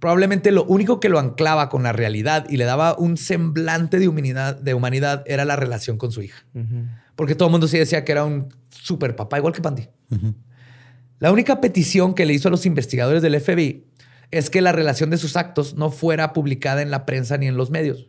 Probablemente 0.00 0.50
lo 0.50 0.64
único 0.64 0.98
que 0.98 1.10
lo 1.10 1.18
anclaba 1.18 1.68
con 1.68 1.82
la 1.82 1.92
realidad 1.92 2.46
y 2.48 2.56
le 2.56 2.64
daba 2.64 2.96
un 2.96 3.18
semblante 3.18 3.98
de 3.98 4.08
humanidad, 4.08 4.56
de 4.56 4.72
humanidad 4.72 5.22
era 5.26 5.44
la 5.44 5.56
relación 5.56 5.98
con 5.98 6.10
su 6.10 6.22
hija. 6.22 6.44
Porque 7.16 7.34
todo 7.34 7.48
el 7.48 7.52
mundo 7.52 7.68
sí 7.68 7.78
decía 7.78 8.02
que 8.02 8.12
era 8.12 8.24
un 8.24 8.48
super 8.70 9.14
papá, 9.14 9.36
igual 9.36 9.52
que 9.52 9.60
Pandy. 9.60 9.88
La 11.18 11.30
única 11.30 11.60
petición 11.60 12.14
que 12.14 12.24
le 12.24 12.32
hizo 12.32 12.48
a 12.48 12.50
los 12.50 12.64
investigadores 12.64 13.20
del 13.20 13.38
FBI 13.38 13.84
es 14.30 14.48
que 14.48 14.62
la 14.62 14.72
relación 14.72 15.10
de 15.10 15.18
sus 15.18 15.36
actos 15.36 15.74
no 15.74 15.90
fuera 15.90 16.32
publicada 16.32 16.80
en 16.80 16.90
la 16.90 17.04
prensa 17.04 17.36
ni 17.36 17.46
en 17.46 17.58
los 17.58 17.70
medios. 17.70 18.08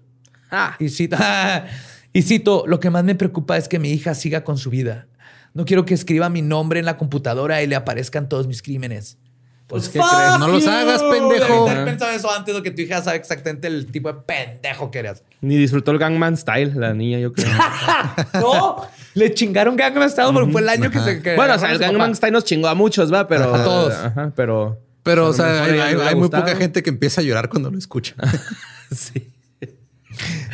Y 0.80 0.88
cito, 0.88 1.18
y 2.14 2.22
cito, 2.22 2.64
lo 2.68 2.80
que 2.80 2.90
más 2.90 3.04
me 3.04 3.16
preocupa 3.16 3.58
es 3.58 3.68
que 3.68 3.80
mi 3.80 3.92
hija 3.92 4.16
siga 4.16 4.46
con 4.46 4.58
su 4.58 4.70
vida. 4.70 5.08
No 5.54 5.66
quiero 5.66 5.84
que 5.84 5.94
escriba 5.94 6.30
mi 6.30 6.42
nombre 6.42 6.80
en 6.80 6.86
la 6.86 6.98
computadora 6.98 7.62
y 7.62 7.68
le 7.68 7.76
aparezcan 7.76 8.30
todos 8.30 8.48
mis 8.48 8.62
crímenes. 8.62 9.18
Pues, 9.72 9.90
¿qué 9.90 10.00
fuck 10.00 10.10
crees? 10.12 10.38
No 10.40 10.48
los 10.50 10.68
hagas, 10.68 11.02
pendejo. 11.02 11.30
Debiste 11.30 11.70
haber 11.72 11.86
pensado 11.86 12.12
eso 12.12 12.32
antes 12.32 12.54
de 12.54 12.62
que 12.62 12.72
tu 12.72 12.82
hija 12.82 13.02
sabe 13.02 13.18
exactamente 13.18 13.68
el 13.68 13.86
tipo 13.90 14.12
de 14.12 14.20
pendejo 14.22 14.92
que 14.92 15.00
eras. 15.00 15.24
Ni 15.40 15.56
disfrutó 15.58 15.92
el 15.92 15.98
Gangman 15.98 16.36
Style, 16.38 16.74
la 16.76 16.94
niña, 16.94 17.20
yo 17.20 17.32
creo. 17.32 17.48
no, 18.34 18.86
le 19.14 19.34
chingaron 19.34 19.78
Gangnam 19.78 20.10
Style 20.10 20.34
porque 20.34 20.52
fue 20.52 20.62
el 20.62 20.70
año 20.70 20.92
que 20.92 21.00
se... 21.00 21.22
que 21.22 21.36
bueno, 21.36 21.56
o 21.56 21.58
sea, 21.60 21.72
el 21.72 21.80
Gangman 21.80 22.10
papá. 22.12 22.16
Style 22.16 22.34
nos 22.34 22.44
chingó 22.44 22.68
a 22.68 22.76
muchos, 22.76 23.12
va, 23.14 23.28
pero. 23.28 23.56
A 23.56 23.64
todos. 23.64 23.94
Ajá, 23.94 24.34
pero. 24.36 24.78
Pero, 25.04 25.28
o 25.30 25.34
sea, 25.34 25.64
hay, 25.64 25.80
hay- 25.80 25.96
hay 26.00 26.16
muy 26.16 26.30
poca 26.30 26.56
gente 26.56 26.84
que 26.84 26.90
empieza 26.92 27.22
a 27.22 27.24
llorar 27.24 27.50
cuando 27.50 27.72
lo 27.72 27.78
escucha. 27.78 28.14
Sí. 28.94 29.32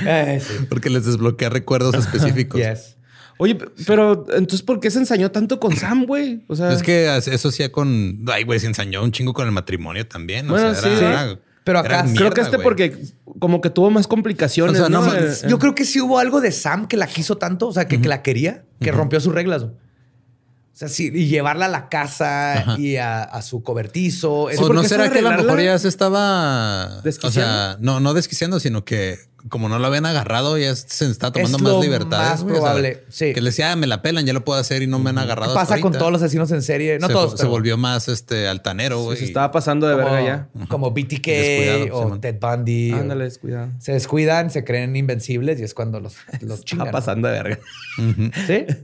Eh, 0.06 0.40
sí. 0.46 0.66
porque 0.70 0.92
les 0.92 1.06
desbloquea 1.06 1.50
recuerdos 1.50 1.96
específicos. 2.06 2.62
Yes. 2.62 2.97
Oye, 3.40 3.56
pero 3.86 4.26
entonces, 4.34 4.62
¿por 4.64 4.80
qué 4.80 4.90
se 4.90 5.00
ensañó 5.00 5.30
tanto 5.32 5.60
con 5.60 5.76
Sam, 5.76 6.06
güey? 6.06 6.44
O 6.48 6.56
sea, 6.56 6.72
Es 6.74 6.82
que 6.82 7.16
eso 7.18 7.50
hacía 7.50 7.72
con. 7.72 8.20
Ay, 8.32 8.44
güey, 8.44 8.60
se 8.60 8.68
ensañó 8.68 9.04
un 9.04 9.12
chingo 9.12 9.34
con 9.34 9.46
el 9.46 9.52
matrimonio 9.52 10.08
también. 10.08 10.48
O 10.50 10.54
Bueno, 10.54 10.74
sea, 10.74 10.82
sí, 10.98 11.04
era-. 11.04 11.40
Pero 11.64 11.80
acá- 11.80 12.02
creo 12.04 12.12
mierda, 12.14 12.30
que 12.32 12.42
este 12.42 12.60
porque 12.60 12.98
como 13.40 13.60
que 13.62 13.70
tuvo 13.70 13.90
más 13.92 14.08
complicaciones. 14.08 14.76
O 14.76 14.80
sea, 14.80 14.90
¿no? 14.90 15.06
no, 15.06 15.14
Eh, 15.14 15.34
Yo 15.50 15.60
creo 15.60 15.76
que 15.76 15.84
sí 15.86 16.00
hubo 16.00 16.18
algo 16.18 16.40
de 16.42 16.52
Sam 16.54 16.88
que 16.88 16.96
la 16.98 17.08
quiso 17.08 17.38
tanto, 17.38 17.68
o 17.68 17.74
sea, 17.74 17.88
que, 17.88 18.00
que 18.02 18.08
la 18.08 18.22
quería, 18.24 18.64
que 18.80 18.92
rompió 18.92 19.20
sus 19.20 19.34
reglas. 19.34 19.64
O 19.64 19.72
sea, 20.80 20.88
sí, 20.88 21.12
y 21.14 21.26
llevarla 21.28 21.66
a 21.66 21.70
la 21.70 21.90
casa 21.90 22.76
y 22.78 22.96
a, 22.98 23.24
a 23.24 23.42
su 23.42 23.64
cobertizo. 23.64 24.32
O 24.34 24.50
Eso 24.50 24.62
porque 24.62 24.76
no 24.76 24.84
será 24.88 25.10
que 25.12 25.20
a 25.20 25.22
lo 25.24 25.32
mejor 25.32 25.60
ya 25.62 25.78
se 25.78 25.88
estaba. 25.90 27.00
O 27.00 27.02
¿Desquiciando? 27.02 27.32
sea, 27.52 27.78
no, 27.82 28.00
no 28.00 28.14
desquiciando, 28.14 28.60
sino 28.60 28.86
que 28.86 29.18
como 29.50 29.70
no 29.70 29.80
lo 29.80 29.88
habían 29.88 30.06
agarrado, 30.06 30.58
ya 30.58 30.76
se 30.76 31.06
está 31.10 31.32
tomando 31.32 31.58
Es 31.58 31.64
más 31.64 31.82
libertades. 31.84 32.30
más 32.30 32.44
güey. 32.44 32.54
O 32.54 32.56
sea, 32.58 32.64
probable, 32.66 33.04
sí. 33.10 33.34
Que 33.34 33.42
le 33.42 33.50
decía, 33.50 33.72
"Ah, 33.72 33.76
me 33.76 33.88
la 33.88 34.02
pelan, 34.02 34.26
ya 34.26 34.34
lo 34.34 34.44
puedo 34.46 34.60
hacer 34.60 34.82
y 34.82 34.88
no 34.88 35.00
me 35.00 35.10
han 35.12 35.18
agarrado. 35.18 35.54
pasa 35.54 35.74
hasta 35.74 35.76
con 35.82 35.90
ahorita". 35.90 36.00
todos 36.00 36.12
los 36.12 36.22
asesinos 36.22 36.52
en 36.52 36.62
serie. 36.62 37.00
No 37.00 37.08
se, 37.08 37.14
todos. 37.14 37.32
se 37.32 37.38
pero 37.38 37.50
volvió 37.50 37.78
más 37.78 38.08
este 38.08 38.48
altanero, 38.48 39.02
güey. 39.04 39.18
se 39.18 39.26
estaba 39.26 39.52
pasando 39.52 39.88
de 39.88 39.96
como, 39.96 40.06
verga 40.06 40.26
ya. 40.26 40.68
Como 40.68 40.92
BTK 40.92 41.26
Descuidado, 41.28 41.98
o. 42.14 42.20
Ted 42.20 42.36
Bundy. 42.40 42.92
Ándale, 42.92 43.24
descuidado. 43.26 43.72
Se 43.80 43.92
descuidan, 43.94 44.50
se 44.52 44.64
creen 44.64 44.96
invencibles 44.96 45.60
y 45.60 45.64
es 45.64 45.74
cuando 45.74 46.00
los, 46.00 46.16
los 46.42 46.60
Estaba 46.60 46.64
chingan. 46.64 46.92
pasando 46.92 47.28
de 47.28 47.34
verga. 47.44 47.60
¿Sí? 48.48 48.66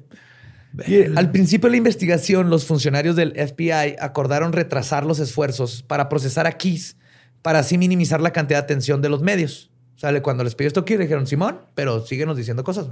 Y 0.87 1.03
al 1.15 1.29
principio 1.29 1.67
de 1.67 1.71
la 1.73 1.77
investigación, 1.77 2.49
los 2.49 2.65
funcionarios 2.65 3.15
del 3.15 3.33
FBI 3.33 3.95
acordaron 3.99 4.53
retrasar 4.53 5.05
los 5.05 5.19
esfuerzos 5.19 5.83
para 5.83 6.09
procesar 6.09 6.47
a 6.47 6.53
Keys 6.53 6.97
para 7.43 7.59
así 7.59 7.77
minimizar 7.77 8.21
la 8.21 8.31
cantidad 8.33 8.57
de 8.59 8.63
atención 8.63 8.99
de 9.01 9.09
los 9.09 9.21
medios. 9.21 9.69
Sea, 10.03 10.21
cuando 10.21 10.43
les 10.43 10.53
pidió 10.53 10.67
esto 10.67 10.83
Keys, 10.83 10.99
dijeron, 10.99 11.25
Simón, 11.27 11.61
pero 11.75 12.05
síguenos 12.05 12.35
diciendo 12.35 12.65
cosas. 12.65 12.87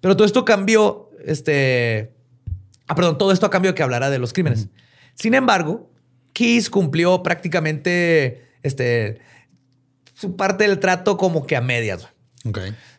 Pero 0.00 0.16
todo 0.16 0.26
esto 0.26 0.44
cambió, 0.44 1.10
este... 1.24 2.12
Ah, 2.88 2.96
perdón, 2.96 3.18
todo 3.18 3.30
esto 3.30 3.46
a 3.46 3.50
cambio 3.50 3.70
de 3.70 3.76
que 3.76 3.84
hablara 3.84 4.10
de 4.10 4.18
los 4.18 4.32
crímenes. 4.32 4.66
Sin 5.14 5.34
embargo, 5.34 5.92
Keys 6.32 6.70
cumplió 6.70 7.22
prácticamente 7.22 8.48
este, 8.64 9.20
su 10.12 10.34
parte 10.34 10.66
del 10.66 10.80
trato 10.80 11.16
como 11.16 11.46
que 11.46 11.54
a 11.54 11.60
medias. 11.60 12.08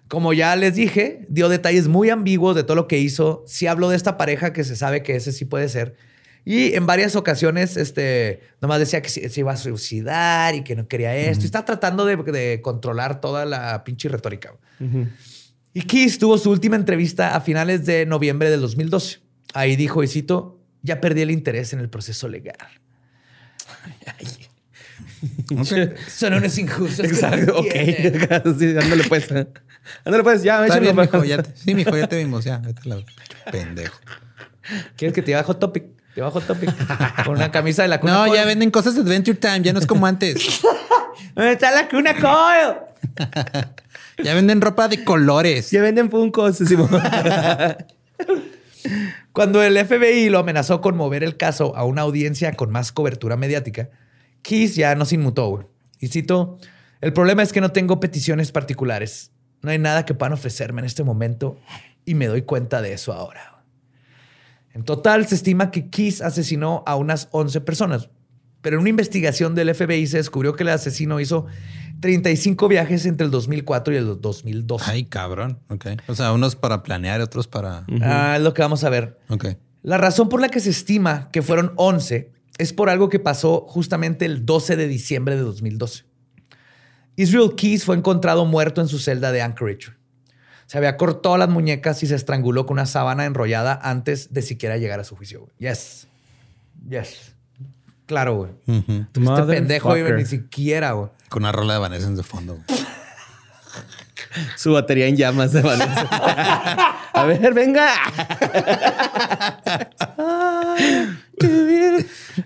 Como 0.07 0.31
ya 0.31 0.55
les 0.55 0.75
dije, 0.75 1.25
dio 1.27 1.49
detalles 1.49 1.89
muy 1.89 2.09
ambiguos 2.09 2.55
de 2.55 2.63
todo 2.63 2.75
lo 2.75 2.87
que 2.87 2.99
hizo. 2.99 3.43
Sí 3.47 3.67
habló 3.67 3.89
de 3.89 3.97
esta 3.97 4.17
pareja 4.17 4.53
que 4.53 4.63
se 4.63 4.77
sabe 4.77 5.03
que 5.03 5.17
ese 5.17 5.33
sí 5.33 5.43
puede 5.43 5.67
ser. 5.67 5.97
Y 6.45 6.75
en 6.75 6.85
varias 6.85 7.15
ocasiones, 7.15 7.75
este, 7.75 8.41
nomás 8.61 8.79
decía 8.79 9.01
que 9.01 9.09
se, 9.09 9.27
se 9.29 9.39
iba 9.39 9.51
a 9.51 9.57
suicidar 9.57 10.53
y 10.53 10.63
que 10.63 10.75
no 10.75 10.87
quería 10.87 11.15
esto. 11.15 11.41
Y 11.43 11.45
está 11.45 11.65
tratando 11.65 12.05
de, 12.05 12.15
de 12.17 12.61
controlar 12.61 13.19
toda 13.19 13.45
la 13.45 13.83
pinche 13.83 14.09
retórica. 14.09 14.53
Y 15.73 15.81
Keys 15.81 16.19
tuvo 16.19 16.37
su 16.37 16.51
última 16.51 16.75
entrevista 16.75 17.35
a 17.35 17.41
finales 17.41 17.85
de 17.85 18.05
noviembre 18.05 18.49
del 18.51 18.61
2012. 18.61 19.19
Ahí 19.53 19.75
dijo, 19.75 20.03
y 20.03 20.07
cito, 20.07 20.59
ya 20.83 21.01
perdí 21.01 21.21
el 21.21 21.31
interés 21.31 21.73
en 21.73 21.79
el 21.79 21.89
proceso 21.89 22.27
legal. 22.27 22.55
Son 26.07 26.33
unos 26.33 26.57
injustos. 26.57 27.05
Exacto, 27.05 27.59
ok. 27.59 27.65
entienden". 27.73 28.29
Sí, 28.59 28.65
ándale 28.77 29.03
pues. 29.07 29.27
Ándale 30.03 30.23
pues, 30.23 30.43
ya, 30.43 30.61
bien, 30.79 30.95
mijo, 30.95 31.23
ya 31.23 31.43
te- 31.43 31.55
sí, 31.55 31.75
mijo, 31.75 31.95
ya 31.97 32.07
te 32.07 32.17
vimos, 32.17 32.45
ya. 32.45 32.57
Vete 32.59 32.81
a 32.85 32.95
la 32.95 33.05
pendejo. 33.51 33.99
¿Quieres 34.95 35.13
que 35.13 35.21
te 35.21 35.35
Hot 35.43 35.59
Topic? 35.59 35.83
Hot 36.31 36.45
Topic. 36.47 36.71
Con 37.25 37.35
una 37.35 37.51
camisa 37.51 37.81
de 37.83 37.89
la 37.89 37.99
cuna 37.99 38.13
No, 38.13 38.19
Coil. 38.25 38.33
ya 38.35 38.45
venden 38.45 38.71
cosas 38.71 38.95
de 38.95 39.01
Adventure 39.01 39.37
Time, 39.37 39.61
ya 39.61 39.73
no 39.73 39.79
es 39.79 39.85
como 39.85 40.05
antes. 40.07 40.61
¿Dónde 41.35 41.51
está 41.53 41.71
la 41.71 41.87
cuna 41.89 42.13
Coil? 42.13 42.75
Ya 44.23 44.33
venden 44.33 44.61
ropa 44.61 44.87
de 44.87 45.03
colores. 45.03 45.71
Ya 45.71 45.81
venden. 45.81 46.09
Simón. 46.53 46.89
Cuando 49.33 49.61
el 49.61 49.77
FBI 49.85 50.29
lo 50.29 50.39
amenazó 50.39 50.79
con 50.79 50.95
mover 50.95 51.23
el 51.23 51.35
caso 51.35 51.75
a 51.75 51.83
una 51.83 52.03
audiencia 52.03 52.53
con 52.53 52.71
más 52.71 52.91
cobertura 52.93 53.35
mediática, 53.35 53.89
Keys 54.41 54.75
ya 54.75 54.95
no 54.95 55.03
se 55.05 55.15
inmutó. 55.15 55.69
Y 55.99 56.07
cito, 56.07 56.59
el 57.01 57.11
problema 57.11 57.43
es 57.43 57.51
que 57.51 57.59
no 57.61 57.71
tengo 57.73 57.99
peticiones 57.99 58.51
particulares. 58.53 59.31
No 59.61 59.71
hay 59.71 59.79
nada 59.79 60.05
que 60.05 60.13
puedan 60.13 60.33
ofrecerme 60.33 60.79
en 60.81 60.85
este 60.85 61.03
momento 61.03 61.57
y 62.05 62.15
me 62.15 62.27
doy 62.27 62.43
cuenta 62.43 62.81
de 62.81 62.93
eso 62.93 63.11
ahora. 63.11 63.54
En 64.75 64.83
total, 64.83 65.25
se 65.25 65.35
estima 65.35 65.71
que 65.71 65.89
Keys 65.89 66.21
asesinó 66.21 66.83
a 66.85 66.97
unas 66.97 67.29
11 67.31 67.61
personas. 67.61 68.09
Pero 68.61 68.75
en 68.75 68.81
una 68.81 68.89
investigación 68.89 69.55
del 69.55 69.73
FBI 69.73 70.05
se 70.05 70.17
descubrió 70.17 70.53
que 70.53 70.63
el 70.63 70.69
asesino 70.69 71.19
hizo 71.21 71.45
35 72.01 72.67
viajes 72.67 73.05
entre 73.05 73.23
el 73.23 73.31
2004 73.31 73.93
y 73.93 73.97
el 73.97 74.19
2012. 74.19 74.91
Ay, 74.91 75.05
cabrón. 75.05 75.59
Ok. 75.69 75.85
O 76.07 76.15
sea, 76.15 76.33
unos 76.33 76.57
para 76.57 76.83
planear, 76.83 77.21
otros 77.21 77.47
para. 77.47 77.85
Ah, 78.01 78.33
es 78.35 78.41
lo 78.41 78.53
que 78.53 78.61
vamos 78.61 78.83
a 78.83 78.89
ver. 78.89 79.17
Ok. 79.29 79.45
La 79.81 79.97
razón 79.97 80.27
por 80.27 80.41
la 80.41 80.49
que 80.49 80.59
se 80.59 80.71
estima 80.71 81.29
que 81.31 81.41
fueron 81.41 81.71
11 81.77 82.33
es 82.57 82.73
por 82.73 82.89
algo 82.89 83.07
que 83.07 83.19
pasó 83.19 83.65
justamente 83.69 84.25
el 84.25 84.45
12 84.45 84.75
de 84.75 84.87
diciembre 84.89 85.35
de 85.35 85.43
2012. 85.43 86.03
Israel 87.15 87.53
Keys 87.55 87.85
fue 87.85 87.95
encontrado 87.95 88.45
muerto 88.45 88.81
en 88.81 88.89
su 88.89 88.99
celda 88.99 89.31
de 89.31 89.41
Anchorage. 89.41 89.93
Se 90.67 90.77
había 90.77 90.97
cortado 90.97 91.37
las 91.37 91.49
muñecas 91.49 92.01
y 92.03 92.07
se 92.07 92.15
estranguló 92.15 92.65
con 92.65 92.75
una 92.75 92.85
sábana 92.85 93.25
enrollada 93.25 93.79
antes 93.83 94.33
de 94.33 94.41
siquiera 94.41 94.77
llegar 94.77 94.99
a 94.99 95.03
su 95.03 95.15
juicio. 95.15 95.41
güey. 95.41 95.51
Yes. 95.59 96.07
Yes. 96.89 97.33
Claro, 98.07 98.35
güey. 98.35 98.51
Este 98.67 99.43
pendejo 99.43 99.89
güey, 99.89 100.13
ni 100.13 100.25
siquiera, 100.25 100.91
güey. 100.93 101.09
Con 101.29 101.43
una 101.43 101.51
rola 101.51 101.73
de 101.73 101.79
Vanessa 101.79 102.09
de 102.09 102.23
fondo. 102.23 102.53
güey. 102.55 102.65
Su 104.57 104.73
batería 104.73 105.07
en 105.07 105.15
llamas 105.15 105.53
de 105.53 105.61
Vanessa. 105.61 106.07
A 107.13 107.23
ver, 107.25 107.53
venga. 107.53 107.89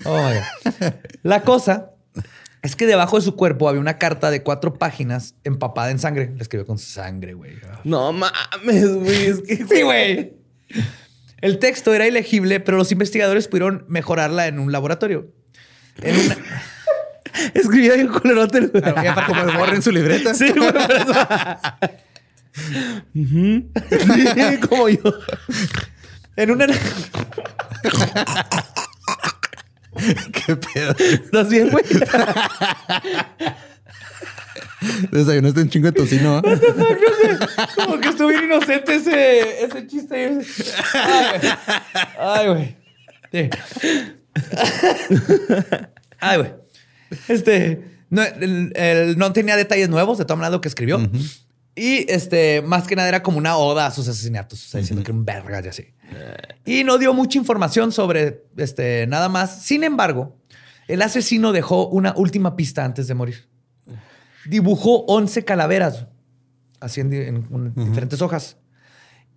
Oh. 0.05 0.31
La 1.23 1.41
cosa 1.41 1.91
es 2.61 2.75
que 2.75 2.85
debajo 2.85 3.15
de 3.17 3.21
su 3.23 3.35
cuerpo 3.35 3.69
había 3.69 3.79
una 3.79 3.97
carta 3.97 4.31
de 4.31 4.43
cuatro 4.43 4.73
páginas 4.73 5.35
empapada 5.43 5.91
en 5.91 5.99
sangre. 5.99 6.31
La 6.35 6.41
escribió 6.41 6.65
con 6.65 6.77
sangre, 6.77 7.33
güey. 7.33 7.53
No 7.83 8.11
mames, 8.11 8.93
güey. 8.95 9.25
Es 9.27 9.41
que, 9.41 9.55
Sí, 9.69 9.81
güey. 9.81 10.33
El 11.41 11.59
texto 11.59 11.93
era 11.93 12.05
ilegible, 12.05 12.59
pero 12.59 12.77
los 12.77 12.91
investigadores 12.91 13.47
pudieron 13.47 13.85
mejorarla 13.87 14.47
en 14.47 14.59
un 14.59 14.71
laboratorio. 14.71 15.31
En 16.01 16.15
una... 16.19 16.37
Escribía 17.53 17.93
bien 17.93 18.09
culerote. 18.09 18.59
güey. 18.67 18.83
Y 19.03 19.07
aparte, 19.07 19.31
Como 19.31 19.43
el 19.49 19.57
borre 19.57 19.75
en 19.75 19.81
su 19.81 19.91
libreta. 19.91 20.33
Sí, 20.33 20.51
güey. 20.51 20.71
Sí, 23.13 24.59
como 24.67 24.89
yo. 24.89 25.13
En 26.35 26.51
una... 26.51 26.67
Qué 30.45 30.55
pedo. 30.55 30.95
¿Estás 30.99 31.49
bien, 31.49 31.69
güey? 31.69 31.83
Desayunaste 35.11 35.61
un 35.61 35.69
chingo 35.69 35.87
de 35.87 35.91
tocino. 35.93 36.37
¿ah? 36.37 36.41
Como 37.75 37.99
que 37.99 38.09
estuvo 38.09 38.27
bien 38.29 38.45
inocente 38.45 38.95
ese, 38.95 39.65
ese 39.65 39.87
chiste. 39.87 40.39
Ay, 42.17 42.47
güey. 42.47 42.77
Ay, 43.31 43.49
güey. 43.49 43.49
Ay, 46.19 46.37
güey. 46.37 46.51
Este, 47.27 47.81
no, 48.09 48.21
el- 48.23 48.71
el- 48.75 49.17
no 49.17 49.33
tenía 49.33 49.55
detalles 49.57 49.89
nuevos 49.89 50.17
de 50.17 50.25
todo 50.25 50.37
lo 50.49 50.61
que 50.61 50.67
escribió. 50.69 50.99
Y 51.75 52.11
este, 52.11 52.61
más 52.61 52.87
que 52.87 52.95
nada 52.95 53.07
era 53.09 53.23
como 53.23 53.37
una 53.37 53.57
oda 53.57 53.85
a 53.85 53.91
sus 53.91 54.07
asesinatos, 54.07 54.65
o 54.65 54.69
sea, 54.69 54.79
diciendo 54.81 55.03
que 55.03 55.11
era 55.11 55.17
un 55.17 55.25
verga 55.25 55.61
y 55.63 55.67
así. 55.67 55.87
Y 56.65 56.83
no 56.83 56.97
dio 56.97 57.13
mucha 57.13 57.37
información 57.37 57.91
sobre 57.91 58.45
este, 58.57 59.07
nada 59.07 59.29
más. 59.29 59.63
Sin 59.63 59.83
embargo, 59.83 60.37
el 60.87 61.01
asesino 61.01 61.51
dejó 61.51 61.87
una 61.87 62.13
última 62.15 62.55
pista 62.55 62.83
antes 62.83 63.07
de 63.07 63.13
morir. 63.13 63.47
Dibujó 64.45 65.05
11 65.05 65.45
calaveras, 65.45 66.07
así 66.79 67.01
en, 67.01 67.73
diferentes 67.75 68.21
hojas. 68.21 68.57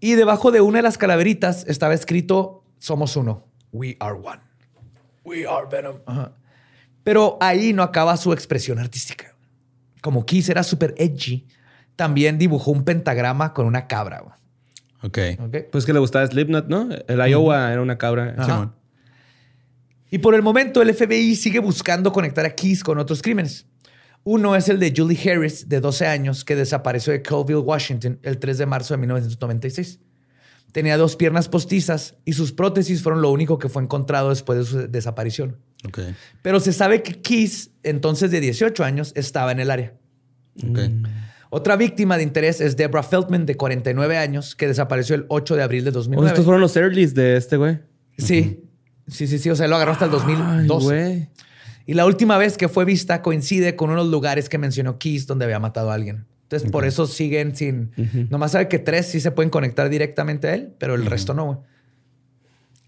Y 0.01 0.15
debajo 0.15 0.51
de 0.51 0.61
una 0.61 0.79
de 0.79 0.83
las 0.83 0.99
calaveritas 0.99 1.65
estaba 1.67 1.95
escrito: 1.95 2.65
Somos 2.79 3.17
uno. 3.17 3.47
We 3.73 3.97
are 4.01 4.15
one. 4.15 4.41
We 5.25 5.47
are 5.47 5.67
Venom. 5.71 5.99
Ajá. 6.07 6.33
Pero 7.05 7.37
ahí 7.41 7.73
no 7.73 7.83
acaba 7.83 8.17
su 8.17 8.33
expresión 8.33 8.79
artística. 8.79 9.35
Como 10.01 10.25
Kiss 10.25 10.49
era 10.49 10.63
súper 10.63 10.95
edgy, 10.99 11.47
también 11.97 12.39
dibujó 12.39 12.71
un 12.71 12.85
pentagrama 12.85 13.53
con 13.53 13.67
una 13.67 13.87
cabra. 13.87 14.39
Güey. 15.03 15.39
Ok. 15.41 15.57
Pues 15.71 15.85
que 15.85 15.93
le 15.93 15.99
gustaba 15.99 16.27
Slipknot, 16.27 16.69
¿no? 16.69 16.89
El 17.09 17.31
Iowa 17.31 17.73
era 17.73 17.83
una 17.83 17.99
cabra. 17.99 18.37
Simón. 18.45 18.75
Y 20.11 20.19
por 20.19 20.35
el 20.35 20.43
momento 20.43 20.83
el 20.83 20.95
FBI 20.95 21.35
sigue 21.37 21.59
buscando 21.59 22.13
conectar 22.13 22.45
a 22.45 22.55
Keys 22.55 22.85
con 22.85 22.99
otros 22.99 23.23
crímenes. 23.23 23.67
Uno 24.25 24.55
es 24.55 24.69
el 24.69 24.79
de 24.79 24.93
Julie 24.95 25.19
Harris, 25.31 25.69
de 25.69 25.81
12 25.81 26.07
años, 26.07 26.45
que 26.45 26.55
desapareció 26.55 27.13
de 27.13 27.23
Colville, 27.23 27.61
Washington, 27.61 28.21
el 28.23 28.39
3 28.39 28.59
de 28.59 28.67
marzo 28.67 28.95
de 28.95 28.99
1996. 28.99 29.99
Tenía 30.71 30.97
dos 30.97 31.17
piernas 31.17 31.49
postizas 31.49 32.15
y 32.25 32.35
sus 32.35 32.53
prótesis 32.53 33.03
fueron 33.03 33.21
lo 33.21 33.31
único 33.31 33.59
que 33.59 33.69
fue 33.69 33.83
encontrado 33.83 34.31
después 34.31 34.59
de 34.59 34.65
su 34.65 34.89
desaparición. 34.89 35.59
Ok. 35.87 36.01
Pero 36.43 36.61
se 36.61 36.73
sabe 36.73 37.03
que 37.03 37.21
Keys, 37.21 37.71
entonces 37.83 38.31
de 38.31 38.41
18 38.41 38.85
años, 38.85 39.13
estaba 39.17 39.51
en 39.53 39.61
el 39.61 39.71
área. 39.71 39.95
Ok. 40.69 40.79
Otra 41.55 41.77
víctima 41.77 42.17
de 42.17 42.23
interés 42.23 42.63
es 42.63 42.79
Deborah 42.79 43.03
Feldman, 43.03 43.45
de 43.45 43.57
49 43.59 44.17
años, 44.17 44.55
que 44.57 44.67
desapareció 44.67 45.15
el 45.15 45.27
8 45.29 45.55
de 45.57 45.63
abril 45.63 45.85
de 45.85 45.91
Oh, 45.91 45.93
2009. 45.93 46.29
estos 46.31 46.45
fueron 46.47 46.63
los 46.63 46.75
earlys 46.77 47.15
de 47.15 47.37
este 47.37 47.59
güey. 47.59 47.79
Sí, 48.17 48.65
sí, 49.07 49.27
sí, 49.27 49.39
sí. 49.39 49.51
O 49.51 49.55
sea, 49.57 49.69
lo 49.69 49.77
agarró 49.77 49.93
hasta 49.93 50.07
el 50.07 50.13
Ay, 50.13 50.17
2012. 50.67 50.85
güey. 50.87 51.29
Y 51.85 51.93
la 51.93 52.07
última 52.07 52.39
vez 52.39 52.57
que 52.57 52.69
fue 52.71 52.87
vista 52.87 53.21
coincide 53.21 53.77
con 53.77 53.91
unos 53.91 54.07
lugares 54.09 54.49
que 54.49 54.57
mencionó 54.57 54.99
Keys 54.99 55.27
donde 55.27 55.45
había 55.45 55.59
matado 55.59 55.91
a 55.91 55.95
alguien. 55.95 56.25
Entonces, 56.45 56.71
por 56.71 56.87
eso 56.87 57.07
siguen 57.07 57.55
sin. 57.55 57.91
Nomás 58.31 58.53
sabe 58.53 58.69
que 58.69 58.79
tres 58.79 59.07
sí 59.09 59.21
se 59.21 59.31
pueden 59.31 59.51
conectar 59.51 59.91
directamente 59.91 60.49
a 60.49 60.55
él, 60.55 60.73
pero 60.79 60.95
el 60.95 61.05
resto 61.05 61.35
no, 61.35 61.45
güey. 61.45 61.59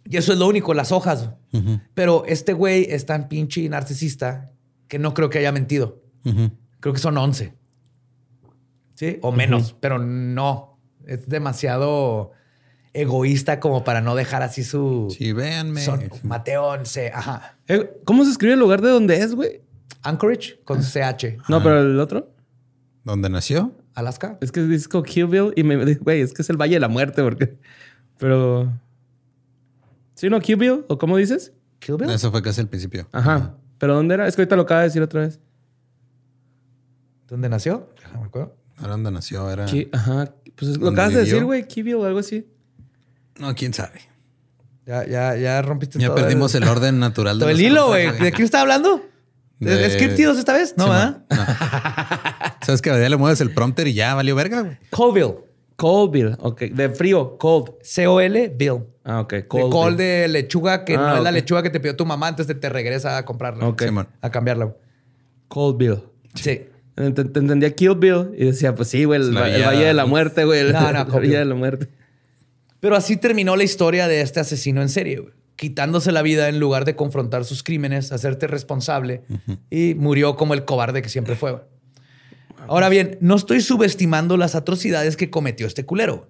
Y 0.09 0.17
eso 0.17 0.33
es 0.33 0.39
lo 0.39 0.47
único, 0.47 0.73
las 0.73 0.91
hojas. 0.91 1.31
Pero 1.93 2.25
este 2.27 2.55
güey 2.55 2.87
es 2.89 3.05
tan 3.05 3.29
pinche 3.29 3.69
narcisista 3.69 4.53
que 4.89 4.99
no 4.99 5.13
creo 5.13 5.29
que 5.29 5.39
haya 5.39 5.53
mentido. 5.53 6.03
Creo 6.81 6.95
que 6.95 7.01
son 7.01 7.19
11. 7.19 7.53
Sí, 8.95 9.19
o 9.23 9.33
menos, 9.33 9.77
pero 9.81 9.99
no. 9.99 10.79
Es 11.07 11.29
demasiado 11.29 12.33
egoísta 12.95 13.61
como 13.61 13.85
para 13.85 14.01
no 14.01 14.15
dejar 14.15 14.43
así 14.43 14.65
su. 14.65 15.15
Sí, 15.17 15.33
véanme. 15.33 15.81
Son 15.81 16.09
Mateo 16.23 16.65
11. 16.69 17.11
Ajá. 17.13 17.59
Eh, 17.69 17.91
¿Cómo 18.05 18.25
se 18.25 18.31
escribe 18.31 18.55
el 18.55 18.61
lugar 18.61 18.81
de 18.81 18.89
donde 18.89 19.17
es, 19.17 19.35
güey? 19.35 19.61
Anchorage 20.03 20.61
con 20.65 20.81
CH. 20.81 21.39
No, 21.49 21.63
pero 21.63 21.81
el 21.81 21.99
otro. 21.99 22.31
¿Dónde 23.03 23.29
nació? 23.29 23.73
Alaska. 23.95 24.39
Es 24.41 24.51
que 24.51 24.63
dice 24.63 24.89
como 24.89 25.03
Kill 25.05 25.27
Bill 25.27 25.53
y 25.57 25.63
me 25.63 25.85
dijo, 25.85 26.01
güey, 26.05 26.21
es 26.21 26.33
que 26.33 26.43
es 26.43 26.51
el 26.51 26.57
Valle 26.57 26.75
de 26.75 26.81
la 26.81 26.89
Muerte, 26.89 27.23
porque. 27.23 27.59
Pero. 28.19 28.73
¿Sí, 30.15 30.31
no? 30.31 30.41
Kill 30.41 30.57
Bill? 30.57 30.85
¿O 30.89 30.97
cómo 30.97 31.17
dices? 31.17 31.53
Kill 31.81 31.97
Bill. 31.97 32.11
Eso 32.11 32.31
fue 32.31 32.43
casi 32.43 32.61
al 32.61 32.69
principio. 32.69 33.09
Ajá. 33.13 33.57
¿Pero 33.79 33.95
dónde 33.95 34.15
era? 34.15 34.29
Es 34.29 34.37
que 34.37 34.43
ahorita 34.43 34.57
lo 34.57 34.63
acaba 34.63 34.81
de 34.81 34.87
decir 34.87 35.03
otra 35.03 35.23
vez. 35.23 35.41
¿Dónde 37.27 37.49
nació? 37.49 37.91
Déjame 37.97 38.27
acuerdo. 38.27 38.57
Ahora 38.79 38.93
dónde 38.93 39.11
nació 39.11 39.51
era. 39.51 39.67
Ki- 39.67 39.89
Ajá. 39.93 40.33
Pues 40.57 40.71
es- 40.73 40.77
lo 40.79 40.87
¿Dónde 40.87 41.01
acabas 41.01 41.15
de 41.15 41.25
decir, 41.25 41.45
güey. 41.45 41.65
Bill 41.77 41.95
o 41.97 42.05
algo 42.05 42.19
así. 42.19 42.47
No, 43.39 43.55
quién 43.55 43.73
sabe. 43.75 44.01
Ya, 44.87 45.07
ya, 45.07 45.35
ya 45.37 45.63
rompiste 45.63 45.99
Ya 45.99 46.09
todo 46.09 46.17
perdimos 46.17 46.55
el 46.55 46.65
orden 46.65 46.99
natural 46.99 47.39
de 47.39 47.43
todo 47.45 47.51
el 47.51 47.61
hilo, 47.61 47.87
güey. 47.89 48.11
¿De 48.19 48.33
quién 48.33 48.45
está 48.45 48.61
hablando? 48.61 49.03
¿De, 49.59 49.75
De- 49.77 49.91
Scriptidos 49.91 50.37
esta 50.39 50.53
vez? 50.53 50.75
No, 50.77 50.85
Sí, 50.85 50.91
¿verdad? 50.91 51.23
No. 51.31 51.45
Sabes 52.67 52.83
que 52.83 52.91
a 52.91 52.97
día 52.99 53.09
le 53.09 53.17
mueves 53.17 53.41
el 53.41 53.53
prompter 53.53 53.87
y 53.87 53.95
ya 53.95 54.15
valió 54.15 54.35
verga, 54.35 54.61
güey. 54.63 54.77
Colville. 54.91 55.37
Cold 55.77 56.13
Bill. 56.13 56.37
Ok. 56.39 56.63
De 56.63 56.89
frío. 56.91 57.37
Cold. 57.39 57.73
C-O-L, 57.83 58.49
Bill. 58.57 58.85
Ah, 59.05 59.21
ok. 59.21 59.33
De 59.33 59.49
Cold. 59.49 59.73
col 59.73 59.89
Bill. 59.89 59.97
de 59.99 60.29
lechuga, 60.29 60.85
que 60.85 60.95
Ah, 60.95 60.99
no 60.99 61.17
es 61.17 61.23
la 61.23 61.33
lechuga 61.33 61.63
que 61.63 61.71
te 61.71 61.81
pidió 61.81 61.97
tu 61.97 62.07
mamá, 62.07 62.29
entonces 62.29 62.55
te, 62.55 62.61
te 62.61 62.69
regresa 62.69 63.17
a 63.17 63.25
comprarla. 63.25 63.67
Ok. 63.67 63.83
A 64.21 64.31
cambiarla. 64.31 64.67
güey. 64.67 64.77
Cold 65.49 65.77
Bill. 65.79 66.03
Sí. 66.35 66.67
Entendía 66.97 67.75
Kill 67.75 67.95
Bill 67.97 68.31
y 68.37 68.45
decía, 68.47 68.75
pues 68.75 68.89
sí, 68.89 69.05
güey, 69.05 69.21
el, 69.21 69.33
Valle 69.35 69.85
de 69.85 69.95
la 69.95 70.07
Muerte, 70.07 70.45
güey. 70.45 70.61
el- 70.61 70.73
No, 70.73 70.93
no, 70.93 71.05
Bill. 71.21 71.31
de 71.33 71.45
la 71.45 71.55
Muerte. 71.55 71.89
Pero 72.81 72.97
así 72.97 73.17
terminó 73.17 73.57
la 73.57 73.65
historia 73.65 74.07
de 74.09 74.21
este 74.21 74.41
asesino 74.41 74.83
en 74.83 74.89
serie, 74.89 75.19
güey. 75.19 75.33
quitándose 75.57 76.13
la 76.13 76.23
vida 76.23 76.49
en 76.49 76.61
lugar 76.61 76.85
de 76.85 76.97
confrontar 76.97 77.45
sus 77.45 77.63
crímenes, 77.63 78.13
hacerte 78.13 78.47
responsable 78.47 79.23
y 79.71 79.95
murió 79.95 80.37
como 80.37 80.53
el 80.55 80.65
cobarde 80.65 81.01
que 81.01 81.09
siempre 81.09 81.35
fue. 81.37 81.63
Ahora 82.69 82.89
bien, 82.89 83.19
no 83.21 83.37
estoy 83.37 83.61
subestimando 83.61 84.37
las 84.37 84.55
atrocidades 84.55 85.17
que 85.17 85.31
cometió 85.31 85.67
este 85.67 85.85
culero. 85.85 86.29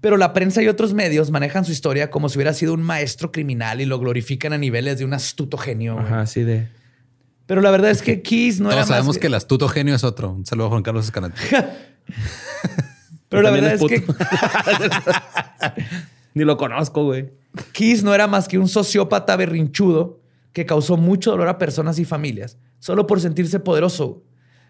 Pero 0.00 0.16
la 0.16 0.32
prensa 0.32 0.62
y 0.62 0.68
otros 0.68 0.94
medios 0.94 1.30
manejan 1.30 1.64
su 1.66 1.72
historia 1.72 2.10
como 2.10 2.28
si 2.30 2.38
hubiera 2.38 2.54
sido 2.54 2.72
un 2.72 2.82
maestro 2.82 3.30
criminal 3.32 3.80
y 3.82 3.84
lo 3.84 3.98
glorifican 3.98 4.52
a 4.54 4.58
niveles 4.58 4.98
de 4.98 5.04
un 5.04 5.12
astuto 5.12 5.58
genio. 5.58 5.98
Ajá, 5.98 6.22
así 6.22 6.42
de. 6.42 6.68
Pero 7.50 7.62
la 7.62 7.72
verdad 7.72 7.90
es 7.90 8.00
que 8.00 8.22
Keys 8.22 8.60
no 8.60 8.68
era 8.68 8.76
Todos 8.76 8.90
más 8.90 8.96
sabemos 8.96 9.18
que 9.18 9.26
el 9.26 9.34
astuto 9.34 9.68
genio 9.68 9.92
es 9.92 10.04
otro. 10.04 10.30
Un 10.30 10.46
saludo 10.46 10.66
a 10.66 10.68
Juan 10.68 10.84
Carlos 10.84 11.06
Escalante. 11.06 11.40
Pero 13.28 13.42
la 13.42 13.50
verdad 13.50 13.72
es 13.74 13.82
es, 13.82 13.88
que. 13.88 14.04
Ni 16.34 16.44
lo 16.44 16.56
conozco, 16.56 17.02
güey. 17.02 17.32
Keys 17.72 18.04
no 18.04 18.14
era 18.14 18.28
más 18.28 18.46
que 18.46 18.56
un 18.56 18.68
sociópata 18.68 19.34
berrinchudo 19.34 20.20
que 20.52 20.64
causó 20.64 20.96
mucho 20.96 21.32
dolor 21.32 21.48
a 21.48 21.58
personas 21.58 21.98
y 21.98 22.04
familias, 22.04 22.56
solo 22.78 23.08
por 23.08 23.20
sentirse 23.20 23.58
poderoso, 23.58 24.22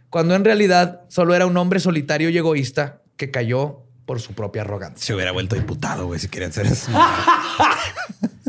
cuando 0.09 0.35
en 0.35 0.43
realidad 0.43 1.03
solo 1.09 1.35
era 1.35 1.45
un 1.45 1.59
hombre 1.59 1.81
solitario 1.81 2.31
y 2.31 2.39
egoísta 2.39 3.03
que 3.19 3.31
cayó 3.31 3.83
por 4.07 4.21
su 4.21 4.33
propia 4.33 4.63
arrogancia. 4.63 5.07
Se 5.07 5.13
hubiera 5.13 5.33
vuelto 5.33 5.55
diputado, 5.55 6.07
güey, 6.07 6.19
si 6.19 6.29
quería 6.29 6.49
hacer 6.49 6.65
eso. 6.65 6.91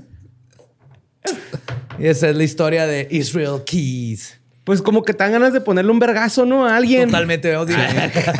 Y 2.01 2.07
esa 2.07 2.29
es 2.29 2.35
la 2.35 2.43
historia 2.43 2.87
de 2.87 3.07
Israel 3.11 3.61
Keys. 3.63 4.39
Pues 4.63 4.81
como 4.81 5.03
que 5.03 5.13
te 5.13 5.23
dan 5.23 5.33
ganas 5.33 5.53
de 5.53 5.61
ponerle 5.61 5.91
un 5.91 5.99
vergazo, 5.99 6.47
¿no? 6.47 6.65
A 6.65 6.75
alguien. 6.75 7.09
Totalmente 7.09 7.55
odio. 7.55 7.75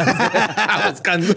Buscando. 0.92 1.28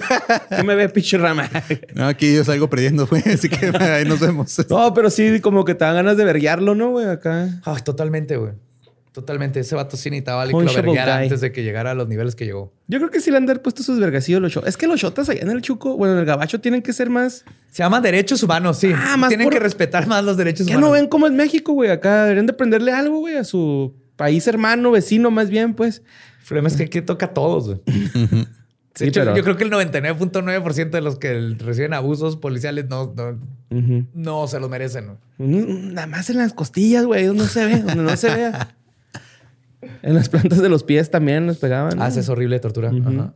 ¿Qué 0.49 0.63
me 0.63 0.75
ve, 0.75 0.89
pinche 0.89 1.19
rama? 1.19 1.51
No, 1.95 2.07
aquí 2.07 2.35
yo 2.35 2.43
salgo 2.43 2.71
perdiendo, 2.71 3.07
güey. 3.07 3.23
Así 3.27 3.51
que 3.51 3.67
ahí 3.79 4.07
nos 4.07 4.21
vemos. 4.21 4.57
No, 4.71 4.95
pero 4.95 5.11
sí, 5.11 5.41
como 5.41 5.67
que 5.67 5.75
te 5.75 5.85
dan 5.85 5.97
ganas 5.97 6.17
de 6.17 6.25
verguearlo, 6.25 6.75
¿no, 6.75 6.93
güey? 6.93 7.07
Acá. 7.07 7.61
Ay, 7.63 7.83
totalmente, 7.85 8.39
güey. 8.39 8.53
Totalmente. 9.15 9.61
Ese 9.61 9.77
vato 9.77 9.97
sí 9.97 10.11
necesitaba 10.11 10.43
alguien 10.43 10.59
que 10.59 10.65
lo 10.66 10.73
verguiara 10.74 11.19
antes 11.19 11.41
de 11.41 11.53
que 11.53 11.62
llegara 11.62 11.93
a 11.93 11.95
los 11.95 12.09
niveles 12.09 12.35
que 12.35 12.47
llegó. 12.47 12.73
Yo 12.89 12.99
creo 12.99 13.11
que 13.12 13.20
sí 13.20 13.31
le 13.31 13.36
han 13.36 13.47
de 13.47 13.53
haber 13.53 13.62
puesto 13.62 13.85
sus 13.85 14.01
vergacillos 14.01 14.43
los 14.43 14.51
shotas. 14.53 14.70
Es 14.70 14.77
que 14.77 14.89
los 14.89 14.99
shotas 15.01 15.28
allá 15.28 15.41
en 15.43 15.51
el 15.51 15.62
Chuco, 15.62 15.97
bueno, 15.97 16.15
en 16.15 16.19
el 16.20 16.24
Gabacho 16.27 16.61
tienen 16.61 16.82
que 16.82 16.93
ser 16.93 17.11
más. 17.11 17.45
Se 17.70 17.85
llama 17.85 18.01
derechos 18.01 18.43
humanos, 18.43 18.78
sí. 18.78 18.91
Ah, 18.93 19.16
más 19.16 19.28
Tienen 19.28 19.45
por- 19.47 19.53
que 19.55 19.61
respetar 19.61 20.09
más 20.09 20.24
los 20.24 20.36
derechos 20.36 20.66
Ya 20.66 20.73
humanos. 20.77 20.89
no 20.91 20.93
ven 20.95 21.07
como 21.09 21.28
en 21.28 21.36
México, 21.36 21.73
güey. 21.74 21.91
Acá 21.91 22.23
deberían 22.24 22.47
de 22.47 22.55
prenderle 22.55 22.91
algo, 22.91 23.20
güey, 23.20 23.36
a 23.36 23.45
su 23.45 23.95
país 24.16 24.49
hermano, 24.49 24.91
vecino, 24.91 25.31
más 25.31 25.49
bien, 25.49 25.74
pues. 25.74 26.03
El 26.41 26.47
problema 26.49 26.66
es 26.66 26.77
que 26.77 26.82
aquí 26.82 27.01
toca 27.01 27.27
a 27.27 27.32
todos, 27.35 27.66
güey. 27.66 27.81
Sí, 28.97 29.07
hecho, 29.07 29.23
pero- 29.23 29.36
yo 29.36 29.43
creo 29.43 29.57
que 29.57 29.65
el 29.65 29.70
99.9% 29.70 30.91
de 30.91 31.01
los 31.01 31.19
que 31.19 31.55
reciben 31.59 31.95
abusos 31.95 32.36
policiales 32.36 32.86
no, 32.89 33.12
no, 34.15 34.47
se 34.47 34.61
los 34.61 34.70
merecen. 34.70 35.19
Nada 35.39 36.07
más 36.07 36.31
en 36.31 36.39
las 36.39 36.53
costillas, 36.53 37.05
güey, 37.05 37.27
donde 37.27 37.43
no 37.43 37.49
se 37.49 37.65
ve, 37.65 37.78
donde 37.81 38.03
no 38.05 38.16
se 38.16 38.32
vea. 38.35 38.77
En 40.02 40.15
las 40.15 40.28
plantas 40.28 40.61
de 40.61 40.69
los 40.69 40.82
pies 40.85 41.11
también 41.11 41.47
nos 41.47 41.59
pegaban. 41.59 41.98
¿no? 41.98 42.05
Haces 42.05 42.28
horrible 42.28 42.59
tortura. 42.61 42.89
Ajá. 42.90 43.32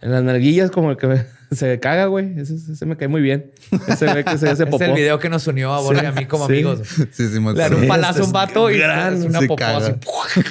En 0.00 0.10
las 0.10 0.24
narguillas 0.24 0.70
como 0.72 0.96
que 0.96 1.24
se 1.52 1.78
caga, 1.78 2.06
güey. 2.06 2.36
Ese, 2.38 2.54
ese 2.56 2.86
me 2.86 2.96
cae 2.96 3.06
muy 3.08 3.20
bien. 3.22 3.52
Ese 3.86 4.12
ve 4.12 4.24
que 4.24 4.36
se 4.36 4.48
hace 4.50 4.64
Es 4.64 4.68
popó. 4.70 4.82
el 4.84 4.94
video 4.94 5.18
que 5.20 5.28
nos 5.28 5.46
unió 5.46 5.72
a 5.72 5.80
Borja 5.80 6.02
y 6.02 6.06
a 6.06 6.12
mí 6.12 6.26
como 6.26 6.46
Sí. 6.48 6.54
amigos. 6.54 6.80
Sí, 7.12 7.28
sí, 7.28 7.38
me 7.40 7.52
Le 7.52 7.58
dan 7.60 7.74
un 7.74 7.86
palazo 7.86 8.18
a 8.20 8.22
un 8.22 8.26
es 8.28 8.32
vato 8.32 8.70
y 8.70 8.78
gran, 8.78 9.14
es 9.14 9.24
una 9.24 9.40
popó 9.40 9.56
caga. 9.56 9.78
así. 9.78 9.94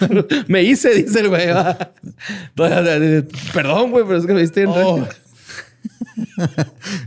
me 0.48 0.64
hice, 0.64 0.94
dice 0.96 1.20
el 1.20 1.28
güey. 1.30 1.48
Todavía- 2.56 3.26
Perdón, 3.54 3.92
güey, 3.92 4.06
pero 4.06 4.18
es 4.20 4.26
que 4.26 4.34
me 4.34 4.42
viste 4.42 4.62
en 4.62 4.70
Oh. 4.70 5.06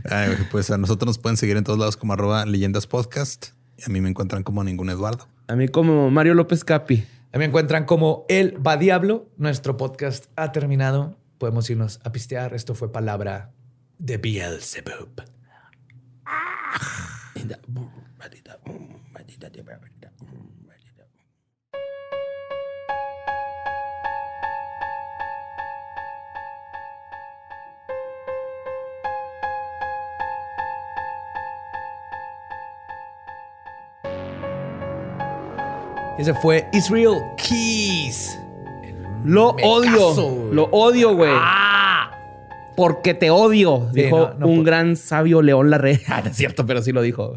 Ay, 0.09 0.27
güey, 0.27 0.49
pues 0.51 0.69
a 0.71 0.77
nosotros 0.77 1.07
nos 1.07 1.17
pueden 1.17 1.37
seguir 1.37 1.57
en 1.57 1.63
todos 1.63 1.79
lados 1.79 1.97
como 1.97 2.13
arroba 2.13 2.45
leyendas 2.45 2.87
podcast. 2.87 3.47
Y 3.77 3.83
a 3.89 3.89
mí 3.89 4.01
me 4.01 4.09
encuentran 4.09 4.43
como 4.43 4.63
ningún 4.63 4.89
Eduardo. 4.89 5.27
A 5.47 5.55
mí 5.55 5.67
como 5.67 6.09
Mario 6.11 6.33
López 6.33 6.63
Capi. 6.63 7.05
Ahí 7.35 7.39
me 7.39 7.45
encuentran 7.47 7.83
como 7.83 8.25
El 8.29 8.65
Va 8.65 8.77
Diablo. 8.77 9.29
Nuestro 9.35 9.75
podcast 9.75 10.27
ha 10.37 10.53
terminado. 10.53 11.17
Podemos 11.37 11.69
irnos 11.69 11.99
a 12.05 12.13
pistear. 12.13 12.53
Esto 12.53 12.75
fue 12.75 12.93
palabra 12.93 13.51
de 13.97 14.15
Beelzebub. 14.15 15.21
Ese 36.17 36.33
fue 36.33 36.67
Israel 36.73 37.17
Keys. 37.37 38.37
Lo 39.25 39.49
odio. 39.49 39.91
caso, 40.09 40.49
lo 40.51 40.65
odio, 40.65 41.15
güey. 41.15 41.33
Porque 42.77 43.13
te 43.13 43.29
odio, 43.29 43.89
Sí, 43.93 44.03
dijo 44.03 44.17
no, 44.17 44.33
no 44.39 44.47
un 44.47 44.55
por- 44.57 44.65
gran 44.65 44.95
sabio 44.97 45.41
León 45.41 45.69
Larre. 45.69 46.01
Ah, 46.07 46.21
no 46.23 46.29
es 46.31 46.37
cierto, 46.37 46.65
pero 46.65 46.81
sí 46.81 46.91
lo 46.91 47.01
dijo. 47.01 47.35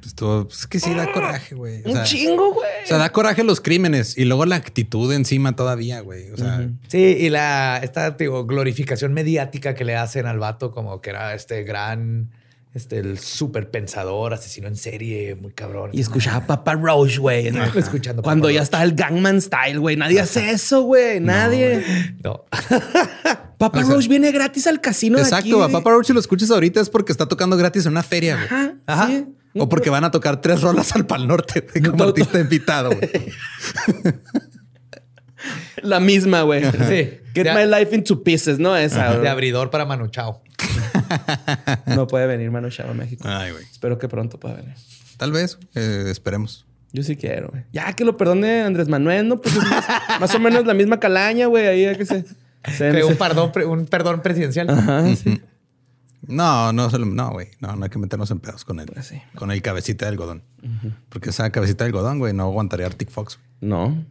Pues, 0.00 0.14
todo- 0.14 0.44
pues, 0.46 0.60
es 0.60 0.66
que 0.68 0.78
sí 0.80 0.94
da 0.94 1.12
coraje, 1.12 1.54
güey. 1.56 1.82
O 1.84 1.90
un 1.90 2.02
chingo, 2.04 2.54
güey. 2.54 2.68
O 2.84 2.86
sea, 2.86 2.96
da 2.98 3.10
coraje 3.10 3.42
los 3.42 3.60
crímenes 3.60 4.16
y 4.16 4.24
luego 4.24 4.46
la 4.46 4.54
actitud 4.56 5.12
encima 5.12 5.56
todavía, 5.56 6.00
güey. 6.00 6.30
O 6.30 6.36
sea, 6.36 6.68
Sí, 6.88 6.98
y 6.98 7.28
la 7.28 7.80
esta 7.82 8.12
digo, 8.12 8.46
glorificación 8.46 9.12
mediática 9.12 9.74
que 9.74 9.84
le 9.84 9.96
hacen 9.96 10.26
al 10.26 10.38
vato 10.38 10.70
como 10.70 11.00
que 11.00 11.10
era 11.10 11.34
este 11.34 11.64
gran, 11.64 12.30
este 12.76 12.98
el 12.98 13.18
súper 13.18 13.70
pensador, 13.70 14.34
asesino 14.34 14.68
en 14.68 14.76
serie, 14.76 15.34
muy 15.34 15.52
cabrón. 15.52 15.90
Y 15.92 16.00
escuchaba 16.00 16.46
Papa 16.46 16.74
Roach, 16.74 17.18
güey. 17.18 17.50
¿no? 17.50 17.64
Escuchando 17.74 18.22
Cuando 18.22 18.50
ya 18.50 18.62
está 18.62 18.82
el 18.82 18.94
Gangman 18.94 19.40
Style, 19.40 19.78
güey. 19.78 19.96
Nadie 19.96 20.20
hace 20.20 20.50
eso, 20.50 20.82
güey. 20.82 21.20
Nadie. 21.20 21.82
No. 22.22 22.44
Papa 23.58 23.78
O 23.78 23.82
sea, 23.82 23.94
Roach 23.94 24.06
viene 24.08 24.30
gratis 24.32 24.66
al 24.66 24.80
casino 24.80 25.16
de 25.18 25.22
aquí. 25.24 25.30
exacto. 25.34 25.62
A. 25.64 25.68
Papa 25.70 25.90
Roach, 25.90 26.06
si 26.06 26.12
lo 26.12 26.20
escuchas 26.20 26.50
ahorita, 26.50 26.80
es 26.80 26.90
porque 26.90 27.10
está 27.12 27.26
tocando 27.26 27.56
gratis 27.56 27.86
en 27.86 27.92
una 27.92 28.02
feria, 28.02 28.34
güey. 28.36 28.46
Ajá, 28.46 28.74
Ajá. 28.86 29.06
sí. 29.08 29.26
O 29.58 29.68
porque 29.70 29.88
van 29.88 30.04
a 30.04 30.10
tocar 30.10 30.42
tres 30.42 30.60
rolas 30.60 30.94
al 30.94 31.06
Pal 31.06 31.26
Norte 31.26 31.62
güey, 31.72 31.82
como 31.82 31.96
Todo- 31.96 32.08
artista 32.08 32.38
invitado, 32.38 32.90
güey. 32.90 33.10
La 35.82 36.00
misma, 36.00 36.42
güey. 36.42 36.62
Sí. 36.64 37.18
Get 37.34 37.44
De- 37.44 37.54
my 37.54 37.64
life 37.66 37.94
into 37.94 38.22
pieces, 38.22 38.58
¿no? 38.58 38.76
Esa. 38.76 39.18
de 39.18 39.28
abridor 39.28 39.70
para 39.70 39.84
Manu 39.84 40.08
Chao. 40.08 40.42
No 41.86 42.06
puede 42.06 42.26
venir 42.26 42.50
Manu 42.50 42.70
Chao 42.70 42.90
a 42.90 42.94
México. 42.94 43.24
Ay, 43.26 43.52
güey. 43.52 43.64
Espero 43.64 43.98
que 43.98 44.08
pronto 44.08 44.38
pueda 44.40 44.54
venir. 44.56 44.74
Tal 45.16 45.32
vez, 45.32 45.58
eh, 45.74 46.04
esperemos. 46.08 46.66
Yo 46.92 47.02
sí 47.02 47.16
quiero, 47.16 47.48
güey. 47.48 47.64
Ya 47.72 47.92
que 47.94 48.04
lo 48.04 48.16
perdone 48.16 48.62
Andrés 48.62 48.88
Manuel, 48.88 49.28
¿no? 49.28 49.40
Pues 49.40 49.56
es 49.56 49.62
más, 49.62 49.84
más 50.20 50.34
o 50.34 50.38
menos 50.38 50.64
la 50.66 50.74
misma 50.74 50.98
calaña, 51.00 51.46
güey. 51.46 51.66
Ahí 51.66 51.84
hay 51.84 51.96
que 51.96 52.06
se... 52.06 52.24
se- 52.76 53.04
un 53.04 53.16
perdón, 53.16 53.52
pre- 53.52 53.66
un 53.66 53.86
perdón 53.86 54.22
presidencial. 54.22 54.70
Ajá, 54.70 55.14
sí. 55.16 55.40
No, 56.26 56.72
no, 56.72 56.90
solo- 56.90 57.06
no, 57.06 57.30
güey. 57.30 57.48
No, 57.60 57.76
no 57.76 57.84
hay 57.84 57.90
que 57.90 57.98
meternos 57.98 58.30
en 58.30 58.40
pedos 58.40 58.64
con 58.64 58.80
él. 58.80 58.86
Pues 58.92 59.06
sí. 59.06 59.20
Con 59.34 59.50
el 59.50 59.62
cabecita 59.62 60.06
de 60.06 60.10
algodón. 60.10 60.42
Porque 61.08 61.30
esa 61.30 61.50
cabecita 61.50 61.84
de 61.84 61.88
algodón, 61.88 62.18
güey, 62.18 62.32
no 62.32 62.44
aguantaría 62.44 62.86
Arctic 62.86 63.10
Fox. 63.10 63.38
No. 63.60 64.04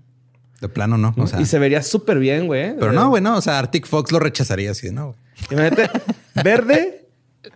De 0.62 0.70
plano, 0.70 0.98
no. 0.98 1.14
O 1.18 1.28
sea, 1.28 1.42
y 1.42 1.46
se 1.46 1.60
vería 1.60 1.84
súper 1.84 2.18
bien, 2.20 2.48
güey. 2.48 2.76
pero 2.80 2.94
no, 2.94 3.10
güey, 3.10 3.22
no. 3.22 3.36
O 3.36 3.42
sea, 3.42 3.60
Arctic 3.60 3.86
Fox 3.88 4.12
lo 4.12 4.20
rechazaría 4.20 4.72
así, 4.72 4.90
no, 4.92 5.08
güey. 5.08 5.18
Imagínate, 5.52 5.90
verde, 6.44 7.08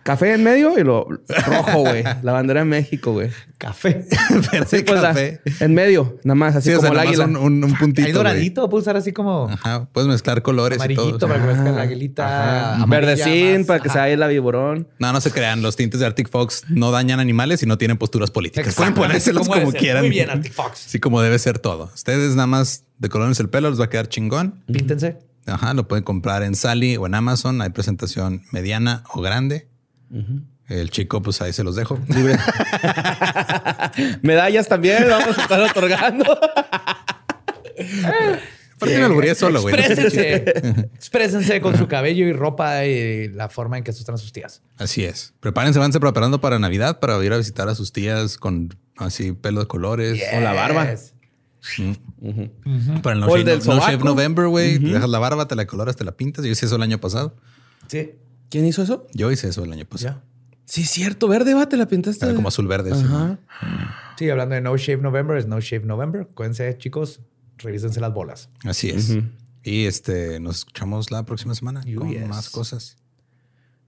café 0.02 0.34
en 0.34 0.44
medio 0.44 0.78
y 0.78 0.84
lo 0.84 1.06
rojo, 1.46 1.80
güey. 1.80 2.04
La 2.22 2.32
bandera 2.32 2.60
de 2.60 2.66
México, 2.66 3.12
güey. 3.12 3.30
Café. 3.58 4.06
Verde 4.52 4.66
Sí, 4.78 4.82
pues, 4.84 5.02
la- 5.02 5.08
café. 5.08 5.40
en 5.60 5.74
medio, 5.74 6.18
nada 6.24 6.34
más, 6.34 6.56
así 6.56 6.70
Sí, 6.70 6.74
o 6.74 6.78
como 6.80 6.92
sea, 6.94 7.02
el 7.02 7.08
águila. 7.08 7.24
un, 7.26 7.36
un, 7.36 7.64
un 7.64 7.74
puntito. 7.76 8.06
Hay 8.06 8.12
doradito, 8.12 8.68
puedo 8.70 8.80
usar 8.80 8.96
así 8.96 9.12
como 9.12 9.48
Ajá, 9.50 9.86
puedes 9.92 10.08
mezclar 10.08 10.40
colores 10.40 10.78
y 10.78 10.80
amarillito 10.80 11.18
todo. 11.18 11.28
para 11.28 11.40
que 11.42 11.46
vezca 11.48 11.70
la 11.72 11.82
aguilita. 11.82 12.74
Ajá. 12.76 12.86
Verdecín 12.86 13.58
más. 13.58 13.66
para 13.66 13.80
que 13.80 13.88
se 13.90 13.98
Ajá. 13.98 14.08
vaya 14.08 14.26
el 14.26 14.32
viborón. 14.32 14.88
No, 14.98 15.12
no 15.12 15.20
se 15.20 15.30
crean. 15.30 15.60
Los 15.60 15.76
tintes 15.76 16.00
de 16.00 16.06
Arctic 16.06 16.30
Fox 16.30 16.64
no 16.68 16.90
dañan 16.90 17.20
animales 17.20 17.62
y 17.62 17.66
no 17.66 17.76
tienen 17.76 17.98
posturas 17.98 18.30
políticas. 18.30 18.74
Pueden 18.74 18.94
ponérselos 18.94 19.46
como 19.48 19.60
como 19.60 19.72
quieran. 19.72 20.02
Muy 20.04 20.10
bien, 20.10 20.30
Arctic 20.30 20.54
Fox. 20.54 20.78
Sí, 20.86 21.00
como 21.00 21.20
debe 21.20 21.38
ser 21.38 21.58
todo. 21.58 21.90
Ustedes 21.94 22.34
nada 22.36 22.46
más 22.46 22.84
decolórense 22.98 23.42
el 23.42 23.50
pelo, 23.50 23.68
les 23.68 23.78
va 23.80 23.84
a 23.86 23.90
quedar 23.90 24.08
chingón. 24.08 24.62
Píntense. 24.72 25.18
Ajá, 25.50 25.74
lo 25.74 25.88
pueden 25.88 26.04
comprar 26.04 26.42
en 26.42 26.54
Sally 26.54 26.96
o 26.96 27.06
en 27.06 27.14
Amazon. 27.14 27.60
Hay 27.60 27.70
presentación 27.70 28.42
mediana 28.52 29.04
o 29.12 29.20
grande. 29.20 29.68
El 30.68 30.90
chico, 30.90 31.20
pues 31.20 31.42
ahí 31.42 31.52
se 31.52 31.64
los 31.64 31.76
dejo. 31.76 31.98
Medallas 34.22 34.68
también 34.68 35.04
vamos 35.08 35.36
a 35.36 35.42
estar 35.42 35.60
otorgando. 35.60 36.24
¿Por 38.78 38.88
qué 38.88 38.98
me 38.98 39.04
albureé 39.04 39.34
solo, 39.34 39.60
güey? 39.60 39.74
Exprésense. 39.74 40.36
Exprésense 40.94 41.60
con 41.60 41.76
su 41.76 41.86
cabello 41.86 42.26
y 42.26 42.32
ropa 42.32 42.86
y 42.86 43.28
la 43.28 43.50
forma 43.50 43.76
en 43.76 43.84
que 43.84 43.90
asustan 43.90 44.14
a 44.14 44.18
sus 44.18 44.32
tías. 44.32 44.62
Así 44.78 45.04
es. 45.04 45.34
Prepárense, 45.40 45.78
vanse 45.78 46.00
preparando 46.00 46.40
para 46.40 46.58
Navidad 46.58 46.98
para 46.98 47.22
ir 47.22 47.32
a 47.32 47.36
visitar 47.36 47.68
a 47.68 47.74
sus 47.74 47.92
tías 47.92 48.38
con 48.38 48.74
así 48.96 49.32
pelo 49.32 49.60
de 49.60 49.66
colores. 49.66 50.22
O 50.34 50.40
la 50.40 50.54
barba. 50.54 50.88
Para 53.02 53.14
el 53.14 53.20
No, 53.20 53.28
Shave, 53.28 53.44
del 53.44 53.58
No 53.58 53.64
Shave 53.64 53.80
sobaco. 53.80 54.04
November, 54.04 54.46
güey. 54.48 54.78
Te 54.78 54.86
dejas 54.88 55.08
la 55.08 55.18
barba, 55.18 55.46
te 55.48 55.56
la 55.56 55.66
coloras, 55.66 55.96
te 55.96 56.04
la 56.04 56.16
pintas. 56.16 56.44
Yo 56.44 56.50
hice 56.50 56.66
eso 56.66 56.76
el 56.76 56.82
año 56.82 56.98
pasado. 57.00 57.36
Sí. 57.88 58.12
¿Quién 58.48 58.64
hizo 58.66 58.82
eso? 58.82 59.06
Yo 59.14 59.30
hice 59.30 59.48
eso 59.48 59.64
el 59.64 59.72
año 59.72 59.84
pasado. 59.84 60.22
Sí, 60.64 60.82
es 60.82 60.90
cierto. 60.90 61.28
Verde, 61.28 61.54
va, 61.54 61.68
te 61.68 61.76
la 61.76 61.86
pintaste. 61.86 62.24
Era 62.24 62.34
como 62.34 62.48
azul 62.48 62.66
verde. 62.66 62.94
sí. 62.94 63.04
Ajá. 63.04 63.38
Sí, 64.16 64.28
hablando 64.28 64.54
de 64.54 64.60
No 64.60 64.76
Shave 64.76 65.00
November, 65.02 65.36
es 65.38 65.46
No 65.46 65.60
Shave 65.60 65.86
November. 65.86 66.28
Acuérdense, 66.30 66.76
chicos, 66.76 67.20
revísense 67.56 68.00
las 68.00 68.12
bolas. 68.12 68.50
Así 68.64 68.90
es. 68.90 69.16
Y 69.62 69.86
este 69.86 70.40
nos 70.40 70.58
escuchamos 70.58 71.10
la 71.10 71.24
próxima 71.24 71.54
semana 71.54 71.82
con 71.96 72.10
yes. 72.10 72.28
más 72.28 72.50
cosas. 72.50 72.96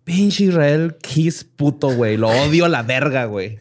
Pinche 0.04 0.44
Israel 0.44 0.96
Kiss 1.00 1.44
puto, 1.44 1.94
güey. 1.94 2.16
Lo 2.16 2.28
odio 2.28 2.64
a 2.64 2.68
la 2.68 2.82
verga, 2.82 3.26
güey. 3.26 3.60